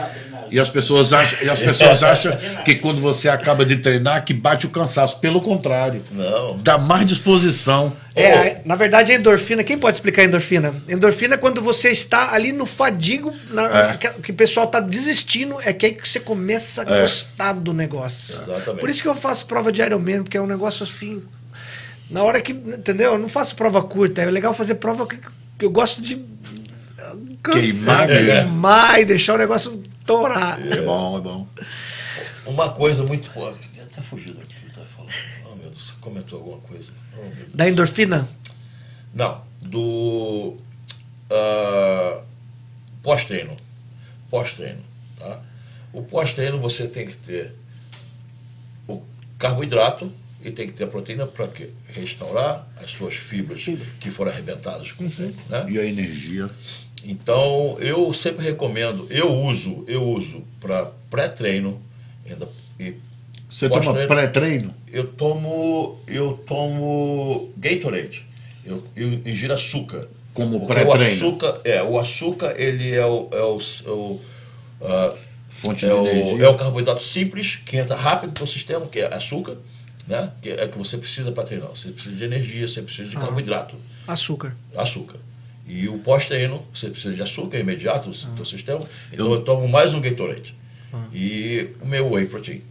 E 0.50 0.58
as 0.60 0.70
pessoas 0.70 1.12
acham, 1.12 1.38
e 1.42 1.48
as 1.48 1.60
pessoas 1.60 2.02
acham 2.02 2.32
que 2.64 2.74
quando 2.74 3.00
você 3.00 3.28
acaba 3.28 3.64
de 3.64 3.76
treinar, 3.76 4.24
que 4.24 4.32
bate 4.34 4.66
o 4.66 4.70
cansaço. 4.70 5.18
Pelo 5.20 5.40
contrário. 5.40 6.02
Não. 6.12 6.58
Dá 6.58 6.76
mais 6.78 7.06
disposição. 7.06 7.94
É, 8.14 8.60
na 8.64 8.74
verdade, 8.74 9.12
a 9.12 9.14
endorfina, 9.14 9.62
quem 9.62 9.78
pode 9.78 9.96
explicar 9.96 10.22
a 10.22 10.24
endorfina? 10.24 10.74
Endorfina 10.88 11.34
é 11.34 11.38
quando 11.38 11.62
você 11.62 11.90
está 11.90 12.32
ali 12.32 12.50
no 12.52 12.66
fadigo, 12.66 13.32
na, 13.50 13.92
É. 13.92 13.96
que 13.96 14.32
o 14.32 14.34
pessoal 14.34 14.66
está 14.66 14.80
desistindo, 14.80 15.56
é 15.64 15.72
que 15.72 15.86
aí 15.86 15.92
que 15.92 16.08
você 16.08 16.18
começa 16.18 16.82
a 16.82 16.96
É. 16.96 17.00
gostar 17.02 17.52
do 17.52 17.72
negócio. 17.72 18.34
Exatamente. 18.42 18.80
Por 18.80 18.90
isso 18.90 19.02
que 19.02 19.08
eu 19.08 19.14
faço 19.14 19.46
prova 19.46 19.70
de 19.70 19.80
Ironman, 19.82 20.24
porque 20.24 20.36
é 20.36 20.40
um 20.42 20.46
negócio 20.48 20.82
assim. 20.82 21.22
Na 22.10 22.22
hora 22.22 22.40
que. 22.40 22.52
Entendeu? 22.52 23.12
Eu 23.12 23.18
não 23.18 23.28
faço 23.28 23.54
prova 23.54 23.82
curta. 23.82 24.22
É 24.22 24.30
legal 24.30 24.54
fazer 24.54 24.76
prova 24.76 25.06
que, 25.06 25.18
que 25.58 25.64
eu 25.64 25.70
gosto 25.70 26.00
de. 26.00 26.16
cansar, 27.42 27.60
Queimar 27.60 28.08
mesmo. 28.08 28.26
queimar 28.26 29.00
e 29.00 29.04
deixar 29.04 29.34
o 29.34 29.38
negócio 29.38 29.82
torar. 30.06 30.60
É 30.66 30.80
bom, 30.82 31.18
é 31.18 31.20
bom. 31.20 31.46
Uma 32.46 32.70
coisa 32.70 33.04
muito. 33.04 33.30
Pô, 33.30 33.48
até 33.48 34.02
fugiu 34.02 34.34
daqui 34.34 34.54
que 34.54 34.66
eu 34.66 34.72
tava 34.72 34.86
falando. 34.86 35.12
Oh, 35.44 35.54
meu 35.56 35.70
Deus, 35.70 35.88
você 35.88 35.92
comentou 36.00 36.38
alguma 36.38 36.58
coisa. 36.58 36.90
Oh. 37.16 37.56
Da 37.56 37.68
endorfina? 37.68 38.28
Não, 39.14 39.42
do 39.60 40.56
ah, 41.30 42.22
pós-treino. 43.02 43.54
Pós-treino, 44.30 44.82
tá? 45.18 45.40
O 45.92 46.02
pós-treino 46.02 46.58
você 46.58 46.86
tem 46.86 47.06
que 47.06 47.16
ter 47.16 47.54
o 48.86 49.02
carboidrato 49.38 50.12
e 50.44 50.50
tem 50.52 50.66
que 50.66 50.72
ter 50.72 50.84
a 50.84 50.86
proteína 50.86 51.26
para 51.26 51.48
quê? 51.48 51.70
Restaurar 51.88 52.66
as 52.82 52.90
suas 52.90 53.14
fibras 53.14 53.64
que 54.00 54.10
foram 54.10 54.30
arrebentadas 54.30 54.92
com 54.92 55.06
o 55.06 55.10
treino, 55.10 55.36
né? 55.48 55.66
E 55.68 55.78
a 55.78 55.84
energia. 55.84 56.48
Então, 57.04 57.76
eu 57.80 58.12
sempre 58.12 58.44
recomendo, 58.44 59.06
eu 59.10 59.32
uso, 59.32 59.84
eu 59.86 60.02
uso 60.02 60.42
para 60.60 60.86
pré-treino 61.10 61.80
ainda 62.28 62.48
e 62.78 62.94
Você 63.48 63.68
toma 63.68 63.94
pré-treino? 64.06 64.74
eu 64.92 65.06
tomo 65.06 65.98
eu 66.06 66.32
tomo 66.46 67.50
Gatorade. 67.56 68.26
Eu, 68.64 68.84
eu 68.94 69.12
ingiro 69.26 69.54
açúcar. 69.54 70.08
Como 70.34 70.60
Porque 70.60 70.72
o 70.72 70.74
pré-treino. 70.74 71.12
açúcar, 71.14 71.60
é, 71.64 71.82
o 71.82 71.98
açúcar 71.98 72.54
ele 72.56 72.92
é 72.92 73.04
o, 73.04 73.28
é 73.32 73.42
o, 73.42 73.58
é 73.58 73.90
o, 73.90 74.20
ah, 74.82 75.14
Fonte 75.48 75.84
é 75.84 75.88
de 75.88 75.94
o, 75.94 76.06
energia. 76.06 76.44
é 76.44 76.48
o 76.48 76.56
carboidrato 76.56 77.02
simples 77.02 77.56
que 77.64 77.76
entra 77.76 77.96
rápido 77.96 78.38
no 78.38 78.46
sistema, 78.46 78.86
que 78.86 79.00
é 79.00 79.12
açúcar, 79.12 79.56
né? 80.08 80.30
Que 80.40 80.50
é 80.50 80.64
o 80.64 80.68
que 80.68 80.78
você 80.78 80.96
precisa 80.96 81.30
para 81.32 81.44
treinar. 81.44 81.68
Você 81.68 81.88
precisa 81.90 82.16
de 82.16 82.24
energia, 82.24 82.66
você 82.66 82.80
precisa 82.82 83.08
de 83.08 83.16
Ah. 83.16 83.20
carboidrato, 83.20 83.76
Açúcar. 84.06 84.56
açúcar. 84.76 85.16
E 85.66 85.86
o 85.88 85.98
pós-treino, 85.98 86.64
você 86.72 86.88
precisa 86.88 87.14
de 87.14 87.22
açúcar 87.22 87.58
imediato 87.58 88.08
no 88.08 88.14
seu 88.14 88.44
sistema. 88.44 88.80
Então 89.12 89.26
Eu- 89.26 89.34
eu, 89.34 89.40
tomo 89.42 89.68
mais 89.68 89.92
um 89.92 90.00
Gatorade. 90.00 90.54
E 91.12 91.68
o 91.82 91.86
meu 91.86 92.10
whey 92.12 92.26
protein. 92.26 92.62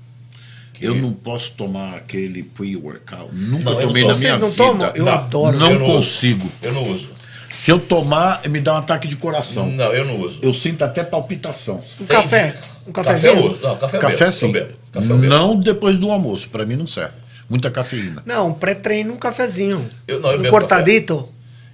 que- 0.73 0.85
Eu 0.85 0.93
não 0.95 1.11
posso 1.11 1.53
tomar 1.53 1.95
aquele 1.95 2.43
pre-workout. 2.43 3.33
Nunca 3.33 3.63
Não, 3.63 3.71
eu 3.73 3.79
não 3.81 3.88
tomei 3.88 4.03
tomo. 4.03 4.13
na 4.13 4.19
minha 4.19 4.33
Vocês 4.33 4.38
não 4.38 4.49
vida. 4.51 4.63
tomam? 4.63 4.91
Eu 4.95 5.05
Não. 5.05 5.11
adoro. 5.11 5.57
Não 5.57 5.71
Eu 5.71 5.79
não 5.79 5.85
uso. 5.88 5.95
consigo. 5.95 6.51
Eu 6.61 6.71
não 6.73 6.91
uso. 6.91 7.09
Se 7.49 7.71
eu 7.71 7.79
tomar, 7.79 8.47
me 8.47 8.59
dá 8.61 8.73
um 8.75 8.77
ataque 8.77 9.07
de 9.07 9.15
coração. 9.15 9.67
Não, 9.71 9.91
eu 9.93 10.05
não 10.05 10.19
uso. 10.19 10.39
Eu 10.41 10.53
sinto 10.53 10.83
até 10.83 11.03
palpitação. 11.03 11.83
Um 11.99 12.05
Tem- 12.05 12.17
café? 12.17 12.59
Um 12.85 12.91
Café 12.91 13.09
cafezinho? 13.13 13.33
eu 13.39 13.51
uso. 13.53 13.59
Não, 13.63 13.75
café 13.77 13.97
eu 13.97 14.01
Café 14.01 14.17
bebo. 14.19 14.31
sim. 14.31 14.45
Eu 14.47 14.51
bebo. 14.51 14.73
Café 14.91 15.11
eu 15.13 15.17
bebo. 15.17 15.33
Não 15.33 15.59
depois 15.59 15.97
do 15.97 16.11
almoço. 16.11 16.47
Pra 16.49 16.63
mim 16.65 16.75
não 16.75 16.85
serve. 16.85 17.13
Muita 17.50 17.72
cafeína. 17.72 18.22
Não, 18.26 18.54
pré-treino, 18.54 19.14
um 19.14 19.18
cafezinho. 19.18 19.89
Eu- 20.08 20.20
não, 20.20 20.32
eu 20.32 20.39
um 20.39 20.41
bebo 20.41 20.52
cortadito. 20.52 21.30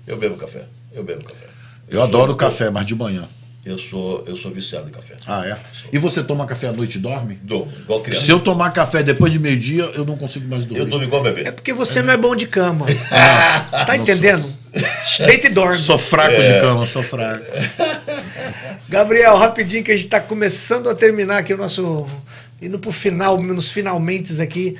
Eu 0.05 0.17
bebo 0.17 0.35
café. 0.35 0.65
Eu 0.93 1.03
bebo 1.03 1.23
café. 1.23 1.45
Eu, 1.89 1.95
sou- 1.99 2.03
adoro 2.03 2.35
café, 2.35 2.69
mas 2.69 2.85
de 2.85 2.95
manhã. 2.95 3.27
Eu 3.65 3.77
sou, 3.77 4.23
eu 4.27 4.35
sou 4.35 4.51
viciado 4.51 4.89
em 4.89 4.91
café. 4.91 5.15
Ah, 5.25 5.47
é? 5.47 5.57
E 5.91 5.97
você 5.97 6.21
toma 6.21 6.45
café 6.45 6.67
à 6.67 6.73
noite 6.73 6.95
e 6.97 6.99
dorme? 7.01 7.39
Durmo, 7.41 7.71
igual 7.79 8.01
criança. 8.01 8.25
Se 8.25 8.29
eu 8.29 8.37
tomar 8.39 8.71
café 8.71 9.01
depois 9.01 9.31
de 9.31 9.39
meio-dia, 9.39 9.83
eu 9.95 10.03
não 10.03 10.17
consigo 10.17 10.45
mais 10.49 10.65
dormir. 10.65 10.81
Eu 10.81 10.85
durmo 10.85 11.05
igual 11.05 11.23
bebê. 11.23 11.43
É 11.47 11.51
porque 11.51 11.71
você 11.71 12.01
não 12.01 12.13
é 12.13 12.17
bom 12.17 12.35
de 12.35 12.45
cama. 12.45 12.85
tá 13.87 13.95
entendendo? 13.95 14.53
Deita 15.25 15.47
e 15.47 15.49
dorme. 15.49 15.77
Sou 15.77 15.97
fraco 15.97 16.35
É. 16.35 16.53
de 16.55 16.59
cama, 16.59 16.85
sou 16.85 17.01
fraco. 17.03 17.45
Gabriel, 18.89 19.37
rapidinho 19.37 19.83
que 19.83 19.91
a 19.91 19.95
gente 19.95 20.05
está 20.05 20.19
começando 20.19 20.89
a 20.89 20.95
terminar 20.95 21.37
aqui 21.37 21.53
o 21.53 21.57
nosso. 21.57 22.05
indo 22.61 22.77
pro 22.79 22.91
final, 22.91 23.41
nos 23.41 23.71
finalmente 23.71 24.41
aqui. 24.41 24.75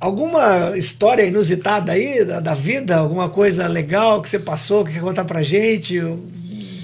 Alguma 0.00 0.76
história 0.76 1.24
inusitada 1.24 1.90
aí 1.90 2.24
da, 2.24 2.38
da, 2.38 2.54
vida? 2.54 2.96
Alguma 2.96 3.28
coisa 3.28 3.66
legal 3.66 4.22
que 4.22 4.28
você 4.28 4.38
passou, 4.38 4.84
que 4.84 4.92
quer 4.92 5.00
contar 5.00 5.24
pra 5.24 5.42
gente? 5.42 6.00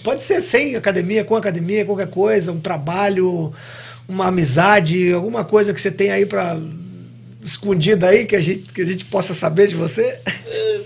Pode 0.03 0.25
ser 0.25 0.43
sem 0.43 0.75
academia, 0.75 1.25
com 1.25 1.37
academia, 1.37 1.85
qualquer 1.85 2.09
coisa, 2.09 2.51
um 2.51 2.61
trabalho, 2.61 3.53
uma 4.09 4.27
amizade, 4.27 5.13
alguma 5.13 5.45
coisa 5.45 5.73
que 5.73 5.81
você 5.81 5.93
tem 5.93 6.11
aí 6.11 6.27
para 6.27 6.59
escondida 7.41 8.09
aí 8.09 8.25
que 8.25 8.35
a 8.35 8.41
gente, 8.41 8.73
que 8.73 8.83
a 8.83 8.87
gente 8.87 9.05
possa 9.05 9.33
saber 9.33 9.69
de 9.69 9.77
você? 9.77 10.21
É, 10.47 10.81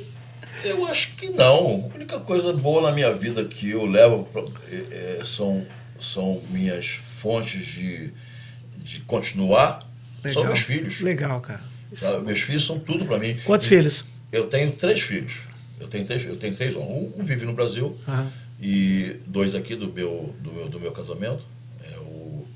eu 0.65 0.85
acho 0.87 1.15
que 1.15 1.31
não. 1.31 1.89
A 1.91 1.95
única 1.95 2.21
coisa 2.21 2.53
boa 2.53 2.83
na 2.83 2.93
minha 2.93 3.13
vida 3.13 3.43
que 3.45 3.71
eu 3.71 3.87
levo 3.87 4.25
pra, 4.25 4.43
é, 4.71 5.19
é 5.21 5.25
são, 5.25 5.65
são 5.99 6.43
minhas 6.51 6.99
fontes 7.21 7.65
de, 7.65 8.13
de 8.77 9.01
continuar, 9.01 9.89
Legal. 10.23 10.33
são 10.35 10.45
meus 10.45 10.61
filhos. 10.61 11.01
Legal, 11.01 11.41
cara. 11.41 11.68
Tá? 11.99 12.19
Meus 12.19 12.41
filhos 12.41 12.65
são 12.65 12.79
tudo 12.79 13.05
para 13.05 13.19
mim. 13.19 13.37
Quantos 13.45 13.71
eu, 13.71 13.79
filhos? 13.79 14.05
Eu 14.31 14.47
tenho 14.47 14.73
três 14.73 15.01
filhos. 15.01 15.49
Eu 15.81 15.87
tenho 15.87 16.05
três, 16.05 16.25
eu 16.25 16.37
tenho 16.37 16.55
três 16.55 16.75
um, 16.75 17.13
um 17.17 17.25
vive 17.25 17.47
no 17.47 17.53
Brasil 17.53 17.97
uhum. 18.07 18.31
e 18.61 19.17
dois 19.27 19.55
aqui 19.55 19.77
do 19.77 19.93
meu, 19.93 20.35
do 20.41 20.53
meu, 20.53 20.69
do 20.69 20.81
meu 20.81 20.93
casamento. 20.93 21.45
É 21.93 21.99
o, 21.99 22.47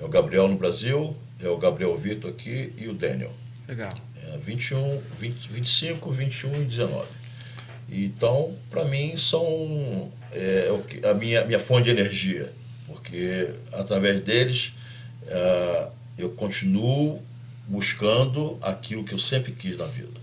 é 0.00 0.04
o 0.04 0.08
Gabriel 0.08 0.48
no 0.48 0.56
Brasil, 0.56 1.14
é 1.42 1.48
o 1.48 1.58
Gabriel 1.58 1.94
Vitor 1.96 2.30
aqui 2.30 2.72
e 2.76 2.88
o 2.88 2.94
Daniel. 2.94 3.32
Legal. 3.68 3.92
É 4.26 4.38
21, 4.38 5.00
20, 5.18 5.52
25, 5.52 6.10
21 6.10 6.62
e 6.62 6.64
19. 6.64 7.06
Então, 7.92 8.56
para 8.70 8.84
mim, 8.84 9.16
são 9.16 10.10
é, 10.32 10.68
a 11.08 11.14
minha, 11.14 11.44
minha 11.44 11.58
fonte 11.58 11.84
de 11.84 11.90
energia, 11.90 12.52
porque 12.86 13.50
através 13.72 14.20
deles 14.20 14.72
é, 15.26 15.88
eu 16.16 16.30
continuo 16.30 17.20
buscando 17.70 18.58
aquilo 18.60 19.04
que 19.04 19.14
eu 19.14 19.18
sempre 19.18 19.52
quis 19.52 19.76
na 19.76 19.86
vida. 19.86 20.20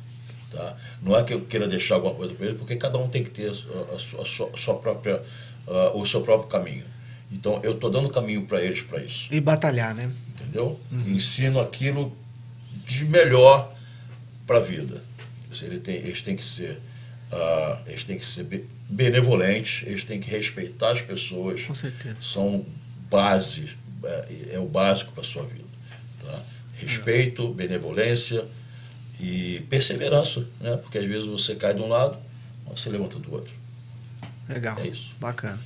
Tá? 0.52 0.76
Não 1.02 1.16
é 1.16 1.24
que 1.24 1.34
eu 1.34 1.42
queira 1.46 1.66
deixar 1.66 1.96
alguma 1.96 2.14
coisa 2.14 2.36
para 2.36 2.46
eles, 2.46 2.58
porque 2.58 2.76
cada 2.76 2.98
um 2.98 3.08
tem 3.08 3.24
que 3.24 3.32
ter 3.32 3.50
a 3.50 3.54
sua, 3.54 4.22
a 4.22 4.26
sua, 4.26 4.50
a 4.54 4.58
sua 4.58 4.76
própria, 4.76 5.24
uh, 5.66 5.98
o 5.98 6.06
seu 6.06 6.22
próprio 6.22 6.50
caminho. 6.50 6.84
Então, 7.32 7.62
eu 7.64 7.74
estou 7.74 7.90
dando 7.90 8.10
caminho 8.10 8.46
para 8.46 8.62
eles 8.62 8.82
para 8.82 9.02
isso. 9.02 9.34
E 9.34 9.40
batalhar, 9.40 9.96
né? 9.96 10.12
Entendeu? 10.30 10.78
Uhum. 10.92 11.16
Ensino 11.16 11.60
aquilo 11.62 12.16
de 12.86 13.06
melhor 13.06 13.74
para 14.46 14.58
a 14.58 14.62
vida. 14.62 15.02
Ele 15.62 15.80
tem, 15.80 15.96
eles 15.96 16.22
têm 16.22 16.36
que 16.36 16.44
ser, 16.44 16.80
uh, 17.32 17.80
eles 17.88 18.04
têm 18.04 18.18
que 18.18 18.26
ser 18.26 18.46
benevolentes, 18.90 19.88
eles 19.88 20.04
têm 20.04 20.20
que 20.20 20.30
respeitar 20.30 20.92
as 20.92 21.02
pessoas. 21.02 21.64
Com 21.64 21.76
certeza. 21.76 22.18
São 22.20 22.66
base, 23.10 23.70
é, 24.04 24.56
é 24.56 24.60
o 24.60 24.68
básico 24.68 25.14
para 25.14 25.22
a 25.22 25.26
sua 25.26 25.44
vida. 25.44 25.67
Respeito, 26.78 27.48
benevolência 27.54 28.46
e 29.20 29.66
perseverança, 29.70 30.48
né? 30.62 30.78
porque 30.78 30.98
às 30.98 31.06
vezes 31.06 31.26
você 31.26 31.56
cai 31.56 31.74
de 31.74 31.82
um 31.82 31.88
lado, 31.88 32.18
você 32.68 32.90
levanta 32.90 33.18
do 33.18 33.34
outro. 33.34 33.54
Legal. 34.48 34.78
É 34.80 34.88
isso. 34.88 35.10
Bacana. 35.20 35.60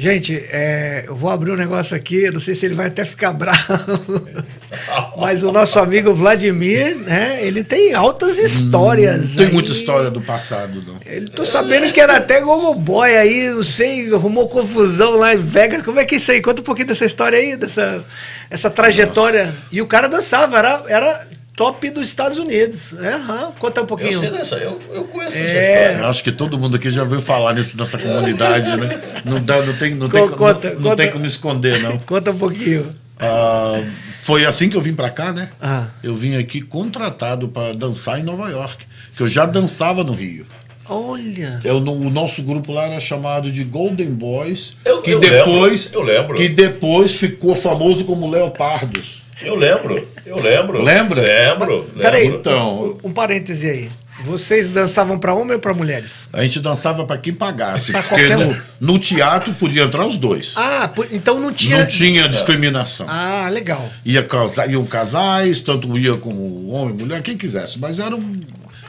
Gente, 0.00 0.36
é, 0.52 1.06
eu 1.08 1.16
vou 1.16 1.28
abrir 1.28 1.50
um 1.50 1.56
negócio 1.56 1.96
aqui, 1.96 2.30
não 2.30 2.38
sei 2.38 2.54
se 2.54 2.64
ele 2.64 2.76
vai 2.76 2.86
até 2.86 3.04
ficar 3.04 3.32
bravo, 3.32 4.24
mas 5.18 5.42
o 5.42 5.50
nosso 5.50 5.76
amigo 5.80 6.14
Vladimir, 6.14 6.94
né, 6.98 7.40
ele 7.42 7.64
tem 7.64 7.94
altas 7.94 8.38
histórias. 8.38 9.32
Hum, 9.32 9.38
tem 9.38 9.46
aí. 9.46 9.52
muita 9.52 9.72
história 9.72 10.08
do 10.08 10.20
passado, 10.20 10.84
não. 10.86 11.00
Ele 11.04 11.28
tô 11.28 11.44
sabendo 11.44 11.92
que 11.92 12.00
era 12.00 12.18
até 12.18 12.40
Gogo 12.40 12.76
Boy 12.76 13.16
aí, 13.16 13.50
não 13.50 13.64
sei, 13.64 14.14
arrumou 14.14 14.48
confusão 14.48 15.16
lá 15.16 15.34
em 15.34 15.38
Vegas. 15.38 15.82
Como 15.82 15.98
é 15.98 16.04
que 16.04 16.14
é 16.14 16.18
isso 16.18 16.30
aí? 16.30 16.40
Conta 16.40 16.60
um 16.60 16.64
pouquinho 16.64 16.86
dessa 16.86 17.04
história 17.04 17.36
aí, 17.36 17.56
dessa 17.56 18.04
essa 18.48 18.70
trajetória. 18.70 19.46
Nossa. 19.46 19.66
E 19.72 19.82
o 19.82 19.86
cara 19.86 20.08
dançava, 20.08 20.58
era, 20.58 20.82
era 20.86 21.26
top 21.58 21.90
dos 21.90 22.06
Estados 22.06 22.38
Unidos. 22.38 22.94
É, 23.02 23.16
uhum. 23.16 23.52
Conta 23.58 23.82
um 23.82 23.86
pouquinho. 23.86 24.12
Eu 24.12 24.20
sei 24.20 24.30
dessa, 24.30 24.54
eu, 24.54 24.80
eu 24.92 25.04
conheço 25.04 25.36
é... 25.36 25.40
essa 25.40 25.82
história. 25.88 26.08
Acho 26.08 26.24
que 26.24 26.30
todo 26.30 26.56
mundo 26.56 26.76
aqui 26.76 26.88
já 26.88 27.02
ouviu 27.02 27.20
falar 27.20 27.52
nisso, 27.52 27.76
nessa 27.76 27.98
comunidade, 27.98 28.76
né? 28.76 29.00
Não, 29.24 29.42
dá, 29.42 29.60
não, 29.60 29.76
tem, 29.76 29.92
não, 29.92 30.08
tem, 30.08 30.28
conta, 30.28 30.72
não, 30.74 30.80
não 30.80 30.96
tem 30.96 31.10
como 31.10 31.26
esconder, 31.26 31.82
não. 31.82 31.98
Conta 32.06 32.30
um 32.30 32.38
pouquinho. 32.38 32.90
Ah, 33.18 33.82
foi 34.20 34.46
assim 34.46 34.68
que 34.68 34.76
eu 34.76 34.80
vim 34.80 34.94
para 34.94 35.10
cá, 35.10 35.32
né? 35.32 35.50
Ah. 35.60 35.86
Eu 36.00 36.14
vim 36.14 36.36
aqui 36.36 36.60
contratado 36.60 37.48
para 37.48 37.74
dançar 37.74 38.20
em 38.20 38.22
Nova 38.22 38.48
York. 38.48 38.86
Que 39.16 39.24
eu 39.24 39.28
já 39.28 39.44
dançava 39.44 40.04
no 40.04 40.14
Rio. 40.14 40.46
Olha! 40.88 41.60
Eu, 41.64 41.80
no, 41.80 41.92
o 41.92 42.08
nosso 42.08 42.40
grupo 42.42 42.72
lá 42.72 42.84
era 42.84 43.00
chamado 43.00 43.50
de 43.50 43.64
Golden 43.64 44.10
Boys. 44.10 44.76
Eu, 44.84 45.02
que 45.02 45.10
eu 45.10 45.18
depois, 45.18 45.86
lembro, 45.86 46.00
eu 46.00 46.02
lembro. 46.14 46.36
Que 46.36 46.48
depois 46.48 47.16
ficou 47.16 47.56
famoso 47.56 48.04
como 48.04 48.30
Leopardos. 48.30 49.22
Eu 49.40 49.54
lembro, 49.54 50.08
eu 50.26 50.40
lembro. 50.40 50.82
Lembra? 50.82 51.22
Lembro. 51.22 51.90
Peraí, 51.96 52.26
então, 52.26 52.98
um, 53.02 53.08
um 53.08 53.12
parêntese 53.12 53.68
aí. 53.68 53.88
Vocês 54.20 54.68
dançavam 54.68 55.16
para 55.16 55.32
homem 55.32 55.54
ou 55.54 55.58
para 55.60 55.72
mulheres? 55.72 56.28
A 56.32 56.42
gente 56.42 56.58
dançava 56.58 57.04
para 57.04 57.18
quem 57.18 57.32
pagasse. 57.32 57.92
Pra 57.92 58.02
porque 58.02 58.34
no, 58.34 58.60
no, 58.80 58.98
teatro 58.98 59.54
podia 59.54 59.84
entrar 59.84 60.04
os 60.04 60.16
dois. 60.16 60.54
Ah, 60.56 60.90
então 61.12 61.38
não 61.38 61.52
tinha. 61.52 61.78
Não 61.78 61.86
tinha 61.86 62.28
discriminação. 62.28 63.06
Ah, 63.08 63.48
legal. 63.48 63.88
Ia 64.04 64.24
casa, 64.24 64.66
iam 64.66 64.84
casais, 64.84 65.60
tanto 65.60 65.96
ia 65.96 66.16
como 66.16 66.68
homem, 66.70 66.94
mulher, 66.94 67.22
quem 67.22 67.36
quisesse. 67.36 67.78
Mas 67.78 68.00
era 68.00 68.16
um, 68.16 68.40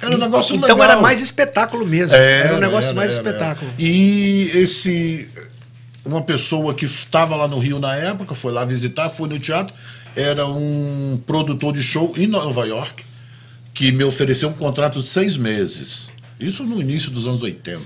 era 0.01 0.15
um 0.15 0.19
negócio 0.19 0.55
então 0.55 0.75
legal. 0.75 0.91
era 0.91 1.01
mais 1.01 1.21
espetáculo 1.21 1.85
mesmo. 1.85 2.15
Era, 2.15 2.47
era 2.47 2.55
um 2.55 2.59
negócio 2.59 2.89
era, 2.89 2.95
mais 2.95 3.11
era, 3.11 3.21
espetáculo. 3.21 3.71
E 3.77 4.51
esse. 4.55 5.29
Uma 6.03 6.23
pessoa 6.23 6.73
que 6.73 6.85
estava 6.85 7.35
lá 7.35 7.47
no 7.47 7.59
Rio 7.59 7.77
na 7.77 7.95
época, 7.95 8.33
foi 8.33 8.51
lá 8.51 8.65
visitar, 8.65 9.09
foi 9.09 9.29
no 9.29 9.37
teatro 9.37 9.75
era 10.15 10.45
um 10.47 11.19
produtor 11.25 11.73
de 11.73 11.83
show 11.83 12.13
em 12.17 12.27
Nova 12.27 12.65
York 12.65 13.03
que 13.73 13.91
me 13.91 14.03
ofereceu 14.03 14.49
um 14.49 14.53
contrato 14.53 14.99
de 14.99 15.07
seis 15.07 15.37
meses. 15.37 16.09
Isso 16.39 16.63
no 16.63 16.81
início 16.81 17.11
dos 17.11 17.25
anos 17.25 17.43
80. 17.43 17.79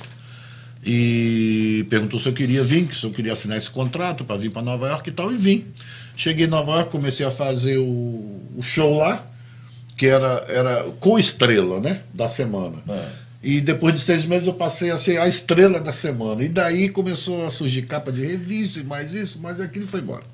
E 0.86 1.86
perguntou 1.89 2.19
se 2.19 2.28
eu 2.28 2.34
queria 2.34 2.63
vir, 2.63 2.93
se 2.93 3.05
eu 3.05 3.11
queria 3.11 3.32
assinar 3.32 3.57
esse 3.57 3.69
contrato 3.69 4.26
para 4.26 4.36
vir 4.36 4.49
para 4.49 4.61
Nova 4.61 4.88
York 4.88 5.09
e 5.09 5.13
tal, 5.13 5.32
e 5.32 5.38
vim. 5.38 5.65
Cheguei 6.15 6.45
em 6.45 6.49
Nova 6.49 6.71
York, 6.74 6.91
comecei 6.91 7.26
a 7.26 7.32
fazer 7.32 7.78
o, 7.78 8.41
o 8.55 8.61
show 8.61 8.97
lá, 8.97 9.26
que 9.97 10.05
era, 10.05 10.45
era 10.47 10.84
com 10.99 11.17
estrela, 11.17 11.80
né? 11.80 12.01
Da 12.13 12.28
semana. 12.28 12.78
É. 12.89 13.07
E 13.41 13.61
depois 13.61 13.93
de 13.93 13.99
seis 13.99 14.26
meses 14.26 14.47
eu 14.47 14.53
passei 14.53 14.89
a 14.89 14.97
ser 14.97 15.19
a 15.19 15.28
estrela 15.28 15.80
da 15.80 15.91
semana. 15.91 16.43
E 16.43 16.49
daí 16.49 16.89
começou 16.89 17.45
a 17.45 17.49
surgir 17.49 17.84
capa 17.84 18.11
de 18.11 18.26
revista, 18.26 18.80
e 18.80 18.84
mais 18.84 19.13
isso, 19.13 19.39
mais 19.39 19.59
aquilo 19.59 19.86
e 19.86 19.88
foi 19.88 19.99
embora. 19.99 20.32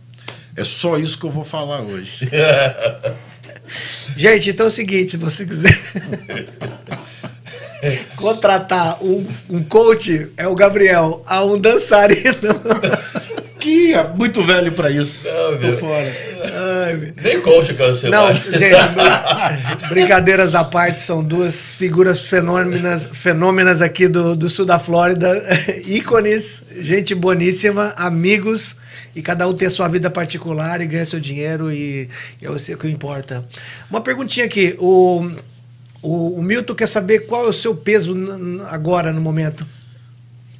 É 0.55 0.63
só 0.63 0.97
isso 0.97 1.17
que 1.17 1.25
eu 1.25 1.29
vou 1.29 1.43
falar 1.43 1.81
hoje. 1.81 2.29
Gente, 4.17 4.49
então 4.49 4.65
é 4.65 4.69
o 4.69 4.71
seguinte, 4.71 5.11
se 5.11 5.17
você 5.17 5.45
quiser 5.45 5.71
contratar 8.17 9.01
um, 9.03 9.25
um 9.49 9.63
coach, 9.63 10.29
é 10.35 10.47
o 10.47 10.55
Gabriel, 10.55 11.21
a 11.25 11.43
um 11.45 11.57
dançarino. 11.57 12.59
que 13.59 13.93
é 13.93 14.03
muito 14.07 14.41
velho 14.41 14.71
para 14.71 14.89
isso. 14.89 15.27
Não, 15.27 15.59
Tô 15.59 15.67
meu. 15.67 15.77
fora. 15.77 16.15
Ai, 16.69 17.13
Nem 17.21 17.41
coach 17.41 17.69
eu 17.69 17.75
quero 17.75 17.95
ser 17.95 18.09
Não, 18.09 18.33
gente, 18.33 18.75
brincadeiras 19.89 20.55
à 20.55 20.63
parte, 20.63 20.99
são 20.99 21.23
duas 21.23 21.69
figuras 21.69 22.21
fenômenas, 22.21 23.09
fenômenas 23.13 23.81
aqui 23.81 24.07
do, 24.07 24.35
do 24.35 24.49
sul 24.49 24.65
da 24.65 24.77
Flórida, 24.77 25.41
ícones, 25.85 26.63
gente 26.79 27.15
boníssima, 27.15 27.93
amigos 27.97 28.75
e 29.15 29.21
cada 29.21 29.47
um 29.47 29.53
tem 29.53 29.67
a 29.67 29.71
sua 29.71 29.87
vida 29.87 30.09
particular 30.09 30.81
e 30.81 30.85
ganha 30.85 31.05
seu 31.05 31.19
dinheiro 31.19 31.71
e, 31.71 32.09
e 32.41 32.45
é 32.45 32.49
o 32.49 32.77
que 32.77 32.87
importa. 32.87 33.41
Uma 33.89 34.01
perguntinha 34.01 34.45
aqui, 34.45 34.75
o, 34.79 35.31
o, 36.01 36.39
o, 36.39 36.43
Milton 36.43 36.75
quer 36.75 36.87
saber 36.87 37.21
qual 37.21 37.45
é 37.45 37.49
o 37.49 37.53
seu 37.53 37.75
peso 37.75 38.15
agora, 38.69 39.11
no 39.11 39.21
momento? 39.21 39.65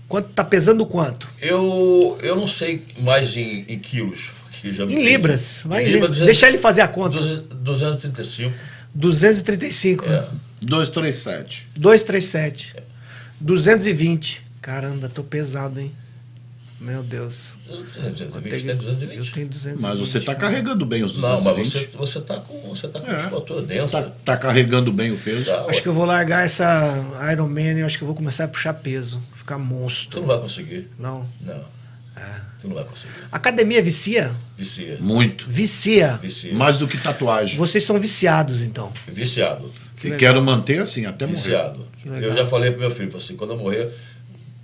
Quanto 0.07 0.29
tá 0.29 0.43
pesando 0.43 0.85
quanto? 0.85 1.29
Eu, 1.39 2.17
eu 2.23 2.35
não 2.35 2.47
sei 2.47 2.81
mais 2.99 3.37
em, 3.37 3.63
em 3.67 3.77
quilos. 3.77 4.31
Em 4.63 5.03
libras. 5.03 5.61
Vai 5.65 5.85
em 5.85 5.91
libras. 5.93 6.17
Deixa 6.19 6.47
ele 6.47 6.57
fazer 6.57 6.81
a 6.81 6.87
conta. 6.87 7.19
235. 7.19 8.53
235. 8.93 10.05
É. 10.05 10.27
237. 10.61 11.67
237. 11.75 12.73
É. 12.77 12.83
220. 13.39 14.45
Caramba, 14.61 15.09
tô 15.09 15.23
pesado, 15.23 15.79
hein? 15.79 15.91
Meu 16.79 17.03
Deus. 17.03 17.47
220, 17.67 18.49
tem 18.49 18.75
220. 18.75 19.17
Eu 19.17 19.31
tenho 19.31 19.47
220. 19.49 19.81
Mas 19.81 19.99
você 19.99 20.17
está 20.17 20.33
carregando 20.33 20.85
bem 20.85 21.03
os 21.03 21.11
220. 21.11 21.35
Não, 21.35 21.43
mas 21.43 21.93
você 21.93 22.19
está 22.19 22.39
com, 22.39 22.61
você 22.69 22.87
tá 22.87 23.01
com 23.01 23.11
é. 23.11 23.15
musculatura 23.15 23.61
densa. 23.61 23.99
Está 23.99 24.11
tá 24.23 24.37
carregando 24.37 24.91
bem 24.91 25.11
o 25.11 25.17
peso. 25.17 25.45
Tá, 25.45 25.65
acho 25.67 25.81
que 25.81 25.89
eu 25.89 25.93
vou 25.93 26.05
largar 26.05 26.45
essa 26.45 26.93
Iron 27.31 27.49
Man 27.49 27.79
e 27.79 27.83
acho 27.83 27.97
que 27.97 28.03
eu 28.03 28.07
vou 28.07 28.15
começar 28.15 28.45
a 28.45 28.47
puxar 28.47 28.73
peso. 28.75 29.21
Ficar 29.35 29.57
monstro. 29.57 30.11
Tu 30.11 30.19
não 30.21 30.27
vai 30.27 30.39
conseguir. 30.39 30.89
Não? 30.97 31.27
Não. 31.41 31.78
É. 32.19 32.39
Tu 32.61 32.67
não 32.67 32.75
vai 32.75 32.83
conseguir. 32.83 33.13
Academia 33.31 33.81
vicia? 33.81 34.31
Vicia. 34.57 34.97
Muito. 34.99 35.45
Vicia. 35.49 36.19
Vicia. 36.21 36.53
Mais 36.53 36.77
do 36.77 36.87
que 36.87 36.97
tatuagem. 36.97 37.57
Vocês 37.57 37.83
são 37.83 37.97
viciados, 37.99 38.61
então? 38.61 38.91
Viciado. 39.07 39.71
Que 39.95 40.11
quero 40.17 40.41
manter 40.41 40.81
assim, 40.81 41.05
até 41.05 41.25
Viciado. 41.25 41.87
morrer. 42.05 42.25
Eu 42.25 42.35
já 42.35 42.45
falei 42.45 42.71
pro 42.71 42.79
meu 42.79 42.91
filho, 42.91 43.15
assim, 43.15 43.35
quando 43.35 43.51
eu 43.51 43.57
morrer 43.57 43.89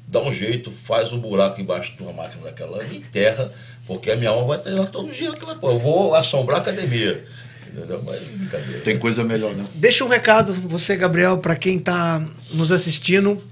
dá 0.07 0.21
um 0.21 0.31
jeito, 0.31 0.71
faz 0.71 1.11
um 1.11 1.19
buraco 1.19 1.59
embaixo 1.59 1.93
de 1.95 2.01
uma 2.01 2.13
máquina 2.13 2.43
daquela, 2.43 2.83
me 2.83 2.97
enterra, 2.97 3.51
porque 3.85 4.11
a 4.11 4.15
minha 4.15 4.29
alma 4.29 4.45
vai 4.45 4.57
treinar 4.57 4.87
todo 4.87 5.11
dia 5.11 5.31
aquela 5.31 5.55
porra. 5.55 5.73
Eu 5.73 5.79
vou 5.79 6.15
assombrar 6.15 6.59
a 6.59 6.61
academia. 6.61 7.25
Entendeu? 7.67 8.01
Mas 8.05 8.21
brincadeira. 8.21 8.81
Tem 8.81 8.97
coisa 8.97 9.23
melhor, 9.23 9.55
não. 9.55 9.65
Deixa 9.75 10.05
um 10.05 10.07
recado, 10.07 10.53
você, 10.53 10.95
Gabriel, 10.95 11.37
para 11.39 11.55
quem 11.55 11.77
está 11.77 12.25
nos 12.51 12.71
assistindo, 12.71 13.43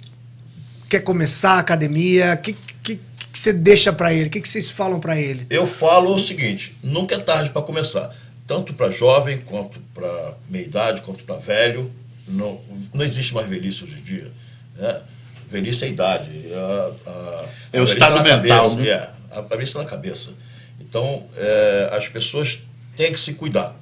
quer 0.93 1.01
começar 1.01 1.53
a 1.53 1.59
academia, 1.59 2.33
o 2.33 2.37
que, 2.37 2.53
que, 2.83 2.99
que 3.31 3.39
você 3.39 3.51
deixa 3.51 3.91
para 3.91 4.13
ele? 4.13 4.27
O 4.27 4.29
que, 4.29 4.39
que 4.39 4.47
vocês 4.47 4.69
falam 4.69 4.99
para 4.99 5.19
ele? 5.19 5.47
Eu 5.49 5.65
falo 5.65 6.13
o 6.13 6.19
seguinte: 6.19 6.75
nunca 6.83 7.15
é 7.15 7.19
tarde 7.19 7.49
para 7.49 7.63
começar. 7.63 8.15
Tanto 8.45 8.73
para 8.73 8.91
jovem, 8.91 9.39
quanto 9.39 9.79
para 9.93 10.35
meia 10.49 10.65
idade, 10.65 11.01
quanto 11.01 11.23
para 11.23 11.37
velho. 11.37 11.91
Não, 12.27 12.61
não 12.93 13.03
existe 13.03 13.33
mais 13.33 13.47
velhice 13.47 13.83
hoje 13.83 13.95
em 13.95 14.03
dia. 14.03 14.31
Né? 14.75 15.01
Velhice 15.49 15.85
é 15.85 15.89
idade. 15.89 16.29
A, 16.53 17.09
a, 17.09 17.45
É 17.73 17.79
o 17.79 17.81
a 17.81 17.85
estado 17.85 18.17
tá 18.17 18.23
na 18.23 18.37
mental, 18.37 18.69
Cabeça, 18.69 18.75
né? 18.75 18.89
É, 18.89 19.09
a, 19.31 19.39
a 19.39 19.41
velhice 19.41 19.69
está 19.69 19.79
na 19.79 19.89
cabeça. 19.89 20.31
Então, 20.79 21.25
é, 21.35 21.89
as 21.91 22.07
pessoas 22.07 22.59
têm 22.95 23.11
que 23.11 23.19
se 23.19 23.33
cuidar. 23.33 23.75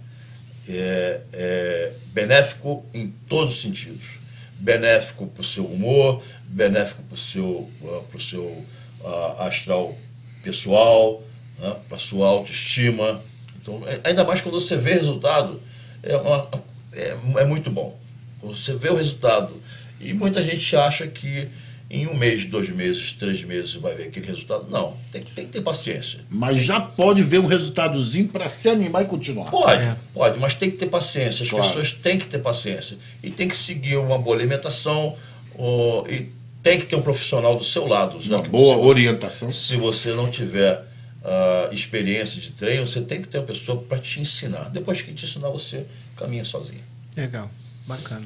É, 0.70 1.22
é 1.34 1.92
benéfico 2.14 2.86
em 2.94 3.14
todos 3.28 3.56
os 3.56 3.62
sentidos. 3.62 4.21
Benéfico 4.62 5.26
para 5.28 5.42
o 5.42 5.44
seu 5.44 5.66
humor, 5.66 6.22
benéfico 6.46 7.02
para 7.04 7.16
o 7.16 7.18
seu, 7.18 7.70
pro 8.10 8.20
seu 8.20 8.64
ah, 9.04 9.48
astral 9.48 9.96
pessoal, 10.44 11.24
né, 11.60 11.76
para 11.88 11.98
a 11.98 12.00
sua 12.00 12.28
autoestima. 12.28 13.22
Então, 13.60 13.82
é- 13.88 14.00
ainda 14.04 14.24
mais 14.24 14.42
quando 14.42 14.60
você 14.60 14.78
vê 14.78 14.94
resultado, 14.94 15.60
é, 16.04 16.16
uma- 16.16 16.48
é, 16.94 17.16
é 17.40 17.46
muito 17.46 17.70
bom. 17.72 17.98
Quando 18.40 18.56
você 18.56 18.74
vê 18.76 18.90
o 18.90 18.96
resultado. 18.96 19.62
E 20.00 20.14
muita 20.14 20.44
gente 20.44 20.76
acha 20.76 21.08
que 21.08 21.48
em 21.92 22.08
um 22.08 22.16
mês, 22.16 22.46
dois 22.46 22.70
meses, 22.70 23.12
três 23.12 23.44
meses 23.44 23.74
vai 23.76 23.94
ver 23.96 24.04
aquele 24.08 24.26
resultado. 24.26 24.68
Não, 24.70 24.96
tem, 25.12 25.22
tem 25.24 25.46
que 25.46 25.52
ter 25.52 25.62
paciência. 25.62 26.20
Mas 26.30 26.62
já 26.62 26.80
pode 26.80 27.22
ver 27.24 27.40
um 27.40 27.46
resultadozinho 27.46 28.28
para 28.30 28.48
se 28.50 28.70
animar 28.70 29.04
e 29.04 29.06
continuar. 29.06 29.52
Pode, 29.52 29.84
É. 29.84 29.96
pode, 30.14 30.40
mas 30.40 30.54
tem 30.54 30.72
que 30.72 30.78
ter 30.78 30.88
paciência. 30.88 31.44
As 31.44 31.50
Claro. 31.50 31.66
pessoas 31.68 31.92
têm 31.92 32.18
que 32.18 32.26
ter 32.28 32.40
paciência. 32.40 32.98
E 33.22 33.30
tem 33.30 33.48
que 33.48 33.58
seguir 33.58 33.98
uma 33.98 34.18
boa 34.18 34.36
alimentação. 34.36 35.16
ó, 35.60 36.08
e 36.08 36.32
tem 36.64 36.80
que 36.80 36.86
ter 36.86 36.96
um 36.96 37.02
profissional 37.02 37.58
do 37.58 37.64
seu 37.64 37.86
lado. 37.86 38.18
Uma 38.20 38.42
boa 38.42 38.76
se- 38.76 38.82
orientação. 38.82 39.52
Se 39.52 39.76
você 39.76 40.14
não 40.14 40.30
tiver 40.32 40.82
ah, 41.24 41.70
experiência 41.72 42.40
de 42.42 42.52
treino, 42.52 42.88
você 42.88 43.02
tem 43.02 43.22
que 43.22 43.28
ter 43.28 43.38
uma 43.40 43.46
pessoa 43.46 43.80
para 43.82 44.00
te 44.00 44.20
ensinar. 44.20 44.70
Depois 44.70 45.02
que 45.02 45.14
te 45.14 45.26
ensinar, 45.26 45.50
você 45.50 45.86
caminha 46.16 46.44
sozinho. 46.46 46.82
Legal, 47.16 47.52
bacana. 47.86 48.26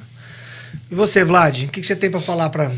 E 0.90 0.94
você, 0.94 1.24
Vlad, 1.24 1.64
o 1.64 1.68
que, 1.68 1.80
que 1.80 1.86
você 1.86 1.96
tem 1.96 2.10
para 2.10 2.20
falar 2.20 2.48
para 2.50 2.72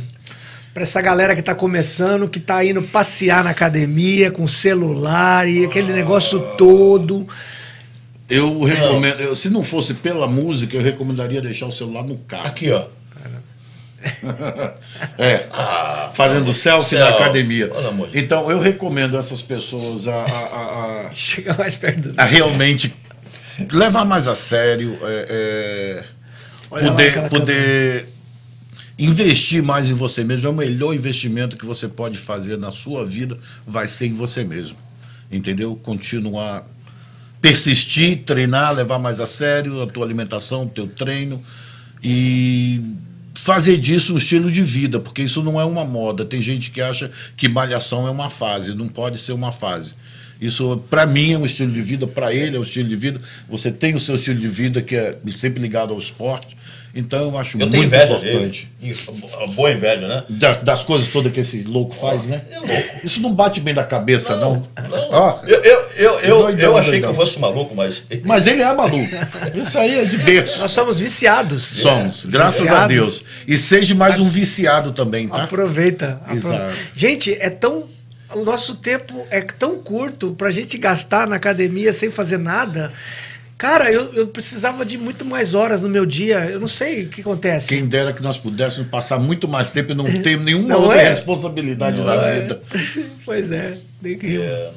para 0.79 0.85
essa 0.85 1.03
galera 1.03 1.35
que 1.35 1.41
está 1.41 1.57
começando, 1.57 2.29
que 2.29 2.39
está 2.39 2.65
indo 2.65 2.81
passear 2.81 3.43
na 3.43 3.51
academia 3.51 4.31
com 4.31 4.47
celular 4.47 5.49
e 5.49 5.65
aquele 5.65 5.93
negócio 5.93 6.39
todo? 6.57 7.27
Eu 8.31 8.63
recomendo, 8.63 9.21
eu- 9.21 9.35
se 9.35 9.51
não 9.51 9.65
fosse 9.65 9.93
pela 9.95 10.29
música, 10.29 10.77
eu 10.77 10.83
recomendaria 10.83 11.41
deixar 11.41 11.67
o 11.67 11.73
celular 11.73 12.05
no 12.05 12.17
carro. 12.17 12.47
Aqui, 12.47 12.71
ó. 12.71 12.85
É. 15.19 15.47
Ah, 15.53 16.11
Fazendo 16.15 16.53
selfie 16.55 16.95
na 16.97 17.09
academia. 17.09 17.67
pelo 17.67 17.89
amor 17.89 18.07
de 18.07 18.13
Deus. 18.13 18.25
Então, 18.25 18.49
eu 18.49 18.61
recomendo 18.61 19.19
essas 19.19 19.43
pessoas 19.43 20.07
a, 20.07 20.15
a- 20.15 21.07
a- 21.09 21.11
Chega 21.13 21.55
mais 21.55 21.75
perto 21.75 22.13
do 22.13 22.21
a- 22.21 22.25
realmente 22.25 22.95
levar 23.73 24.05
mais 24.05 24.29
a 24.29 24.37
sério, 24.37 24.97
é, 25.03 26.05
é, 26.05 26.05
poder, 26.69 27.29
poder 27.29 28.09
investir 28.99 29.63
mais 29.63 29.91
em 29.91 29.95
você 29.95 30.25
mesmo. 30.25 30.49
É 30.49 30.51
o 30.51 30.55
melhor 30.55 30.95
investimento 30.95 31.57
que 31.57 31.65
você 31.65 31.87
pode 31.87 32.19
fazer 32.19 32.59
na 32.59 32.71
sua 32.71 33.07
vida, 33.07 33.39
vai 33.67 33.87
ser 33.87 34.07
em 34.07 34.13
você 34.13 34.45
mesmo. 34.45 34.77
Entendeu? 35.31 35.77
Continuar, 35.77 36.67
persistir, 37.41 38.25
treinar, 38.25 38.75
levar 38.75 38.99
mais 38.99 39.21
a 39.21 39.27
sério 39.27 39.83
a 39.83 39.87
tua 39.87 40.05
alimentação, 40.05 40.65
o 40.65 40.69
teu 40.69 40.87
treino 40.87 41.43
e 42.03 42.81
fazer 43.35 43.77
disso 43.77 44.15
um 44.15 44.17
estilo 44.17 44.51
de 44.51 44.63
vida, 44.63 44.99
porque 44.99 45.23
isso 45.23 45.43
não 45.43 45.61
é 45.61 45.65
uma 45.65 45.85
moda. 45.85 46.25
Tem 46.25 46.43
gente 46.43 46.71
que 46.71 46.81
acha 46.81 47.11
que 47.37 47.49
malhação 47.49 48.07
é 48.07 48.11
uma 48.11 48.29
fase, 48.29 48.75
não 48.75 48.89
pode 48.89 49.19
ser 49.19 49.33
uma 49.33 49.53
fase. 49.53 49.95
Isso, 50.41 50.77
para 50.89 51.05
mim, 51.05 51.33
é 51.33 51.39
um 51.39 51.45
estilo 51.45 51.73
de 51.73 51.83
vida, 51.83 52.07
para 52.07 52.33
ele 52.33 52.57
é 52.57 52.59
um 52.61 52.63
estilo 52.63 52.89
de 52.89 52.97
vida. 52.97 53.21
Você 53.49 53.73
tem 53.73 53.95
o 53.95 53.99
seu 53.99 54.15
estilo 54.15 54.41
de 54.41 54.49
vida, 54.49 54.81
que 54.81 54.95
é 54.95 55.19
sempre 55.33 55.61
ligado 55.61 55.93
ao 55.93 55.99
esporte. 55.99 56.57
Então, 56.99 57.29
eu 57.31 57.39
acho 57.39 57.57
Eu 57.57 57.61
muito 57.61 57.71
tenho 57.73 57.85
inveja 57.85 58.05
importante. 58.07 58.69
dele. 58.81 58.99
A 59.43 59.47
boa 59.47 59.71
inveja, 59.73 60.09
né? 60.09 60.25
Da- 60.29 60.55
das 60.55 60.83
coisas 60.83 61.07
todas 61.07 61.33
que 61.33 61.39
esse 61.39 61.63
louco 61.63 61.95
faz, 61.95 62.27
né? 62.27 62.43
É 62.51 62.59
louco. 62.59 62.89
Isso 63.05 63.21
não 63.21 63.33
bate 63.33 63.61
bem 63.61 63.73
da 63.73 63.85
cabeça, 63.85 64.35
não. 64.37 64.67
Não, 64.91 65.09
Ó, 65.11 65.41
eu, 65.47 65.63
eu, 65.63 65.81
eu, 65.97 66.13
eu, 66.21 66.39
Doidão, 66.43 66.65
eu 66.71 66.77
achei 66.77 66.91
doidão. 66.93 67.13
que 67.13 67.17
eu 67.21 67.25
fosse 67.25 67.39
maluco, 67.39 67.73
mas. 67.75 68.03
mas 68.25 68.47
ele 68.49 68.63
é 68.63 68.75
maluco. 68.75 69.09
Isso 69.55 69.79
aí 69.79 70.01
é 70.01 70.05
de 70.05 70.19
berço. 70.19 70.59
Nós 70.59 70.73
somos 70.73 70.99
viciados. 70.99 71.63
Somos, 71.63 72.25
graças 72.25 72.63
a 72.63 72.87
Viciados. 72.87 72.89
Deus. 72.89 73.25
E 73.47 73.57
seja 73.57 73.95
mais 73.95 74.19
um 74.19 74.29
viciado 74.29 74.91
também, 74.91 75.29
tá? 75.29 75.45
Aproveita. 75.45 76.21
apro- 76.25 76.35
Exato. 76.35 76.75
Gente, 76.97 77.33
é 77.41 77.49
tão. 77.49 77.85
O 78.35 78.45
nosso 78.45 78.75
tempo 78.75 79.27
é 79.31 79.41
tão 79.41 79.79
curto 79.79 80.33
pra 80.33 80.51
gente 80.51 80.77
gastar 80.77 81.27
na 81.27 81.37
academia 81.37 81.93
sem 81.95 82.11
fazer 82.11 82.39
nada. 82.39 82.93
Cara, 83.59 83.91
eu, 83.91 84.15
eu 84.15 84.29
precisava 84.29 84.87
de 84.87 84.97
muito 84.97 85.25
mais 85.25 85.53
horas 85.53 85.83
no 85.83 85.89
meu 85.89 86.07
dia. 86.07 86.47
Eu 86.47 86.61
não 86.61 86.69
sei 86.69 87.07
o 87.07 87.09
que 87.09 87.21
acontece. 87.23 87.67
Quem 87.69 87.87
dera 87.89 88.13
que 88.13 88.23
nós 88.23 88.39
pudéssemos 88.39 88.89
passar 88.89 89.19
muito 89.19 89.49
mais 89.49 89.73
tempo 89.73 89.91
e 89.91 89.95
não 89.97 90.05
ter 90.23 90.39
nenhuma 90.39 90.69
Não 90.69 90.83
outra 90.83 91.03
é? 91.03 91.09
responsabilidade 91.09 91.99
Não 91.99 92.05
na 92.07 92.15
é. 92.15 92.41
vida. 92.41 92.63
Pois 93.25 93.51
é, 93.53 93.77
tem 94.03 94.17
que. 94.17 94.41
É, 94.41 94.71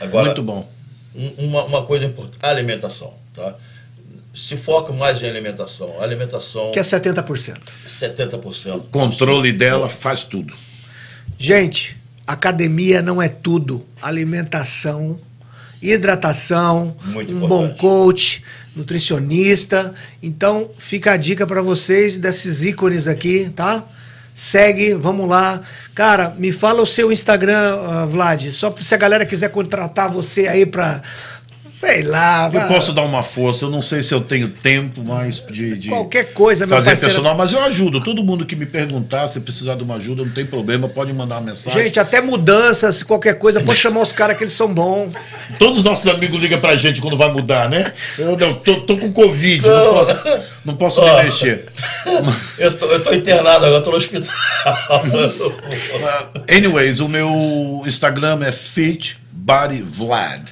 agora, 0.00 0.26
Muito 0.26 0.42
bom. 0.42 0.70
um- 1.14 1.46
uma, 1.46 1.64
uma 1.64 1.82
coisa 1.86 2.04
importante: 2.04 2.36
a 2.42 2.50
alimentação. 2.50 3.14
Tá? 3.34 3.54
Se 4.34 4.54
foca 4.56 4.92
mais 4.92 5.20
em 5.22 5.26
alimentação. 5.28 5.98
A 5.98 6.04
alimentação, 6.04 6.70
Que 6.72 6.78
é 6.78 6.82
70%. 6.82 7.56
70%. 7.88 8.76
O 8.76 8.80
controle 8.82 9.50
dela 9.50 9.88
faz 9.88 10.22
tudo. 10.24 10.52
Gente, 11.38 11.96
academia 12.26 13.00
não 13.00 13.20
é 13.20 13.28
tudo. 13.28 13.84
Alimentação, 14.00 15.18
hidratação, 15.82 16.96
Muito 17.04 17.32
um 17.32 17.36
importante. 17.36 17.48
bom 17.48 17.68
coach, 17.76 18.42
nutricionista. 18.74 19.94
Então, 20.22 20.70
fica 20.78 21.12
a 21.12 21.16
dica 21.16 21.46
para 21.46 21.62
vocês 21.62 22.18
desses 22.18 22.62
ícones 22.62 23.06
aqui, 23.06 23.50
tá? 23.54 23.84
Segue, 24.34 24.92
vamos 24.94 25.28
lá. 25.28 25.62
Cara, 25.94 26.34
me 26.36 26.52
fala 26.52 26.82
o 26.82 26.86
seu 26.86 27.10
Instagram, 27.10 27.78
ah, 27.80 28.06
Vlad, 28.06 28.50
só 28.52 28.74
se 28.80 28.94
a 28.94 28.98
galera 28.98 29.24
quiser 29.24 29.48
contratar 29.48 30.10
você 30.12 30.46
aí 30.46 30.66
para 30.66 31.00
sei 31.78 32.02
lá, 32.04 32.46
Eu 32.46 32.52
pra- 32.52 32.68
posso 32.68 32.90
dar 32.94 33.02
uma 33.02 33.22
força, 33.22 33.66
eu 33.66 33.70
não 33.70 33.82
sei 33.82 34.00
se 34.00 34.14
eu 34.14 34.20
tenho 34.22 34.48
tempo 34.48 35.04
mais 35.04 35.44
de, 35.50 35.76
de 35.76 35.88
Qualquer 35.90 36.32
coisa, 36.32 36.66
meu 36.66 36.74
fazer 36.74 36.90
parceiro. 36.90 37.12
personal, 37.14 37.36
mas 37.36 37.52
eu 37.52 37.60
ajudo. 37.60 38.00
Todo 38.00 38.24
mundo 38.24 38.46
que 38.46 38.56
me 38.56 38.64
perguntar, 38.64 39.28
se 39.28 39.40
precisar 39.40 39.74
de 39.74 39.82
uma 39.82 39.96
ajuda, 39.96 40.24
não 40.24 40.30
tem 40.32 40.46
problema, 40.46 40.88
pode 40.88 41.12
mandar 41.12 41.34
uma 41.36 41.42
mensagem. 41.48 41.82
Gente, 41.82 42.00
até 42.00 42.22
mudanças, 42.22 43.02
qualquer 43.02 43.34
coisa, 43.38 43.60
pode 43.60 43.78
chamar 43.78 44.00
os 44.00 44.10
caras 44.10 44.38
que 44.38 44.44
eles 44.44 44.54
são 44.54 44.72
bons. 44.72 45.12
Todos 45.58 45.78
os 45.78 45.84
nossos 45.84 46.06
amigos 46.06 46.40
ligam 46.40 46.58
pra 46.58 46.76
gente 46.76 46.98
quando 47.02 47.14
vai 47.16 47.30
mudar, 47.30 47.68
né? 47.68 47.92
Eu 48.18 48.38
não, 48.38 48.54
tô, 48.54 48.80
tô 48.80 48.96
com 48.96 49.12
Covid, 49.12 49.68
não, 49.68 49.84
Não. 49.84 49.92
posso, 49.94 50.22
não 50.64 50.76
posso 50.76 51.00
Ó. 51.02 51.16
me 51.18 51.24
mexer. 51.24 51.66
Eu 52.58 52.72
tô, 52.78 52.86
eu 52.86 53.04
tô 53.04 53.12
internado 53.12 53.66
agora, 53.66 53.82
tô 53.82 53.90
no 53.90 53.98
hospital. 53.98 54.34
Anyways, 56.48 57.00
o 57.00 57.08
meu 57.08 57.82
Instagram 57.86 58.42
é 58.44 58.50
Fit 58.50 59.18
Body 59.30 59.82
Vlad, 59.82 60.48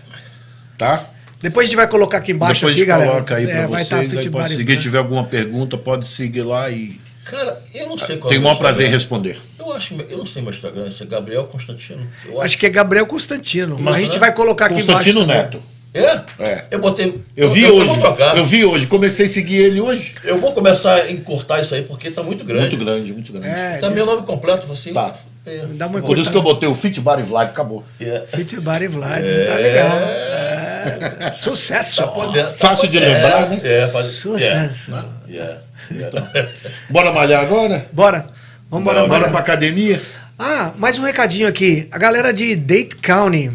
tá? 0.77 1.07
Depois 1.45 1.65
a 1.65 1.67
gente 1.69 1.77
vai 1.77 1.87
colocar 1.87 2.17
aqui 2.17 2.33
embaixo 2.33 2.61
Depois 2.63 2.71
a 2.71 2.73
aqui, 2.73 2.79
gente 2.81 2.89
galera. 2.89 3.11
coloca 3.11 3.37
aí 3.37 3.45
É, 3.45 3.47
pra 3.49 3.67
vai 3.67 3.85
vocês, 3.85 3.89
tá 3.89 3.97
aí 3.99 4.31
pode 4.31 4.49
seguir. 4.49 4.65
Vlad. 4.65 4.77
Se 4.79 4.83
tiver 4.83 4.97
alguma 4.99 5.25
pergunta, 5.25 5.77
pode 5.77 6.07
seguir 6.09 6.41
lá 6.43 6.71
e 6.71 6.99
Cara, 7.27 7.63
eu 7.75 7.87
não 7.87 7.99
sei 7.99 8.17
qual 8.17 8.31
tenho 8.31 8.39
é 8.39 8.41
o 8.41 8.45
maior 8.45 8.57
prazer 8.57 8.87
em 8.87 8.91
responder. 8.91 9.37
Eu 9.59 9.71
acho, 9.75 9.95
eu 10.09 10.17
não 10.17 10.25
sei 10.25 10.41
meu 10.41 10.51
Instagram, 10.53 10.87
esse 10.87 11.03
é 11.03 11.07
Gabriel 11.07 11.45
Constantino. 11.45 12.07
Eu 12.25 12.41
Acho 12.41 12.57
que 12.57 12.65
é 12.65 12.71
Gabriel 12.71 13.05
Constantino. 13.07 13.77
Mas, 13.79 13.97
a 13.97 14.01
gente 14.01 14.15
né? 14.15 14.19
vai 14.21 14.33
colocar 14.35 14.67
aqui 14.67 14.77
Constantino 14.77 15.21
embaixo. 15.23 15.43
Neto. 15.43 15.63
É? 15.93 16.21
É. 16.43 16.65
Eu 16.71 16.79
botei. 16.79 17.21
Eu 17.37 17.51
vi 17.51 17.63
eu, 17.65 17.75
hoje. 17.77 17.95
Eu 18.37 18.45
vi 18.47 18.65
hoje. 18.65 18.87
Comecei 18.87 19.27
a 19.27 19.29
seguir 19.29 19.57
ele 19.59 19.81
hoje. 19.83 20.15
Eu 20.25 20.39
vou 20.39 20.53
começar 20.55 20.95
a 20.95 21.11
encurtar 21.11 21.61
isso 21.61 21.75
aí 21.75 21.83
porque 21.83 22.11
tá 22.11 22.23
muito 22.23 22.43
grande. 22.43 22.63
Muito 22.75 22.77
grande, 22.79 23.13
muito 23.13 23.33
grande. 23.33 23.49
É, 23.49 23.77
Tá 23.77 23.91
meu 23.91 24.07
nome 24.07 24.23
completo, 24.27 24.71
assim. 24.73 24.93
Tá. 24.95 25.15
É. 25.47 25.67
Dá 25.75 25.87
uma 25.87 26.01
Por 26.01 26.19
isso 26.19 26.31
que 26.31 26.37
eu 26.37 26.43
botei 26.43 26.69
o 26.69 26.75
Fit 26.75 26.99
Body 27.01 27.23
Vlad, 27.23 27.51
acabou. 27.51 27.85
É. 28.01 28.25
Fit 28.27 28.59
Body 28.61 28.89
Vlad, 28.89 29.25
É. 29.25 29.45
tá 29.45 29.55
legal. 29.57 29.99
É. 29.99 30.54
Sucesso. 31.33 32.03
Tá 32.03 32.09
podendo- 32.09 32.51
Fácil 32.53 32.89
de 32.89 32.99
é, 32.99 33.01
lembrar, 33.01 33.49
né? 33.49 33.61
É, 33.63 33.87
faz, 33.89 34.07
Sucesso. 34.07 34.93
É, 35.29 35.33
é, 35.37 35.61
é. 35.93 36.49
Bora 36.91 37.13
malhar 37.13 37.43
agora? 37.43 37.87
Bora. 37.93 38.27
Vamos 38.71 38.85
Bora 38.85 39.07
bora. 39.07 39.29
pra 39.29 39.41
academia? 39.41 40.01
Ah, 40.39 40.73
mais 40.77 40.99
um 40.99 41.03
recadinho 41.05 41.47
aqui. 41.47 41.87
A 41.93 41.99
galera 41.99 42.33
de 42.33 42.57
Date 42.57 42.97
County. 42.97 43.53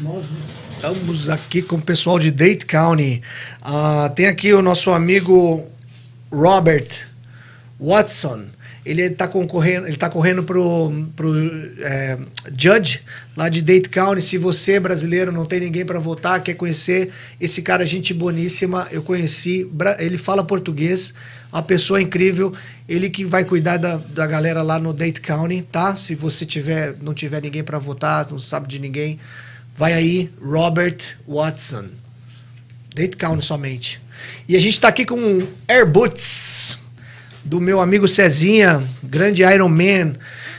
Nós 0.00 0.24
estamos 0.74 1.28
aqui 1.28 1.62
com 1.62 1.76
o 1.76 1.82
pessoal 1.82 2.18
de 2.18 2.30
Date 2.30 2.66
County. 2.66 3.22
Ah, 3.60 4.10
tem 4.14 4.26
aqui 4.26 4.52
o 4.52 4.62
nosso 4.62 4.90
amigo 4.90 5.66
Robert. 6.30 6.88
Watson. 7.80 8.46
Ele 8.84 9.02
está 9.02 9.28
concorrendo, 9.28 9.86
ele 9.86 9.96
tá 9.96 10.10
correndo 10.10 10.42
pro, 10.42 11.06
pro 11.14 11.32
é, 11.80 12.18
Judge 12.58 13.00
lá 13.36 13.48
de 13.48 13.62
Dade 13.62 13.88
County. 13.88 14.20
Se 14.20 14.36
você 14.36 14.80
brasileiro 14.80 15.30
não 15.30 15.46
tem 15.46 15.60
ninguém 15.60 15.86
para 15.86 16.00
votar, 16.00 16.42
quer 16.42 16.54
conhecer 16.54 17.12
esse 17.40 17.62
cara, 17.62 17.86
gente 17.86 18.12
boníssima, 18.12 18.88
eu 18.90 19.00
conheci. 19.00 19.70
Ele 20.00 20.18
fala 20.18 20.42
português, 20.42 21.14
uma 21.52 21.62
pessoa 21.62 22.02
incrível. 22.02 22.52
Ele 22.88 23.08
que 23.08 23.24
vai 23.24 23.44
cuidar 23.44 23.76
da, 23.76 23.98
da 23.98 24.26
galera 24.26 24.62
lá 24.62 24.80
no 24.80 24.92
Dade 24.92 25.20
County, 25.20 25.62
tá? 25.62 25.94
Se 25.94 26.16
você 26.16 26.44
tiver, 26.44 26.96
não 27.00 27.14
tiver 27.14 27.40
ninguém 27.40 27.62
para 27.62 27.78
votar, 27.78 28.28
não 28.32 28.38
sabe 28.40 28.66
de 28.66 28.80
ninguém, 28.80 29.16
vai 29.76 29.92
aí, 29.92 30.28
Robert 30.42 30.98
Watson. 31.26 31.84
Dade 32.92 33.16
County 33.16 33.44
somente. 33.44 34.02
E 34.48 34.56
a 34.56 34.60
gente 34.60 34.74
está 34.74 34.88
aqui 34.88 35.04
com 35.04 35.46
Air 35.68 35.86
Boots 35.86 36.81
do 37.44 37.60
meu 37.60 37.80
amigo 37.80 38.06
Cezinha, 38.06 38.82
grande 39.02 39.42
Iron 39.42 39.68
Man. 39.68 40.14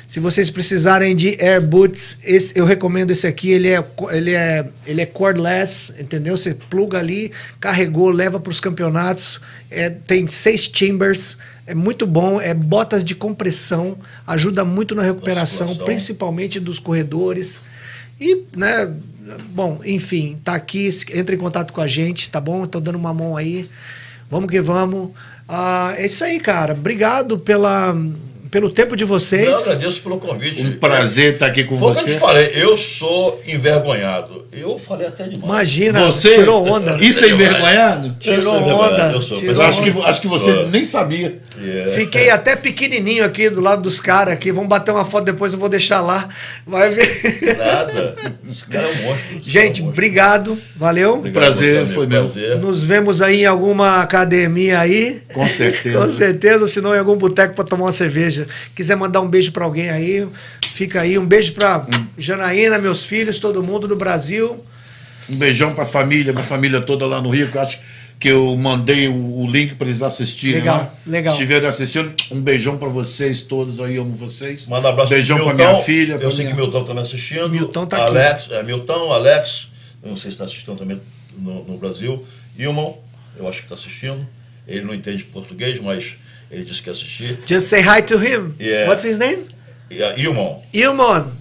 Se 0.08 0.20
vocês 0.20 0.50
precisarem 0.50 1.16
de 1.16 1.38
Air 1.42 1.60
Boots, 1.60 2.20
esse, 2.24 2.56
eu 2.56 2.66
recomendo 2.66 3.10
esse 3.10 3.26
aqui. 3.26 3.50
Ele 3.50 3.70
é, 3.70 3.84
ele, 4.12 4.32
é, 4.32 4.68
ele 4.86 5.02
é 5.02 5.06
cordless, 5.08 5.92
entendeu? 5.98 6.38
Você 6.38 6.54
pluga 6.54 7.00
ali, 7.00 7.32
carregou, 7.60 8.12
leva 8.12 8.40
para 8.40 8.52
os 8.52 8.60
campeonatos. 8.60 9.42
É, 9.72 9.90
tem 9.90 10.28
seis 10.28 10.70
chambers, 10.72 11.38
é 11.66 11.74
muito 11.74 12.06
bom. 12.06 12.40
É 12.40 12.54
botas 12.54 13.04
de 13.04 13.16
compressão, 13.16 13.98
ajuda 14.28 14.64
muito 14.64 14.94
na 14.94 15.02
recuperação, 15.02 15.76
principalmente 15.78 16.60
dos 16.60 16.78
corredores. 16.78 17.60
E, 18.22 18.44
né, 18.56 18.94
bom, 19.50 19.82
enfim, 19.84 20.38
tá 20.44 20.54
aqui. 20.54 20.90
Entra 21.12 21.34
em 21.34 21.40
contato 21.40 21.74
com 21.74 21.82
a 21.82 21.88
gente, 21.88 22.30
tá 22.30 22.40
bom? 22.40 22.66
Estou 22.66 22.80
dando 22.80 23.00
uma 23.00 23.14
mão 23.16 23.36
aí. 23.36 23.68
Vamos 24.30 24.50
que 24.50 24.62
vamos. 24.62 25.12
Ah, 25.48 25.94
é 25.98 26.06
isso 26.06 26.24
aí, 26.24 26.40
cara. 26.40 26.74
Obrigado 26.74 27.38
pela, 27.40 27.96
pelo 28.54 28.70
tempo 28.70 28.96
de 28.96 29.04
vocês. 29.04 29.48
Eu 29.48 29.56
agradeço 29.56 30.04
pelo 30.04 30.20
convite. 30.20 30.64
Um 30.64 30.74
prazer 30.74 31.34
estar 31.34 31.48
aqui 31.48 31.64
com 31.64 31.76
Foi 31.76 31.92
você. 31.92 32.02
Como 32.02 32.12
eu 32.12 32.16
te 32.18 32.20
falei, 32.20 32.52
eu 32.54 32.78
sou 32.78 33.42
envergonhado. 33.48 34.44
Eu 34.56 34.78
falei 34.78 35.08
até 35.08 35.24
demais. 35.24 35.44
Imagina, 35.44 36.06
você 36.06 36.36
tirou 36.36 36.68
onda. 36.68 36.98
Isso 37.02 37.26
é 37.26 37.30
envergonhado? 37.30 38.16
Tirou 38.20 38.56
onda. 38.56 39.12
Eu 39.12 39.22
sou, 39.24 39.40
tirou 39.40 39.66
acho, 39.66 39.82
que, 39.82 39.90
acho 39.90 40.22
que 40.22 40.28
você 40.28 40.52
sou. 40.52 40.70
nem 40.70 40.86
sabia. 40.86 41.40
Yeah. 41.60 41.92
Fiquei 41.94 42.30
até 42.30 42.56
pequenininho 42.56 43.26
aqui 43.26 43.50
do 43.50 43.60
lado 43.60 43.82
dos 43.82 44.00
caras 44.00 44.36
aqui. 44.36 44.52
Vamos 44.52 44.70
bater 44.70 44.92
uma 44.92 45.04
foto 45.04 45.26
depois, 45.26 45.54
eu 45.54 45.60
vou 45.60 45.70
deixar 45.70 46.02
lá. 46.02 46.30
Vai 46.68 46.92
ver. 46.92 47.58
Nada. 47.58 48.16
Esse 48.48 48.66
cara 48.66 48.88
é 48.88 48.92
um 48.92 49.02
monstro. 49.04 49.40
Gente, 49.42 49.82
é 49.82 49.84
um 49.84 49.88
monstro. 49.88 49.88
obrigado. 49.88 50.58
Valeu. 50.76 51.16
Obrigado 51.16 51.42
prazer, 51.42 51.88
você, 51.88 51.94
foi 51.94 52.06
meu. 52.06 52.26
Prazer. 52.26 52.58
Nos 52.60 52.84
vemos 52.84 53.22
aí 53.22 53.42
em 53.42 53.46
alguma 53.48 54.02
academia 54.02 54.80
aí. 54.80 55.22
Com 55.34 55.50
certeza. 55.50 55.98
Com 56.04 56.10
certeza, 56.12 56.62
ou 56.62 56.68
se 56.68 56.80
não 56.80 56.94
em 56.94 57.00
algum 57.00 57.16
boteco 57.16 57.56
para 57.56 57.66
tomar 57.66 57.86
uma 57.86 57.92
cerveja. 57.92 58.43
Quiser 58.76 58.96
mandar 58.96 59.22
um 59.22 59.28
beijo 59.28 59.52
para 59.52 59.66
alguém 59.66 59.90
aí, 59.90 60.28
fica 60.74 61.02
aí. 61.02 61.18
Um 61.18 61.26
beijo 61.26 61.54
para 61.54 61.86
Janaína, 62.18 62.78
meus 62.80 63.04
filhos, 63.04 63.40
todo 63.40 63.64
mundo 63.64 63.88
do 63.88 63.96
Brasil. 63.96 64.64
Um 65.30 65.36
beijão 65.36 65.74
para 65.74 65.84
a 65.84 65.88
família, 65.88 66.34
minha 66.34 66.44
família 66.44 66.82
toda 66.82 67.06
lá 67.06 67.22
no 67.22 67.30
Rio, 67.30 67.50
que 67.50 67.58
eu 67.58 67.62
acho 67.62 67.80
que 68.20 68.30
eu 68.30 68.56
mandei 68.56 69.08
o, 69.10 69.40
o 69.40 69.48
link 69.50 69.76
para 69.76 69.88
eles 69.88 70.02
assistirem 70.02 70.62
legal, 70.62 70.78
lá. 70.78 70.94
Legal. 71.06 71.36
Se 71.36 71.42
estiverem 71.42 71.68
assistindo, 71.68 72.14
um 72.32 72.40
beijão 72.40 72.78
para 72.78 72.88
vocês 72.88 73.42
todos 73.42 73.80
aí, 73.82 73.98
amo 73.98 74.14
vocês. 74.14 74.66
Manda 74.68 74.88
um 74.88 74.92
abraço 74.92 75.10
beijão 75.10 75.44
para 75.44 75.54
minha 75.54 75.76
filha. 75.76 76.14
Eu 76.14 76.32
sei 76.32 76.46
minha... 76.46 76.56
que 76.56 76.62
Milton 76.62 76.82
está 76.82 76.94
me 76.94 77.02
assistindo. 77.02 77.50
Milton 77.50 77.86
tá 77.86 77.98
Alex, 77.98 78.46
aqui. 78.46 78.54
É, 78.54 78.64
Milton, 78.64 79.12
Alex, 79.12 79.72
não 80.02 80.16
sei 80.16 80.32
se 80.32 80.36
está 80.36 80.46
assistindo 80.46 80.78
também 80.78 81.02
no, 81.38 81.66
no 81.66 81.78
Brasil. 81.78 82.26
Ilmon, 82.58 82.98
eu 83.38 83.48
acho 83.48 83.60
que 83.60 83.66
está 83.66 83.76
assistindo. 83.76 84.26
Ele 84.66 84.86
não 84.86 84.94
entende 84.94 85.24
português, 85.26 85.80
mas 85.80 86.16
ele 86.54 86.64
disse 86.64 86.82
que 86.82 86.90
ia 86.90 86.92
assistir. 86.92 87.40
Just 87.48 87.68
say 87.68 87.82
hi 87.82 88.02
to 88.04 88.18
him. 88.18 88.56
Yeah. 88.60 88.88
What's 88.88 89.04
his 89.04 89.18
name? 89.18 89.48
Yeah, 89.90 90.16
Ilmon. 90.18 90.62
Ilmon. 90.72 91.32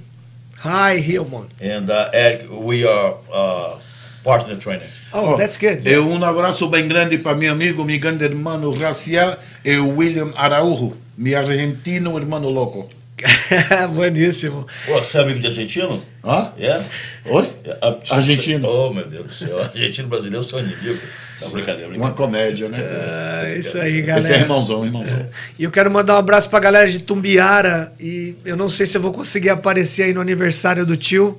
Hi, 0.64 0.98
Ilmon. 0.98 1.48
And 1.60 1.90
uh, 1.90 2.10
Eric, 2.12 2.48
we 2.50 2.86
are 2.86 3.16
uh, 3.30 3.78
partner 4.24 4.56
trainer. 4.56 4.88
Oh, 5.12 5.34
oh, 5.34 5.36
that's 5.36 5.58
good. 5.58 5.86
Eu 5.86 6.08
um 6.08 6.24
abraço 6.24 6.66
bem 6.68 6.88
grande 6.88 7.18
para 7.18 7.36
meu 7.36 7.52
amigo, 7.52 7.84
meu 7.84 8.00
grande 8.00 8.24
irmão 8.24 8.72
racial, 8.72 9.38
e 9.62 9.76
o 9.76 9.96
William 9.98 10.32
Araújo, 10.36 10.96
meu 11.18 11.38
argentino 11.38 12.16
irmão 12.16 12.40
louco. 12.40 12.88
Bueníssimo. 13.94 14.66
Pô, 14.86 14.98
você 14.98 15.18
é 15.18 15.20
amigo 15.20 15.40
de 15.40 15.48
argentino? 15.48 16.02
Hã? 16.24 16.52
É? 16.58 16.82
Oi? 17.26 17.52
É, 17.64 17.78
Argentino. 18.10 18.68
Oh, 18.68 18.92
meu 18.92 19.06
Deus 19.06 19.26
do 19.26 19.32
céu. 19.32 19.60
Argentino 19.62 20.08
brasileiro 20.08 20.42
são 20.42 20.58
inimigo. 20.58 21.00
Brincadeira, 21.50 21.88
brincadeira. 21.88 21.98
Uma 21.98 22.10
comédia, 22.12 22.68
né? 22.68 22.78
É, 22.80 23.56
isso 23.58 23.78
aí, 23.78 24.02
galera. 24.02 24.24
Esse 24.24 24.32
é 24.32 24.40
irmãozão, 24.40 24.84
irmãozão. 24.84 25.18
É. 25.18 25.26
E 25.58 25.64
eu 25.64 25.70
quero 25.70 25.90
mandar 25.90 26.14
um 26.14 26.18
abraço 26.18 26.48
pra 26.48 26.60
galera 26.60 26.88
de 26.88 27.00
Tumbiara. 27.00 27.92
E 27.98 28.36
eu 28.44 28.56
não 28.56 28.68
sei 28.68 28.86
se 28.86 28.96
eu 28.96 29.02
vou 29.02 29.12
conseguir 29.12 29.50
aparecer 29.50 30.04
aí 30.04 30.12
no 30.12 30.20
aniversário 30.20 30.84
do 30.86 30.96
tio. 30.96 31.36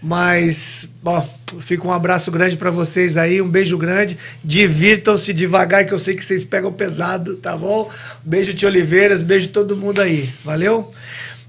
Mas, 0.00 0.88
bom, 1.02 1.28
fica 1.60 1.86
um 1.86 1.92
abraço 1.92 2.30
grande 2.30 2.56
para 2.56 2.70
vocês 2.70 3.16
aí, 3.16 3.42
um 3.42 3.48
beijo 3.48 3.76
grande. 3.76 4.16
Divirtam-se 4.44 5.32
devagar, 5.32 5.84
que 5.84 5.92
eu 5.92 5.98
sei 5.98 6.14
que 6.14 6.24
vocês 6.24 6.44
pegam 6.44 6.72
pesado, 6.72 7.36
tá 7.36 7.56
bom? 7.56 7.90
Beijo, 8.22 8.54
tio 8.54 8.68
Oliveiras, 8.68 9.22
beijo 9.22 9.48
todo 9.48 9.76
mundo 9.76 10.00
aí. 10.00 10.30
Valeu? 10.44 10.92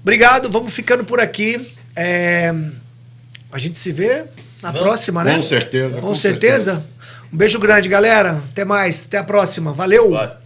Obrigado, 0.02 0.50
vamos 0.50 0.72
ficando 0.72 1.04
por 1.04 1.20
aqui. 1.20 1.74
É... 1.94 2.52
A 3.52 3.58
gente 3.58 3.78
se 3.78 3.92
vê 3.92 4.24
na 4.62 4.72
Não, 4.72 4.80
próxima, 4.80 5.22
né? 5.22 5.36
Com 5.36 5.42
certeza. 5.42 5.94
Com, 5.94 6.00
com 6.00 6.14
certeza? 6.14 6.72
certeza. 6.72 6.86
Um 7.32 7.36
beijo 7.36 7.58
grande, 7.58 7.88
galera. 7.88 8.42
Até 8.50 8.64
mais. 8.64 9.04
Até 9.06 9.18
a 9.18 9.24
próxima. 9.24 9.72
Valeu! 9.72 10.10
Vai. 10.10 10.39